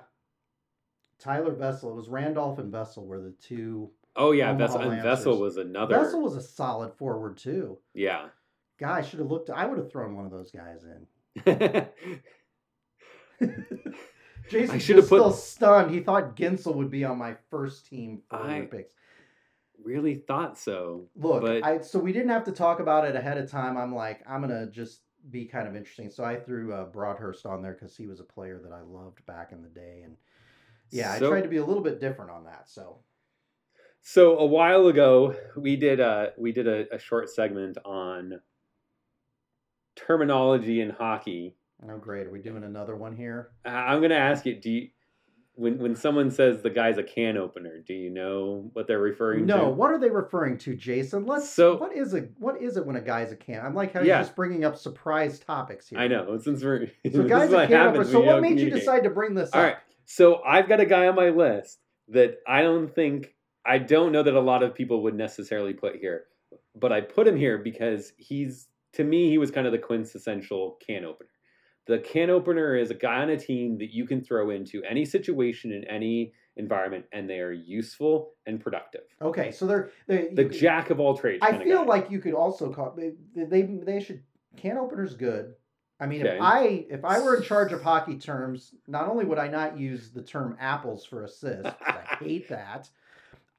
Tyler 1.18 1.54
Vesel. 1.54 1.92
It 1.92 1.96
was 1.96 2.08
Randolph 2.08 2.58
and 2.58 2.72
Vesel 2.72 3.06
were 3.06 3.20
the 3.20 3.34
two. 3.42 3.90
Oh 4.16 4.32
yeah, 4.32 4.52
Vesel 4.54 4.82
and. 4.82 5.02
Vesel 5.02 5.38
was 5.38 5.56
another. 5.56 5.96
Vesel 5.96 6.20
was 6.20 6.36
a 6.36 6.42
solid 6.42 6.92
forward 6.92 7.38
too. 7.38 7.78
Yeah. 7.94 8.26
Guy, 8.80 8.98
I 8.98 9.02
should 9.02 9.18
have 9.18 9.30
looked. 9.30 9.50
I 9.50 9.66
would 9.66 9.78
have 9.78 9.90
thrown 9.92 10.16
one 10.16 10.24
of 10.24 10.30
those 10.30 10.50
guys 10.50 10.84
in. 10.84 11.86
Jason 14.50 14.74
I 14.74 14.78
should 14.78 14.96
have 14.96 15.08
put- 15.08 15.20
still 15.20 15.32
stunned. 15.32 15.90
He 15.92 16.00
thought 16.00 16.34
Guentzel 16.36 16.74
would 16.74 16.90
be 16.90 17.04
on 17.04 17.18
my 17.18 17.36
first 17.50 17.86
team 17.86 18.22
I- 18.30 18.36
forward 18.38 18.70
picks. 18.70 18.92
really 19.82 20.14
thought 20.16 20.58
so. 20.58 21.08
Look, 21.14 21.42
But- 21.42 21.64
I 21.64 21.80
so 21.82 21.98
we 21.98 22.12
didn't 22.12 22.30
have 22.30 22.44
to 22.44 22.52
talk 22.52 22.80
about 22.80 23.06
it 23.06 23.14
ahead 23.14 23.38
of 23.38 23.50
time. 23.50 23.76
I'm 23.76 23.94
like, 23.94 24.22
I'm 24.28 24.40
gonna 24.40 24.66
just 24.66 25.02
be 25.30 25.44
kind 25.44 25.68
of 25.68 25.76
interesting. 25.76 26.10
So 26.10 26.24
I 26.24 26.36
threw 26.36 26.72
uh, 26.72 26.84
Broadhurst 26.86 27.44
on 27.46 27.62
there 27.62 27.74
because 27.74 27.94
he 27.96 28.06
was 28.06 28.20
a 28.20 28.24
player 28.24 28.58
that 28.64 28.72
I 28.72 28.80
loved 28.80 29.24
back 29.26 29.52
in 29.52 29.62
the 29.62 29.68
day, 29.68 30.02
and 30.04 30.16
yeah, 30.90 31.16
So- 31.18 31.26
I 31.26 31.30
tried 31.30 31.42
to 31.42 31.48
be 31.48 31.58
a 31.58 31.64
little 31.64 31.82
bit 31.82 32.00
different 32.00 32.30
on 32.30 32.44
that. 32.44 32.68
So 32.68 32.98
So 34.02 34.38
a 34.38 34.46
while 34.46 34.86
ago, 34.88 35.36
we 35.56 35.76
did 35.76 36.00
a 36.00 36.32
we 36.36 36.50
did 36.52 36.66
a, 36.66 36.92
a 36.94 36.98
short 36.98 37.30
segment 37.30 37.78
on 37.84 38.40
terminology 40.06 40.80
in 40.80 40.90
hockey. 40.90 41.56
oh 41.88 41.98
great, 41.98 42.26
are 42.26 42.30
we 42.30 42.40
doing 42.40 42.64
another 42.64 42.96
one 42.96 43.16
here? 43.16 43.50
I'm 43.64 43.98
going 44.00 44.10
to 44.10 44.16
ask 44.16 44.44
you: 44.46 44.54
Do 44.54 44.70
you, 44.70 44.88
when 45.54 45.78
when 45.78 45.94
someone 45.94 46.30
says 46.30 46.62
the 46.62 46.70
guy's 46.70 46.98
a 46.98 47.02
can 47.02 47.36
opener, 47.36 47.78
do 47.86 47.94
you 47.94 48.10
know 48.10 48.70
what 48.72 48.86
they're 48.86 48.98
referring 49.00 49.46
No, 49.46 49.56
to? 49.56 49.62
No, 49.64 49.68
what 49.70 49.90
are 49.90 49.98
they 49.98 50.10
referring 50.10 50.58
to, 50.58 50.74
Jason? 50.74 51.26
Let's. 51.26 51.48
So- 51.50 51.76
what 51.76 51.94
is 51.96 52.14
a 52.14 52.20
what 52.38 52.60
is 52.60 52.76
it 52.76 52.86
when 52.86 52.96
a 52.96 53.00
guy's 53.00 53.32
a 53.32 53.36
can? 53.36 53.64
I'm 53.64 53.74
like 53.74 53.92
how 53.92 54.00
Yeah. 54.00 54.16
you're 54.16 54.24
just 54.24 54.36
bringing 54.36 54.64
up 54.64 54.76
surprise 54.76 55.38
topics 55.38 55.88
here. 55.88 55.98
I 55.98 56.08
know 56.08 56.38
since 56.38 56.62
we're 56.64 56.86
So 57.12 57.24
guys 57.24 57.52
a 57.52 57.56
what 57.56 57.68
can 57.68 57.88
opener. 57.88 58.04
So 58.04 58.20
what 58.20 58.40
made 58.42 58.58
you 58.60 58.70
decide 58.70 59.04
to 59.04 59.10
bring 59.10 59.34
this 59.34 59.50
All 59.52 59.60
up? 59.60 59.66
right. 59.66 59.76
So 60.06 60.42
I've 60.42 60.68
got 60.68 60.80
a 60.80 60.86
guy 60.86 61.06
on 61.06 61.14
my 61.14 61.28
list 61.28 61.78
that 62.08 62.38
I 62.46 62.62
don't 62.62 62.92
think 62.92 63.34
I 63.64 63.78
don't 63.78 64.10
know 64.12 64.22
that 64.22 64.34
a 64.34 64.40
lot 64.40 64.62
of 64.62 64.74
people 64.74 65.02
would 65.04 65.14
necessarily 65.14 65.74
put 65.74 65.96
here, 65.96 66.24
but 66.74 66.92
I 66.92 67.02
put 67.02 67.28
him 67.28 67.36
here 67.36 67.58
because 67.58 68.12
he's 68.16 68.66
to 68.94 69.04
me 69.04 69.28
he 69.30 69.38
was 69.38 69.50
kind 69.50 69.66
of 69.66 69.72
the 69.72 69.78
quintessential 69.78 70.78
can 70.84 71.04
opener. 71.04 71.28
The 71.86 71.98
can 71.98 72.30
opener 72.30 72.76
is 72.76 72.90
a 72.90 72.94
guy 72.94 73.22
on 73.22 73.30
a 73.30 73.36
team 73.36 73.78
that 73.78 73.92
you 73.92 74.06
can 74.06 74.22
throw 74.22 74.50
into 74.50 74.82
any 74.88 75.04
situation 75.04 75.72
in 75.72 75.84
any 75.84 76.32
environment, 76.56 77.06
and 77.12 77.28
they 77.28 77.40
are 77.40 77.52
useful 77.52 78.34
and 78.46 78.60
productive. 78.60 79.02
Okay, 79.20 79.50
so 79.50 79.66
they're 79.66 79.90
they 80.06 80.28
The 80.32 80.44
jack 80.44 80.90
of 80.90 81.00
all 81.00 81.16
trades. 81.16 81.40
I 81.42 81.58
feel 81.58 81.86
like 81.86 82.10
you 82.10 82.20
could 82.20 82.34
also 82.34 82.72
call 82.72 82.96
they 82.96 83.12
they, 83.34 84.00
should 84.00 84.22
can 84.56 84.78
openers 84.78 85.14
good. 85.14 85.54
I 85.98 86.06
mean, 86.06 86.22
Okay. 86.22 86.36
if 86.36 86.42
I 86.42 86.86
if 86.90 87.04
I 87.04 87.20
were 87.20 87.36
in 87.36 87.42
charge 87.42 87.72
of 87.72 87.82
hockey 87.82 88.16
terms, 88.16 88.74
not 88.86 89.08
only 89.08 89.24
would 89.24 89.38
I 89.38 89.48
not 89.48 89.78
use 89.78 90.10
the 90.10 90.22
term 90.22 90.56
apples 90.60 91.04
for 91.04 91.24
assists, 91.24 91.72
I 91.80 92.16
hate 92.20 92.48
that. 92.48 92.88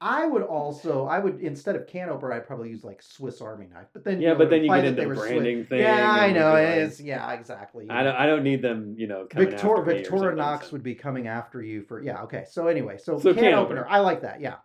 I 0.04 0.26
would 0.26 0.42
also 0.42 1.06
I 1.06 1.20
would 1.20 1.42
instead 1.42 1.76
of 1.76 1.86
can 1.86 2.10
opener, 2.10 2.34
I'd 2.34 2.48
probably 2.48 2.70
use 2.70 2.84
like 2.84 3.04
Swiss 3.04 3.40
Army 3.40 3.68
knife. 3.72 3.86
But 3.94 4.04
then 4.04 4.20
you 4.20 4.30
yeah, 4.30 4.34
but 4.34 4.50
then 4.50 4.64
you 4.64 4.70
get 4.70 4.84
into 4.84 5.02
the 5.04 5.08
were 5.08 5.16
Swiss. 5.16 5.30
branding 5.30 5.66
thing. 5.66 5.80
Yeah, 5.80 6.10
I 6.10 6.32
know 6.32 6.54
like- 6.54 6.68
it 6.70 6.78
is. 6.80 7.00
Yeah, 7.00 7.32
exactly. 7.34 7.88
I 7.88 8.02
don't. 8.04 8.16
I 8.16 8.26
don't 8.26 8.44
need 8.44 8.64
them. 8.64 8.96
You 8.98 9.08
know, 9.08 9.28
Victor 9.34 9.56
after 9.56 9.68
me 9.68 9.74
or 9.74 9.84
Victoria 9.84 10.36
Knox 10.36 10.68
so. 10.68 10.72
would 10.74 10.84
be 10.84 10.96
coming 10.96 11.28
after 11.28 11.62
you 11.62 11.84
for 11.84 12.02
yeah. 12.02 12.24
Okay, 12.24 12.46
so 12.50 12.68
anyway, 12.68 12.98
so, 12.98 13.20
So 13.20 13.34
can, 13.34 13.44
can 13.44 13.54
opener. 13.54 13.82
opener. 13.82 13.88
I 13.88 14.00
like 14.00 14.22
that. 14.22 14.42
Yeah. 14.42 14.56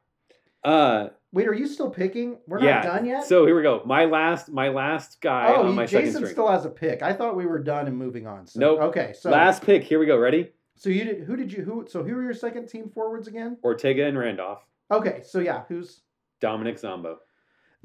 Uh, 0.65 1.11
Wait, 1.33 1.47
are 1.47 1.55
you 1.55 1.67
still 1.67 1.91
picking? 1.91 2.39
We're 2.47 2.63
yeah. 2.63 2.77
not 2.77 2.85
done 2.85 3.05
yet. 3.07 3.27
So 3.27 3.45
here 3.45 3.55
we 3.55 3.63
go. 3.63 3.83
My 3.85 4.07
last, 4.07 4.49
my 4.49 4.71
last 4.71 5.21
guy 5.21 5.53
oh, 5.55 5.69
on 5.69 5.75
my 5.75 5.85
second 5.85 6.07
Jason 6.07 6.21
string. 6.23 6.33
still 6.33 6.49
has 6.49 6.65
a 6.65 6.71
pick. 6.71 7.03
I 7.03 7.13
thought 7.13 7.37
we 7.37 7.45
were 7.45 7.59
done 7.59 7.87
and 7.87 7.97
moving 7.97 8.27
on. 8.27 8.47
So, 8.47 8.59
Nope. 8.59 8.81
Okay, 8.81 9.13
so 9.17 9.31
last 9.31 9.63
pick. 9.63 9.85
Here 9.85 9.99
we 9.99 10.07
go. 10.07 10.17
Ready? 10.17 10.51
so 10.77 10.89
you 10.89 11.05
did. 11.05 11.25
Who 11.25 11.37
did 11.37 11.53
you? 11.53 11.63
Who? 11.63 11.87
So 11.89 12.03
who 12.03 12.15
were 12.15 12.23
your 12.23 12.35
second 12.35 12.69
team 12.69 12.91
forwards 12.95 13.29
again? 13.29 13.59
Ortega 13.63 14.07
and 14.07 14.19
Randolph. 14.19 14.65
Okay, 14.91 15.23
so 15.25 15.41
yeah, 15.41 15.65
who's 15.69 16.03
Dominic 16.41 16.79
Zombo. 16.79 17.19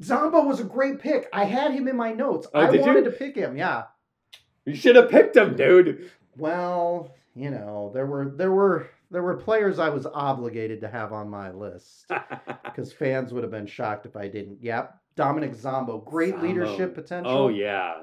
Zombo 0.02 0.44
was 0.44 0.60
a 0.60 0.64
great 0.64 0.98
pick. 0.98 1.28
I 1.32 1.44
had 1.44 1.72
him 1.72 1.88
in 1.88 1.96
my 1.96 2.12
notes. 2.12 2.46
Oh, 2.54 2.60
I 2.60 2.70
did 2.70 2.80
you? 2.80 2.86
wanted 2.86 3.04
to 3.04 3.10
pick 3.10 3.36
him. 3.36 3.56
Yeah. 3.56 3.84
You 4.64 4.74
should 4.74 4.96
have 4.96 5.10
picked 5.10 5.36
him, 5.36 5.56
dude. 5.56 6.10
Well, 6.36 7.14
you 7.34 7.50
know, 7.50 7.90
there 7.94 8.06
were 8.06 8.32
there 8.36 8.52
were 8.52 8.88
there 9.10 9.22
were 9.22 9.36
players 9.36 9.78
I 9.78 9.88
was 9.88 10.06
obligated 10.06 10.80
to 10.80 10.88
have 10.88 11.12
on 11.12 11.28
my 11.28 11.50
list 11.50 12.10
because 12.64 12.92
fans 12.92 13.32
would 13.32 13.42
have 13.42 13.50
been 13.50 13.66
shocked 13.66 14.06
if 14.06 14.16
I 14.16 14.28
didn't. 14.28 14.58
Yep, 14.62 14.98
Dominic 15.16 15.54
Zombo, 15.54 15.98
great 15.98 16.34
Zombo. 16.34 16.46
leadership 16.46 16.92
oh, 16.92 17.00
potential. 17.00 17.32
oh 17.32 17.48
yeah. 17.48 18.02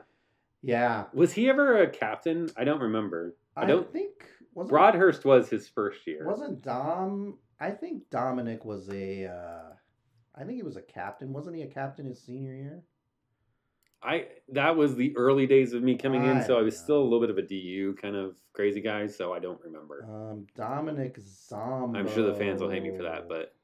yeah. 0.61 1.05
Was 1.13 1.33
he 1.33 1.49
ever 1.49 1.81
a 1.81 1.89
captain? 1.89 2.49
I 2.57 2.63
don't 2.65 2.81
remember. 2.81 3.35
I 3.55 3.65
don't. 3.65 3.91
think 3.91 4.11
Broadhurst 4.55 5.25
was 5.25 5.49
his 5.49 5.67
first 5.67 6.05
year. 6.05 6.25
wasn't 6.25 6.61
Dom. 6.61 7.37
I 7.59 7.71
think 7.71 8.09
Dominic 8.09 8.65
was 8.65 8.89
a. 8.89 9.25
Uh, 9.25 9.73
I 10.35 10.43
think 10.43 10.55
he 10.55 10.63
was 10.63 10.77
a 10.77 10.81
captain. 10.81 11.33
Wasn't 11.33 11.55
he 11.55 11.63
a 11.63 11.67
captain 11.67 12.05
his 12.05 12.21
senior 12.21 12.53
year? 12.53 12.83
I 14.01 14.27
that 14.49 14.77
was 14.77 14.95
the 14.95 15.15
early 15.17 15.45
days 15.45 15.73
of 15.73 15.83
me 15.83 15.95
coming 15.95 16.23
in, 16.23 16.41
so 16.43 16.57
I 16.57 16.61
was 16.61 16.75
know. 16.75 16.83
still 16.83 17.01
a 17.01 17.03
little 17.03 17.19
bit 17.19 17.29
of 17.29 17.37
a 17.37 17.41
DU 17.41 17.95
kind 18.01 18.15
of 18.15 18.37
crazy 18.53 18.79
guy, 18.79 19.07
so 19.07 19.33
I 19.33 19.39
don't 19.39 19.59
remember. 19.61 20.05
Um, 20.09 20.47
Dominic 20.55 21.17
Zombo. 21.19 21.99
I'm 21.99 22.07
sure 22.07 22.23
the 22.23 22.33
fans 22.33 22.61
will 22.61 22.69
hate 22.69 22.83
me 22.83 22.95
for 22.95 23.03
that, 23.03 23.27
but 23.27 23.55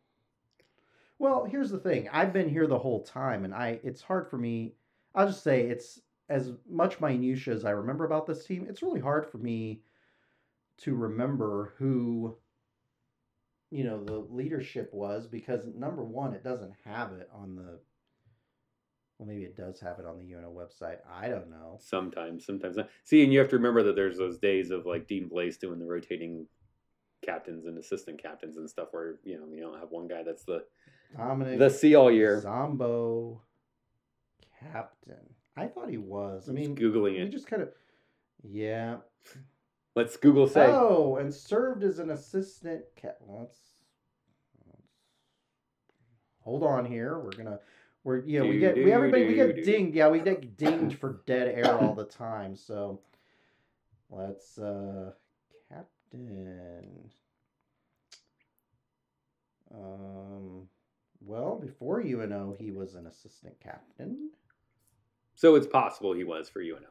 Well, 1.19 1.45
here's 1.45 1.69
the 1.69 1.79
thing. 1.79 2.09
I've 2.11 2.33
been 2.33 2.49
here 2.49 2.67
the 2.67 2.79
whole 2.79 3.03
time, 3.03 3.45
and 3.45 3.53
I 3.53 3.79
it's 3.83 4.01
hard 4.01 4.29
for 4.29 4.37
me. 4.37 4.75
I'll 5.13 5.27
just 5.27 5.43
say 5.43 5.61
it's 5.61 6.01
as 6.27 6.51
much 6.69 6.99
minutia 6.99 7.53
as 7.53 7.63
I 7.63 7.69
remember 7.69 8.03
about 8.03 8.25
this 8.25 8.45
team. 8.45 8.65
It's 8.69 8.83
really 8.83 8.99
hard 8.99 9.25
for 9.25 9.37
me 9.37 9.83
to 10.79 10.95
remember 10.95 11.73
who, 11.77 12.35
you 13.75 13.83
know, 13.83 14.01
the 14.01 14.25
leadership 14.33 14.89
was 14.93 15.27
because 15.27 15.65
number 15.77 16.01
one, 16.01 16.33
it 16.33 16.45
doesn't 16.45 16.73
have 16.85 17.11
it 17.11 17.29
on 17.33 17.57
the. 17.57 17.79
Well, 19.17 19.27
maybe 19.27 19.43
it 19.43 19.57
does 19.57 19.81
have 19.81 19.99
it 19.99 20.05
on 20.05 20.17
the 20.17 20.33
UNO 20.33 20.51
website. 20.51 20.97
I 21.09 21.27
don't 21.27 21.49
know. 21.49 21.77
sometimes, 21.81 22.45
sometimes 22.45 22.77
not. 22.77 22.89
See, 23.03 23.21
and 23.23 23.33
you 23.33 23.39
have 23.39 23.49
to 23.49 23.57
remember 23.57 23.83
that 23.83 23.95
there's 23.95 24.17
those 24.17 24.37
days 24.37 24.71
of 24.71 24.85
like 24.85 25.07
Dean 25.07 25.29
Blais 25.29 25.59
doing 25.59 25.79
the 25.79 25.85
rotating 25.85 26.47
captains 27.25 27.65
and 27.65 27.77
assistant 27.77 28.21
captains 28.21 28.55
and 28.55 28.69
stuff 28.69 28.89
where 28.91 29.15
you 29.23 29.37
know 29.37 29.47
you 29.53 29.61
don't 29.61 29.79
have 29.79 29.89
one 29.89 30.07
guy 30.07 30.23
that's 30.23 30.45
the 30.45 30.63
Dominic 31.17 31.59
the 31.59 31.69
C 31.69 31.95
all 31.95 32.11
year. 32.11 32.39
Zombo, 32.39 33.41
captain. 34.71 35.33
I 35.57 35.67
thought 35.67 35.89
he 35.89 35.97
was. 35.97 36.47
I 36.47 36.53
mean, 36.53 36.77
googling 36.77 37.19
it. 37.19 37.29
just 37.29 37.47
kind 37.47 37.61
of. 37.61 37.69
Yeah, 38.41 38.97
Let's 39.95 40.17
Google 40.17 40.47
say. 40.47 40.67
Oh, 40.67 41.15
and 41.15 41.33
served 41.33 41.83
as 41.83 41.99
an 41.99 42.09
assistant. 42.11 42.83
Cat. 42.97 43.17
Let's, 43.25 43.57
let's 44.67 44.87
hold 46.43 46.63
on 46.63 46.85
here. 46.85 47.17
We're 47.17 47.31
gonna. 47.31 47.59
We're 48.03 48.19
yeah. 48.25 48.41
We 48.41 48.59
get 48.59 48.75
we 48.75 48.91
everybody 48.91 49.25
we 49.25 49.35
get 49.35 49.63
dinged. 49.63 49.95
Yeah, 49.95 50.09
we 50.09 50.19
get 50.19 50.57
dinged 50.57 50.99
for 50.99 51.21
dead 51.25 51.47
air 51.47 51.77
all 51.77 51.95
the 51.95 52.03
time. 52.03 52.55
So 52.57 52.99
let's 54.09 54.57
uh 54.57 55.11
captain. 55.69 57.09
Um. 59.73 60.67
Well, 61.21 61.57
before 61.59 62.01
UNO, 62.01 62.55
he 62.59 62.69
was 62.69 62.93
an 62.93 63.07
assistant 63.07 63.55
captain. 63.59 64.29
So 65.33 65.55
it's 65.55 65.65
possible 65.65 66.13
he 66.13 66.23
was 66.23 66.49
for 66.49 66.61
UNO. 66.61 66.85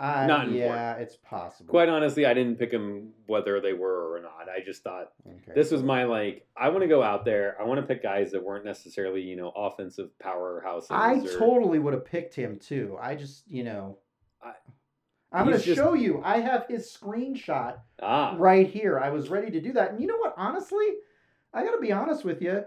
Uh, 0.00 0.26
Not 0.26 0.48
important. 0.48 0.56
yeah, 0.56 0.94
it's 0.94 1.16
possible. 1.16 1.70
Quite 1.70 1.88
honestly, 1.88 2.26
I 2.26 2.34
didn't 2.34 2.56
pick 2.58 2.72
him 2.72 3.10
whether 3.26 3.60
they 3.60 3.72
were 3.72 4.12
or 4.16 4.20
not. 4.20 4.48
I 4.48 4.60
just 4.64 4.82
thought 4.82 5.12
Okay. 5.26 5.52
this 5.54 5.70
was 5.70 5.82
my 5.82 6.04
like. 6.04 6.46
I 6.56 6.70
want 6.70 6.80
to 6.82 6.88
go 6.88 7.02
out 7.02 7.24
there. 7.24 7.56
I 7.60 7.64
want 7.64 7.80
to 7.80 7.86
pick 7.86 8.02
guys 8.02 8.32
that 8.32 8.42
weren't 8.42 8.64
necessarily 8.64 9.20
you 9.20 9.36
know 9.36 9.52
offensive 9.54 10.10
powerhouses. 10.22 10.86
I 10.90 11.16
or- 11.20 11.38
totally 11.38 11.78
would 11.78 11.92
have 11.94 12.04
picked 12.06 12.34
him 12.34 12.58
too. 12.58 12.96
I 13.00 13.14
just, 13.14 13.48
you 13.48 13.64
know, 13.64 13.98
I- 14.42 14.54
I'm 15.30 15.46
going 15.46 15.58
to 15.58 15.62
just- 15.64 15.76
show 15.76 15.92
you. 15.94 16.20
I 16.24 16.38
have 16.40 16.66
his 16.66 16.86
screenshot 16.90 17.78
ah 18.02 18.34
right 18.38 18.66
here. 18.66 18.98
I 18.98 19.10
was 19.10 19.28
ready 19.30 19.50
to 19.52 19.60
do 19.60 19.72
that. 19.74 19.92
And 19.92 20.00
you 20.00 20.06
know 20.08 20.16
what? 20.18 20.34
Honestly, 20.36 20.86
I 21.54 21.64
got 21.64 21.72
to 21.72 21.80
be 21.80 21.92
honest 21.92 22.24
with 22.24 22.40
you. 22.42 22.64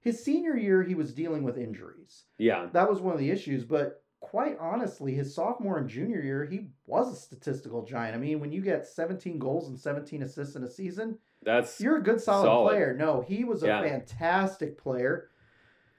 His 0.00 0.24
senior 0.24 0.56
year, 0.56 0.82
he 0.82 0.94
was 0.96 1.12
dealing 1.14 1.44
with 1.44 1.56
injuries. 1.56 2.24
yeah 2.38 2.66
That 2.72 2.90
was 2.90 3.00
one 3.00 3.12
of 3.14 3.20
the 3.20 3.30
issues. 3.30 3.64
But 3.64 4.02
quite 4.22 4.56
honestly, 4.58 5.12
his 5.12 5.34
sophomore 5.34 5.76
and 5.78 5.88
junior 5.90 6.22
year, 6.22 6.46
he 6.46 6.68
was 6.86 7.12
a 7.12 7.16
statistical 7.16 7.84
giant. 7.84 8.14
I 8.14 8.18
mean, 8.18 8.40
when 8.40 8.52
you 8.52 8.62
get 8.62 8.86
17 8.86 9.38
goals 9.38 9.68
and 9.68 9.78
17 9.78 10.22
assists 10.22 10.56
in 10.56 10.62
a 10.62 10.70
season, 10.70 11.18
that's 11.42 11.80
you're 11.80 11.96
a 11.98 12.02
good, 12.02 12.20
solid, 12.20 12.46
Solid. 12.46 12.70
player. 12.70 12.94
No, 12.96 13.20
he 13.20 13.44
was 13.44 13.62
a 13.62 13.66
Yeah. 13.66 13.82
fantastic 13.82 14.78
player. 14.78 15.28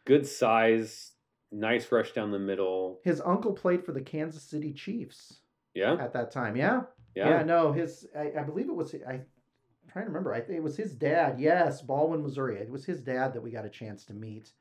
good 0.05 0.25
size, 0.27 1.11
nice 1.51 1.89
rush 1.91 2.11
down 2.13 2.31
the 2.31 2.39
middle. 2.39 2.99
His 3.03 3.21
uncle 3.23 3.53
played 3.53 3.85
for 3.85 3.91
the 3.93 4.01
Kansas 4.01 4.43
City 4.43 4.73
Chiefs. 4.73 5.39
Yeah, 5.73 5.93
at 5.99 6.11
that 6.13 6.31
time. 6.31 6.55
Yeah. 6.57 6.83
yeah. 7.15 7.29
Yeah. 7.29 7.43
no, 7.43 7.71
his 7.71 8.07
I, 8.17 8.31
I 8.39 8.43
believe 8.43 8.67
it 8.69 8.75
was 8.75 8.93
I 9.07 9.13
am 9.13 9.25
trying 9.91 10.05
to 10.05 10.09
remember. 10.09 10.33
I 10.33 10.39
think 10.41 10.57
it 10.57 10.63
was 10.63 10.75
his 10.77 10.93
dad. 10.95 11.39
Yes, 11.39 11.81
Baldwin, 11.81 12.21
Missouri. 12.23 12.57
It 12.57 12.69
was 12.69 12.85
his 12.85 13.01
dad 13.01 13.33
that 13.33 13.41
we 13.41 13.51
got 13.51 13.65
a 13.65 13.69
chance 13.69 14.03
to 14.05 14.13
meet. 14.13 14.51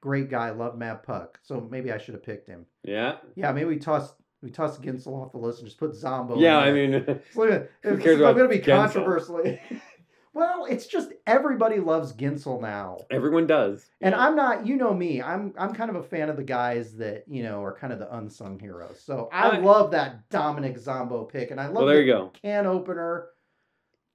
Great 0.00 0.30
guy, 0.30 0.50
Love 0.50 0.76
MavPuck. 0.78 1.34
So 1.42 1.66
maybe 1.70 1.92
I 1.92 1.98
should 1.98 2.14
have 2.14 2.22
picked 2.22 2.48
him. 2.48 2.66
yeah. 2.84 3.16
Yeah, 3.34 3.52
maybe 3.52 3.66
we 3.66 3.78
tossed 3.78 4.14
We 4.42 4.50
toss 4.50 4.78
Guentzel 4.78 5.08
off 5.22 5.32
the 5.32 5.38
list 5.38 5.58
and 5.58 5.68
just 5.68 5.78
put 5.78 5.94
Zombo. 5.94 6.38
yeah, 6.38 6.56
I 6.58 6.72
mean, 6.72 6.94
It's 6.94 7.36
like 7.36 7.50
a- 7.50 7.68
Who 7.82 7.98
cares 7.98 8.20
I'm 8.22 8.34
going 8.36 8.48
to 8.50 8.56
be 8.56 8.58
Guentzel? 8.62 8.92
controversial. 8.94 9.58
well, 10.32 10.64
it's 10.64 10.86
just 10.86 11.12
everybody 11.26 11.80
loves 11.80 12.14
Guentzel 12.14 12.62
now. 12.62 12.96
everyone 13.10 13.46
does. 13.46 13.90
And 14.00 14.12
Yeah. 14.14 14.24
I'm 14.26 14.36
not, 14.36 14.66
you 14.66 14.76
know 14.76 14.94
me, 14.94 15.20
I'm 15.20 15.52
I'm 15.58 15.74
kind 15.74 15.90
of 15.90 15.96
a 15.96 16.02
fan 16.02 16.30
of 16.30 16.36
the 16.38 16.44
guys 16.44 16.96
that, 16.96 17.24
you 17.28 17.42
know, 17.42 17.62
are 17.62 17.76
kind 17.76 17.92
of 17.92 17.98
the 17.98 18.10
unsung 18.16 18.58
heroes. 18.58 19.02
So 19.04 19.28
I, 19.32 19.50
I- 19.50 19.58
love 19.58 19.90
that 19.90 20.30
Dominic 20.30 20.78
Zombo 20.78 21.24
pick. 21.24 21.50
And 21.50 21.60
I 21.60 21.66
love 21.66 21.74
Well, 21.76 21.86
there 21.86 21.96
the 21.96 22.04
you 22.04 22.12
go. 22.12 22.32
can 22.40 22.64
opener 22.66 23.26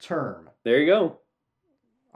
term. 0.00 0.50
There 0.64 0.78
you 0.80 0.86
go. 0.86 1.20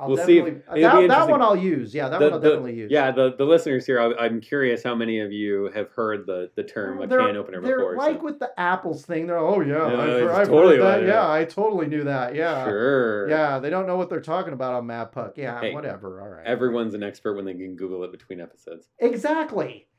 I'll 0.00 0.08
We'll 0.08 0.24
see 0.26 0.38
if- 0.38 0.64
that, 0.66 1.08
that 1.08 1.28
one 1.28 1.42
I'll 1.42 1.54
use. 1.56 1.94
Yeah, 1.94 2.08
that 2.08 2.18
The- 2.18 2.24
one 2.26 2.32
I'll 2.34 2.38
the- 2.40 2.48
definitely 2.48 2.74
use. 2.74 2.90
Yeah, 2.90 3.10
the, 3.10 3.34
the 3.36 3.44
listeners 3.44 3.84
here, 3.84 4.00
I, 4.00 4.24
I'm 4.24 4.40
curious 4.40 4.82
how 4.82 4.94
many 4.94 5.20
of 5.20 5.30
you 5.32 5.70
have 5.74 5.90
heard 5.90 6.26
the, 6.26 6.50
the 6.56 6.62
term 6.64 7.00
a 7.02 7.06
can 7.06 7.36
opener 7.36 7.60
they're 7.60 7.76
before. 7.78 7.96
like 7.96 8.18
so- 8.18 8.24
with 8.24 8.38
the 8.38 8.50
apples 8.58 9.04
thing. 9.04 9.26
They're 9.26 9.38
oh 9.38 9.60
yeah, 9.60 9.74
Yeah, 9.76 9.84
I've, 9.84 9.92
heard, 10.08 10.30
I've 10.30 10.48
totally 10.48 10.76
heard 10.78 11.02
that. 11.02 11.06
Yeah. 11.06 11.30
I 11.30 11.44
totally 11.44 11.86
knew 11.86 12.04
that. 12.04 12.34
Yeah, 12.34 12.64
Sure. 12.64 13.28
yeah. 13.28 13.58
They 13.58 13.70
don't 13.70 13.86
know 13.86 13.96
what 13.96 14.08
they're 14.08 14.20
talking 14.20 14.52
about 14.54 14.72
on 14.74 14.86
MavPuck. 14.86 15.36
Yeah, 15.36 15.60
Hey, 15.60 15.74
whatever. 15.74 16.20
All 16.22 16.28
right. 16.28 16.46
Everyone's 16.46 16.94
an 16.94 17.02
expert 17.02 17.34
when 17.34 17.44
they 17.44 17.52
can 17.54 17.76
Google 17.76 18.02
it 18.04 18.12
between 18.12 18.40
episodes. 18.40 18.88
Exactly. 18.98 19.86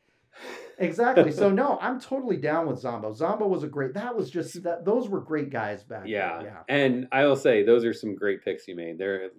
Exactly. 0.77 1.31
so 1.31 1.51
no, 1.51 1.77
I'm 1.79 1.99
totally 1.99 2.37
down 2.37 2.65
with 2.65 2.79
Zombo. 2.79 3.13
Zombo 3.13 3.47
was 3.47 3.63
a 3.63 3.67
great. 3.67 3.93
That 3.93 4.15
was 4.15 4.31
just 4.31 4.63
that. 4.63 4.83
Those 4.83 5.07
were 5.09 5.19
great 5.21 5.51
guys 5.51 5.83
back 5.83 6.03
Yeah. 6.07 6.37
then. 6.37 6.45
Yeah. 6.45 6.57
And 6.69 7.07
I 7.11 7.25
will 7.25 7.35
say, 7.35 7.63
those 7.63 7.85
are 7.85 7.93
some 7.93 8.15
great 8.15 8.43
picks 8.43 8.67
you 8.67 8.75
made. 8.75 8.97
They're 8.97 9.29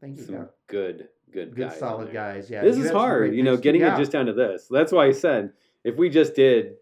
Thank 0.00 0.18
you. 0.18 0.24
some 0.24 0.34
yeah. 0.34 0.44
good, 0.66 1.08
good, 1.30 1.54
Good 1.54 1.68
guys. 1.70 1.78
solid 1.78 2.12
guys. 2.12 2.48
Yeah. 2.50 2.62
this 2.62 2.76
you 2.76 2.84
is 2.84 2.90
hard, 2.90 3.34
you 3.34 3.42
know, 3.42 3.56
getting 3.56 3.80
Yeah. 3.82 3.94
it 3.94 3.98
just 3.98 4.12
down 4.12 4.26
to 4.26 4.32
this. 4.32 4.66
That's 4.70 4.92
why 4.92 5.06
I 5.06 5.12
said 5.12 5.52
if 5.84 5.96
we 5.96 6.08
just 6.08 6.34
did 6.34 6.74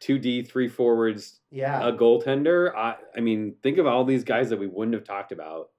two 0.00 0.18
D, 0.18 0.42
three 0.42 0.68
forwards, 0.68 1.40
Yeah. 1.50 1.88
a 1.88 1.92
goaltender, 1.92 2.74
I, 2.74 2.96
I 3.16 3.20
mean, 3.20 3.56
think 3.62 3.78
of 3.78 3.86
all 3.86 4.04
these 4.04 4.24
guys 4.24 4.50
that 4.50 4.58
we 4.58 4.66
wouldn't 4.66 4.94
have 4.94 5.04
talked 5.04 5.32
about. 5.32 5.70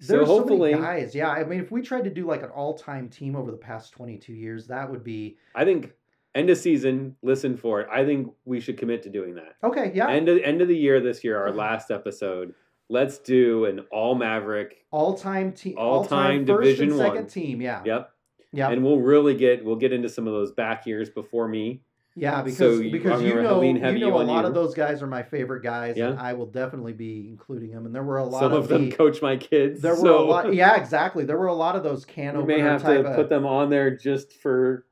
So 0.00 0.12
There's 0.12 0.28
so 0.28 0.38
hopefully, 0.38 0.72
many 0.74 0.82
guys. 0.82 1.14
Yeah. 1.14 1.30
I 1.30 1.42
mean, 1.44 1.58
if 1.60 1.72
we 1.72 1.82
tried 1.82 2.04
to 2.04 2.10
do 2.10 2.24
like 2.26 2.42
an 2.44 2.50
all-time 2.50 3.08
team 3.08 3.34
over 3.34 3.50
the 3.50 3.56
past 3.56 3.92
22 3.92 4.32
years, 4.32 4.66
that 4.68 4.88
would 4.88 5.02
be 5.02 5.38
I 5.56 5.64
think 5.64 5.92
end 6.36 6.50
of 6.50 6.58
season, 6.58 7.16
listen 7.22 7.56
for 7.56 7.80
it. 7.80 7.88
I 7.90 8.04
think 8.04 8.32
we 8.44 8.60
should 8.60 8.78
commit 8.78 9.02
to 9.04 9.10
doing 9.10 9.34
that. 9.34 9.56
okay. 9.64 9.90
Yeah. 9.94 10.08
End 10.08 10.28
of 10.28 10.38
end 10.38 10.60
of 10.62 10.68
the 10.68 10.76
year 10.76 11.00
this 11.00 11.24
year, 11.24 11.36
our 11.40 11.50
last 11.50 11.90
episode. 11.90 12.54
Let's 12.88 13.18
do 13.18 13.66
an 13.66 13.80
all 13.90 14.14
Maverick. 14.14 14.84
all-time 14.90 15.52
team. 15.52 15.74
All-time 15.76 16.18
all-time 16.42 16.46
first 16.46 16.62
Division 16.62 16.88
and 16.90 16.98
second 16.98 17.14
One. 17.16 17.26
team. 17.26 17.60
Yeah. 17.60 17.82
Yep. 17.84 18.10
Yeah. 18.52 18.70
And 18.70 18.82
we'll 18.82 19.00
really 19.00 19.34
get 19.34 19.62
we'll 19.64 19.76
get 19.76 19.92
into 19.92 20.08
some 20.08 20.26
of 20.26 20.32
those 20.32 20.52
back 20.52 20.86
years 20.86 21.10
before 21.10 21.46
me. 21.48 21.82
Yeah, 22.16 22.42
because 22.42 22.56
So 22.58 22.70
you- 22.72 22.90
because 22.90 23.22
you 23.22 23.34
know 23.42 23.60
you 23.62 23.74
know 23.98 24.20
a 24.20 24.24
lot 24.24 24.40
you. 24.40 24.46
of 24.48 24.54
those 24.54 24.74
guys 24.74 25.02
are 25.02 25.06
my 25.06 25.22
favorite 25.22 25.62
guys, 25.62 25.96
and 25.98 26.18
I 26.18 26.32
will 26.32 26.46
definitely 26.46 26.94
be 26.94 27.28
including 27.28 27.70
them. 27.70 27.86
And 27.86 27.94
there 27.94 28.02
were 28.02 28.16
a 28.18 28.24
lot 28.24 28.40
Some 28.40 28.52
of, 28.54 28.64
of 28.64 28.68
them 28.68 28.88
the, 28.90 28.96
coach 28.96 29.20
my 29.22 29.36
kids. 29.36 29.80
there 29.82 29.92
were 29.92 29.98
so 30.00 30.18
a 30.18 30.24
lot. 30.24 30.52
Yeah, 30.54 30.76
exactly. 30.80 31.24
There 31.24 31.38
were 31.38 31.46
a 31.46 31.54
lot 31.54 31.76
of 31.76 31.84
those 31.84 32.04
can 32.04 32.36
we 32.38 32.42
may 32.44 32.58
have 32.60 32.82
type 32.82 33.02
to 33.04 33.10
of. 33.10 33.16
put 33.16 33.28
them 33.28 33.46
on 33.46 33.68
there 33.70 33.94
just 33.96 34.32
for 34.32 34.84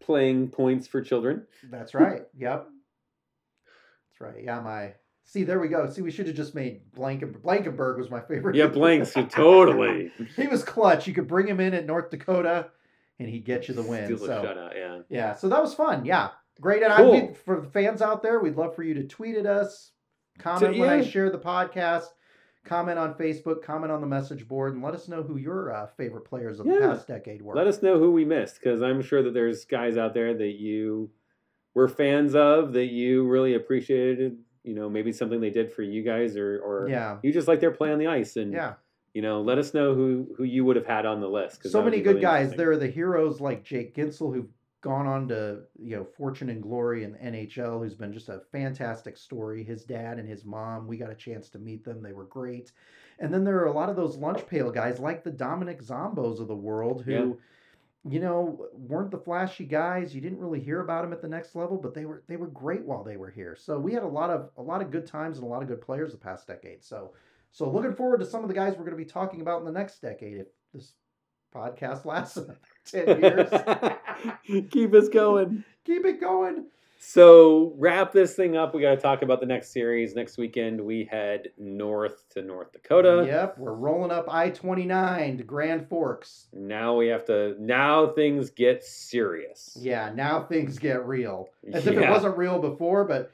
playing 0.00 0.48
points 0.48 0.86
for 0.88 1.00
children. 1.00 1.46
That's 1.70 1.94
right. 1.94 2.22
Yep. 2.36 2.66
That's 4.10 4.20
right. 4.20 4.44
Yeah, 4.44 4.60
my. 4.60 4.94
See, 5.28 5.44
there 5.44 5.60
we 5.60 5.68
go. 5.68 5.86
See, 5.90 6.00
we 6.00 6.10
should 6.10 6.26
have 6.26 6.34
just 6.34 6.54
made 6.54 6.80
Blanken, 6.96 7.38
Blankenberg 7.42 7.98
was 7.98 8.10
my 8.10 8.18
favorite. 8.18 8.56
Yeah, 8.56 8.68
blanks 8.68 9.12
totally. 9.12 10.10
he 10.36 10.46
was 10.46 10.64
clutch. 10.64 11.06
You 11.06 11.12
could 11.12 11.28
bring 11.28 11.46
him 11.46 11.60
in 11.60 11.74
at 11.74 11.84
North 11.84 12.08
Dakota, 12.08 12.70
and 13.18 13.28
he'd 13.28 13.44
get 13.44 13.68
you 13.68 13.74
the 13.74 13.82
win. 13.82 14.06
Steal 14.06 14.24
a 14.24 14.26
so 14.26 14.42
shutout, 14.42 14.74
yeah. 14.74 15.00
Yeah, 15.10 15.34
so 15.34 15.50
that 15.50 15.60
was 15.60 15.74
fun. 15.74 16.06
Yeah, 16.06 16.30
great. 16.62 16.82
And 16.82 16.94
Cool. 16.94 17.14
I 17.14 17.20
we, 17.26 17.34
for 17.34 17.60
the 17.60 17.68
fans 17.68 18.00
out 18.00 18.22
there, 18.22 18.40
we'd 18.40 18.56
love 18.56 18.74
for 18.74 18.82
you 18.82 18.94
to 18.94 19.04
tweet 19.04 19.36
at 19.36 19.44
us, 19.44 19.90
comment 20.38 20.78
when 20.78 20.88
I 20.88 21.02
share 21.02 21.28
the 21.28 21.38
podcast, 21.38 22.06
comment 22.64 22.98
on 22.98 23.12
Facebook, 23.12 23.62
comment 23.62 23.92
on 23.92 24.00
the 24.00 24.06
message 24.06 24.48
board, 24.48 24.72
and 24.72 24.82
let 24.82 24.94
us 24.94 25.08
know 25.08 25.22
who 25.22 25.36
your 25.36 25.74
uh, 25.74 25.88
favorite 25.88 26.24
players 26.24 26.58
of 26.58 26.64
the 26.64 26.78
past 26.78 27.06
decade 27.06 27.42
were. 27.42 27.54
Let 27.54 27.66
us 27.66 27.82
know 27.82 27.98
who 27.98 28.12
we 28.12 28.24
missed 28.24 28.60
because 28.62 28.80
I'm 28.80 29.02
sure 29.02 29.22
that 29.22 29.34
there's 29.34 29.66
guys 29.66 29.98
out 29.98 30.14
there 30.14 30.32
that 30.32 30.58
you 30.58 31.10
were 31.74 31.86
fans 31.86 32.34
of 32.34 32.72
that 32.72 32.86
you 32.86 33.28
really 33.28 33.52
appreciated. 33.52 34.38
You 34.68 34.74
know, 34.74 34.90
maybe 34.90 35.12
something 35.12 35.40
they 35.40 35.50
did 35.50 35.72
for 35.72 35.82
you 35.82 36.02
guys, 36.02 36.36
or 36.36 36.60
or 36.60 36.88
yeah, 36.88 37.18
you 37.22 37.32
just 37.32 37.48
like 37.48 37.60
their 37.60 37.70
play 37.70 37.90
on 37.90 37.98
the 37.98 38.06
ice. 38.06 38.36
And 38.36 38.52
yeah. 38.52 38.74
you 39.14 39.22
know, 39.22 39.40
let 39.40 39.56
us 39.56 39.72
know 39.72 39.94
who 39.94 40.28
who 40.36 40.44
you 40.44 40.64
would 40.66 40.76
have 40.76 40.86
had 40.86 41.06
on 41.06 41.20
the 41.20 41.28
list 41.28 41.66
So 41.68 41.82
many 41.82 42.00
good 42.00 42.16
really 42.16 42.20
guys. 42.20 42.52
There 42.52 42.70
are 42.70 42.76
the 42.76 42.86
heroes 42.86 43.40
like 43.40 43.64
Jake 43.64 43.94
Guentzel 43.94 44.34
who've 44.34 44.50
gone 44.80 45.06
on 45.06 45.26
to 45.28 45.60
you 45.80 45.96
know 45.96 46.04
fortune 46.04 46.50
and 46.50 46.62
glory 46.62 47.04
in 47.04 47.12
the 47.12 47.18
NHL, 47.18 47.82
who's 47.82 47.94
been 47.94 48.12
just 48.12 48.28
a 48.28 48.42
fantastic 48.52 49.16
story. 49.16 49.64
His 49.64 49.84
dad 49.84 50.18
and 50.18 50.28
his 50.28 50.44
mom, 50.44 50.86
we 50.86 50.98
got 50.98 51.10
a 51.10 51.14
chance 51.16 51.48
to 51.50 51.58
meet 51.58 51.84
them. 51.84 52.02
They 52.02 52.12
were 52.12 52.26
great. 52.26 52.72
And 53.20 53.32
then 53.32 53.42
there 53.42 53.58
are 53.58 53.66
a 53.66 53.72
lot 53.72 53.88
of 53.88 53.96
those 53.96 54.16
lunch 54.16 54.46
pail 54.46 54.70
guys 54.70 55.00
like 55.00 55.24
the 55.24 55.30
Dominic 55.30 55.82
Zombos 55.82 56.40
of 56.40 56.48
the 56.48 56.54
world 56.54 57.02
who. 57.04 57.12
Yeah. 57.12 57.32
You 58.08 58.20
know, 58.20 58.68
weren't 58.72 59.10
the 59.10 59.18
flashy 59.18 59.64
guys. 59.64 60.14
You 60.14 60.20
didn't 60.20 60.38
really 60.38 60.60
hear 60.60 60.80
about 60.80 61.02
them 61.02 61.12
at 61.12 61.20
the 61.20 61.28
next 61.28 61.54
level, 61.54 61.76
but 61.76 61.94
they 61.94 62.06
were 62.06 62.22
they 62.26 62.36
were 62.36 62.46
great 62.46 62.84
while 62.84 63.04
they 63.04 63.16
were 63.16 63.30
here. 63.30 63.56
So 63.58 63.78
we 63.78 63.92
had 63.92 64.02
a 64.02 64.08
lot 64.08 64.30
of 64.30 64.50
a 64.56 64.62
lot 64.62 64.80
of 64.80 64.90
good 64.90 65.06
times 65.06 65.38
and 65.38 65.46
a 65.46 65.48
lot 65.48 65.62
of 65.62 65.68
good 65.68 65.80
players 65.80 66.12
the 66.12 66.18
past 66.18 66.46
decade. 66.46 66.84
So 66.84 67.12
so 67.52 67.70
looking 67.70 67.94
forward 67.94 68.20
to 68.20 68.26
some 68.26 68.42
of 68.42 68.48
the 68.48 68.54
guys 68.54 68.72
we're 68.72 68.84
going 68.84 68.90
to 68.90 68.96
be 68.96 69.04
talking 69.04 69.40
about 69.40 69.60
in 69.60 69.66
the 69.66 69.72
next 69.72 70.00
decade 70.00 70.38
if 70.38 70.46
this 70.72 70.92
podcast 71.54 72.04
lasts 72.06 72.36
another 72.36 72.58
10 72.86 73.20
years. 73.20 73.50
Keep 74.70 74.94
us 74.94 75.08
going. 75.08 75.64
Keep 75.84 76.04
it 76.04 76.20
going. 76.20 76.66
So 77.00 77.74
wrap 77.78 78.12
this 78.12 78.34
thing 78.34 78.56
up. 78.56 78.74
We 78.74 78.82
got 78.82 78.90
to 78.90 79.00
talk 79.00 79.22
about 79.22 79.38
the 79.40 79.46
next 79.46 79.72
series. 79.72 80.14
Next 80.16 80.36
weekend 80.36 80.80
we 80.80 81.04
head 81.04 81.48
north 81.56 82.28
to 82.30 82.42
North 82.42 82.72
Dakota. 82.72 83.24
Yep, 83.26 83.58
we're 83.58 83.74
rolling 83.74 84.10
up 84.10 84.26
I 84.28 84.50
29 84.50 85.38
to 85.38 85.44
Grand 85.44 85.88
Forks. 85.88 86.48
Now 86.52 86.96
we 86.96 87.06
have 87.06 87.24
to. 87.26 87.54
Now 87.60 88.08
things 88.08 88.50
get 88.50 88.82
serious. 88.84 89.78
Yeah, 89.80 90.10
now 90.12 90.42
things 90.42 90.78
get 90.78 91.06
real. 91.06 91.50
As 91.72 91.86
if 91.86 91.96
it 91.96 92.10
wasn't 92.10 92.36
real 92.36 92.58
before, 92.58 93.04
but 93.04 93.30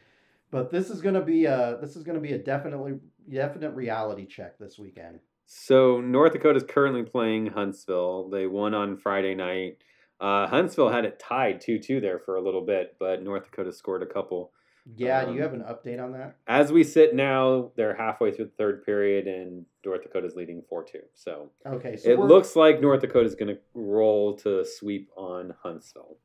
but 0.51 0.71
this 0.71 0.91
is 0.91 1.01
gonna 1.01 1.25
be 1.25 1.47
a 1.47 1.79
this 1.81 1.97
is 1.97 2.05
gonna 2.05 2.21
be 2.21 2.35
a 2.35 2.39
definitely 2.39 2.99
definite 3.31 3.71
reality 3.71 4.27
check 4.27 4.59
this 4.59 4.79
weekend. 4.79 5.21
So 5.47 6.01
North 6.01 6.33
Dakota 6.33 6.59
is 6.59 6.65
currently 6.65 7.03
playing 7.03 7.47
Huntsville. 7.47 8.29
They 8.29 8.47
won 8.47 8.75
on 8.75 8.97
Friday 8.99 9.35
night. 9.35 9.79
Uh, 10.25 10.47
Huntsville 10.47 10.89
had 10.89 11.05
it 11.05 11.19
tied 11.19 11.61
two-two 11.61 12.01
there 12.01 12.19
for 12.19 12.37
a 12.37 12.41
little 12.41 12.63
bit, 12.65 12.97
but 12.99 13.23
North 13.23 13.45
Dakota 13.45 13.71
scored 13.73 14.03
a 14.03 14.07
couple. 14.07 14.53
Yeah, 14.97 15.23
do 15.25 15.33
you 15.35 15.37
Um, 15.37 15.43
have 15.43 15.53
an 15.53 15.63
update 15.63 16.03
on 16.03 16.13
that? 16.13 16.37
As 16.47 16.73
we 16.73 16.83
sit 16.83 17.15
now, 17.15 17.73
they're 17.77 17.95
halfway 17.95 18.31
through 18.33 18.47
the 18.47 18.51
third 18.53 18.85
period, 18.87 19.27
and 19.27 19.67
North 19.85 20.03
Dakota's 20.03 20.35
leading 20.35 20.63
four-two. 20.63 21.03
So 21.13 21.51
Okay, 21.67 21.97
so 21.97 22.11
it 22.11 22.19
looks 22.21 22.57
like 22.57 22.81
North 22.81 23.03
Dakota's 23.03 23.35
going 23.35 23.55
to 23.55 23.61
roll 23.75 24.35
to 24.39 24.65
sweep 24.65 25.11
on 25.17 25.53
Huntsville. 25.63 26.17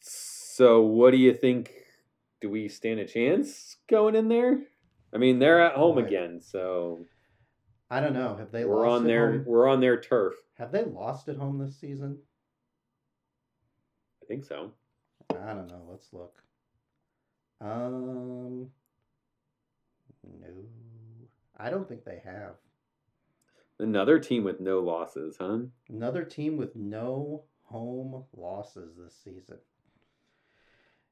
So 0.00 0.82
what 0.82 1.12
do 1.12 1.16
you 1.16 1.32
think? 1.32 1.72
Do 2.42 2.50
we 2.50 2.68
stand 2.68 3.00
a 3.00 3.06
chance 3.06 3.76
going 3.88 4.14
in 4.14 4.28
there? 4.28 4.60
I 5.14 5.18
mean, 5.18 5.38
they're 5.38 5.62
at 5.62 5.74
home 5.74 5.96
Boy. 5.96 6.04
again, 6.04 6.40
so 6.42 7.00
I 7.90 8.00
don't 8.00 8.14
know. 8.14 8.36
Have 8.36 8.52
they 8.52 8.64
we're 8.64 8.86
lost 8.86 9.00
on 9.00 9.06
their 9.06 9.32
home? 9.32 9.44
we're 9.44 9.68
on 9.68 9.80
their 9.80 10.00
turf. 10.00 10.34
Have 10.58 10.70
they 10.70 10.84
lost 10.84 11.28
at 11.28 11.36
home 11.36 11.58
this 11.58 11.76
season? 11.78 12.18
I 14.22 14.26
think 14.26 14.44
so. 14.44 14.70
I 15.30 15.54
don't 15.54 15.68
know. 15.68 15.82
Let's 15.90 16.12
look. 16.12 16.40
Um, 17.60 18.70
no, 20.24 20.46
I 21.58 21.70
don't 21.70 21.88
think 21.88 22.04
they 22.04 22.22
have. 22.24 22.54
Another 23.78 24.18
team 24.18 24.44
with 24.44 24.60
no 24.60 24.78
losses, 24.80 25.36
huh? 25.40 25.60
Another 25.88 26.22
team 26.22 26.56
with 26.56 26.76
no 26.76 27.44
home 27.64 28.24
losses 28.36 28.96
this 28.96 29.16
season. 29.24 29.58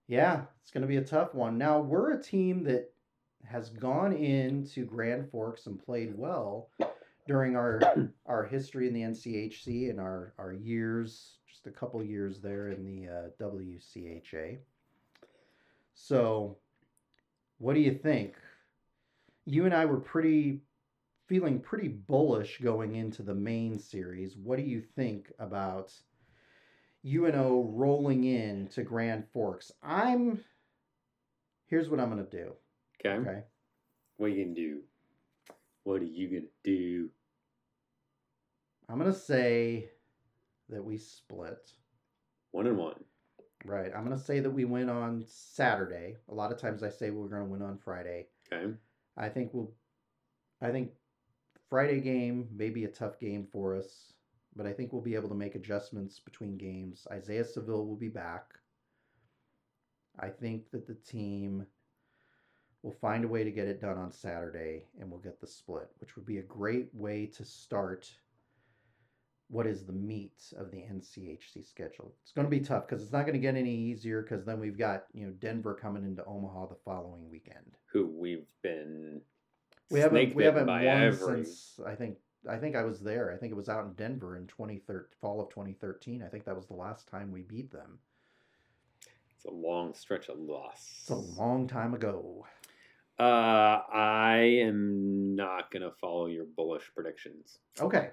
Yeah, 0.07 0.43
it's 0.63 0.71
going 0.71 0.83
to 0.83 0.89
be 0.89 0.97
a 0.97 1.03
tough 1.03 1.35
one. 1.35 1.59
Now, 1.59 1.81
we're 1.81 2.13
a 2.13 2.23
team 2.23 2.65
that 2.65 2.93
has 3.45 3.71
gone 3.71 4.13
into 4.13 4.85
Grand 4.85 5.31
Forks 5.31 5.67
and 5.67 5.83
played 5.83 6.17
well 6.17 6.71
during 7.27 7.57
our 7.57 7.81
our 8.27 8.45
history 8.45 8.89
in 8.89 8.95
the 8.95 9.03
NCHC 9.03 9.91
and 9.91 10.01
our 10.01 10.35
our 10.39 10.53
years, 10.53 11.39
just 11.49 11.67
a 11.67 11.71
couple 11.71 12.03
years 12.03 12.41
there 12.41 12.69
in 12.71 12.85
the 12.85 13.09
uh, 13.09 13.29
WCHA. 13.41 14.59
So, 15.95 16.57
what 17.59 17.75
do 17.75 17.81
you 17.81 17.95
think? 17.95 18.35
You 19.45 19.65
and 19.65 19.75
I 19.75 19.87
were 19.87 20.01
pretty 20.01 20.63
feeling 21.27 21.61
pretty 21.61 21.89
bullish 21.89 22.59
going 22.63 22.95
into 22.97 23.23
the 23.23 23.35
Maine 23.35 23.79
series. 23.79 24.37
What 24.37 24.57
do 24.57 24.65
you 24.65 24.81
think 24.81 25.31
about 25.39 25.93
UNO 27.05 27.71
rolling 27.75 28.25
in 28.25 28.69
to 28.69 28.83
Grand 28.83 29.25
Forks? 29.33 29.71
I'm 29.83 30.45
here's 31.67 31.91
what 31.91 32.01
I'm 32.01 32.09
gonna 32.09 32.25
do. 32.25 32.53
Okay. 33.01 33.17
Okay. 33.21 33.43
What 34.17 34.33
you 34.33 34.45
gonna 34.45 34.55
do? 34.55 34.81
What 35.85 36.03
are 36.03 36.05
you 36.05 36.29
gonna 36.29 36.51
do? 36.65 37.09
I'm 38.89 38.99
gonna 38.99 39.13
say 39.13 39.91
that 40.69 40.85
we 40.85 40.99
split. 40.99 41.73
One 42.51 42.67
and 42.67 42.77
one. 42.77 43.05
Right. 43.65 43.93
I'm 43.95 44.05
gonna 44.05 44.19
say 44.19 44.41
that 44.41 44.51
we 44.51 44.65
win 44.65 44.89
on 44.89 45.25
Saturday. 45.27 46.17
A 46.29 46.35
lot 46.35 46.53
of 46.53 46.59
times 46.59 46.83
I 46.83 46.91
say 46.91 47.11
we're 47.11 47.29
gonna 47.29 47.45
win 47.45 47.63
on 47.63 47.79
Friday. 47.79 48.27
Okay. 48.53 48.73
I 49.17 49.29
think 49.29 49.53
we'll. 49.53 49.73
I 50.61 50.71
think 50.71 50.91
Friday 51.71 52.01
game 52.01 52.49
may 52.55 52.71
be 52.71 52.85
a 52.85 52.89
tough 52.89 53.21
game 53.21 53.47
for 53.53 53.77
us, 53.77 54.13
but 54.57 54.67
I 54.67 54.73
think 54.73 54.93
we'll 54.93 55.03
be 55.03 55.15
able 55.15 55.29
to 55.29 55.35
make 55.35 55.55
adjustments 55.55 56.19
between 56.19 56.57
games. 56.57 57.07
Isaiah 57.13 57.45
Saville 57.45 57.87
will 57.87 57.97
be 57.97 58.09
back. 58.09 58.55
I 60.19 60.29
think 60.29 60.71
that 60.73 60.87
the 60.87 60.95
team 60.95 61.67
will 62.83 62.93
find 63.01 63.25
a 63.25 63.29
way 63.29 63.45
to 63.45 63.51
get 63.51 63.69
it 63.69 63.81
done 63.81 63.99
on 63.99 64.13
Saturday, 64.13 64.85
and 65.01 65.11
we'll 65.11 65.21
get 65.21 65.41
the 65.41 65.47
split, 65.47 65.89
which 66.01 66.17
would 66.17 66.27
be 66.27 66.39
a 66.39 66.43
great 66.43 66.89
way 66.93 67.27
to 67.27 67.45
start 67.45 68.11
what 69.51 69.67
is 69.67 69.85
the 69.85 69.93
meat 69.93 70.53
of 70.59 70.71
the 70.71 70.79
NCHC 70.79 71.67
schedule. 71.67 72.13
It's 72.23 72.33
going 72.33 72.47
to 72.47 72.51
be 72.51 72.61
tough 72.61 72.87
because 72.87 73.03
it's 73.03 73.13
not 73.13 73.23
going 73.23 73.33
to 73.33 73.39
get 73.41 73.57
any 73.57 73.75
easier 73.75 74.23
because 74.23 74.45
then 74.45 74.61
we've 74.61 74.79
got 74.79 75.05
you 75.15 75.27
know 75.27 75.33
Denver 75.33 75.75
coming 75.75 76.05
into 76.05 76.25
Omaha 76.25 76.67
the 76.67 76.77
following 76.85 77.29
weekend. 77.31 77.79
Who 77.93 78.07
we've 78.07 78.47
been 78.63 79.23
We 79.91 80.01
haven't 80.01 80.35
we 80.35 80.45
haven't 80.45 80.67
by 80.67 80.85
won 80.85 81.03
every. 81.03 81.45
since 81.45 81.81
I 81.85 81.95
think 81.95 82.19
I 82.49 82.57
think 82.59 82.77
I 82.77 82.85
was 82.85 83.01
there. 83.01 83.33
I 83.33 83.39
think 83.39 83.51
it 83.51 83.57
was 83.57 83.71
out 83.71 83.87
in 83.87 83.95
Denver 83.95 84.37
in 84.37 84.47
2013 84.47 85.07
fall 85.21 85.41
of 85.41 85.49
2013. 85.49 86.23
I 86.23 86.29
think 86.29 86.45
that 86.45 86.55
was 86.55 86.67
the 86.67 86.75
last 86.75 87.09
time 87.09 87.33
we 87.33 87.43
beat 87.43 87.73
them. 87.73 87.99
It's 89.35 89.47
a 89.47 89.51
long 89.51 89.95
stretch 89.95 90.29
of 90.29 90.39
loss. 90.39 90.99
It's 91.01 91.11
a 91.11 91.15
long 91.41 91.67
time 91.69 91.95
ago. 91.95 92.45
Uh, 93.19 93.81
I 93.93 94.37
am 94.63 95.35
not 95.35 95.71
gonna 95.73 95.91
follow 96.01 96.27
your 96.27 96.45
bullish 96.57 96.91
predictions. 96.95 97.59
Okay. 97.81 98.11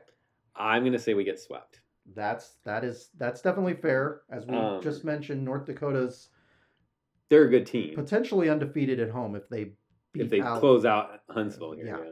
I'm 0.56 0.84
gonna 0.84 0.98
say 1.00 1.14
we 1.14 1.24
get 1.24 1.40
swept. 1.40 1.82
That's 2.16 2.56
that 2.66 2.84
is 2.84 3.10
that's 3.18 3.42
definitely 3.42 3.76
fair. 3.76 4.22
As 4.32 4.46
we 4.48 4.56
Um, 4.56 4.82
just 4.82 5.04
mentioned, 5.04 5.44
North 5.44 5.66
Dakota's 5.66 6.30
They're 7.30 7.46
a 7.46 7.50
good 7.50 7.66
team. 7.66 7.94
potentially 7.96 8.50
undefeated 8.50 9.00
at 9.00 9.10
home 9.10 9.36
if 9.36 9.48
they 9.50 9.76
beat 10.14 10.24
if 10.24 10.30
they 10.30 10.42
out. 10.42 10.60
close 10.60 10.86
out 10.86 11.22
Huntsville 11.30 11.74
here, 11.74 11.86
Yeah. 11.88 11.98
yeah. 12.04 12.12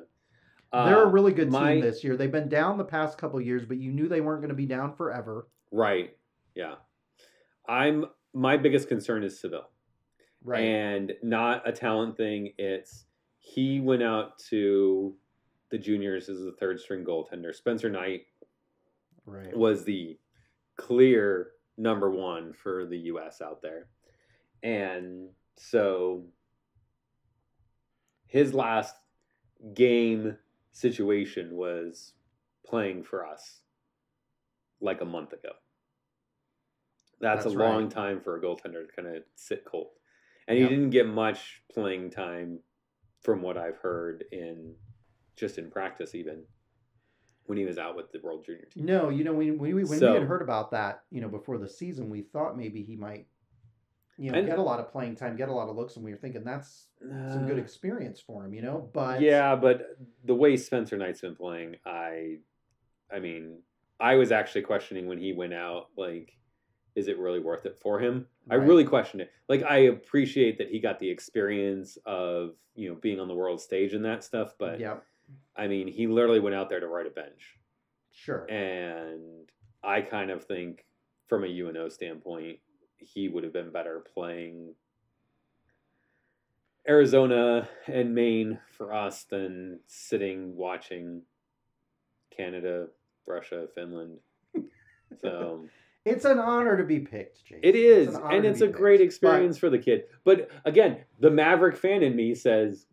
They're 0.86 1.04
a 1.04 1.08
Uh, 1.08 1.12
really 1.12 1.34
good 1.34 1.52
my- 1.52 1.74
team 1.76 1.82
this 1.82 2.04
year. 2.04 2.18
They've 2.18 2.32
been 2.32 2.50
down 2.50 2.78
the 2.80 2.84
past 2.86 3.18
couple 3.20 3.40
years, 3.40 3.64
but 3.66 3.78
you 3.78 3.92
knew 3.92 4.08
they 4.08 4.22
weren't 4.22 4.42
going 4.42 4.50
to 4.50 4.56
be 4.56 4.66
down 4.66 4.96
forever. 4.96 5.48
Right. 5.72 6.18
Yeah. 6.56 6.76
I'm 7.68 8.06
my 8.34 8.58
biggest 8.58 8.88
concern 8.88 9.24
is 9.24 9.40
Saville. 9.40 9.70
Right. 10.44 10.62
And 10.62 11.14
not 11.22 11.68
a 11.68 11.72
talent 11.72 12.18
thing. 12.18 12.54
It's 12.58 13.06
he 13.40 13.80
went 13.80 14.04
out 14.04 14.40
to 14.50 15.16
the 15.70 15.78
juniors 15.78 16.30
as 16.30 16.40
the 16.40 16.54
third 16.60 16.80
string 16.80 17.04
goaltender. 17.04 17.56
Spencer 17.56 17.90
Knight 17.90 18.26
right. 19.26 19.56
was 19.56 19.84
the 19.84 20.18
clear 20.78 21.52
number 21.78 22.10
one 22.10 22.54
for 22.54 22.86
the 22.86 22.98
US 22.98 23.42
out 23.42 23.62
there. 23.62 23.88
And 24.62 25.30
so 25.58 26.26
his 28.28 28.54
last 28.54 28.96
game 29.74 30.38
situation 30.72 31.56
was 31.56 32.14
playing 32.66 33.04
for 33.04 33.26
us 33.26 33.62
like 34.82 35.02
a 35.02 35.06
month 35.06 35.34
ago. 35.34 35.52
That's, 37.20 37.46
That's 37.46 37.56
a 37.56 37.58
right. 37.58 37.70
long 37.70 37.90
time 37.90 38.20
for 38.20 38.36
a 38.36 38.42
goaltender 38.42 38.86
to 38.86 38.94
kind 38.96 39.16
of 39.16 39.24
sit 39.36 39.64
cold. 39.66 39.88
And 40.48 40.58
he 40.58 40.68
didn't 40.68 40.90
get 40.90 41.08
much 41.08 41.62
playing 41.72 42.10
time 42.12 42.60
from 43.22 43.42
what 43.42 43.58
I've 43.58 43.78
heard 43.78 44.26
in 44.32 44.76
just 45.36 45.58
in 45.58 45.72
practice 45.72 46.14
even 46.16 46.44
when 47.46 47.58
he 47.58 47.66
was 47.66 47.78
out 47.78 47.96
with 47.96 48.12
the 48.12 48.20
World 48.22 48.46
Junior 48.46 48.66
team. 48.66 48.86
No, 48.86 49.10
you 49.10 49.24
know, 49.24 49.34
when, 49.34 49.58
we 49.58 49.74
when 49.74 49.86
we 50.00 50.00
had 50.06 50.24
heard 50.24 50.42
about 50.42 50.72
that, 50.72 51.04
you 51.12 51.22
know, 51.22 51.28
before 51.28 51.58
the 51.58 51.68
season, 51.68 52.10
we 52.10 52.22
thought 52.22 52.58
maybe 52.58 52.84
he 52.84 52.96
might, 52.96 53.28
you 54.18 54.32
know, 54.32 54.38
And- 54.38 54.48
get 54.48 54.60
a 54.60 54.62
lot 54.62 54.80
of 54.80 54.90
playing 54.92 55.16
time, 55.16 55.36
get 55.36 55.50
a 55.50 55.54
lot 55.54 55.70
of 55.70 55.76
looks, 55.76 55.96
and 55.96 56.06
we 56.06 56.12
were 56.12 56.18
thinking 56.18 56.44
that's 56.44 56.88
some 57.00 57.46
good 57.46 57.58
Uh, 57.58 57.62
experience 57.62 58.20
for 58.22 58.46
him, 58.46 58.54
you 58.54 58.62
know. 58.62 58.90
But 58.94 59.22
yeah, 59.22 59.56
but 59.56 59.98
the 60.24 60.36
way 60.36 60.56
Spencer 60.56 60.98
Knight's 60.98 61.22
been 61.22 61.36
playing, 61.36 61.78
I, 61.86 62.38
I 63.12 63.20
mean, 63.20 63.62
I 64.00 64.16
was 64.16 64.32
actually 64.32 64.62
questioning 64.64 65.08
when 65.08 65.18
he 65.18 65.34
went 65.34 65.54
out, 65.54 65.88
like, 65.98 66.32
is 66.96 67.08
it 67.08 67.18
really 67.18 67.40
worth 67.40 67.66
it 67.66 67.78
for 67.82 68.00
him? 68.00 68.28
I 68.50 68.56
really 68.56 68.84
question 68.84 69.20
it. 69.20 69.32
Like, 69.50 69.64
I 69.64 69.78
appreciate 69.78 70.58
that 70.58 70.70
he 70.70 70.80
got 70.80 71.00
the 71.00 71.10
experience 71.10 71.98
of 72.06 72.56
you 72.76 72.90
know 72.90 72.96
being 72.96 73.20
on 73.20 73.28
the 73.28 73.34
world 73.34 73.62
stage 73.62 73.94
and 73.94 74.06
that 74.06 74.24
stuff, 74.24 74.56
but 74.58 74.80
yeah, 74.80 74.98
I 75.56 75.68
mean, 75.68 75.88
he 75.88 76.08
literally 76.08 76.40
went 76.40 76.56
out 76.56 76.70
there 76.70 76.80
to 76.80 76.88
ride 76.88 77.08
a 77.08 77.12
bench, 77.12 77.58
sure. 78.12 78.46
and 78.46 79.50
I 79.84 80.02
kind 80.02 80.32
of 80.32 80.44
think, 80.44 80.86
from 81.28 81.44
a 81.44 81.48
UNO 81.48 81.90
standpoint, 81.90 82.60
he 82.98 83.28
would 83.28 83.44
have 83.44 83.54
been 83.54 83.72
better 83.72 84.04
playing 84.14 84.76
Arizona 86.88 87.68
and 87.88 88.14
Maine 88.14 88.60
for 88.78 88.94
us 88.94 89.24
than 89.24 89.80
sitting 89.88 90.56
watching 90.56 91.22
Canada, 92.36 92.88
Russia, 93.26 93.68
Finland. 93.74 94.20
So 95.22 95.68
It's 96.06 96.26
an 96.26 96.38
honor 96.40 96.76
to 96.78 96.84
be 96.84 97.00
picked, 97.00 97.46
Jason. 97.46 97.62
it 97.64 97.76
is, 97.76 98.10
an 98.16 98.22
honor 98.22 98.36
and 98.36 98.46
it's 98.46 98.62
a 98.62 98.68
great 98.68 98.98
picked. 99.00 99.06
experience 99.08 99.58
for 99.58 99.70
the 99.70 99.80
kid. 99.80 100.04
But 100.26 100.50
again, 100.66 100.98
the 101.20 101.32
Maverick 101.32 101.78
fan 101.78 102.04
in 102.04 102.16
me 102.16 102.36
says, 102.36 102.88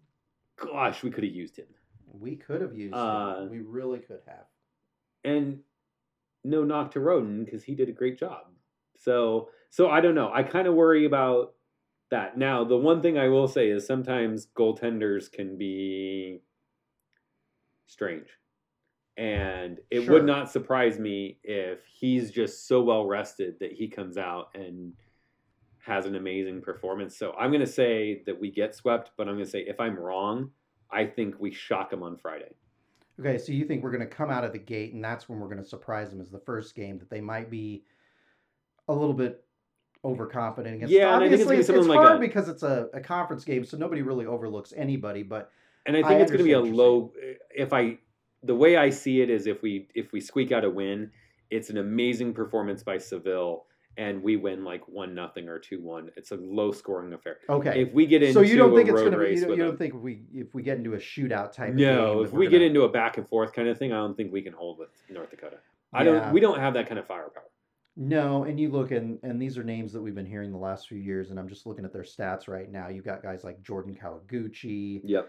"Gosh, 0.56 1.02
we 1.02 1.10
could 1.10 1.24
have 1.24 1.32
used 1.32 1.56
him." 1.58 1.66
We 2.12 2.36
could 2.36 2.60
have 2.60 2.74
used 2.74 2.94
Uh, 2.94 3.40
him. 3.42 3.50
We 3.50 3.60
really 3.60 3.98
could 4.00 4.20
have. 4.26 4.46
and 5.24 5.62
no 6.44 6.64
knock 6.64 6.92
to 6.92 7.00
Roden 7.00 7.44
because 7.44 7.62
he 7.64 7.74
did 7.74 7.88
a 7.88 7.92
great 7.92 8.16
job. 8.18 8.46
So 8.96 9.50
so 9.70 9.90
I 9.90 10.00
don't 10.00 10.14
know. 10.14 10.30
I 10.32 10.42
kind 10.42 10.66
of 10.68 10.74
worry 10.74 11.04
about 11.04 11.54
that. 12.10 12.38
Now, 12.38 12.64
the 12.64 12.76
one 12.78 13.02
thing 13.02 13.18
I 13.18 13.28
will 13.28 13.46
say 13.48 13.68
is 13.70 13.86
sometimes 13.86 14.46
goaltenders 14.46 15.30
can 15.30 15.56
be 15.58 16.42
strange. 17.86 18.28
And 19.16 19.78
it 19.90 20.02
Sure. 20.04 20.14
would 20.14 20.24
not 20.24 20.50
surprise 20.50 20.98
me 20.98 21.38
if 21.42 21.84
he's 21.86 22.30
just 22.30 22.66
so 22.66 22.82
well 22.82 23.06
rested 23.06 23.58
that 23.60 23.72
he 23.72 23.88
comes 23.88 24.16
out 24.16 24.48
and 24.54 24.94
has 25.78 26.06
an 26.06 26.14
amazing 26.14 26.62
performance. 26.62 27.16
So 27.16 27.32
I'm 27.32 27.50
going 27.50 27.60
to 27.60 27.66
say 27.66 28.22
that 28.26 28.38
we 28.38 28.50
get 28.50 28.74
swept, 28.74 29.10
but 29.16 29.28
I'm 29.28 29.34
going 29.34 29.44
to 29.44 29.50
say 29.50 29.60
if 29.60 29.80
I'm 29.80 29.98
wrong, 29.98 30.50
I 30.90 31.06
think 31.06 31.36
we 31.38 31.50
shock 31.52 31.92
him 31.92 32.02
on 32.02 32.16
Friday. 32.16 32.52
Okay, 33.18 33.36
so 33.36 33.52
you 33.52 33.64
think 33.66 33.82
we're 33.82 33.90
going 33.90 34.00
to 34.00 34.06
come 34.06 34.30
out 34.30 34.44
of 34.44 34.52
the 34.52 34.58
gate, 34.58 34.94
and 34.94 35.04
that's 35.04 35.28
when 35.28 35.38
we're 35.40 35.48
going 35.48 35.62
to 35.62 35.68
surprise 35.68 36.10
them 36.10 36.20
as 36.20 36.30
the 36.30 36.38
first 36.38 36.74
game 36.74 36.98
that 36.98 37.10
they 37.10 37.20
might 37.20 37.50
be 37.50 37.84
a 38.88 38.94
little 38.94 39.14
bit 39.14 39.44
overconfident 40.04 40.76
against. 40.76 40.92
Yeah, 40.92 41.14
and 41.14 41.16
I 41.24 41.28
think 41.28 41.34
it's 41.34 41.42
obviously 41.42 41.74
it's, 41.74 41.80
it's 41.80 41.88
like 41.88 41.98
hard 41.98 42.16
a- 42.16 42.20
because 42.20 42.48
it's 42.48 42.62
a, 42.62 42.88
a 42.94 43.00
conference 43.00 43.44
game, 43.44 43.64
so 43.64 43.76
nobody 43.76 44.00
really 44.02 44.24
overlooks 44.26 44.72
anybody. 44.74 45.22
But 45.22 45.50
And 45.84 45.96
I 45.96 46.00
I 46.00 46.02
think 46.04 46.20
it's 46.22 46.30
going 46.30 46.38
to 46.38 46.44
be 46.44 46.52
a 46.52 46.60
low. 46.60 47.12
If 47.54 47.74
I, 47.74 47.98
the 48.42 48.54
way 48.54 48.76
I 48.76 48.90
see 48.90 49.20
it 49.20 49.30
is, 49.30 49.46
if 49.46 49.62
we 49.62 49.88
if 49.94 50.12
we 50.12 50.20
squeak 50.20 50.52
out 50.52 50.64
a 50.64 50.70
win, 50.70 51.10
it's 51.50 51.70
an 51.70 51.78
amazing 51.78 52.32
performance 52.32 52.82
by 52.82 52.96
Saville, 52.98 53.66
and 53.96 54.22
we 54.22 54.36
win 54.36 54.64
like 54.64 54.86
one 54.88 55.14
nothing 55.14 55.48
or 55.48 55.58
two 55.58 55.80
one. 55.82 56.10
It's 56.16 56.30
a 56.32 56.36
low 56.36 56.72
scoring 56.72 57.12
affair. 57.12 57.38
okay, 57.48 57.82
If 57.82 57.92
we 57.92 58.06
get 58.06 58.22
into 58.22 58.34
so 58.34 58.40
you 58.40 58.56
don't 58.56 58.74
think 58.74 58.88
a 58.88 58.92
it's 58.92 59.00
going 59.00 59.12
to 59.12 59.18
be? 59.18 59.30
You 59.34 59.40
don't, 59.42 59.50
you 59.56 59.64
don't 59.64 59.78
think 59.78 59.94
if 59.94 60.00
we 60.00 60.22
if 60.32 60.54
we 60.54 60.62
get 60.62 60.78
into 60.78 60.94
a 60.94 60.98
shootout 60.98 61.52
type? 61.52 61.70
of 61.70 61.74
no, 61.76 62.22
if 62.22 62.32
we 62.32 62.46
we're 62.46 62.50
get 62.50 62.62
into 62.62 62.82
a 62.82 62.88
back 62.88 63.18
and 63.18 63.28
forth 63.28 63.52
kind 63.52 63.68
of 63.68 63.78
thing, 63.78 63.92
I 63.92 63.96
don't 63.96 64.16
think 64.16 64.32
we 64.32 64.42
can 64.42 64.52
hold 64.52 64.78
with 64.78 64.90
North 65.10 65.30
Dakota. 65.30 65.58
I 65.92 66.04
Yeah. 66.04 66.12
don't. 66.20 66.32
We 66.32 66.40
don't 66.40 66.58
have 66.60 66.74
that 66.74 66.86
kind 66.88 66.98
of 66.98 67.06
firepower. 67.06 67.44
No, 67.96 68.44
and 68.44 68.58
you 68.58 68.70
look 68.70 68.92
and 68.92 69.18
and 69.24 69.42
these 69.42 69.58
are 69.58 69.64
names 69.64 69.92
that 69.92 70.00
we've 70.00 70.14
been 70.14 70.24
hearing 70.24 70.52
the 70.52 70.56
last 70.58 70.88
few 70.88 70.96
years, 70.98 71.30
and 71.30 71.38
I'm 71.38 71.48
just 71.48 71.66
looking 71.66 71.84
at 71.84 71.92
their 71.92 72.04
stats 72.04 72.48
right 72.48 72.70
now. 72.70 72.88
You've 72.88 73.04
got 73.04 73.22
guys 73.22 73.42
like 73.44 73.60
Jordan 73.62 73.94
Kawaguchi, 74.00 75.00
Yep. 75.04 75.28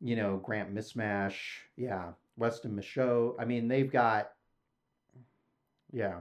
you 0.00 0.16
know, 0.16 0.36
Grant 0.38 0.74
Mismash, 0.74 1.36
yeah, 1.76 2.10
Westin 2.38 2.72
Michaud. 2.72 3.36
I 3.38 3.44
mean, 3.44 3.68
they've 3.68 3.90
got, 3.90 4.30
yeah. 5.92 6.20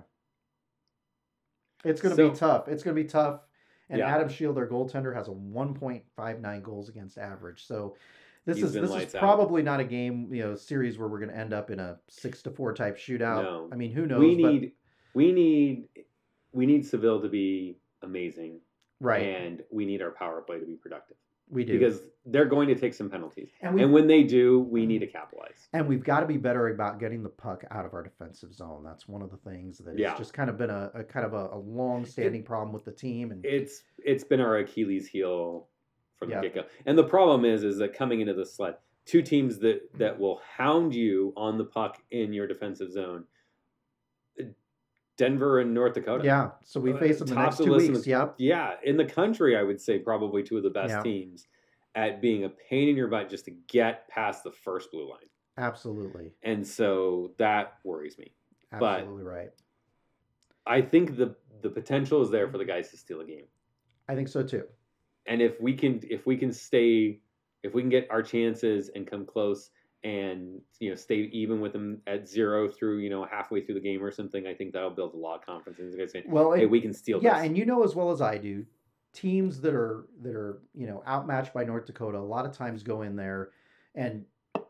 It's 1.86 2.02
going 2.02 2.16
to 2.16 2.22
So- 2.22 2.30
be 2.32 2.36
tough. 2.36 2.68
It's 2.68 2.84
going 2.84 2.96
to 2.96 3.02
be 3.04 3.08
tough. 3.08 3.42
And 3.90 4.00
Yeah. 4.00 4.14
Adam 4.16 4.30
Scheel, 4.30 4.54
their 4.54 4.68
goaltender, 4.68 5.16
has 5.16 5.28
a 5.28 5.32
1.59 5.32 6.62
goals 6.62 6.90
against 6.90 7.18
average. 7.18 7.66
So 7.66 7.96
this 8.46 8.58
He's 8.58 8.66
is 8.66 8.74
this 8.74 8.84
is 8.84 8.90
lights 8.92 9.16
out. 9.16 9.20
probably 9.20 9.64
not 9.64 9.80
a 9.80 9.84
game, 9.84 10.32
you 10.34 10.44
know, 10.44 10.56
series 10.56 11.00
where 11.00 11.08
we're 11.08 11.20
going 11.20 11.32
to 11.32 11.38
end 11.38 11.54
up 11.54 11.72
in 11.72 11.80
a 11.80 12.00
six 12.08 12.42
to 12.44 12.52
four 12.52 12.74
type 12.74 12.98
shootout. 12.98 13.44
No. 13.44 13.70
I 13.72 13.76
mean, 13.76 13.92
who 13.92 14.06
knows? 14.06 14.20
we 14.20 14.42
but- 14.42 14.52
need. 14.54 14.72
We 15.16 15.32
need. 15.32 15.88
We 16.52 16.66
need 16.68 16.86
Saville 16.86 17.22
to 17.22 17.30
be 17.30 17.80
amazing, 18.04 18.62
right. 19.00 19.24
and 19.24 19.64
we 19.72 19.86
need 19.86 20.02
our 20.04 20.12
power 20.12 20.42
play 20.42 20.60
to 20.60 20.66
be 20.66 20.76
productive 20.76 21.18
we 21.50 21.64
do 21.66 21.80
because 21.80 22.02
they're 22.26 22.46
going 22.46 22.68
to 22.68 22.76
take 22.76 22.94
some 22.94 23.10
penalties. 23.10 23.50
and 23.62 23.74
we 23.74 23.82
And 23.84 23.92
when 23.92 24.08
they 24.08 24.24
do, 24.24 24.60
we 24.60 24.82
mm-hmm. 24.82 24.88
need 24.90 25.00
to 25.00 25.08
capitalize. 25.08 25.68
And 25.74 25.88
we've 25.88 26.04
got 26.04 26.20
to 26.20 26.26
be 26.26 26.38
better 26.38 26.68
about 26.70 27.00
getting 27.00 27.24
the 27.24 27.30
puck 27.30 27.64
out 27.72 27.86
of 27.86 27.94
our 27.94 28.04
defensive 28.04 28.54
zone. 28.54 28.84
That's 28.84 29.08
one 29.08 29.22
of 29.22 29.32
the 29.32 29.38
things 29.38 29.80
that 29.80 29.92
has 29.92 30.00
Yeah. 30.00 30.16
just 30.18 30.34
kind 30.34 30.50
of 30.50 30.58
been 30.58 30.70
a, 30.70 30.92
a 30.94 31.04
kind 31.04 31.26
of 31.26 31.34
a, 31.34 31.50
a 31.54 31.58
long-standing 31.58 32.44
problem 32.44 32.74
with 32.74 32.86
the 32.86 32.92
team. 32.92 33.32
And 33.32 33.44
It's 33.46 33.84
it's 33.98 34.24
been 34.24 34.40
our 34.40 34.58
Achilles 34.58 35.08
heel 35.08 35.68
from 36.18 36.30
Yeah. 36.30 36.42
the 36.42 36.50
get 36.50 36.56
go. 36.56 36.64
And 36.86 36.98
the 36.98 37.04
problem 37.04 37.46
is 37.46 37.64
is 37.64 37.78
that 37.78 37.94
coming 37.94 38.22
into 38.22 38.34
the 38.34 38.46
sled, 38.46 38.76
two 39.06 39.22
teams 39.22 39.60
that 39.60 39.82
that 39.98 40.20
will 40.20 40.42
hound 40.58 40.94
you 40.94 41.34
on 41.36 41.58
the 41.58 41.66
puck 41.66 41.98
in 42.12 42.32
your 42.34 42.48
defensive 42.48 42.92
zone 42.92 43.26
Denver 45.20 45.60
and 45.60 45.74
North 45.74 45.94
Dakota. 45.96 46.24
Yeah, 46.24 46.52
so 46.64 46.80
we 46.80 46.94
Uh, 46.94 46.98
face 46.98 47.20
them 47.20 47.28
the 47.28 47.36
top 47.36 47.44
next 47.48 47.58
two 47.58 47.76
weeks. 47.76 48.04
the- 48.06 48.10
Yep. 48.10 48.36
Yeah, 48.38 48.78
in 48.84 48.96
the 48.96 49.04
country, 49.06 49.58
I 49.58 49.62
would 49.64 49.80
say 49.82 50.00
probably 50.00 50.42
two 50.44 50.56
of 50.56 50.64
the 50.64 50.70
best 50.70 50.92
Yeah. 50.92 51.04
teams 51.04 51.46
at 51.94 52.22
being 52.22 52.46
a 52.46 52.50
pain 52.50 52.88
in 52.88 52.96
your 52.96 53.10
butt 53.10 53.30
just 53.30 53.44
to 53.46 53.52
get 53.52 54.08
past 54.08 54.46
the 54.46 54.52
first 54.52 54.92
blue 54.92 55.10
line. 55.10 55.28
Absolutely. 55.58 56.32
And 56.42 56.66
so 56.66 57.34
that 57.38 57.80
worries 57.84 58.18
me. 58.18 58.34
But- 58.80 59.02
Absolutely 59.02 59.24
right. 59.26 59.50
I 60.66 60.82
think 60.82 61.18
the 61.18 61.36
the 61.62 61.70
potential 61.70 62.22
is 62.22 62.30
there 62.32 62.48
for 62.48 62.58
the 62.58 62.64
guys 62.64 62.90
to 62.92 62.96
steal 62.96 63.20
a 63.20 63.26
game. 63.26 63.46
I 64.08 64.16
think 64.16 64.30
so 64.30 64.42
too. 64.44 64.66
And 65.26 65.42
if 65.42 65.60
we 65.60 65.74
can 65.74 66.00
if 66.10 66.26
we 66.26 66.38
can 66.38 66.54
stay 66.54 67.22
if 67.64 67.74
we 67.74 67.82
can 67.82 67.90
get 67.90 68.10
our 68.10 68.24
chances 68.24 68.88
and 68.90 69.06
come 69.06 69.26
close 69.26 69.72
and 70.04 70.62
you 70.80 70.90
know 70.90 70.96
stay 70.96 71.30
even 71.34 71.60
with 71.60 71.74
them 71.74 72.02
at 72.08 72.28
zero 72.28 72.70
through 72.70 73.00
you 73.00 73.10
know 73.10 73.26
halfway 73.26 73.62
through 73.62 73.76
the 73.76 73.82
game 73.82 74.02
or 74.04 74.12
something, 74.12 74.48
I 74.48 74.54
think 74.54 74.74
that'll 74.74 74.90
build 74.92 75.14
a 75.14 75.18
lot 75.18 75.40
of 75.40 75.46
confidence. 75.46 75.80
in 75.80 75.92
the 75.92 75.98
guys 75.98 76.12
saying, 76.12 76.26
Well, 76.28 76.54
hey, 76.54 76.64
it- 76.64 76.70
we 76.70 76.82
can 76.82 76.94
steal 76.94 77.20
yeah, 77.22 77.38
this. 77.40 77.48
and 77.48 77.58
you 77.58 77.66
know 77.66 77.84
as 77.84 77.96
well 77.96 78.12
as 78.12 78.22
I 78.22 78.38
do, 78.38 78.66
teams 79.14 79.60
that 79.62 79.74
are 79.74 80.06
that 80.22 80.36
are 80.36 80.62
you 80.74 80.88
know 80.88 81.04
outmatched 81.08 81.54
by 81.54 81.64
North 81.66 81.86
Dakota 81.86 82.18
a 82.18 82.20
lot 82.20 82.46
of 82.46 82.54
times 82.54 82.84
go 82.84 83.02
in 83.02 83.16
there 83.16 83.50
and 83.96 84.24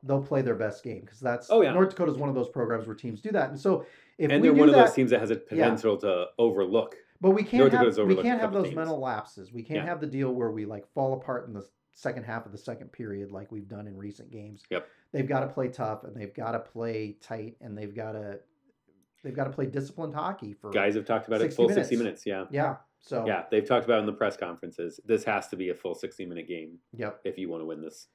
they'll 0.03 0.23
play 0.23 0.41
their 0.41 0.55
best 0.55 0.83
game 0.83 1.01
because 1.01 1.19
that's 1.19 1.49
Oh, 1.51 1.61
yeah. 1.61 1.73
North 1.73 1.89
Dakota 1.89 2.11
is 2.11 2.17
one 2.17 2.29
of 2.29 2.35
those 2.35 2.49
programs 2.49 2.87
where 2.87 2.95
teams 2.95 3.21
do 3.21 3.31
that, 3.31 3.49
and 3.49 3.59
so 3.59 3.85
if 4.17 4.31
and 4.31 4.43
they're 4.43 4.53
one 4.53 4.69
of 4.69 4.75
that, 4.75 4.87
those 4.87 4.95
teams 4.95 5.11
that 5.11 5.19
has 5.19 5.29
a 5.29 5.35
potential 5.35 5.97
to 5.97 6.27
overlook. 6.37 6.95
but 7.21 7.31
we 7.31 7.43
can't 7.43 7.71
North 7.71 7.95
have 7.97 8.07
we 8.07 8.15
can't 8.15 8.39
have 8.41 8.51
those 8.53 8.65
teams. 8.65 8.75
mental 8.75 8.99
lapses. 8.99 9.53
We 9.53 9.61
can't 9.61 9.79
Yeah. 9.81 9.85
have 9.85 10.01
the 10.01 10.07
deal 10.07 10.33
where 10.33 10.51
we 10.51 10.65
like 10.65 10.87
fall 10.93 11.13
apart 11.13 11.47
in 11.47 11.53
the 11.53 11.65
second 11.91 12.23
half 12.23 12.45
of 12.45 12.51
the 12.53 12.57
second 12.57 12.91
period 12.93 13.29
like 13.31 13.51
we've 13.51 13.67
done 13.67 13.85
in 13.87 13.97
recent 13.97 14.31
games. 14.31 14.63
Yep. 14.69 14.87
They've 15.11 15.27
got 15.27 15.39
to 15.41 15.47
play 15.47 15.69
tough 15.69 16.03
and 16.03 16.15
they've 16.15 16.33
got 16.33 16.51
to 16.51 16.59
play 16.59 17.15
tight 17.21 17.55
and 17.61 17.77
they've 17.77 17.95
got 17.95 18.11
to 18.13 18.39
they've 19.23 19.35
got 19.35 19.45
to 19.45 19.49
play 19.49 19.65
disciplined 19.65 20.13
hockey 20.13 20.53
for 20.53 20.69
Guys 20.71 20.95
have 20.95 21.05
talked 21.05 21.27
about 21.27 21.41
it 21.41 21.45
60 21.51 21.55
full 21.55 21.69
60 21.69 21.95
minutes. 21.97 22.25
minutes. 22.25 22.51
Yeah. 22.51 22.61
yeah. 22.63 22.75
So 23.01 23.25
Yeah. 23.25 23.43
They've 23.51 23.65
talked 23.67 23.85
about 23.85 23.97
it 23.97 24.01
in 24.01 24.05
the 24.05 24.13
press 24.13 24.37
conferences. 24.37 24.99
This 25.05 25.23
has 25.25 25.47
to 25.49 25.55
be 25.55 25.69
a 25.69 25.75
full 25.75 25.95
60 25.95 26.25
minute 26.25 26.47
game 26.47 26.77
Yep. 26.95 27.21
if 27.25 27.37
you 27.37 27.49
want 27.49 27.61
to 27.61 27.65
win 27.65 27.81
this. 27.81 28.07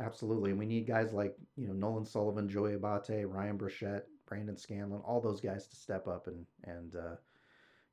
Absolutely. 0.00 0.50
And 0.50 0.58
we 0.58 0.66
need 0.66 0.86
guys 0.86 1.12
like, 1.12 1.34
you 1.56 1.66
know, 1.66 1.72
Nolan 1.74 2.04
Sullivan, 2.04 2.48
Joey 2.48 2.74
Abate, 2.74 3.26
Ryan 3.26 3.56
Brachette, 3.56 4.04
Brandon 4.26 4.54
Scanlin, 4.56 5.02
all 5.06 5.20
those 5.20 5.40
guys 5.40 5.66
to 5.68 5.76
step 5.76 6.06
up 6.06 6.26
and 6.26 6.44
and 6.64 6.94
uh, 6.96 7.16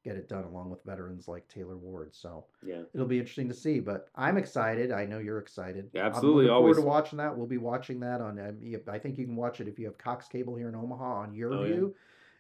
get 0.03 0.15
it 0.17 0.27
done 0.27 0.43
along 0.43 0.69
with 0.69 0.83
veterans 0.83 1.27
like 1.27 1.47
Taylor 1.47 1.77
Ward. 1.77 2.13
So 2.13 2.45
Yeah. 2.61 2.83
it'll 2.93 3.07
be 3.07 3.19
interesting 3.19 3.47
to 3.47 3.53
see. 3.53 3.79
But 3.79 4.09
I'm 4.15 4.37
excited. 4.37 4.91
I 4.91 5.05
know 5.05 5.19
you're 5.19 5.39
excited. 5.39 5.89
Yeah, 5.93 6.01
I'm 6.01 6.07
absolutely, 6.07 6.45
forward 6.47 6.55
always. 6.57 6.77
to 6.77 6.81
watching 6.83 7.17
that. 7.17 7.35
We'll 7.37 7.47
be 7.47 7.57
watching 7.57 7.99
that 8.01 8.21
on. 8.21 8.37
Um, 8.39 8.59
I 8.87 8.99
think 8.99 9.17
you 9.17 9.25
can 9.25 9.35
watch 9.35 9.61
it 9.61 9.67
if 9.67 9.79
you 9.79 9.85
have 9.85 9.97
Cox 9.97 10.27
Cable 10.27 10.55
here 10.55 10.69
in 10.69 10.75
Omaha 10.75 11.03
on 11.21 11.33
your 11.33 11.53
Oh, 11.53 11.63
yeah. 11.63 11.73
view, 11.73 11.95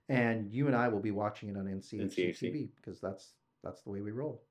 and 0.09 0.51
you 0.51 0.67
and 0.67 0.75
I 0.75 0.89
will 0.89 0.99
be 0.99 1.11
watching 1.11 1.49
it 1.49 1.57
on 1.57 1.65
NCHC, 1.67 2.01
NCHC. 2.01 2.51
TV 2.51 2.69
because 2.75 2.99
that's 2.99 3.33
that's 3.63 3.81
the 3.81 3.89
way 3.89 4.01
we 4.01 4.11
roll. 4.11 4.43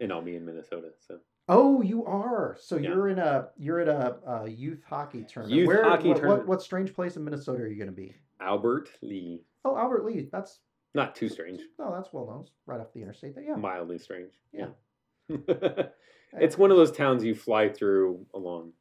And 0.00 0.12
I'll 0.12 0.22
be 0.22 0.34
in 0.36 0.44
Minnesota. 0.44 0.90
So 0.98 1.20
Oh, 1.48 1.80
you 1.82 2.04
are. 2.06 2.56
So 2.60 2.76
Yeah. 2.76 2.90
you're 2.90 3.08
in 3.08 3.18
a 3.20 3.50
you're 3.56 3.78
at 3.80 3.88
a, 3.88 4.18
a 4.26 4.48
youth 4.48 4.82
hockey 4.84 5.24
tournament. 5.28 5.58
Youth 5.60 5.68
Where, 5.68 5.84
hockey 5.84 6.08
what, 6.08 6.16
tournament. 6.16 6.40
What, 6.40 6.48
what 6.48 6.62
strange 6.62 6.92
place 6.94 7.16
in 7.16 7.24
Minnesota 7.24 7.62
are 7.62 7.66
you 7.68 7.76
going 7.76 7.90
to 7.90 7.92
be? 7.96 8.14
Albert 8.40 8.90
Lea. 9.02 9.44
Oh, 9.64 9.76
Albert 9.76 10.04
Lea. 10.04 10.28
That's 10.32 10.58
Not 10.94 11.14
too 11.16 11.28
strange. 11.28 11.60
no, 11.78 11.94
that's 11.94 12.12
well 12.12 12.26
known. 12.26 12.40
It's 12.42 12.50
right 12.66 12.80
off 12.80 12.92
the 12.92 13.00
interstate. 13.02 13.34
There. 13.34 13.44
Yeah. 13.44 13.54
Mildly 13.56 13.98
strange. 13.98 14.32
Yeah. 14.52 14.66
Yeah. 15.28 15.36
it's 16.34 16.58
one 16.58 16.70
of 16.70 16.76
those 16.76 16.92
towns 16.92 17.24
you 17.24 17.34
fly 17.34 17.68
through 17.68 18.26
along 18.34 18.72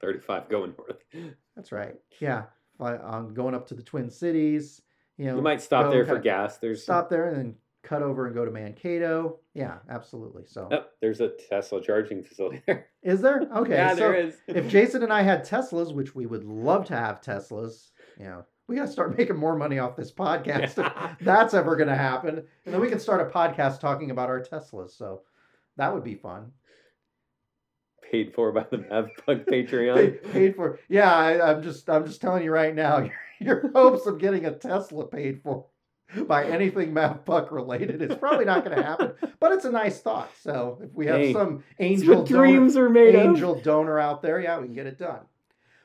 35 0.00 0.48
going 0.48 0.74
north. 0.78 1.02
That's 1.56 1.72
right. 1.72 1.94
Yeah. 2.20 2.44
I'm 2.80 3.34
going 3.34 3.54
up 3.54 3.66
to 3.68 3.74
the 3.74 3.82
Twin 3.82 4.08
Cities. 4.10 4.80
You 5.18 5.26
know, 5.26 5.36
You 5.36 5.42
might 5.42 5.60
stop 5.60 5.90
there 5.90 6.06
for 6.06 6.18
gas. 6.18 6.58
There's 6.58 6.82
stop 6.82 7.10
there 7.10 7.28
and 7.28 7.36
then 7.36 7.54
cut 7.82 8.02
over 8.02 8.26
and 8.26 8.34
go 8.34 8.44
to 8.44 8.50
Mankato. 8.50 9.40
Yeah, 9.52 9.78
absolutely. 9.90 10.44
So 10.46 10.68
Oh, 10.70 10.84
there's 11.02 11.20
a 11.20 11.28
Tesla 11.50 11.82
charging 11.82 12.22
facility 12.22 12.62
there. 12.66 12.86
is 13.02 13.20
there? 13.20 13.42
Okay. 13.56 13.72
yeah, 13.72 13.90
so 13.90 13.96
there 13.96 14.14
is. 14.14 14.36
if 14.46 14.68
Jason 14.68 15.02
and 15.02 15.12
I 15.12 15.22
had 15.22 15.44
Teslas, 15.46 15.92
which 15.94 16.14
we 16.14 16.24
would 16.26 16.44
love 16.44 16.86
to 16.86 16.96
have 16.96 17.20
Teslas, 17.20 17.90
you 18.18 18.24
know, 18.26 18.44
we 18.70 18.76
got 18.76 18.86
to 18.86 18.92
start 18.92 19.18
making 19.18 19.34
more 19.36 19.56
money 19.56 19.80
off 19.80 19.96
this 19.96 20.12
podcast. 20.12 20.78
if 20.78 21.18
that's 21.24 21.54
ever 21.54 21.74
going 21.74 21.88
to 21.88 21.96
happen. 21.96 22.36
And 22.64 22.72
then 22.74 22.80
we 22.80 22.88
can 22.88 23.00
start 23.00 23.20
a 23.20 23.24
podcast 23.30 23.80
talking 23.80 24.12
about 24.12 24.28
our 24.28 24.40
Teslas. 24.40 24.96
So 24.96 25.22
that 25.76 25.92
would 25.92 26.04
be 26.04 26.14
fun. 26.14 26.52
paid 28.10 28.32
for 28.32 28.52
by 28.52 28.64
the 28.70 28.78
MavPuck 28.78 29.44
Patreon. 29.50 29.96
Paid, 29.96 30.32
paid 30.32 30.54
for. 30.56 30.78
Yeah, 30.88 31.12
I, 31.12 31.50
I'm 31.50 31.62
just 31.64 31.90
I'm 31.90 32.06
just 32.06 32.20
telling 32.20 32.44
you 32.44 32.52
right 32.52 32.72
now, 32.74 32.98
your, 33.40 33.62
your 33.64 33.72
hopes 33.72 34.06
of 34.06 34.18
getting 34.18 34.46
a 34.46 34.52
Tesla 34.52 35.04
paid 35.06 35.42
for 35.42 35.66
by 36.28 36.44
anything 36.44 36.92
MavPuck 36.92 37.50
related 37.50 38.02
is 38.02 38.16
probably 38.18 38.44
not 38.44 38.64
going 38.64 38.76
to 38.76 38.82
happen. 38.84 39.12
But 39.40 39.50
it's 39.52 39.64
a 39.64 39.70
nice 39.72 40.00
thought. 40.00 40.30
So 40.42 40.78
if 40.82 40.94
we 40.94 41.06
have 41.06 41.16
Hey, 41.20 41.32
some 41.32 41.64
angel 41.80 42.18
what 42.18 42.26
dreams 42.28 42.76
are 42.76 42.88
made 42.88 43.16
angel 43.16 43.56
of. 43.56 43.64
donor 43.64 43.98
out 43.98 44.22
there, 44.22 44.40
yeah, 44.40 44.58
we 44.60 44.66
can 44.66 44.74
get 44.74 44.86
it 44.86 44.96
done. 44.98 45.20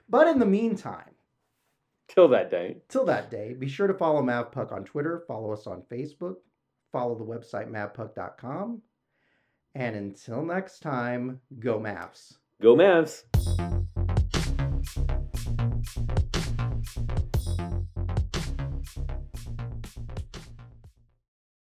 But 0.08 0.28
in 0.28 0.38
the 0.38 0.46
meantime, 0.46 1.15
Till 2.08 2.28
that 2.30 2.52
day. 2.52 2.78
till 2.88 3.06
that 3.06 3.32
day, 3.32 3.54
be 3.54 3.68
sure 3.68 3.88
to 3.88 3.94
follow 3.94 4.22
MavPuck 4.22 4.72
on 4.72 4.86
Twitter, 4.86 5.24
follow 5.28 5.52
us 5.52 5.66
on 5.68 5.84
Facebook, 5.92 6.36
follow 6.92 7.18
the 7.18 7.26
website 7.26 7.70
mavpuck.com. 7.70 8.82
And 9.74 9.96
until 9.96 10.44
next 10.44 10.80
time, 10.80 11.42
go 11.60 11.80
Mavs. 11.80 12.38
Go 12.62 12.76
Mavs. 12.76 13.24